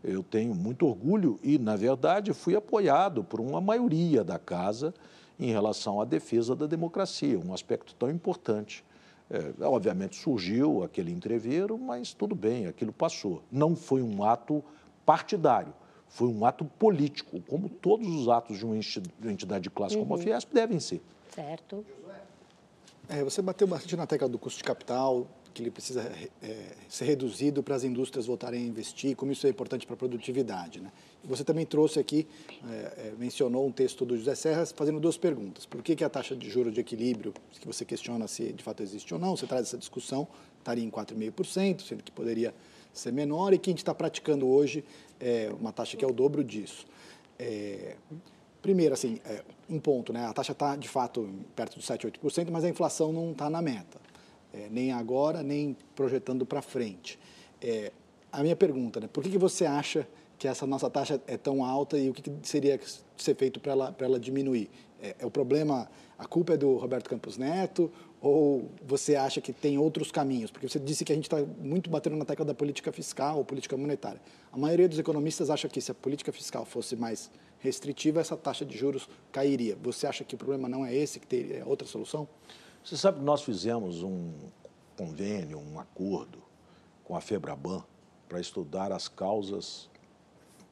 eu 0.03 0.21
tenho 0.21 0.53
muito 0.53 0.85
orgulho 0.85 1.39
e, 1.41 1.57
na 1.57 1.75
verdade, 1.75 2.33
fui 2.33 2.55
apoiado 2.55 3.23
por 3.23 3.39
uma 3.39 3.61
maioria 3.61 4.23
da 4.23 4.37
casa 4.37 4.93
em 5.39 5.51
relação 5.51 6.01
à 6.01 6.05
defesa 6.05 6.55
da 6.55 6.67
democracia, 6.67 7.39
um 7.39 7.53
aspecto 7.53 7.95
tão 7.95 8.11
importante. 8.11 8.83
É, 9.29 9.65
obviamente 9.65 10.17
surgiu 10.17 10.83
aquele 10.83 11.11
entreveiro, 11.11 11.77
mas 11.77 12.13
tudo 12.13 12.35
bem, 12.35 12.67
aquilo 12.67 12.91
passou. 12.91 13.41
Não 13.49 13.75
foi 13.75 14.01
um 14.01 14.23
ato 14.23 14.63
partidário, 15.05 15.73
foi 16.13 16.27
um 16.27 16.45
ato 16.45 16.63
político, 16.63 17.41
como 17.47 17.67
todos 17.67 18.07
os 18.07 18.29
atos 18.29 18.59
de 18.59 18.65
uma 18.65 18.77
entidade 18.77 19.63
de 19.63 19.69
classe 19.71 19.95
uhum. 19.95 20.03
como 20.03 20.13
a 20.13 20.17
uhum. 20.17 20.23
Fiesp 20.23 20.53
devem 20.53 20.79
ser. 20.79 21.01
Certo. 21.33 21.83
É, 23.09 23.23
você 23.23 23.41
bateu 23.41 23.65
bastante 23.65 23.95
na 23.95 24.05
tecla 24.05 24.29
do 24.29 24.37
custo 24.37 24.59
de 24.59 24.63
capital, 24.63 25.27
que 25.51 25.63
ele 25.63 25.71
precisa 25.71 26.01
é, 26.41 26.75
ser 26.87 27.05
reduzido 27.05 27.63
para 27.63 27.75
as 27.75 27.83
indústrias 27.83 28.27
voltarem 28.27 28.63
a 28.63 28.67
investir, 28.67 29.15
como 29.15 29.31
isso 29.31 29.47
é 29.47 29.49
importante 29.49 29.87
para 29.87 29.95
a 29.95 29.97
produtividade. 29.97 30.79
Né? 30.79 30.91
Você 31.23 31.43
também 31.43 31.65
trouxe 31.65 31.99
aqui, 31.99 32.27
é, 32.69 32.75
é, 32.75 33.13
mencionou 33.17 33.65
um 33.65 33.71
texto 33.71 34.05
do 34.05 34.15
José 34.15 34.35
Serras 34.35 34.71
fazendo 34.71 34.99
duas 34.99 35.17
perguntas. 35.17 35.65
Por 35.65 35.81
que, 35.81 35.95
que 35.95 36.03
a 36.03 36.09
taxa 36.09 36.35
de 36.35 36.47
juros 36.47 36.73
de 36.73 36.79
equilíbrio, 36.79 37.33
que 37.59 37.65
você 37.65 37.83
questiona 37.83 38.27
se 38.27 38.53
de 38.53 38.63
fato 38.63 38.83
existe 38.83 39.11
ou 39.15 39.19
não, 39.19 39.35
você 39.35 39.47
traz 39.47 39.63
essa 39.63 39.77
discussão, 39.79 40.27
estaria 40.59 40.83
em 40.83 40.91
4,5%, 40.91 41.81
sendo 41.81 42.03
que 42.03 42.11
poderia 42.11 42.53
ser 42.93 43.11
menor, 43.11 43.53
e 43.53 43.57
que 43.57 43.69
a 43.69 43.71
gente 43.71 43.79
está 43.79 43.93
praticando 43.93 44.47
hoje 44.47 44.83
é, 45.23 45.51
uma 45.59 45.71
taxa 45.71 45.95
que 45.95 46.03
é 46.03 46.07
o 46.07 46.13
dobro 46.13 46.43
disso. 46.43 46.85
É, 47.39 47.95
primeiro, 48.61 48.93
assim, 48.93 49.19
é, 49.25 49.43
um 49.69 49.79
ponto, 49.79 50.11
né? 50.11 50.25
a 50.25 50.33
taxa 50.33 50.51
está 50.51 50.75
de 50.75 50.87
fato 50.87 51.29
perto 51.55 51.79
de 51.79 51.85
7, 51.85 52.07
8%, 52.07 52.51
mas 52.51 52.63
a 52.63 52.69
inflação 52.69 53.11
não 53.11 53.31
está 53.31 53.49
na 53.49 53.61
meta 53.61 54.03
é, 54.53 54.67
nem 54.69 54.91
agora, 54.91 55.41
nem 55.41 55.75
projetando 55.95 56.45
para 56.45 56.61
frente. 56.61 57.17
É, 57.61 57.91
a 58.31 58.43
minha 58.43 58.55
pergunta, 58.55 58.99
né, 58.99 59.09
por 59.11 59.23
que, 59.23 59.31
que 59.31 59.37
você 59.37 59.65
acha 59.65 60.07
que 60.37 60.47
essa 60.47 60.67
nossa 60.67 60.89
taxa 60.89 61.21
é 61.27 61.37
tão 61.37 61.63
alta 61.63 61.97
e 61.97 62.09
o 62.09 62.13
que, 62.13 62.21
que 62.21 62.31
seria 62.43 62.79
ser 63.17 63.35
feito 63.35 63.59
para 63.59 63.71
ela, 63.71 63.95
ela 63.99 64.19
diminuir? 64.19 64.69
É, 65.03 65.17
é, 65.19 65.25
o 65.25 65.29
problema, 65.29 65.89
a 66.17 66.25
culpa 66.25 66.53
é 66.53 66.57
do 66.57 66.77
Roberto 66.77 67.09
Campos 67.09 67.37
Neto 67.37 67.91
ou 68.21 68.71
você 68.87 69.17
acha 69.17 69.41
que 69.41 69.51
tem 69.51 69.77
outros 69.77 70.09
caminhos? 70.09 70.49
Porque 70.49 70.67
você 70.69 70.79
disse 70.79 71.03
que 71.03 71.11
a 71.11 71.15
gente 71.15 71.25
está 71.25 71.43
muito 71.59 71.89
batendo 71.89 72.15
na 72.15 72.23
tecla 72.23 72.45
da 72.45 72.53
política 72.53 72.89
fiscal 72.89 73.37
ou 73.37 73.43
política 73.43 73.75
monetária. 73.75 74.21
A 74.49 74.57
maioria 74.57 74.87
dos 74.87 74.97
economistas 74.97 75.49
acha 75.49 75.67
que 75.67 75.81
se 75.81 75.91
a 75.91 75.93
política 75.93 76.31
fiscal 76.31 76.63
fosse 76.63 76.95
mais 76.95 77.29
restritiva, 77.59 78.21
essa 78.21 78.37
taxa 78.37 78.65
de 78.65 78.77
juros 78.77 79.09
cairia. 79.29 79.77
Você 79.83 80.07
acha 80.07 80.23
que 80.23 80.35
o 80.35 80.37
problema 80.37 80.69
não 80.69 80.85
é 80.85 80.95
esse, 80.95 81.19
que 81.19 81.27
teria 81.27 81.65
outra 81.65 81.85
solução? 81.85 82.25
Você 82.81 82.95
sabe 82.95 83.19
que 83.19 83.25
nós 83.25 83.43
fizemos 83.43 84.03
um 84.03 84.31
convênio, 84.95 85.59
um 85.59 85.81
acordo 85.81 86.41
com 87.03 87.13
a 87.13 87.19
Febraban 87.19 87.83
para 88.29 88.39
estudar 88.39 88.93
as 88.93 89.09
causas 89.09 89.89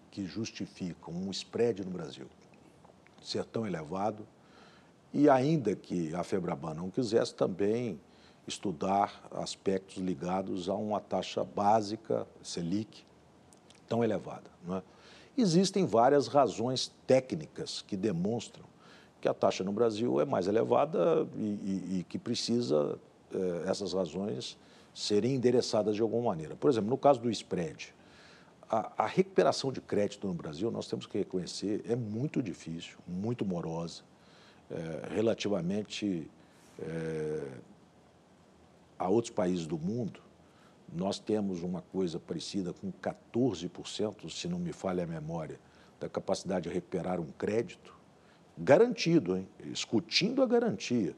que 0.10 0.26
justificam 0.26 1.14
um 1.14 1.30
spread 1.32 1.84
no 1.84 1.92
Brasil 1.92 2.28
ser 3.22 3.46
tão 3.46 3.66
elevado 3.66 4.28
e 5.14 5.30
ainda 5.30 5.76
que 5.76 6.14
a 6.16 6.24
Febraban 6.24 6.74
não 6.74 6.90
quisesse 6.90 7.34
também 7.34 8.00
estudar 8.48 9.28
aspectos 9.32 9.98
ligados 9.98 10.68
a 10.70 10.76
uma 10.76 11.00
taxa 11.00 11.44
básica 11.44 12.28
Selic 12.42 13.04
tão 13.88 14.04
elevada. 14.04 14.50
É? 14.70 14.82
Existem 15.38 15.86
várias 15.86 16.28
razões 16.28 16.92
técnicas 17.06 17.82
que 17.82 17.96
demonstram 17.96 18.66
que 19.20 19.28
a 19.28 19.34
taxa 19.34 19.64
no 19.64 19.72
Brasil 19.72 20.20
é 20.20 20.26
mais 20.26 20.48
elevada 20.48 21.28
e, 21.36 21.40
e, 21.40 22.00
e 22.00 22.06
que 22.10 22.18
precisa 22.18 22.98
eh, 23.34 23.64
essas 23.68 23.94
razões 23.94 24.58
serem 24.94 25.36
endereçadas 25.36 25.96
de 25.96 26.02
alguma 26.02 26.30
maneira. 26.32 26.56
Por 26.56 26.70
exemplo, 26.70 26.90
no 26.90 26.98
caso 26.98 27.22
do 27.22 27.30
spread, 27.30 27.94
a, 28.72 29.04
a, 29.04 29.06
recuperação 29.06 29.70
de 29.70 29.82
crédito 29.82 30.26
no 30.26 30.34
Brasil, 30.34 30.72
nós 30.72 30.88
temos 30.88 31.06
que 31.06 31.18
reconhecer, 31.18 31.84
é 31.86 31.96
muito 31.96 32.42
difícil, 32.42 32.98
muito 33.06 33.44
morosa, 33.44 34.02
eh, 34.70 35.10
relativamente 35.14 36.32
eh, 36.80 37.48
a 38.98 39.10
outros 39.10 39.34
países 39.34 39.68
do 39.68 39.78
mundo. 39.78 40.22
Nós 40.94 41.20
temos 41.20 41.64
uma 41.64 41.82
coisa 41.82 42.18
parecida 42.18 42.72
com 42.72 42.90
14%, 42.94 44.30
se 44.30 44.48
não 44.48 44.58
me 44.58 44.72
falha 44.72 45.04
a 45.04 45.08
memória, 45.08 45.60
da 46.00 46.08
capacidade 46.08 46.70
de 46.70 46.74
recuperar 46.74 47.20
um 47.20 47.30
crédito 47.38 47.94
garantido, 48.58 49.36
hein? 49.36 49.50
discutindo 49.66 50.42
a 50.42 50.46
garantia, 50.46 51.14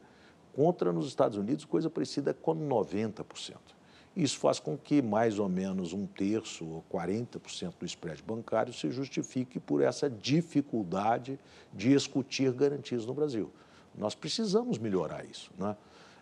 contra 0.56 0.92
nos 0.92 1.06
Estados 1.06 1.38
Unidos 1.38 1.66
coisa 1.66 1.88
parecida 1.88 2.34
com 2.34 2.56
90%. 2.56 3.73
Isso 4.16 4.38
faz 4.38 4.60
com 4.60 4.78
que 4.78 5.02
mais 5.02 5.40
ou 5.40 5.50
menos 5.50 5.92
um 5.92 6.06
terço 6.06 6.66
ou 6.66 6.84
40% 6.92 7.74
do 7.80 7.86
spread 7.86 8.22
bancário 8.22 8.72
se 8.72 8.92
justifique 8.92 9.60
por 9.60 9.82
essa 9.82 10.08
dificuldade 10.08 11.40
de 11.74 11.90
discutir 11.90 12.52
garantias 12.52 13.06
no 13.08 13.14
Brasil. 13.14 13.52
Nós 13.98 14.14
precisamos 14.14 14.78
melhorar 14.78 15.26
isso. 15.26 15.52
Né? 15.58 15.76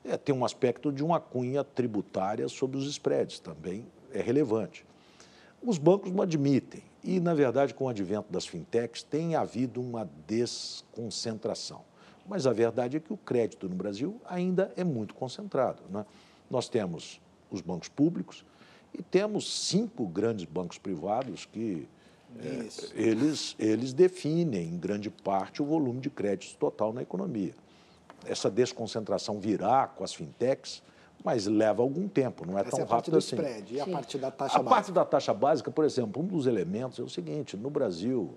É, 0.05 0.17
tem 0.17 0.33
um 0.33 0.45
aspecto 0.45 0.91
de 0.91 1.03
uma 1.03 1.19
cunha 1.19 1.63
tributária 1.63 2.47
sobre 2.47 2.77
os 2.77 2.87
spreads, 2.87 3.39
também 3.39 3.85
é 4.13 4.21
relevante. 4.21 4.85
Os 5.61 5.77
bancos 5.77 6.11
não 6.11 6.23
admitem. 6.23 6.81
E, 7.03 7.19
na 7.19 7.33
verdade, 7.33 7.73
com 7.73 7.85
o 7.85 7.89
advento 7.89 8.31
das 8.31 8.45
fintechs, 8.45 9.03
tem 9.03 9.35
havido 9.35 9.81
uma 9.81 10.09
desconcentração. 10.27 11.83
Mas 12.27 12.47
a 12.47 12.53
verdade 12.53 12.97
é 12.97 12.99
que 12.99 13.11
o 13.11 13.17
crédito 13.17 13.67
no 13.67 13.75
Brasil 13.75 14.21
ainda 14.25 14.71
é 14.77 14.83
muito 14.83 15.13
concentrado. 15.13 15.83
Né? 15.89 16.05
Nós 16.49 16.69
temos 16.69 17.19
os 17.51 17.61
bancos 17.61 17.87
públicos 17.89 18.45
e 18.93 19.01
temos 19.03 19.67
cinco 19.67 20.05
grandes 20.07 20.45
bancos 20.45 20.77
privados 20.77 21.45
que 21.45 21.87
é, 22.39 22.67
eles, 22.95 23.55
eles 23.59 23.93
definem, 23.93 24.69
em 24.69 24.77
grande 24.77 25.09
parte, 25.09 25.61
o 25.61 25.65
volume 25.65 25.99
de 25.99 26.09
crédito 26.09 26.57
total 26.57 26.93
na 26.93 27.01
economia. 27.01 27.53
essa 28.25 28.49
desconcentração 28.49 29.39
virá 29.39 29.87
com 29.87 30.03
as 30.03 30.13
fintechs, 30.13 30.81
mas 31.23 31.45
leva 31.45 31.81
algum 31.83 32.07
tempo, 32.07 32.45
não 32.47 32.57
é 32.57 32.61
Essa 32.61 32.71
tão 32.71 32.79
é 32.79 32.83
a 32.83 32.85
parte 32.85 33.11
rápido 33.11 33.11
do 33.13 33.17
assim. 33.17 33.35
spread. 33.35 33.73
E 33.75 33.81
a 33.81 33.85
Sim. 33.85 33.91
parte 33.91 34.17
da 34.17 34.31
taxa 34.31 34.55
A 34.55 34.57
básica? 34.63 34.75
parte 34.75 34.91
da 34.91 35.05
taxa 35.05 35.33
básica, 35.33 35.69
por 35.71 35.83
exemplo, 35.85 36.21
um 36.21 36.25
dos 36.25 36.47
elementos 36.47 36.99
é 36.99 37.03
o 37.03 37.09
seguinte: 37.09 37.55
no 37.57 37.69
Brasil, 37.69 38.33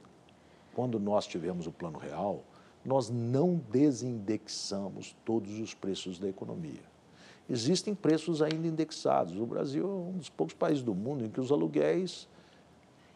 quando 0.74 0.98
nós 1.00 1.26
tivemos 1.26 1.66
o 1.66 1.72
Plano 1.72 1.98
Real, 1.98 2.42
nós 2.84 3.08
não 3.10 3.56
desindexamos 3.70 5.16
todos 5.24 5.58
os 5.60 5.72
preços 5.72 6.18
da 6.18 6.28
economia. 6.28 6.82
Existem 7.48 7.94
preços 7.94 8.40
ainda 8.40 8.66
indexados. 8.66 9.36
O 9.38 9.44
Brasil 9.44 9.84
é 9.84 9.86
um 10.14 10.18
dos 10.18 10.30
poucos 10.30 10.54
países 10.54 10.82
do 10.82 10.94
mundo 10.94 11.24
em 11.24 11.28
que 11.28 11.40
os 11.40 11.52
aluguéis 11.52 12.26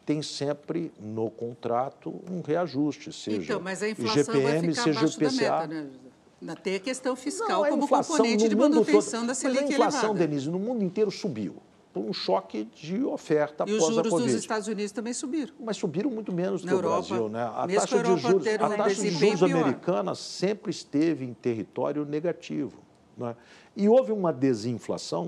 têm 0.04 0.20
sempre 0.22 0.92
no 1.00 1.30
contrato 1.30 2.14
um 2.30 2.40
reajuste, 2.42 3.12
seja 3.12 3.42
Então, 3.42 3.60
mas 3.60 3.82
a 3.82 3.88
inflação 3.88 4.24
vai 4.34 4.56
IGPM, 4.58 4.70
ficar 4.72 4.82
seja 4.84 4.98
abaixo 5.00 5.18
da 5.20 5.26
IPCA. 5.26 5.66
meta, 5.66 5.90
né? 6.40 6.54
Tem 6.62 6.74
a 6.76 6.80
questão 6.80 7.16
fiscal 7.16 7.62
Não, 7.62 7.70
como 7.70 7.84
inflação 7.84 8.16
componente 8.16 8.48
de 8.48 8.54
manutenção 8.56 9.20
todo- 9.20 9.28
da 9.28 9.34
Selic 9.34 9.62
Mas 9.62 9.70
a 9.70 9.74
inflação, 9.74 10.00
elevada. 10.10 10.26
Denise, 10.26 10.50
no 10.50 10.58
mundo 10.58 10.84
inteiro 10.84 11.10
subiu 11.10 11.56
por 11.92 12.00
um 12.04 12.12
choque 12.12 12.64
de 12.74 13.02
oferta 13.02 13.64
E 13.66 13.72
os 13.72 13.78
após 13.78 13.90
a 13.90 13.94
juros 13.96 14.10
Covid. 14.12 14.32
dos 14.32 14.40
Estados 14.42 14.68
Unidos 14.68 14.92
também 14.92 15.12
subiram. 15.14 15.52
Mas 15.58 15.76
subiram 15.78 16.10
muito 16.10 16.32
menos 16.32 16.62
Na 16.62 16.68
que 16.70 16.74
o 16.74 16.78
Europa, 16.78 17.08
Brasil, 17.08 17.28
né? 17.28 17.42
A 17.42 17.66
taxa 17.66 17.98
a 17.98 18.02
de 18.02 18.16
juros, 18.20 18.46
a 18.46 18.66
um 18.68 18.76
taxa 18.76 18.94
de 19.02 19.10
juros 19.10 19.42
americana 19.42 20.14
sempre 20.14 20.70
esteve 20.70 21.24
em 21.24 21.34
território 21.34 22.04
negativo. 22.04 22.86
Né? 23.18 23.34
E 23.76 23.88
houve 23.88 24.12
uma 24.12 24.32
desinflação 24.32 25.24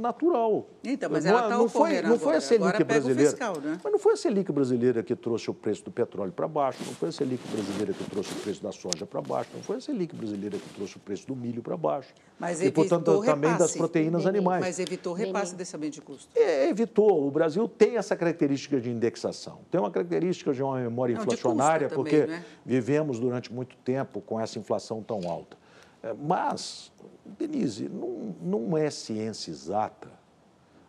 natural. 0.00 0.68
Então, 0.84 1.10
mas 1.10 1.24
Não 1.24 1.30
ela 1.32 1.46
é- 1.46 1.48
tá 1.48 1.58
não 1.58 1.68
foi, 1.68 2.02
não 2.02 2.18
foi 2.18 2.34
a 2.34 2.38
agora. 2.38 2.40
Selic 2.40 2.84
brasileira. 2.84 3.30
fiscal, 3.30 3.60
né? 3.60 3.78
Mas 3.82 3.92
não 3.92 3.98
foi 3.98 4.12
a 4.12 4.16
Selic 4.16 4.52
brasileira 4.52 5.02
que 5.02 5.16
trouxe 5.16 5.50
o 5.50 5.54
preço 5.54 5.84
do 5.84 5.90
petróleo 5.90 6.32
para 6.32 6.46
baixo, 6.46 6.78
não 6.86 6.92
foi 6.94 7.08
a 7.08 7.12
Selic 7.12 7.44
brasileira 7.48 7.92
que 7.92 8.04
trouxe 8.10 8.32
o 8.32 8.36
preço 8.36 8.62
da 8.62 8.70
soja 8.72 9.04
para 9.06 9.20
baixo, 9.20 9.50
não 9.54 9.62
foi 9.62 9.76
a 9.76 9.80
Selic 9.80 10.14
brasileira 10.14 10.56
que 10.58 10.68
trouxe 10.74 10.96
o 10.96 11.00
preço 11.00 11.26
do 11.26 11.34
milho 11.34 11.62
para 11.62 11.76
baixo. 11.76 12.14
Mas 12.38 12.60
e, 12.60 12.70
portanto, 12.70 13.08
evitou 13.10 13.24
também 13.24 13.50
das 13.50 13.58
repasse. 13.60 13.78
proteínas 13.78 14.24
Neném, 14.24 14.38
animais. 14.38 14.60
Mas 14.64 14.78
evitou 14.78 15.12
o 15.12 15.16
repasse 15.16 15.54
desse 15.54 15.74
aumento 15.74 15.94
de 15.94 16.02
custo. 16.02 16.28
É, 16.36 16.68
evitou. 16.68 17.26
O 17.26 17.30
Brasil 17.30 17.66
tem 17.68 17.96
essa 17.96 18.14
característica 18.16 18.80
de 18.80 18.90
indexação. 18.90 19.60
Tem 19.70 19.80
uma 19.80 19.90
característica 19.90 20.52
de 20.52 20.62
uma 20.62 20.76
memória 20.78 21.14
Não, 21.14 21.22
inflacionária, 21.22 21.88
também, 21.88 22.04
porque 22.04 22.26
né? 22.26 22.44
vivemos 22.64 23.18
durante 23.18 23.52
muito 23.52 23.76
tempo 23.78 24.20
com 24.20 24.38
essa 24.40 24.58
inflação 24.58 25.02
tão 25.02 25.28
alta. 25.28 25.56
É, 26.02 26.12
Mas, 26.12 26.92
Denise, 27.24 27.88
não, 27.88 28.34
não 28.40 28.78
é 28.78 28.90
ciência 28.90 29.50
exata 29.50 30.08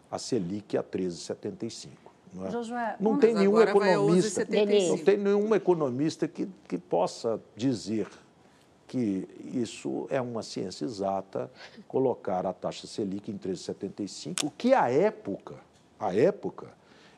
a 0.10 0.20
Selic 0.20 0.78
a 0.78 0.84
13,75. 0.84 1.90
Não, 2.34 2.46
é? 2.46 2.52
Josué, 2.52 2.96
não 3.00 3.18
tem 3.18 3.34
nenhum 3.34 3.62
economista, 3.62 4.46
11,75. 4.46 4.90
não 4.90 4.98
tem 4.98 5.18
nenhum 5.18 5.56
economista 5.56 6.28
que, 6.28 6.48
que 6.68 6.78
possa 6.78 7.40
dizer 7.56 8.08
que 8.88 9.28
isso 9.54 10.06
é 10.10 10.22
uma 10.22 10.44
ciência 10.44 10.86
exata, 10.86 11.50
colocar 11.88 12.46
a 12.46 12.54
taxa 12.54 12.86
Selic 12.86 13.32
em 13.32 13.38
13,75, 13.38 14.52
que 14.58 14.74
à 14.74 14.92
época, 14.92 15.56
à 16.00 16.14
época, 16.16 16.68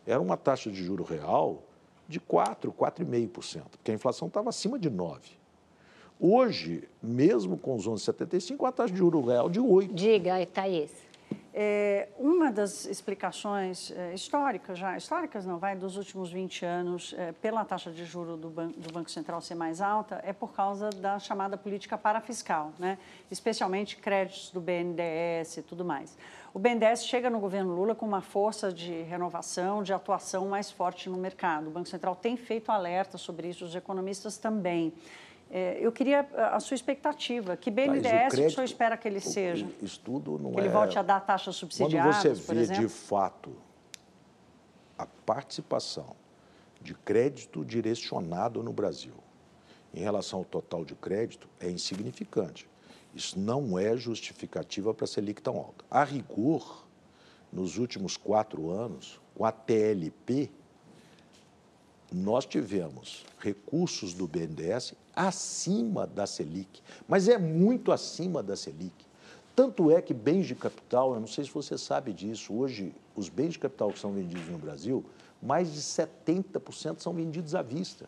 era 0.06 0.22
uma 0.22 0.38
taxa 0.38 0.72
de 0.72 0.84
juro 0.84 1.04
real 1.04 1.62
de 2.08 2.20
4, 2.20 2.72
4,5%, 2.72 3.64
porque 3.70 3.92
a 3.92 3.94
inflação 3.94 4.28
estava 4.30 4.50
acima 4.50 4.80
de 4.80 4.90
9%. 4.90 5.20
Hoje, 6.20 6.88
mesmo 7.02 7.58
com 7.58 7.76
os 7.76 7.88
11,75, 7.88 8.68
a 8.68 8.72
taxa 8.72 8.92
de 8.92 8.98
juro 8.98 9.22
real 9.22 9.50
de 9.50 9.60
8%. 9.60 9.94
Diga, 9.94 10.46
Thaís. 10.48 11.08
É, 11.60 12.10
uma 12.20 12.52
das 12.52 12.86
explicações 12.86 13.92
é, 13.92 14.14
históricas, 14.14 14.78
já 14.78 14.96
históricas 14.96 15.44
não, 15.44 15.58
vai 15.58 15.76
dos 15.76 15.98
últimos 15.98 16.32
20 16.32 16.64
anos, 16.64 17.16
é, 17.18 17.32
pela 17.32 17.66
taxa 17.66 17.90
de 17.90 18.06
juro 18.06 18.38
do, 18.38 18.48
ban 18.48 18.68
do 18.78 18.94
Banco 18.94 19.10
Central 19.10 19.42
ser 19.42 19.56
mais 19.56 19.82
alta, 19.82 20.22
é 20.24 20.32
por 20.32 20.54
causa 20.54 20.92
da 20.92 21.18
chamada 21.18 21.58
política 21.58 21.98
parafiscal, 21.98 22.72
né? 22.78 23.00
especialmente 23.32 23.98
créditos 23.98 24.52
do 24.52 24.62
BNDES 24.62 25.58
e 25.58 25.62
tudo 25.64 25.84
mais. 25.84 26.16
O 26.54 26.60
BNDES 26.60 27.06
chega 27.06 27.28
no 27.28 27.40
governo 27.40 27.74
Lula 27.74 27.96
com 27.96 28.06
uma 28.06 28.22
força 28.22 28.72
de 28.72 29.02
renovação, 29.02 29.82
de 29.82 29.94
atuação 29.94 30.48
mais 30.48 30.70
forte 30.70 31.10
no 31.10 31.18
mercado. 31.18 31.70
O 31.70 31.72
Banco 31.72 31.90
Central 31.90 32.16
tem 32.16 32.38
feito 32.38 32.72
alerta 32.72 33.18
sobre 33.18 33.50
isso, 33.50 33.66
os 33.66 33.76
economistas 33.76 34.38
também. 34.38 34.94
É, 35.50 35.78
eu 35.80 35.92
queria 35.92 36.22
a 36.54 36.60
sua 36.60 36.76
expectativa. 36.76 37.56
Que 37.56 37.72
BNDES 37.72 38.36
que 38.36 38.46
o 38.46 38.52
senhor 38.52 38.66
espera 38.66 38.98
que 38.98 39.08
ele 39.08 39.22
seja? 39.22 39.68
Isso 39.82 40.00
tudo 40.04 40.38
não 40.38 40.52
Que 40.52 40.60
ele 40.60 40.68
é... 40.68 40.72
volte 40.72 41.00
a 41.00 41.02
dar 41.02 41.22
taxas 41.22 41.56
Quando 41.58 41.72
subsidiadas, 41.72 42.16
você 42.18 42.46
por 42.46 42.56
vê 42.56 42.68
de 42.68 42.88
fato 42.90 43.56
a 44.98 45.06
participação 45.06 46.16
de 46.82 46.94
crédito 46.94 47.64
direcionado 47.64 48.62
no 48.62 48.74
Brasil 48.74 49.14
em 49.94 50.02
relação 50.02 50.40
ao 50.40 50.46
total 50.46 50.86
de 50.86 50.96
crédito, 50.96 51.48
é 51.60 51.70
insignificante. 51.70 52.70
Isso 53.16 53.40
não 53.40 53.80
é 53.80 53.96
justificativa 53.98 54.94
para 54.94 55.06
a 55.06 55.08
Selic 55.08 55.42
tão 55.42 55.58
alta. 55.58 55.84
A 55.90 56.04
rigor, 56.04 56.86
nos 57.52 57.78
últimos 57.78 58.16
quatro 58.16 58.70
anos, 58.70 59.20
com 59.34 59.44
a 59.44 59.52
TLP, 59.52 60.52
nós 62.12 62.46
tivemos 62.46 63.26
recursos 63.40 64.14
do 64.14 64.28
BNDES 64.28 64.94
acima 65.18 66.06
da 66.06 66.28
Selic, 66.28 66.82
mas 67.08 67.28
é 67.28 67.38
muito 67.38 67.92
acima 67.92 68.44
da 68.44 68.56
Selic. 68.56 68.94
Tanto 69.56 69.90
é 69.90 70.02
que 70.02 70.14
bens 70.14 70.46
de 70.46 70.54
capital, 70.54 71.16
eu 71.16 71.20
não 71.20 71.26
sei 71.28 71.44
se 71.44 71.52
você 71.52 71.78
sabe 71.78 72.14
disso, 72.14 72.54
hoje 72.54 72.94
os 73.16 73.28
bens 73.28 73.54
de 73.54 73.60
capital 73.60 73.92
que 73.92 73.98
são 74.00 74.12
vendidos 74.12 74.48
no 74.48 74.60
Brasil, 74.60 75.04
mais 75.42 75.74
de 75.74 75.82
70% 75.82 77.00
são 77.00 77.12
vendidos 77.14 77.56
à 77.56 77.64
vista. 77.64 78.08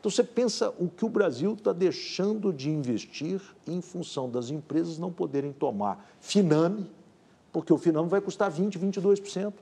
Então 0.00 0.10
você 0.10 0.24
pensa 0.24 0.74
o 0.78 0.88
que 0.88 1.04
o 1.04 1.08
Brasil 1.08 1.52
está 1.52 1.72
deixando 1.72 2.52
de 2.52 2.70
investir 2.70 3.40
em 3.66 3.80
função 3.80 4.28
das 4.28 4.50
empresas 4.50 4.98
não 4.98 5.12
poderem 5.12 5.52
tomar 5.52 6.04
Finame, 6.20 6.90
porque 7.52 7.72
o 7.72 7.78
Finame 7.78 8.08
vai 8.08 8.20
custar 8.20 8.50
20%, 8.50 8.78
22%. 8.78 9.52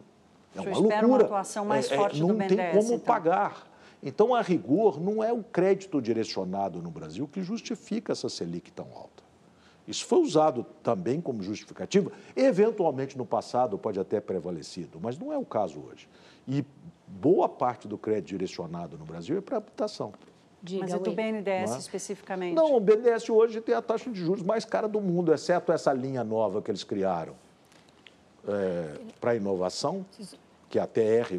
É 0.57 0.61
uma 0.61 0.71
espera 0.71 0.81
uma 1.07 1.17
loucura. 1.17 1.25
atuação 1.25 1.65
mais 1.67 1.91
É- 1.91 1.95
é- 1.95 1.97
forte 1.99 2.21
do 2.21 2.29
não 2.29 2.37
tem 2.39 2.49
BNDES, 2.49 2.73
como 2.73 2.95
então. 2.95 2.99
pagar. 3.01 3.68
Então, 4.03 4.35
a 4.35 4.41
rigor, 4.41 5.01
não 5.01 5.23
é 5.23 5.33
o 5.33 5.43
crédito 5.43 6.01
direcionado 6.01 6.81
no 6.81 6.91
Brasil 6.91 7.27
que 7.27 7.43
justifica 7.43 8.13
essa 8.13 8.29
Selic 8.29 8.71
tão 8.71 8.87
alta. 8.95 9.25
Isso 9.87 10.05
foi 10.05 10.21
usado 10.21 10.67
também 10.83 11.21
como 11.21 11.43
justificativa, 11.43 12.13
eventualmente 12.37 13.17
no 13.17 13.25
passado 13.25 13.79
pode 13.79 13.99
até 13.99 14.21
prevalecido, 14.21 15.01
mas 15.01 15.19
não 15.19 15.33
é 15.33 15.39
o 15.39 15.47
caso 15.47 15.81
hoje. 15.81 16.07
E 16.47 16.65
boa 17.07 17.49
parte 17.49 17.89
do 17.89 17.97
crédito 17.97 18.29
direcionado 18.29 18.99
no 18.99 19.07
Brasil 19.07 19.39
é 19.39 19.41
para 19.41 19.57
habitação. 19.57 20.13
Diga, 20.63 20.83
Mas 20.83 20.93
é 20.93 20.99
do. 20.99 21.13
BNDES 21.13 21.71
Não 21.71 21.77
é? 21.77 21.79
especificamente? 21.79 22.55
Não, 22.55 22.77
o 22.77 22.81
BNDES 22.81 23.31
hoje 23.31 23.61
tem 23.61 23.75
a 23.75 23.81
taxa 23.81 24.11
de 24.11 24.21
juros 24.21 24.43
mais 24.43 24.65
cara 24.65 24.89
do 24.89 25.01
mundo, 25.01 25.33
exceto 25.33 25.73
essa 25.73 25.93
linha 25.93 26.23
nova 26.23 26.61
que 26.61 26.71
eles 26.71 26.85
criaram 26.85 27.35
para 29.21 29.35
inovação, 29.35 30.05
que 30.69 30.79
é 30.79 30.83
a 30.83 30.87
TR, 30.87 31.39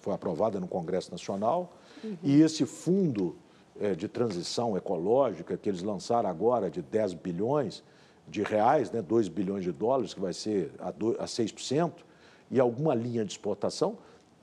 foi 0.00 0.14
aprovada 0.14 0.60
no 0.60 0.68
Congresso 0.68 1.10
Nacional, 1.10 1.72
e 2.22 2.40
esse 2.40 2.64
fundo 2.64 3.36
eh, 3.80 3.94
de 3.94 4.08
transição 4.08 4.76
ecológica 4.76 5.56
que 5.56 5.68
eles 5.68 5.82
lançaram 5.82 6.28
agora 6.28 6.70
de 6.70 6.80
10 6.80 7.14
bilhões 7.14 7.82
de 8.26 8.42
reais, 8.42 8.90
né, 8.90 9.02
2 9.02 9.28
bilhões 9.28 9.64
de 9.64 9.72
dólares, 9.72 10.14
que 10.14 10.20
vai 10.20 10.32
ser 10.32 10.72
a, 10.78 10.90
do, 10.90 11.10
a 11.20 11.24
6%, 11.24 11.92
e 12.50 12.60
alguma 12.60 12.94
linha 12.94 13.24
de 13.24 13.32
exportação, 13.32 13.98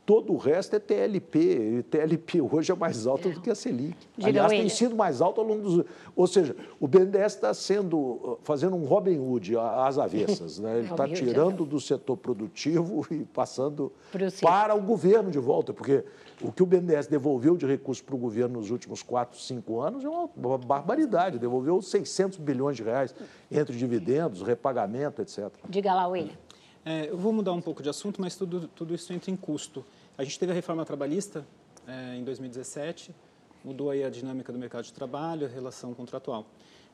todo 0.06 0.34
o 0.34 0.38
resto 0.38 0.76
é 0.76 0.80
TLP. 0.80 1.40
E 1.40 1.84
TLP 1.84 2.42
hoje 2.42 2.72
é 2.72 2.76
mais 2.76 3.08
alta 3.08 3.30
do 3.30 3.40
que 3.40 3.50
a 3.50 3.56
Selic. 3.56 3.96
Diga, 4.18 4.28
Aliás, 4.28 4.50
tem 4.50 4.60
William. 4.60 4.76
sido 4.76 4.96
mais 4.96 5.22
alta 5.22 5.40
ao 5.40 5.48
longo 5.48 5.62
dos. 5.62 5.86
Ou 6.16 6.28
seja, 6.28 6.56
o 6.80 6.88
BNDES 6.88 7.36
está 7.36 7.54
sendo 7.54 7.98
uh, 7.98 8.40
fazendo 8.44 8.76
um 8.76 8.84
Robin 8.84 9.18
Hood 9.18 9.56
às 9.58 9.98
avessas. 9.98 10.60
Né? 10.60 10.80
Ele 10.80 10.88
está 10.92 11.06
Hood, 11.06 11.14
tirando 11.14 11.66
do 11.66 11.80
setor 11.80 12.18
produtivo 12.18 13.06
e 13.12 13.24
passando 13.24 13.92
para 14.42 14.76
o 14.76 14.82
governo 14.82 15.32
de 15.32 15.40
volta, 15.40 15.74
porque 15.74 16.04
o 16.44 16.52
que 16.52 16.64
o 16.64 16.66
BNDES 16.66 17.08
devolveu 17.08 17.56
de 17.56 17.66
recursos 17.66 18.02
para 18.04 18.16
o 18.16 18.18
governo 18.18 18.60
nos 18.60 18.72
últimos 18.72 19.04
quatro, 19.04 19.40
cinco 19.40 19.80
anos 19.80 20.04
é 20.04 20.10
uma 20.10 20.58
barbaridade. 20.58 21.38
Devolveu 21.38 21.82
600 21.82 22.38
bilhões 22.40 22.78
de 22.78 22.84
reais 22.84 23.14
entre 23.52 23.76
dividendos, 23.76 24.42
repagamento, 24.42 25.22
etc. 25.22 25.50
Diga 25.70 25.94
lá, 25.94 26.08
William. 26.08 26.34
É, 26.84 27.10
eu 27.10 27.18
vou 27.18 27.32
mudar 27.32 27.54
um 27.54 27.62
pouco 27.62 27.84
de 27.84 27.90
assunto, 27.90 28.20
mas 28.20 28.36
tudo, 28.36 28.68
tudo 28.70 28.94
isso 28.96 29.14
entra 29.14 29.30
em 29.30 29.36
custo. 29.36 29.86
A 30.18 30.24
gente 30.24 30.40
teve 30.40 30.52
a 30.52 30.56
reforma 30.56 30.84
trabalhista 30.84 31.46
é, 31.88 32.16
em 32.16 32.24
2017, 32.24 33.14
mudou 33.64 33.92
aí 33.92 34.04
a 34.04 34.10
dinâmica 34.10 34.52
do 34.52 34.58
mercado 34.58 34.84
de 34.84 34.94
trabalho, 34.94 35.46
a 35.46 35.50
relação 35.50 35.94
contratual. 35.94 36.46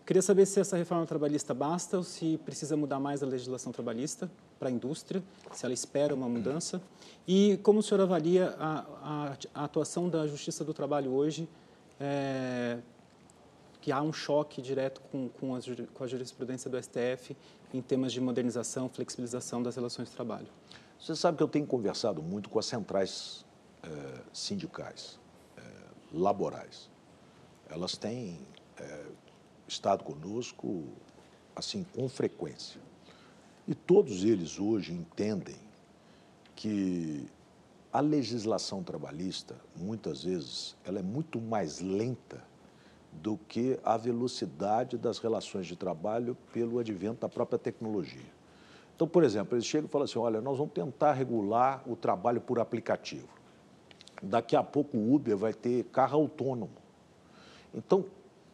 Queria 0.07 0.21
saber 0.21 0.45
se 0.45 0.57
essa 0.57 0.77
reforma 0.77 1.05
trabalhista 1.05 1.53
basta 1.53 1.97
ou 1.97 2.03
se 2.03 2.37
precisa 2.45 2.77
mudar 2.77 2.97
mais 2.97 3.21
a 3.21 3.25
legislação 3.25 3.73
trabalhista 3.73 4.31
para 4.57 4.69
a 4.69 4.71
indústria, 4.71 5.21
se 5.51 5.65
ela 5.65 5.73
espera 5.73 6.15
uma 6.15 6.29
mudança. 6.29 6.81
E 7.27 7.59
como 7.61 7.79
o 7.79 7.83
senhor 7.83 7.99
avalia 7.99 8.55
a, 8.57 8.85
a, 9.01 9.37
a 9.53 9.63
atuação 9.65 10.07
da 10.07 10.25
Justiça 10.25 10.63
do 10.63 10.73
Trabalho 10.73 11.11
hoje, 11.11 11.45
é, 11.99 12.77
que 13.81 13.91
há 13.91 14.01
um 14.01 14.13
choque 14.13 14.61
direto 14.61 15.01
com, 15.11 15.27
com, 15.27 15.53
a, 15.53 15.59
com 15.93 16.03
a 16.05 16.07
jurisprudência 16.07 16.69
do 16.71 16.81
STF 16.81 17.35
em 17.73 17.81
temas 17.81 18.13
de 18.13 18.21
modernização, 18.21 18.87
flexibilização 18.87 19.61
das 19.61 19.75
relações 19.75 20.07
de 20.07 20.15
trabalho. 20.15 20.47
Você 20.97 21.17
sabe 21.17 21.35
que 21.35 21.43
eu 21.43 21.49
tenho 21.49 21.67
conversado 21.67 22.23
muito 22.23 22.49
com 22.49 22.59
as 22.59 22.65
centrais 22.65 23.45
eh, 23.83 24.21
sindicais, 24.31 25.19
eh, 25.57 25.61
laborais. 26.13 26.89
Elas 27.69 27.97
têm 27.97 28.39
eh, 28.77 29.06
estado 29.67 30.03
conosco 30.03 30.85
assim 31.55 31.85
com 31.95 32.07
frequência. 32.07 32.79
E 33.67 33.75
todos 33.75 34.23
eles 34.23 34.59
hoje 34.59 34.93
entendem 34.93 35.57
que 36.55 37.27
a 37.91 37.99
legislação 37.99 38.83
trabalhista, 38.83 39.55
muitas 39.75 40.23
vezes, 40.23 40.75
ela 40.85 40.99
é 40.99 41.03
muito 41.03 41.41
mais 41.41 41.79
lenta 41.79 42.43
do 43.11 43.37
que 43.37 43.79
a 43.83 43.97
velocidade 43.97 44.97
das 44.97 45.17
relações 45.17 45.65
de 45.65 45.75
trabalho 45.75 46.37
pelo 46.53 46.79
advento 46.79 47.21
da 47.21 47.29
própria 47.29 47.57
tecnologia. 47.57 48.37
Então, 48.95 49.07
por 49.07 49.23
exemplo, 49.23 49.55
eles 49.55 49.65
chegam 49.65 49.87
e 49.87 49.91
falam 49.91 50.05
assim: 50.05 50.19
olha, 50.19 50.41
nós 50.41 50.57
vamos 50.57 50.73
tentar 50.73 51.13
regular 51.13 51.83
o 51.85 51.95
trabalho 51.95 52.41
por 52.41 52.59
aplicativo. 52.59 53.27
Daqui 54.21 54.55
a 54.55 54.63
pouco 54.63 54.97
o 54.97 55.13
Uber 55.13 55.37
vai 55.37 55.53
ter 55.53 55.83
carro 55.85 56.19
autônomo. 56.19 56.71
Então, 57.73 58.05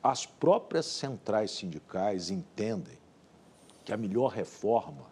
as 0.04 0.26
próprias 0.26 0.86
centrais 0.86 1.52
sindicais 1.52 2.30
entendem 2.30 2.98
que 3.86 3.94
a 3.94 3.98
melhor 3.98 4.28
reforma 4.28 5.06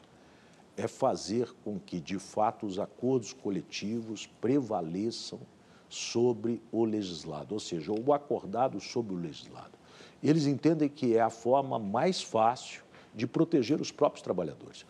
é 0.75 0.85
fazer 0.85 1.53
com 1.63 1.79
que, 1.79 1.97
de 1.99 2.19
fato, 2.19 2.65
os 2.65 2.77
acordos 2.77 3.31
coletivos 3.31 4.27
prevaleçam 4.41 5.39
sobre 5.87 6.61
o 6.71 6.83
legislado, 6.83 7.53
ou 7.53 7.59
seja, 7.59 7.93
o 7.93 8.13
acordado 8.13 8.81
sobre 8.81 9.13
o 9.13 9.17
legislado. 9.17 9.79
Eles 10.21 10.45
entendem 10.45 10.89
que 10.89 11.15
é 11.15 11.21
a 11.21 11.29
forma 11.29 11.79
mais 11.79 12.21
fácil 12.21 12.83
de 13.15 13.25
proteger 13.25 13.79
os 13.79 13.91
próprios 13.91 14.21
trabalhadores, 14.21 14.85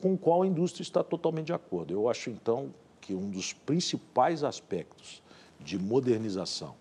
com 0.00 0.14
o 0.14 0.18
qual 0.18 0.42
a 0.42 0.46
indústria 0.46 0.82
está 0.82 1.02
totalmente 1.02 1.46
de 1.46 1.52
acordo. 1.52 1.92
Eu 1.92 2.08
acho, 2.08 2.30
então, 2.30 2.72
que 3.00 3.14
um 3.14 3.30
dos 3.30 3.52
principais 3.52 4.44
aspectos 4.44 5.22
de 5.58 5.78
modernização 5.78 6.74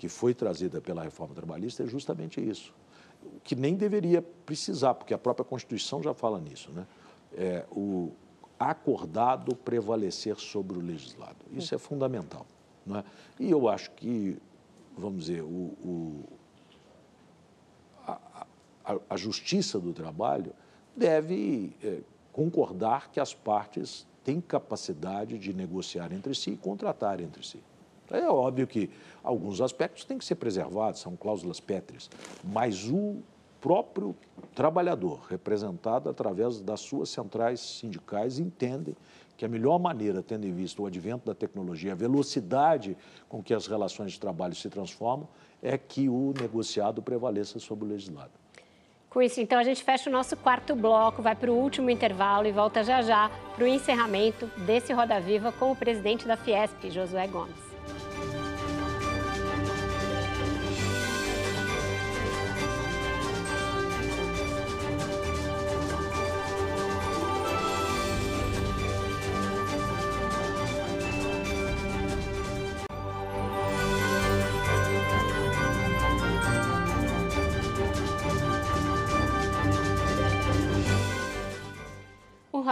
que 0.00 0.08
foi 0.08 0.32
trazida 0.32 0.80
pela 0.80 1.02
reforma 1.02 1.34
trabalhista 1.34 1.82
é 1.82 1.86
justamente 1.86 2.40
isso, 2.40 2.72
que 3.44 3.54
nem 3.54 3.76
deveria 3.76 4.22
precisar, 4.22 4.94
porque 4.94 5.12
a 5.12 5.18
própria 5.18 5.44
Constituição 5.44 6.02
já 6.02 6.14
fala 6.14 6.40
nisso, 6.40 6.70
né? 6.72 6.86
É, 7.36 7.66
o 7.70 8.10
acordado 8.58 9.54
prevalecer 9.54 10.36
sobre 10.36 10.78
o 10.78 10.80
legislado. 10.80 11.36
Isso 11.52 11.74
é 11.74 11.78
fundamental. 11.78 12.46
Não 12.86 12.96
é? 12.96 13.04
E 13.38 13.50
eu 13.50 13.68
acho 13.68 13.90
que, 13.90 14.38
vamos 14.96 15.26
dizer, 15.26 15.42
o, 15.42 15.46
o 15.84 16.24
a, 18.06 18.46
a, 18.82 18.96
a, 19.10 19.16
justiça 19.18 19.78
do 19.78 19.92
trabalho 19.92 20.54
deve 20.96 21.76
é, 21.84 22.00
concordar 22.32 23.10
que 23.10 23.20
as 23.20 23.34
partes 23.34 24.06
têm 24.24 24.40
capacidade 24.40 25.38
de 25.38 25.52
negociar 25.52 26.10
entre 26.10 26.34
si 26.34 26.52
e 26.52 26.56
contratar 26.56 27.20
entre 27.20 27.46
si. 27.46 27.62
É 28.10 28.28
óbvio 28.28 28.66
que 28.66 28.90
alguns 29.22 29.60
aspectos 29.60 30.04
têm 30.04 30.18
que 30.18 30.24
ser 30.24 30.36
preservados, 30.36 31.00
são 31.00 31.16
cláusulas 31.16 31.60
pétreas, 31.60 32.10
mas 32.44 32.88
o 32.88 33.22
próprio 33.60 34.16
trabalhador, 34.54 35.20
representado 35.28 36.08
através 36.08 36.60
das 36.60 36.80
suas 36.80 37.10
centrais 37.10 37.60
sindicais, 37.60 38.38
entendem 38.38 38.96
que 39.36 39.44
a 39.44 39.48
melhor 39.48 39.78
maneira, 39.78 40.22
tendo 40.22 40.46
em 40.46 40.52
vista 40.52 40.82
o 40.82 40.86
advento 40.86 41.26
da 41.26 41.34
tecnologia, 41.34 41.92
a 41.92 41.94
velocidade 41.94 42.96
com 43.28 43.42
que 43.42 43.54
as 43.54 43.66
relações 43.66 44.12
de 44.12 44.20
trabalho 44.20 44.54
se 44.54 44.68
transformam, 44.68 45.28
é 45.62 45.78
que 45.78 46.08
o 46.08 46.34
negociado 46.38 47.02
prevaleça 47.02 47.58
sobre 47.58 47.86
o 47.86 47.88
legislado. 47.88 48.32
Com 49.08 49.20
isso, 49.20 49.40
então, 49.40 49.58
a 49.58 49.64
gente 49.64 49.82
fecha 49.82 50.08
o 50.08 50.12
nosso 50.12 50.36
quarto 50.36 50.74
bloco, 50.76 51.20
vai 51.20 51.34
para 51.34 51.50
o 51.50 51.56
último 51.56 51.90
intervalo 51.90 52.46
e 52.46 52.52
volta 52.52 52.84
já 52.84 53.02
já 53.02 53.30
para 53.56 53.64
o 53.64 53.66
encerramento 53.66 54.46
desse 54.58 54.92
Roda 54.92 55.18
Viva 55.20 55.50
com 55.52 55.72
o 55.72 55.76
presidente 55.76 56.26
da 56.28 56.36
Fiesp, 56.36 56.90
Josué 56.90 57.26
Gomes. 57.26 57.69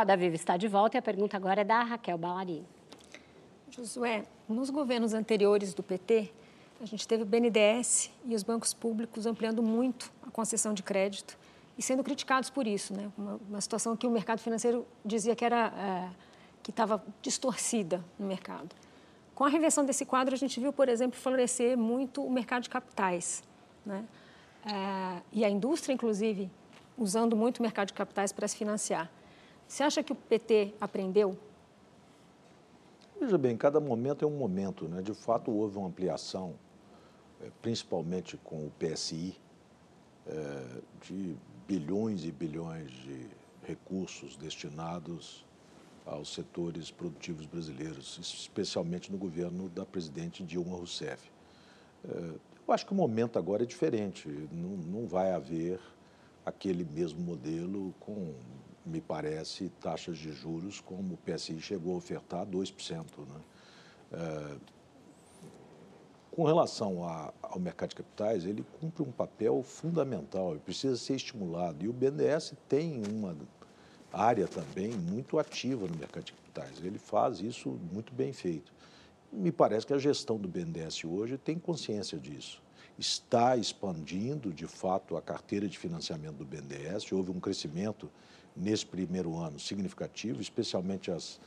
Roda 0.08 0.16
Viva 0.16 0.36
está 0.36 0.56
de 0.56 0.66
volta 0.66 0.96
e 0.96 0.98
a 0.98 1.02
pergunta 1.02 1.36
agora 1.36 1.60
é 1.60 1.64
da 1.64 1.82
Raquel 1.82 2.16
Balari. 2.16 2.64
Josué, 3.70 4.24
nos 4.48 4.70
governos 4.70 5.12
anteriores 5.12 5.74
do 5.74 5.82
PT, 5.82 6.32
a 6.80 6.86
gente 6.86 7.06
teve 7.06 7.24
o 7.24 7.26
BNDES 7.26 8.10
e 8.24 8.34
os 8.34 8.42
bancos 8.42 8.72
públicos 8.72 9.26
ampliando 9.26 9.62
muito 9.62 10.10
a 10.26 10.30
concessão 10.30 10.72
de 10.72 10.82
crédito 10.82 11.36
e 11.76 11.82
sendo 11.82 12.02
criticados 12.02 12.48
por 12.48 12.66
isso, 12.66 12.94
né? 12.94 13.12
Uma, 13.18 13.38
uma 13.50 13.60
situação 13.60 13.94
que 13.94 14.06
o 14.06 14.10
mercado 14.10 14.40
financeiro 14.40 14.86
dizia 15.04 15.36
que 15.36 15.44
era 15.44 15.66
é, 15.76 16.08
que 16.62 16.70
estava 16.70 17.04
distorcida 17.20 18.02
no 18.18 18.26
mercado. 18.26 18.74
Com 19.34 19.44
a 19.44 19.48
reversão 19.50 19.84
desse 19.84 20.06
quadro, 20.06 20.34
a 20.34 20.38
gente 20.38 20.58
viu, 20.58 20.72
por 20.72 20.88
exemplo, 20.88 21.20
florescer 21.20 21.76
muito 21.76 22.24
o 22.24 22.30
mercado 22.30 22.62
de 22.62 22.70
capitais, 22.70 23.42
né? 23.84 24.06
É, 24.64 25.20
e 25.34 25.44
a 25.44 25.50
indústria, 25.50 25.92
inclusive, 25.92 26.50
usando 26.96 27.36
muito 27.36 27.58
o 27.58 27.62
mercado 27.62 27.88
de 27.88 27.92
capitais 27.92 28.32
para 28.32 28.48
se 28.48 28.56
financiar. 28.56 29.10
Você 29.68 29.82
acha 29.82 30.02
que 30.02 30.12
o 30.12 30.16
PT 30.16 30.74
aprendeu? 30.80 31.36
Veja 33.20 33.36
bem, 33.36 33.54
cada 33.54 33.78
momento 33.78 34.24
é 34.24 34.28
um 34.28 34.36
momento. 34.36 34.88
Né? 34.88 35.02
De 35.02 35.12
fato, 35.12 35.50
houve 35.50 35.76
uma 35.76 35.88
ampliação, 35.88 36.54
eh, 37.42 37.50
principalmente 37.60 38.38
com 38.38 38.66
o 38.66 38.72
PSI, 38.78 39.36
eh, 40.26 40.80
de 41.02 41.36
bilhões 41.66 42.24
e 42.24 42.32
bilhões 42.32 42.90
de 42.90 43.28
recursos 43.62 44.36
destinados 44.38 45.44
aos 46.06 46.32
setores 46.32 46.90
produtivos 46.90 47.44
brasileiros, 47.44 48.18
especialmente 48.18 49.12
no 49.12 49.18
governo 49.18 49.68
da 49.68 49.84
presidente 49.84 50.42
Dilma 50.42 50.76
Rousseff. 50.76 51.30
Eh, 52.08 52.34
eu 52.66 52.74
acho 52.74 52.86
que 52.86 52.92
o 52.92 52.96
momento 52.96 53.38
agora 53.38 53.64
é 53.64 53.66
diferente, 53.66 54.28
não, 54.50 54.70
não 54.70 55.06
vai 55.06 55.32
haver 55.32 55.78
aquele 56.46 56.84
mesmo 56.84 57.20
modelo 57.20 57.94
com 58.00 58.32
me 58.88 59.00
parece, 59.00 59.68
taxas 59.80 60.18
de 60.18 60.32
juros 60.32 60.80
como 60.80 61.14
o 61.14 61.18
PSI 61.18 61.60
chegou 61.60 61.94
a 61.94 61.98
ofertar 61.98 62.46
2%. 62.46 63.04
Né? 63.18 63.40
É, 64.12 64.56
com 66.30 66.44
relação 66.44 67.04
a, 67.04 67.32
ao 67.42 67.58
mercado 67.58 67.90
de 67.90 67.96
capitais, 67.96 68.44
ele 68.44 68.64
cumpre 68.80 69.02
um 69.02 69.10
papel 69.10 69.62
fundamental, 69.62 70.52
ele 70.52 70.60
precisa 70.60 70.96
ser 70.96 71.16
estimulado. 71.16 71.84
E 71.84 71.88
o 71.88 71.92
BNDES 71.92 72.54
tem 72.68 73.02
uma 73.10 73.36
área 74.12 74.46
também 74.46 74.90
muito 74.92 75.38
ativa 75.38 75.86
no 75.86 75.96
mercado 75.96 76.24
de 76.24 76.32
capitais, 76.32 76.82
ele 76.84 76.98
faz 76.98 77.40
isso 77.40 77.78
muito 77.92 78.14
bem 78.14 78.32
feito. 78.32 78.72
Me 79.32 79.50
parece 79.50 79.86
que 79.86 79.92
a 79.92 79.98
gestão 79.98 80.38
do 80.38 80.48
BNDES 80.48 81.04
hoje 81.04 81.36
tem 81.36 81.58
consciência 81.58 82.18
disso. 82.18 82.62
Está 82.98 83.56
expandindo, 83.56 84.52
de 84.52 84.66
fato, 84.66 85.16
a 85.16 85.22
carteira 85.22 85.68
de 85.68 85.78
financiamento 85.78 86.38
do 86.38 86.44
BNDES, 86.44 87.12
houve 87.12 87.30
um 87.30 87.38
crescimento 87.38 88.10
nesse 88.56 88.84
primeiro 88.84 89.36
ano 89.36 89.60
significativo, 89.60 90.40
especialmente 90.40 91.10
as 91.10 91.38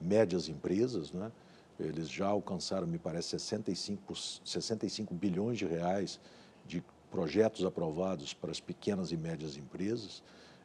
médias 0.00 0.48
empresas, 0.48 1.12
né? 1.12 1.30
Eles 1.78 2.10
já 2.10 2.26
alcançaram, 2.26 2.86
me 2.88 2.98
parece, 2.98 3.28
65, 3.30 4.14
65 4.44 5.14
bilhões 5.14 5.58
de 5.58 5.66
reais 5.66 6.18
de 6.66 6.82
projetos 7.10 7.64
aprovados 7.64 8.34
para 8.34 8.50
as 8.50 8.58
pequenas 8.58 9.12
e 9.12 9.16
médias 9.16 9.56
empresas. 9.56 10.22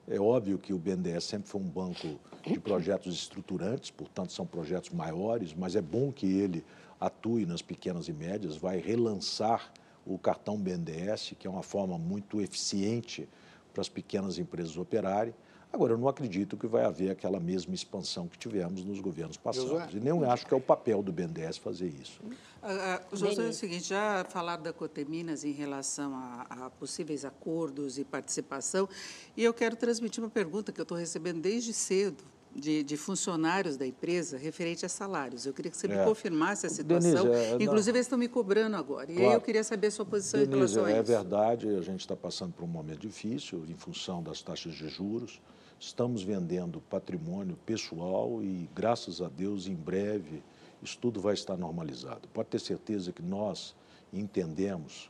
É 0.08 0.20
óbvio 0.20 0.58
que 0.58 0.74
o 0.74 0.80
BNDES 0.80 1.24
sempre 1.24 1.50
foi 1.50 1.62
um 1.62 1.70
banco 1.70 2.20
de 2.44 2.60
projetos 2.60 3.14
estruturantes, 3.14 3.92
portanto, 3.92 4.32
são 4.32 4.46
projetos 4.46 4.90
maiores, 4.90 5.54
mas 5.54 5.76
é 5.76 5.82
bom 5.82 6.12
que 6.12 6.26
ele 6.26 6.66
atue 7.00 7.46
nas 7.46 7.62
pequenas 7.62 8.08
e 8.08 8.14
médias, 8.14 8.58
vai 8.58 8.80
relançar 8.80 9.72
o 10.06 10.18
cartão 10.18 10.58
BNDES, 10.58 11.34
que 11.38 11.48
é 11.48 11.50
uma 11.50 11.64
forma 11.64 11.98
muito 11.98 12.42
eficiente 12.42 13.28
para 13.74 13.82
as 13.82 13.90
pequenas 13.90 14.38
empresas 14.38 14.78
operarem. 14.78 15.34
Agora, 15.74 15.94
eu 15.94 15.98
não 15.98 16.10
acredito 16.10 16.58
que 16.58 16.68
vai 16.68 16.84
haver 16.84 17.12
aquela 17.12 17.40
mesma 17.40 17.74
expansão 17.74 18.28
que 18.28 18.38
tivemos 18.38 18.84
nos 18.84 19.00
governos 19.00 19.38
passados. 19.38 19.70
Josué. 19.70 19.90
E 19.94 20.00
nem 20.02 20.12
acho 20.26 20.46
que 20.46 20.54
é 20.54 20.58
o 20.58 20.62
papel 20.62 21.02
do 21.02 21.14
BNDES 21.14 21.58
fazer 21.58 21.88
isso. 21.88 22.20
Uh, 22.22 23.14
uh, 23.14 23.16
Josué, 23.16 23.46
é 23.46 23.50
o 23.50 23.54
seguinte, 23.54 23.88
já 23.88 24.26
falaram 24.30 24.62
da 24.62 24.74
Coteminas 24.74 25.46
em 25.46 25.54
relação 25.54 26.14
a, 26.14 26.66
a, 26.66 26.70
possíveis 26.72 27.24
acordos 27.24 27.98
e 27.98 28.04
participação, 28.04 28.88
e 29.36 29.44
eu 29.44 29.54
quero 29.54 29.78
transmitir 29.78 30.22
uma 30.22 30.30
pergunta 30.30 30.74
que 30.74 30.82
eu 30.82 30.84
estou 30.84 30.98
recebendo 30.98 31.40
desde 31.40 31.72
cedo, 31.72 32.22
de, 32.56 32.84
de, 32.84 32.98
funcionários 32.98 33.78
da 33.78 33.86
empresa 33.86 34.38
referente 34.38 34.86
a 34.86 34.90
salários. 34.90 35.46
Eu 35.46 35.54
queria 35.54 35.72
que 35.72 35.78
você 35.78 35.88
é. 35.88 35.98
me 35.98 36.06
confirmasse 36.06 36.66
a 36.66 36.70
situação. 36.70 37.24
Denise, 37.24 37.54
é, 37.54 37.64
Inclusive, 37.64 37.98
eles 37.98 38.06
estão 38.06 38.18
me 38.18 38.28
cobrando 38.28 38.76
agora. 38.76 39.08
Claro. 39.08 39.22
E 39.22 39.26
aí 39.26 39.34
eu 39.34 39.42
queria 39.42 39.64
saber 39.64 39.88
a 39.88 39.92
sua 39.92 40.06
posição 40.06 40.40
Denise, 40.40 40.54
em 40.54 40.58
relação 40.58 40.86
a 40.86 40.90
é 40.90 41.02
isso. 41.02 41.12
É 41.12 41.16
verdade, 41.16 41.70
a 41.70 41.82
gente 41.82 42.02
está 42.02 42.16
passando 42.16 42.54
por 42.54 42.64
um 42.64 42.68
momento 42.68 43.00
difícil 43.00 43.66
em 43.68 43.76
função 43.76 44.22
das 44.22 44.42
taxas 44.42 44.74
de 44.74 44.88
juros. 44.90 45.42
Estamos 45.80 46.22
vendendo 46.22 46.80
patrimônio 46.82 47.58
pessoal 47.66 48.44
e, 48.44 48.70
graças 48.76 49.22
a 49.22 49.28
Deus, 49.28 49.68
em 49.68 49.76
breve 49.76 50.44
isso 50.82 50.98
tudo 50.98 51.22
vai 51.22 51.34
estar 51.34 51.56
normalizado. 51.56 52.28
Pode 52.34 52.50
ter 52.50 52.60
certeza 52.60 53.12
que 53.12 53.22
nós 53.22 53.76
entendemos 54.12 55.10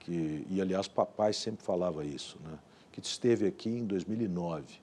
que, 0.00 0.46
e 0.48 0.60
aliás, 0.60 0.88
papai 0.88 1.32
sempre 1.32 1.64
falava 1.64 2.04
isso, 2.04 2.38
né? 2.42 2.58
que 2.90 3.00
esteve 3.00 3.46
aqui 3.46 3.70
em 3.70 3.84
2009, 3.84 4.80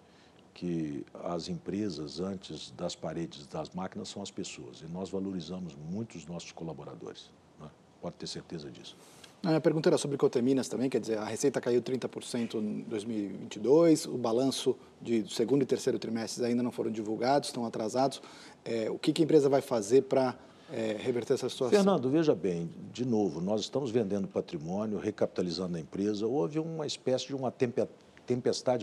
que 0.53 1.05
as 1.23 1.47
empresas, 1.47 2.19
antes 2.19 2.71
das 2.71 2.95
paredes 2.95 3.47
das 3.47 3.69
máquinas, 3.69 4.09
são 4.09 4.21
as 4.21 4.31
pessoas. 4.31 4.81
E 4.81 4.85
nós 4.85 5.09
valorizamos 5.09 5.76
muito 5.76 6.17
os 6.17 6.26
nossos 6.26 6.51
colaboradores. 6.51 7.30
Né? 7.59 7.69
Pode 8.01 8.15
ter 8.15 8.27
certeza 8.27 8.69
disso. 8.69 8.95
A 9.41 9.47
minha 9.47 9.61
pergunta 9.61 9.88
era 9.88 9.97
sobre 9.97 10.17
Coteminas 10.17 10.67
também, 10.67 10.89
quer 10.89 10.99
dizer, 10.99 11.17
a 11.17 11.23
receita 11.23 11.61
caiu 11.61 11.81
30% 11.81 12.55
em 12.55 12.81
2022, 12.81 14.05
o 14.05 14.17
balanço 14.17 14.76
de 15.01 15.34
segundo 15.34 15.61
e 15.61 15.65
terceiro 15.65 15.97
trimestres 15.97 16.43
ainda 16.43 16.61
não 16.61 16.73
foram 16.73 16.91
divulgados, 16.91 17.47
estão 17.47 17.65
atrasados. 17.65 18.21
É, 18.65 18.91
o 18.91 18.99
que, 18.99 19.13
que, 19.13 19.21
a 19.21 19.26
empresa 19.26 19.47
vai 19.47 19.61
fazer 19.61 20.01
para 20.01 20.38
é, 20.73 20.97
reverter 20.99 21.35
essa 21.35 21.47
situação? 21.47 21.69
Fernando, 21.69 22.09
veja 22.09 22.35
bem, 22.35 22.69
de 22.91 23.05
novo, 23.05 23.39
nós 23.39 23.61
estamos 23.61 23.91
vendendo 23.91 24.27
patrimônio, 24.27 24.97
recapitalizando 24.99 25.77
a 25.77 25.80
empresa. 25.80 26.27
Houve 26.27 26.59
uma 26.59 26.85
espécie 26.85 27.27
de 27.27 27.35
uma 27.35 27.49
tempestade 27.49 28.09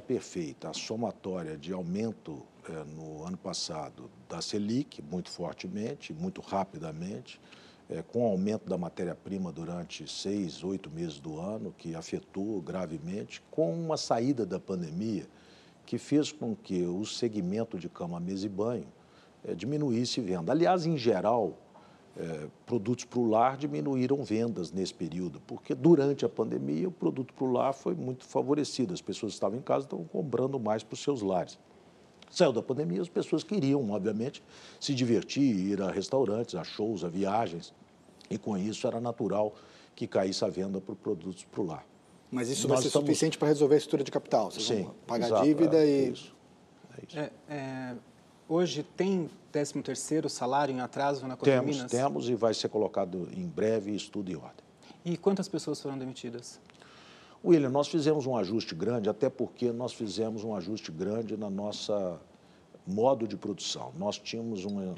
perfeita, 0.02 0.70
a 0.70 0.72
somatória 0.72 1.56
de 1.56 1.72
aumento 1.72 2.42
é, 2.68 2.82
no 2.84 3.24
ano 3.24 3.36
passado 3.36 4.10
da 4.28 4.42
Selic, 4.42 5.00
muito 5.02 5.30
fortemente, 5.30 6.12
muito 6.12 6.40
rapidamente, 6.40 7.40
é, 7.88 8.02
com 8.02 8.24
o 8.24 8.30
aumento 8.32 8.68
da 8.68 8.76
matéria-prima 8.76 9.52
durante 9.52 10.10
seis, 10.10 10.64
oito 10.64 10.90
meses 10.90 11.20
do 11.20 11.38
ano, 11.38 11.72
que 11.78 11.94
afetou 11.94 12.60
gravemente, 12.60 13.40
com 13.50 13.72
uma 13.72 13.96
saída 13.96 14.44
da 14.44 14.58
pandemia 14.58 15.28
que 15.84 15.96
fez 15.96 16.32
com 16.32 16.56
que 16.56 16.82
o 16.82 17.04
segmento 17.06 17.78
de 17.78 17.88
cama, 17.88 18.18
mesa 18.18 18.46
e 18.46 18.48
banho 18.48 18.88
é, 19.44 19.54
diminuísse 19.54 20.20
venda. 20.20 20.50
Aliás, 20.50 20.86
em 20.86 20.96
geral, 20.96 21.56
é, 22.18 22.46
produtos 22.64 23.04
para 23.04 23.18
o 23.18 23.28
lar 23.28 23.56
diminuíram 23.56 24.22
vendas 24.24 24.72
nesse 24.72 24.94
período, 24.94 25.40
porque 25.46 25.74
durante 25.74 26.24
a 26.24 26.28
pandemia 26.28 26.88
o 26.88 26.90
produto 26.90 27.34
para 27.34 27.44
o 27.44 27.52
lar 27.52 27.74
foi 27.74 27.94
muito 27.94 28.24
favorecido. 28.24 28.94
As 28.94 29.02
pessoas 29.02 29.32
estavam 29.32 29.58
em 29.58 29.62
casa, 29.62 29.84
estavam 29.84 30.06
comprando 30.06 30.58
mais 30.58 30.82
para 30.82 30.94
os 30.94 31.02
seus 31.02 31.20
lares. 31.20 31.58
Saiu 32.30 32.52
da 32.52 32.62
pandemia, 32.62 33.00
as 33.00 33.08
pessoas 33.08 33.44
queriam, 33.44 33.90
obviamente, 33.90 34.42
se 34.80 34.94
divertir, 34.94 35.56
ir 35.56 35.82
a 35.82 35.90
restaurantes, 35.90 36.54
a 36.54 36.64
shows, 36.64 37.04
a 37.04 37.08
viagens, 37.08 37.72
e 38.28 38.36
com 38.36 38.56
isso 38.56 38.86
era 38.86 39.00
natural 39.00 39.54
que 39.94 40.06
caísse 40.06 40.44
a 40.44 40.48
venda 40.48 40.80
por 40.80 40.96
produtos 40.96 41.44
para 41.44 41.60
o 41.60 41.66
lar. 41.66 41.86
Mas 42.30 42.48
isso 42.48 42.66
Nós 42.66 42.76
vai 42.76 42.82
ser 42.82 42.88
estamos... 42.88 43.06
suficiente 43.06 43.38
para 43.38 43.48
resolver 43.48 43.74
a 43.76 43.78
estrutura 43.78 44.02
de 44.02 44.10
capital? 44.10 44.50
Vocês 44.50 44.66
Sim, 44.66 44.90
pagar 45.06 45.26
exato, 45.26 45.44
dívida 45.44 45.76
é, 45.76 45.86
e... 45.86 46.10
Isso. 46.10 46.34
É 46.98 47.04
isso. 47.06 47.18
É, 47.18 47.30
é, 47.48 47.94
hoje 48.48 48.82
tem 48.96 49.30
13º 49.56 50.28
salário 50.28 50.74
em 50.74 50.80
atraso 50.80 51.26
na 51.26 51.36
Coteminas? 51.36 51.90
Temos, 51.90 51.92
temos 51.92 52.28
e 52.28 52.34
vai 52.34 52.52
ser 52.52 52.68
colocado 52.68 53.28
em 53.34 53.46
breve 53.46 53.94
estudo 53.94 54.30
em 54.30 54.36
ordem. 54.36 54.64
E 55.04 55.16
quantas 55.16 55.48
pessoas 55.48 55.80
foram 55.80 55.96
demitidas? 55.96 56.60
William, 57.44 57.70
nós 57.70 57.88
fizemos 57.88 58.26
um 58.26 58.36
ajuste 58.36 58.74
grande, 58.74 59.08
até 59.08 59.30
porque 59.30 59.72
nós 59.72 59.92
fizemos 59.92 60.42
um 60.44 60.54
ajuste 60.54 60.90
grande 60.90 61.36
na 61.36 61.48
nossa 61.48 62.20
modo 62.86 63.26
de 63.26 63.36
produção. 63.36 63.92
Nós 63.96 64.18
tínhamos 64.18 64.64
uma, 64.64 64.94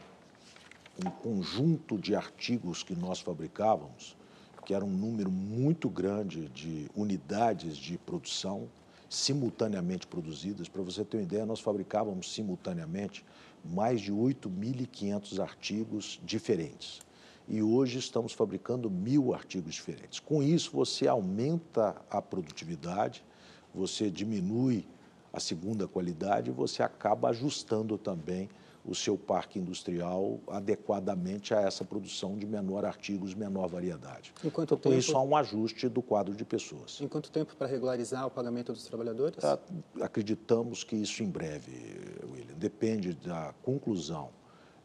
um 1.05 1.11
conjunto 1.11 1.99
de 1.99 2.15
artigos 2.15 2.83
que 2.83 2.95
nós 2.95 3.21
fabricávamos, 3.21 4.17
que 4.65 4.75
era 4.75 4.85
um 4.85 4.91
número 4.91 5.31
muito 5.31 5.89
grande 5.89 6.49
de 6.49 6.91
unidades 6.95 7.77
de 7.77 7.97
produção 7.99 8.69
simultaneamente 9.09 10.07
produzidas. 10.07 10.69
Para 10.69 10.83
você 10.83 11.05
ter 11.05 11.17
uma 11.17 11.23
ideia, 11.23 11.47
nós 11.47 11.61
fabricávamos 11.61 12.33
simultaneamente 12.33 13.25
mais 13.69 14.01
de 14.01 14.13
8.500 14.13 15.41
artigos 15.41 16.21
diferentes. 16.25 17.01
E 17.47 17.63
hoje 17.63 17.99
estamos 17.99 18.33
fabricando 18.33 18.91
mil 18.91 19.35
artigos 19.35 19.75
diferentes. 19.75 20.21
Com 20.21 20.43
isso, 20.43 20.71
você 20.73 21.07
aumenta 21.07 21.97
a 22.11 22.21
produtividade, 22.21 23.25
você 23.75 24.11
diminui 24.11 24.87
a 25.33 25.41
segunda 25.41 25.87
qualidade 25.87 26.51
e 26.51 26.53
você 26.53 26.83
acaba 26.83 27.29
ajustando 27.29 27.97
também 27.97 28.49
o 28.89 28.95
seu 28.95 29.19
parque 29.19 29.59
industrial 29.59 30.41
adequadamente 30.49 31.53
a 31.53 31.61
essa 31.61 31.85
produção 31.85 32.39
de 32.39 32.47
menor 32.47 32.87
artigos, 32.87 33.35
menor 33.35 33.69
variedade. 33.69 34.33
Em 34.43 34.49
quanto 34.49 34.75
então, 34.75 34.79
tempo... 34.79 34.95
Com 34.95 34.99
isso, 34.99 35.17
há 35.17 35.23
um 35.23 35.37
ajuste 35.37 35.89
do 35.89 36.01
quadro 36.01 36.35
de 36.35 36.45
pessoas. 36.45 36.99
Em 37.01 37.07
quanto 37.07 37.31
tempo 37.31 37.55
para 37.55 37.67
regularizar 37.67 38.27
o 38.27 38.31
pagamento 38.31 38.73
dos 38.73 38.85
trabalhadores? 38.85 39.39
Acreditamos 40.01 40.85
que 40.85 40.97
isso 40.97 41.23
em 41.23 41.29
breve, 41.29 41.71
William. 42.25 42.55
Depende 42.57 43.13
da 43.13 43.53
conclusão 43.63 44.31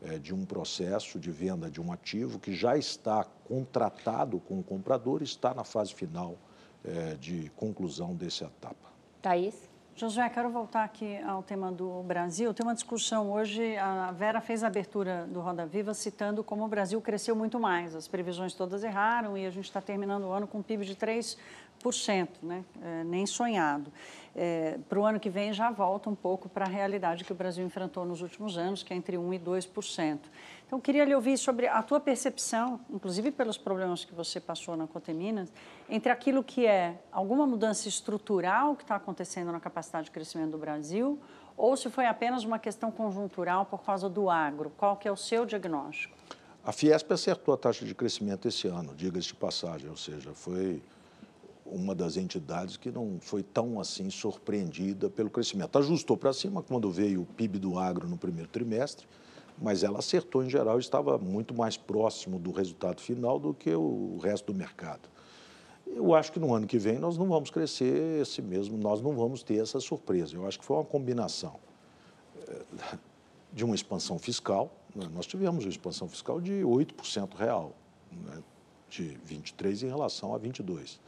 é, 0.02 0.20
de 0.20 0.34
um 0.34 0.46
processo 0.46 1.18
de 1.18 1.32
venda 1.32 1.72
de 1.72 1.80
um 1.80 1.92
ativo 1.92 2.40
que 2.40 2.54
já 2.54 2.78
está 2.78 3.24
contratado 3.48 4.38
com 4.42 4.60
o 4.60 4.64
comprador 4.64 5.22
e 5.22 5.24
está 5.24 5.54
na 5.54 5.64
fase 5.64 5.94
final 5.94 6.38
é, 6.84 7.16
de 7.16 7.50
conclusão 7.56 8.14
dessa 8.14 8.46
etapa. 8.46 8.92
Thaís? 9.22 9.73
Josué, 9.96 10.28
quero 10.28 10.50
voltar 10.50 10.84
aqui 10.84 11.20
ao 11.20 11.44
tema 11.44 11.72
do 11.72 12.02
Brasil. 12.02 12.52
Tem 12.52 12.66
uma 12.66 12.74
discussão 12.74 13.32
hoje, 13.32 13.78
a 13.78 14.12
Vera 14.12 14.42
fez 14.42 14.64
a 14.64 14.68
abertura 14.68 15.28
do 15.28 15.40
Roda 15.40 15.68
Viva 15.68 15.94
citando 15.94 16.44
como 16.44 16.66
o 16.66 16.68
Brasil 16.68 17.00
cresceu 17.00 17.36
muito 17.36 17.60
mais. 17.60 17.94
As 17.94 18.08
previsões 18.08 18.56
todas 18.56 18.84
erraram 18.84 19.38
e 19.38 19.46
a 19.46 19.52
gente 19.52 19.66
está 19.66 19.80
terminando 19.80 20.24
o 20.24 20.32
ano 20.32 20.48
com 20.48 20.58
um 20.58 20.64
PIB 20.64 20.84
de 20.84 20.96
3%, 20.96 21.38
né? 22.42 22.66
É, 22.82 23.04
nem 23.04 23.28
sonhado. 23.28 23.94
É, 24.36 24.80
para 24.90 25.00
o 25.00 25.06
ano 25.06 25.20
que 25.20 25.30
vem 25.30 25.54
já 25.54 25.70
volta 25.70 26.10
um 26.10 26.16
pouco 26.16 26.50
para 26.50 26.66
a 26.66 26.68
realidade 26.68 27.24
que 27.24 27.32
o 27.32 27.36
Brasil 27.36 27.64
enfrentou 27.64 28.04
nos 28.04 28.24
últimos 28.24 28.58
anos, 28.58 28.82
que 28.82 28.94
é 28.94 28.98
entre 28.98 29.16
1% 29.16 29.36
e 29.36 29.40
2%. 29.40 30.20
Então, 30.66 30.80
queria 30.80 31.06
lhe 31.06 31.14
ouvir 31.14 31.38
sobre 31.38 31.68
a 31.68 31.84
tua 31.84 32.00
percepção, 32.00 32.80
inclusive 32.90 33.32
pelos 33.32 33.58
problemas 33.58 34.04
que 34.04 34.14
você 34.14 34.40
passou 34.40 34.76
na 34.76 34.88
Coteminas, 34.88 35.52
entre 35.90 36.12
aquilo 36.12 36.44
que 36.44 36.66
é 36.66 37.00
alguma 37.12 37.46
mudança 37.46 37.88
estrutural 37.88 38.76
que 38.76 38.84
está 38.84 38.96
acontecendo 38.96 39.52
na 39.52 39.60
capacidade 39.60 40.06
de 40.06 40.12
crescimento 40.12 40.52
do 40.52 40.58
Brasil 40.58 41.20
ou 41.58 41.78
se 41.78 41.90
foi 41.90 42.06
apenas 42.06 42.44
uma 42.44 42.60
questão 42.60 42.92
conjuntural 42.92 43.66
por 43.66 43.84
causa 43.84 44.10
do 44.10 44.30
agro. 44.30 44.72
Qual 44.78 44.98
que 44.98 45.08
é 45.08 45.12
o 45.12 45.18
seu 45.18 45.46
diagnóstico? 45.46 46.16
A 46.66 46.72
Fiesp 46.72 47.12
acertou 47.12 47.54
a 47.54 47.58
taxa 47.58 47.86
de 47.86 47.94
crescimento 47.94 48.48
esse 48.48 48.68
ano, 48.68 48.96
diga-se 48.96 49.28
de 49.28 49.36
passagem, 49.36 49.90
ou 49.90 49.98
seja, 49.98 50.34
foi 50.34 50.82
uma 51.66 51.94
das 51.94 52.18
entidades 52.18 52.78
que 52.78 52.92
não 52.92 53.18
foi 53.20 53.44
tão 53.44 53.80
assim 53.80 54.10
surpreendida 54.10 55.10
pelo 55.10 55.30
crescimento. 55.30 55.78
Ajustou 55.78 56.16
para 56.16 56.32
cima 56.32 56.62
quando 56.62 56.90
veio 56.90 57.22
o 57.22 57.26
PIB 57.26 57.60
do 57.60 57.78
agro 57.78 58.08
no 58.08 58.18
primeiro 58.18 58.50
trimestre, 58.50 59.06
mas 59.62 59.84
ela 59.84 60.00
acertou 60.00 60.44
em 60.44 60.50
geral, 60.50 60.80
estava 60.80 61.18
muito 61.18 61.54
mais 61.54 61.78
próximo 61.78 62.40
do 62.40 62.52
resultado 62.52 63.02
final 63.02 63.40
do 63.40 63.54
que 63.54 63.74
o 63.74 64.18
resto 64.22 64.52
do 64.52 64.58
mercado. 64.58 65.10
Eu 65.86 66.16
acho 66.16 66.32
que 66.32 66.40
no 66.40 66.54
ano 66.54 66.66
que 66.66 66.78
vem 66.78 66.98
nós 66.98 67.18
não 67.18 67.28
vamos 67.28 67.50
crescer 67.50 68.22
esse 68.22 68.42
mesmo, 68.42 68.78
nós 68.78 69.02
não 69.02 69.16
vamos 69.16 69.44
ter 69.44 69.62
essa 69.62 69.80
surpresa. 69.80 70.36
Eu 70.36 70.48
acho 70.48 70.60
que 70.60 70.66
foi 70.66 70.78
uma 70.78 70.86
combinação 70.86 71.56
eh, 72.48 72.98
de 73.52 73.64
uma 73.64 73.76
expansão 73.76 74.18
fiscal, 74.18 74.74
né? 74.96 75.08
nós 75.14 75.26
tivemos 75.26 75.64
uma 75.66 75.70
expansão 75.70 76.08
fiscal 76.08 76.42
de 76.42 76.62
8% 76.62 77.36
real, 77.36 77.74
né? 78.12 78.42
de 78.90 79.18
23 79.24 79.84
em 79.84 79.88
relação 79.88 80.34
a 80.34 80.38
22. 80.38 81.00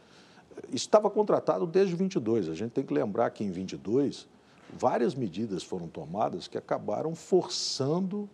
Isso 0.68 0.86
estava 0.86 1.10
contratado 1.10 1.66
desde 1.66 1.96
22. 1.96 2.50
A 2.50 2.54
gente 2.54 2.72
tem 2.72 2.84
que 2.84 2.94
lembrar 2.94 3.30
que 3.32 3.44
em 3.44 3.52
22 3.52 4.28
várias 4.74 5.16
medidas 5.16 5.64
foram 5.64 5.88
tomadas 5.88 6.48
que 6.48 6.58
acabaram 6.58 7.16
forçando 7.16 8.30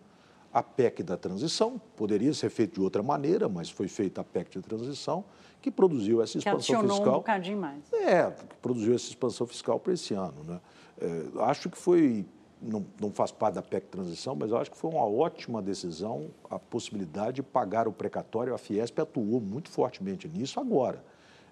a 0.52 0.62
PEC 0.62 1.02
da 1.02 1.16
transição. 1.16 1.80
Poderia 1.96 2.32
ser 2.34 2.50
feito 2.50 2.74
de 2.74 2.80
outra 2.80 3.02
maneira, 3.02 3.48
mas 3.48 3.70
foi 3.70 3.88
feita 3.88 4.20
a 4.20 4.24
PEC 4.24 4.50
de 4.50 4.62
transição, 4.62 5.24
que 5.60 5.70
produziu 5.70 6.22
essa 6.22 6.36
expansão 6.38 6.82
que 6.82 6.88
fiscal. 6.88 7.08
um 7.08 7.16
bocadinho 7.18 7.58
mais. 7.58 7.92
É, 7.92 8.30
produziu 8.60 8.94
essa 8.94 9.08
expansão 9.08 9.46
fiscal 9.46 9.80
para 9.80 9.92
esse 9.92 10.12
ano. 10.12 10.44
Né? 10.44 10.60
É, 11.00 11.42
acho 11.44 11.70
que 11.70 11.78
foi, 11.78 12.26
não, 12.60 12.84
não 13.00 13.10
faz 13.10 13.32
parte 13.32 13.54
da 13.54 13.62
PEC 13.62 13.86
de 13.86 13.90
transição, 13.90 14.34
mas 14.34 14.52
acho 14.52 14.70
que 14.70 14.76
foi 14.76 14.90
uma 14.90 15.04
ótima 15.04 15.62
decisão 15.62 16.28
a 16.50 16.58
possibilidade 16.58 17.36
de 17.36 17.42
pagar 17.42 17.88
o 17.88 17.92
precatório. 17.92 18.54
A 18.54 18.58
Fiesp 18.58 18.98
atuou 18.98 19.40
muito 19.40 19.70
fortemente 19.70 20.28
nisso 20.28 20.60
agora. 20.60 21.02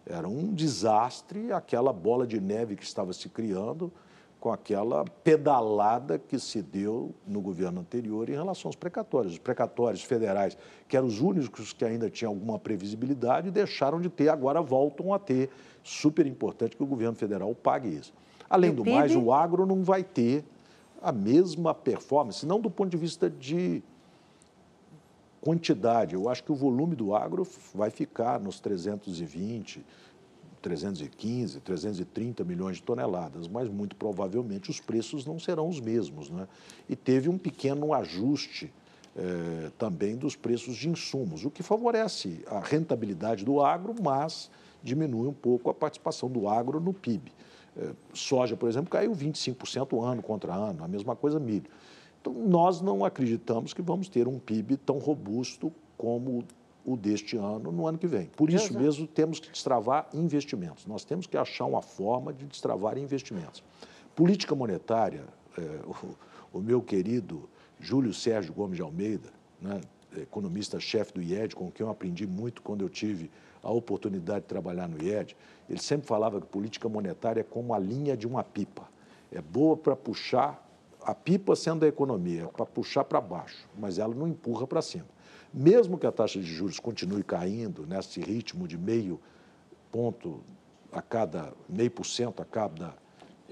Era 0.05 0.29
um 0.29 0.53
desastre 0.53 1.53
aquela 1.53 1.93
bola 1.93 2.27
de 2.27 2.41
neve 2.41 2.75
que 2.75 2.83
estava 2.83 3.13
se 3.13 3.29
criando 3.29 3.93
com 4.41 4.51
aquela 4.51 5.05
pedalada 5.23 6.19
que 6.19 6.39
se 6.39 6.63
deu 6.63 7.15
no 7.27 7.43
governo 7.43 7.83
anterior 7.83 8.29
em 8.31 8.33
relação 8.33 8.71
aos 8.71 8.75
precatórios. 8.75 9.35
Os 9.35 9.39
precatórios 9.39 10.03
federais, 10.03 10.57
que 10.89 10.97
eram 10.97 11.07
os 11.07 11.21
únicos 11.21 11.75
que 11.75 11.85
ainda 11.85 12.09
tinham 12.09 12.33
alguma 12.33 12.59
previsibilidade, 12.59 13.51
deixaram 13.51 14.01
de 14.01 14.09
ter, 14.09 14.31
agora 14.31 14.63
voltam 14.63 15.13
a 15.13 15.19
ter. 15.19 15.51
Super 15.85 16.27
importante 16.27 16.75
que 16.75 16.83
o 16.83 16.87
governo 16.87 17.15
federal 17.15 17.55
pague 17.55 17.89
isso. 17.89 18.15
Além 18.49 18.75
do 18.75 18.85
mais, 18.85 19.15
o 19.15 19.31
agro 19.31 19.67
não 19.67 19.85
vai 19.85 20.03
ter 20.03 20.43
a 21.03 21.13
mesma 21.13 21.75
performance, 21.75 22.45
não 22.47 22.61
do 22.61 22.71
ponto 22.71 22.91
de 22.91 22.97
vista 22.97 23.29
de 23.29 23.83
quantidade. 25.41 26.15
Eu 26.15 26.29
acho 26.29 26.43
que 26.43 26.53
o 26.53 26.55
volume 26.55 26.97
do 26.97 27.15
agro 27.15 27.47
vai 27.75 27.91
ficar 27.91 28.41
nos 28.41 28.59
320, 28.59 29.85
315, 30.61 31.61
330 31.61 32.45
milhões 32.45 32.77
de 32.77 32.83
toneladas, 32.83 33.49
mas 33.49 33.69
muito 33.69 33.97
provavelmente 33.97 34.71
os 34.71 34.81
preços 34.81 35.25
não 35.25 35.39
serão 35.39 35.69
os 35.69 35.81
mesmos. 35.81 36.31
Né? 36.31 36.47
E 36.89 36.95
teve 36.95 37.29
um 37.29 37.39
pequeno 37.39 37.93
ajuste 37.95 38.73
eh, 39.17 39.71
também 39.77 40.17
dos 40.17 40.37
preços 40.37 40.77
de 40.77 40.89
insumos, 40.89 41.45
o 41.45 41.51
que 41.51 41.63
favorece 41.63 42.45
a 42.47 42.61
rentabilidade 42.61 43.45
do 43.45 43.61
agro, 43.61 43.95
mas 44.01 44.51
diminui 44.83 45.29
um 45.29 45.33
pouco 45.33 45.69
a 45.69 45.75
participação 45.75 46.29
do 46.29 46.49
agro 46.49 46.81
no 46.81 46.93
PIB. 46.93 47.33
É, 47.77 47.91
soja, 48.13 48.57
por 48.57 48.69
exemplo, 48.69 48.91
caiu 48.91 49.13
25% 49.13 50.03
ano 50.05 50.23
contra 50.23 50.55
ano, 50.55 50.85
a 50.85 50.89
mesma 50.89 51.15
coisa 51.15 51.39
milho. 51.39 51.71
Então, 52.21 52.33
nós 52.33 52.81
não 52.81 53.05
acreditamos 53.05 53.73
que 53.73 53.81
vamos 53.81 54.09
ter 54.09 54.29
um 54.29 54.39
PIB 54.39 54.77
tão 54.77 54.99
robusto 54.99 55.73
como 55.97 56.45
o 56.85 56.97
deste 56.97 57.37
ano, 57.37 57.71
no 57.71 57.87
ano 57.87 57.99
que 57.99 58.07
vem. 58.07 58.27
Por 58.37 58.51
isso 58.51 58.73
mesmo, 58.79 59.07
temos 59.07 59.39
que 59.39 59.51
destravar 59.51 60.09
investimentos. 60.15 60.87
Nós 60.87 61.05
temos 61.05 61.27
que 61.27 61.37
achar 61.37 61.67
uma 61.67 61.83
forma 61.83 62.33
de 62.33 62.47
destravar 62.47 62.97
investimentos. 62.99 63.63
Política 64.15 64.55
monetária, 64.55 65.25
é, 65.59 65.63
o, 65.85 66.59
o, 66.59 66.61
meu 66.61 66.81
querido 66.81 67.49
Júlio 67.79 68.13
Sérgio 68.13 68.53
Gomes 68.53 68.77
de 68.77 68.83
Almeida, 68.83 69.31
né, 69.61 69.81
economista-chefe 70.17 71.13
do 71.13 71.23
IED, 71.23 71.55
com 71.55 71.71
quem 71.71 71.85
eu 71.85 71.91
aprendi 71.91 72.27
muito 72.27 72.63
quando 72.63 72.83
eu 72.83 72.89
tive 72.89 73.31
a 73.63 73.71
oportunidade 73.71 74.41
de 74.41 74.47
trabalhar 74.47 74.89
no 74.89 75.03
IED, 75.03 75.37
ele 75.69 75.81
sempre 75.81 76.07
falava 76.07 76.41
que 76.41 76.47
política 76.47 76.89
monetária 76.89 77.41
é 77.41 77.45
como 77.45 77.75
a 77.75 77.79
linha 77.79 78.17
de 78.17 78.27
uma 78.27 78.43
pipa. 78.43 78.89
É 79.31 79.41
boa 79.41 79.77
para 79.77 79.95
puxar, 79.95 80.67
a 81.03 81.15
pipa 81.15 81.55
sendo 81.55 81.85
a 81.85 81.89
economia, 81.89 82.49
para 82.49 82.67
puxar 82.67 83.05
para 83.05 83.21
baixo, 83.21 83.69
mas 83.79 83.99
ela 83.99 84.15
não 84.15 84.27
empurra 84.27 84.67
para 84.67 84.83
cima. 84.83 85.07
Mesmo 85.53 85.99
que 85.99 86.07
a 86.07 86.13
taxa 86.13 86.39
de 86.39 86.47
juros 86.47 86.79
continue 86.79 87.23
caindo 87.23 87.87
nesse 87.87 88.21
ritmo 88.21 88.69
de 88.69 88.79
meio 88.79 89.21
ponto 89.91 90.41
a 90.93 91.03
cada, 91.03 91.53
meio 91.69 91.91
por 91.91 92.07
cento 92.07 92.41
a 92.41 92.45
cada 92.45 92.95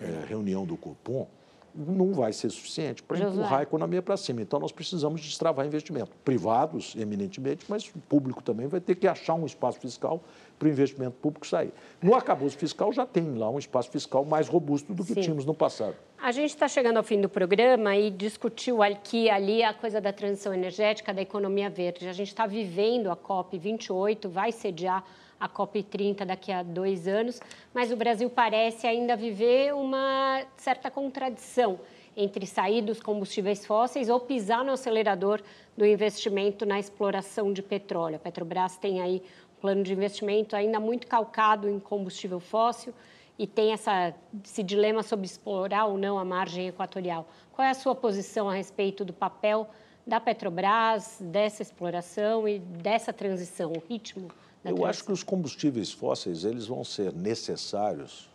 é, 0.01 0.25
reunião 0.29 0.65
do 0.65 0.77
Copom, 0.77 1.27
não 1.75 2.13
vai 2.13 2.33
ser 2.33 2.51
suficiente 2.51 3.03
para 3.03 3.19
empurrar 3.19 3.61
a 3.61 3.63
economia 3.63 4.03
para 4.03 4.17
cima. 4.17 4.43
Então, 4.43 4.59
nós 4.59 4.73
precisamos 4.73 5.21
destravar 5.21 5.67
investimento. 5.67 6.11
Privados, 6.25 6.95
eminentemente, 6.97 7.65
mas 7.69 7.89
o 7.95 7.99
público 8.01 8.43
também 8.43 8.67
vai 8.67 8.81
ter 8.81 8.97
que 8.97 9.07
achar 9.07 9.35
um 9.35 9.47
espaço 9.47 9.79
fiscal 9.79 10.23
para 10.59 10.67
o 10.67 10.71
investimento 10.71 11.17
público 11.17 11.47
sair. 11.47 11.73
No 12.03 12.15
arcabouço 12.15 12.59
fiscal 12.59 12.93
já 12.93 13.07
tem 13.07 13.35
lá 13.35 13.49
um 13.49 13.59
espaço 13.59 13.91
fiscal 13.91 14.25
mais 14.25 14.49
robusto 14.49 14.93
do 14.93 15.05
que 15.05 15.15
Sim. 15.15 15.21
tínhamos 15.21 15.45
no 15.45 15.55
passado. 15.55 15.95
A 16.21 16.33
gente 16.33 16.51
está 16.51 16.67
chegando 16.67 16.97
ao 16.97 17.05
fim 17.05 17.21
do 17.21 17.29
programa 17.29 17.97
e 17.97 18.11
discutiu 18.11 18.83
aqui 18.83 19.31
ali 19.31 19.63
a 19.63 19.73
coisa 19.73 20.01
da 20.01 20.13
transição 20.13 20.53
energética, 20.53 21.15
da 21.15 21.23
economia 21.23 21.71
verde. 21.71 22.09
A 22.09 22.13
gente 22.13 22.29
está 22.29 22.47
vivendo 22.47 23.11
a 23.11 23.17
COP28, 23.17 24.29
vai 24.29 24.51
sediar 24.51 25.05
a 25.39 25.49
COP30 25.49 26.25
daqui 26.25 26.51
a 26.51 26.65
dois 26.65 27.07
anos, 27.07 27.41
mas 27.73 27.93
o 27.93 27.97
Brasil 27.97 28.29
parece 28.29 28.87
ainda 28.87 29.15
viver 29.15 29.73
uma 29.73 30.43
certa 30.57 30.91
contradição 30.91 31.79
entre 32.17 32.45
sair 32.47 32.83
dos 32.83 33.01
combustíveis 33.01 33.65
fósseis 33.65 34.09
ou 34.09 34.19
pisar 34.19 34.65
no 34.65 34.73
acelerador 34.73 35.41
do 35.77 35.87
investimento 35.87 36.67
na 36.67 36.81
exploração 36.81 37.53
de 37.53 37.63
petróleo. 37.63 38.17
A 38.17 38.19
Petrobras 38.19 38.77
tem 38.77 39.01
aí 39.01 39.23
plano 39.61 39.83
de 39.83 39.93
investimento 39.93 40.57
ainda 40.57 40.81
muito 40.81 41.07
calcado 41.07 41.69
em 41.69 41.79
combustível 41.79 42.41
fóssil 42.41 42.95
e 43.39 43.47
tem 43.47 43.73
essa, 43.73 44.15
esse 44.45 44.63
dilema 44.63 45.03
sobre 45.03 45.27
explorar 45.27 45.87
ou 45.87 45.97
não 45.97 46.19
a 46.19 46.25
margem 46.25 46.69
equatorial. 46.69 47.29
Qual 47.53 47.67
é 47.67 47.71
a 47.71 47.75
sua 47.75 47.95
posição 47.95 48.49
a 48.49 48.55
respeito 48.55 49.05
do 49.05 49.13
papel 49.13 49.69
da 50.07 50.19
Petrobras, 50.19 51.19
dessa 51.21 51.63
exploração 51.63 52.49
e 52.49 52.59
dessa 52.59 53.13
transição, 53.13 53.73
o 53.73 53.83
ritmo? 53.89 54.29
Eu 54.65 54.85
acho 54.85 55.05
que 55.05 55.13
os 55.13 55.23
combustíveis 55.23 55.93
fósseis 55.93 56.45
eles 56.45 56.67
vão 56.67 56.83
ser 56.83 57.13
necessários 57.13 58.29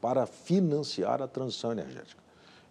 para 0.00 0.26
financiar 0.26 1.22
a 1.22 1.28
transição 1.28 1.70
energética. 1.72 2.22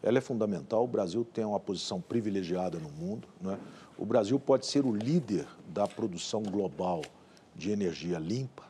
Ela 0.03 0.17
é 0.17 0.21
fundamental. 0.21 0.83
O 0.83 0.87
Brasil 0.87 1.25
tem 1.25 1.45
uma 1.45 1.59
posição 1.59 1.99
privilegiada 1.99 2.77
no 2.79 2.89
mundo. 2.89 3.27
Né? 3.41 3.57
O 3.97 4.05
Brasil 4.05 4.39
pode 4.39 4.65
ser 4.65 4.85
o 4.85 4.95
líder 4.95 5.47
da 5.67 5.87
produção 5.87 6.43
global 6.43 7.01
de 7.57 7.71
energia 7.71 8.19
limpa, 8.19 8.63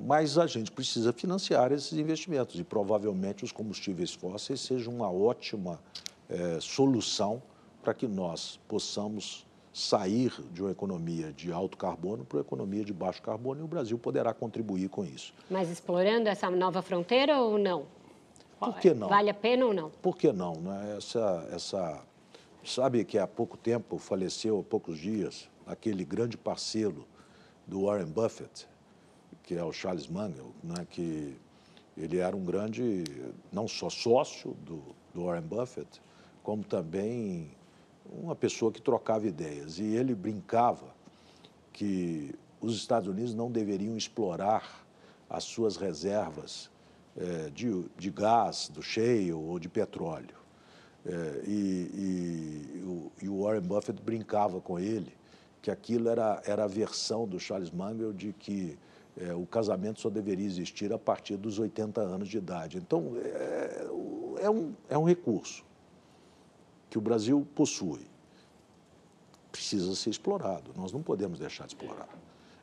mas 0.00 0.38
a 0.38 0.46
gente 0.46 0.70
precisa 0.70 1.12
financiar 1.12 1.72
esses 1.72 1.92
investimentos 1.98 2.58
e 2.58 2.62
provavelmente 2.62 3.44
os 3.44 3.50
combustíveis 3.50 4.14
fósseis 4.14 4.60
sejam 4.60 4.94
uma 4.94 5.10
ótima 5.10 5.80
é, 6.28 6.58
solução 6.60 7.42
para 7.82 7.92
que 7.92 8.06
nós 8.06 8.60
possamos 8.68 9.44
sair 9.72 10.32
de 10.52 10.62
uma 10.62 10.70
economia 10.70 11.32
de 11.32 11.52
alto 11.52 11.76
carbono 11.76 12.24
para 12.24 12.38
uma 12.38 12.42
economia 12.42 12.84
de 12.84 12.92
baixo 12.92 13.22
carbono 13.22 13.60
e 13.60 13.64
o 13.64 13.68
Brasil 13.68 13.98
poderá 13.98 14.32
contribuir 14.32 14.88
com 14.88 15.04
isso. 15.04 15.32
Mas 15.50 15.70
explorando 15.70 16.28
essa 16.28 16.50
nova 16.50 16.82
fronteira 16.82 17.40
ou 17.40 17.58
não? 17.58 17.86
Por 18.58 18.78
que 18.78 18.92
não? 18.92 19.08
Vale 19.08 19.30
a 19.30 19.34
pena 19.34 19.66
ou 19.66 19.72
não? 19.72 19.90
Por 20.02 20.16
que 20.16 20.32
não? 20.32 20.54
Né? 20.54 20.96
Essa, 20.98 21.48
essa, 21.50 22.02
sabe 22.64 23.04
que 23.04 23.18
há 23.18 23.26
pouco 23.26 23.56
tempo 23.56 23.96
faleceu, 23.96 24.60
há 24.60 24.62
poucos 24.62 24.98
dias, 24.98 25.48
aquele 25.66 26.04
grande 26.04 26.36
parceiro 26.36 27.06
do 27.70 27.84
Warren 27.84 28.06
Buffett, 28.06 28.66
que 29.44 29.54
é 29.54 29.62
o 29.62 29.72
Charles 29.72 30.08
Munger, 30.08 30.44
né? 30.62 30.84
que 30.90 31.36
ele 31.96 32.18
era 32.18 32.36
um 32.36 32.44
grande, 32.44 33.04
não 33.52 33.68
só 33.68 33.88
sócio 33.88 34.54
do, 34.64 34.82
do 35.14 35.24
Warren 35.24 35.46
Buffett, 35.46 36.02
como 36.42 36.64
também 36.64 37.52
uma 38.04 38.34
pessoa 38.34 38.72
que 38.72 38.82
trocava 38.82 39.26
ideias. 39.26 39.78
E 39.78 39.84
ele 39.84 40.16
brincava 40.16 40.92
que 41.72 42.34
os 42.60 42.74
Estados 42.74 43.08
Unidos 43.08 43.34
não 43.34 43.50
deveriam 43.50 43.96
explorar 43.96 44.84
as 45.28 45.44
suas 45.44 45.76
reservas 45.76 46.68
é, 47.16 47.50
de, 47.50 47.84
de, 47.96 48.10
gás, 48.10 48.68
do 48.68 48.82
shale 48.82 49.32
ou 49.32 49.60
de 49.60 49.68
petróleo. 49.68 50.40
É, 51.06 51.42
e, 51.46 52.70
e, 52.74 52.82
o, 52.84 53.12
e, 53.22 53.28
o, 53.28 53.42
Warren 53.44 53.62
Buffett 53.62 54.02
brincava 54.02 54.60
com 54.60 54.78
ele 54.78 55.19
que 55.62 55.70
aquilo 55.70 56.08
era, 56.08 56.42
era 56.44 56.64
a 56.64 56.68
versão 56.68 57.26
do 57.26 57.38
Charles 57.38 57.70
Munger 57.70 58.12
de 58.12 58.32
que 58.32 58.78
é, 59.16 59.34
o 59.34 59.46
casamento 59.46 60.00
só 60.00 60.08
deveria 60.08 60.46
existir 60.46 60.92
a 60.92 60.98
partir 60.98 61.36
dos 61.36 61.58
80 61.58 62.00
anos 62.00 62.28
de 62.28 62.38
idade. 62.38 62.78
Então, 62.78 63.12
é, 63.16 63.86
é 64.42 64.50
um, 64.50 64.74
é 64.88 64.96
um 64.96 65.04
recurso 65.04 65.64
que 66.88 66.98
o 66.98 67.00
Brasil 67.00 67.46
possui 67.54 68.10
precisa 69.50 69.94
ser 69.94 70.10
explorado. 70.10 70.70
Nós 70.76 70.92
não 70.92 71.02
podemos 71.02 71.38
deixar 71.38 71.66
de 71.66 71.74
explorar. 71.74 72.08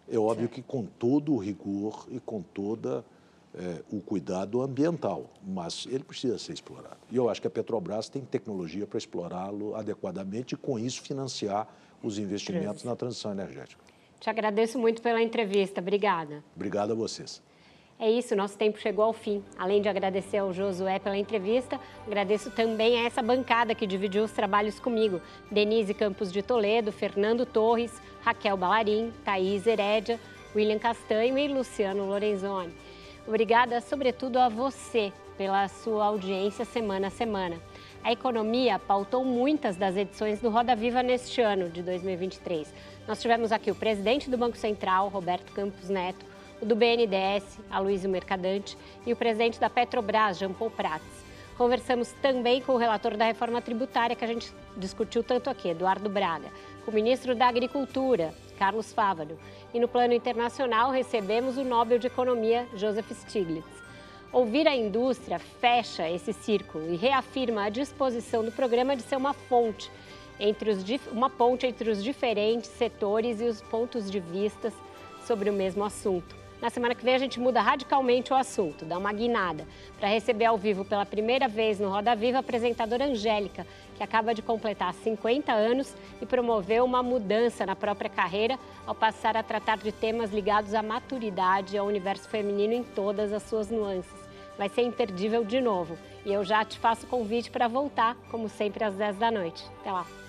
É 0.09 0.17
óbvio 0.17 0.47
que 0.47 0.61
com 0.61 0.85
todo 0.85 1.33
o 1.33 1.37
rigor 1.37 2.07
e 2.09 2.19
com 2.19 2.41
toda 2.41 3.03
é, 3.53 3.83
o 3.91 3.99
cuidado 3.99 4.61
ambiental, 4.61 5.29
mas 5.45 5.85
ele 5.89 6.03
precisa 6.03 6.39
ser 6.39 6.53
explorado. 6.53 6.97
E 7.11 7.17
eu 7.17 7.29
acho 7.29 7.41
que 7.41 7.47
a 7.47 7.49
Petrobras 7.49 8.07
tem 8.07 8.23
tecnologia 8.23 8.87
para 8.87 8.97
explorá-lo 8.97 9.75
adequadamente 9.75 10.55
e, 10.55 10.57
com 10.57 10.79
isso, 10.79 11.01
financiar 11.01 11.67
os 12.01 12.17
investimentos 12.17 12.83
na 12.83 12.95
transição 12.95 13.31
energética. 13.31 13.81
Te 14.19 14.29
agradeço 14.29 14.79
muito 14.79 15.01
pela 15.01 15.21
entrevista. 15.21 15.79
Obrigada. 15.79 16.43
Obrigado 16.55 16.91
a 16.91 16.95
vocês. 16.95 17.41
É 17.99 18.09
isso, 18.11 18.35
nosso 18.35 18.55
tempo 18.55 18.79
chegou 18.79 19.05
ao 19.05 19.13
fim. 19.13 19.43
Além 19.57 19.81
de 19.81 19.89
agradecer 19.89 20.37
ao 20.37 20.53
Josué 20.53 20.99
pela 20.99 21.17
entrevista, 21.17 21.79
agradeço 22.05 22.51
também 22.51 22.99
a 22.99 23.05
essa 23.05 23.23
bancada 23.23 23.73
que 23.73 23.87
dividiu 23.87 24.23
os 24.23 24.31
trabalhos 24.31 24.79
comigo: 24.79 25.19
Denise 25.49 25.95
Campos 25.95 26.31
de 26.31 26.43
Toledo, 26.43 26.91
Fernando 26.91 27.43
Torres, 27.43 27.99
Raquel 28.21 28.55
Balarim, 28.55 29.11
Thaís 29.25 29.65
Herédia, 29.65 30.19
William 30.55 30.77
Castanho 30.77 31.39
e 31.39 31.47
Luciano 31.47 32.05
Lorenzoni. 32.05 32.73
Obrigada, 33.27 33.81
sobretudo, 33.81 34.37
a 34.37 34.47
você 34.47 35.11
pela 35.35 35.67
sua 35.67 36.05
audiência 36.05 36.65
semana 36.65 37.07
a 37.07 37.11
semana. 37.11 37.57
A 38.03 38.11
economia 38.11 38.79
pautou 38.79 39.25
muitas 39.25 39.75
das 39.75 39.97
edições 39.97 40.39
do 40.39 40.49
Roda 40.49 40.75
Viva 40.75 41.03
neste 41.03 41.41
ano 41.41 41.69
de 41.69 41.81
2023. 41.81 42.73
Nós 43.07 43.21
tivemos 43.21 43.51
aqui 43.51 43.69
o 43.69 43.75
presidente 43.75 44.29
do 44.29 44.37
Banco 44.37 44.57
Central, 44.57 45.09
Roberto 45.09 45.51
Campos 45.51 45.89
Neto, 45.89 46.25
o 46.61 46.65
do 46.65 46.75
BNDES, 46.75 47.59
Aloysio 47.69 48.09
Mercadante, 48.09 48.77
e 49.05 49.13
o 49.13 49.15
presidente 49.15 49.59
da 49.59 49.69
Petrobras, 49.69 50.37
Jean 50.37 50.53
Paul 50.53 50.71
Prats. 50.71 51.25
Conversamos 51.57 52.11
também 52.21 52.61
com 52.61 52.73
o 52.73 52.77
relator 52.77 53.17
da 53.17 53.25
reforma 53.25 53.61
tributária 53.61 54.15
que 54.15 54.23
a 54.23 54.27
gente 54.27 54.53
discutiu 54.77 55.23
tanto 55.23 55.49
aqui, 55.49 55.69
Eduardo 55.69 56.09
Braga, 56.09 56.49
com 56.85 56.91
o 56.91 56.93
ministro 56.93 57.35
da 57.35 57.47
Agricultura, 57.47 58.33
Carlos 58.57 58.93
Fávaro, 58.93 59.37
e 59.73 59.79
no 59.79 59.87
plano 59.87 60.13
internacional 60.13 60.91
recebemos 60.91 61.57
o 61.57 61.63
Nobel 61.63 61.99
de 61.99 62.07
Economia, 62.07 62.67
Joseph 62.75 63.11
Stiglitz. 63.11 63.86
Ouvir 64.31 64.67
a 64.67 64.75
indústria 64.75 65.39
fecha 65.39 66.09
esse 66.09 66.33
círculo 66.33 66.91
e 66.91 66.95
reafirma 66.95 67.63
a 67.63 67.69
disposição 67.69 68.43
do 68.43 68.51
programa 68.51 68.95
de 68.95 69.01
ser 69.03 69.15
uma 69.15 69.33
fonte 69.33 69.89
entre 70.39 70.69
os, 70.69 70.83
uma 71.11 71.29
ponte 71.29 71.65
entre 71.65 71.89
os 71.89 72.03
diferentes 72.03 72.69
setores 72.71 73.39
e 73.39 73.45
os 73.45 73.61
pontos 73.61 74.11
de 74.11 74.19
vistas 74.19 74.73
sobre 75.25 75.49
o 75.49 75.53
mesmo 75.53 75.83
assunto. 75.83 76.35
Na 76.61 76.71
semana 76.71 76.95
que 76.95 77.05
vem 77.05 77.13
a 77.13 77.19
gente 77.19 77.39
muda 77.39 77.61
radicalmente 77.61 78.33
o 78.33 78.35
assunto, 78.35 78.83
dá 78.83 78.97
uma 78.97 79.13
guinada, 79.13 79.67
para 79.99 80.09
receber 80.09 80.45
ao 80.45 80.57
vivo 80.57 80.83
pela 80.83 81.05
primeira 81.05 81.47
vez 81.47 81.79
no 81.79 81.89
Roda 81.89 82.15
Viva 82.15 82.37
a 82.37 82.39
apresentadora 82.39 83.05
Angélica, 83.05 83.65
que 83.95 84.01
acaba 84.01 84.33
de 84.33 84.41
completar 84.41 84.91
50 84.91 85.51
anos 85.51 85.93
e 86.19 86.25
promoveu 86.25 86.83
uma 86.83 87.03
mudança 87.03 87.63
na 87.63 87.75
própria 87.75 88.09
carreira 88.09 88.57
ao 88.87 88.95
passar 88.95 89.37
a 89.37 89.43
tratar 89.43 89.77
de 89.77 89.91
temas 89.91 90.31
ligados 90.31 90.73
à 90.73 90.81
maturidade 90.81 91.75
e 91.75 91.77
ao 91.77 91.85
universo 91.85 92.27
feminino 92.27 92.73
em 92.73 92.83
todas 92.83 93.31
as 93.31 93.43
suas 93.43 93.69
nuances. 93.69 94.27
Vai 94.57 94.69
ser 94.69 94.81
imperdível 94.81 95.45
de 95.45 95.61
novo 95.61 95.95
e 96.25 96.33
eu 96.33 96.43
já 96.43 96.65
te 96.65 96.79
faço 96.79 97.05
convite 97.05 97.51
para 97.51 97.67
voltar, 97.67 98.17
como 98.31 98.49
sempre, 98.49 98.83
às 98.83 98.95
10 98.95 99.17
da 99.17 99.29
noite. 99.29 99.63
Até 99.79 99.91
lá! 99.91 100.26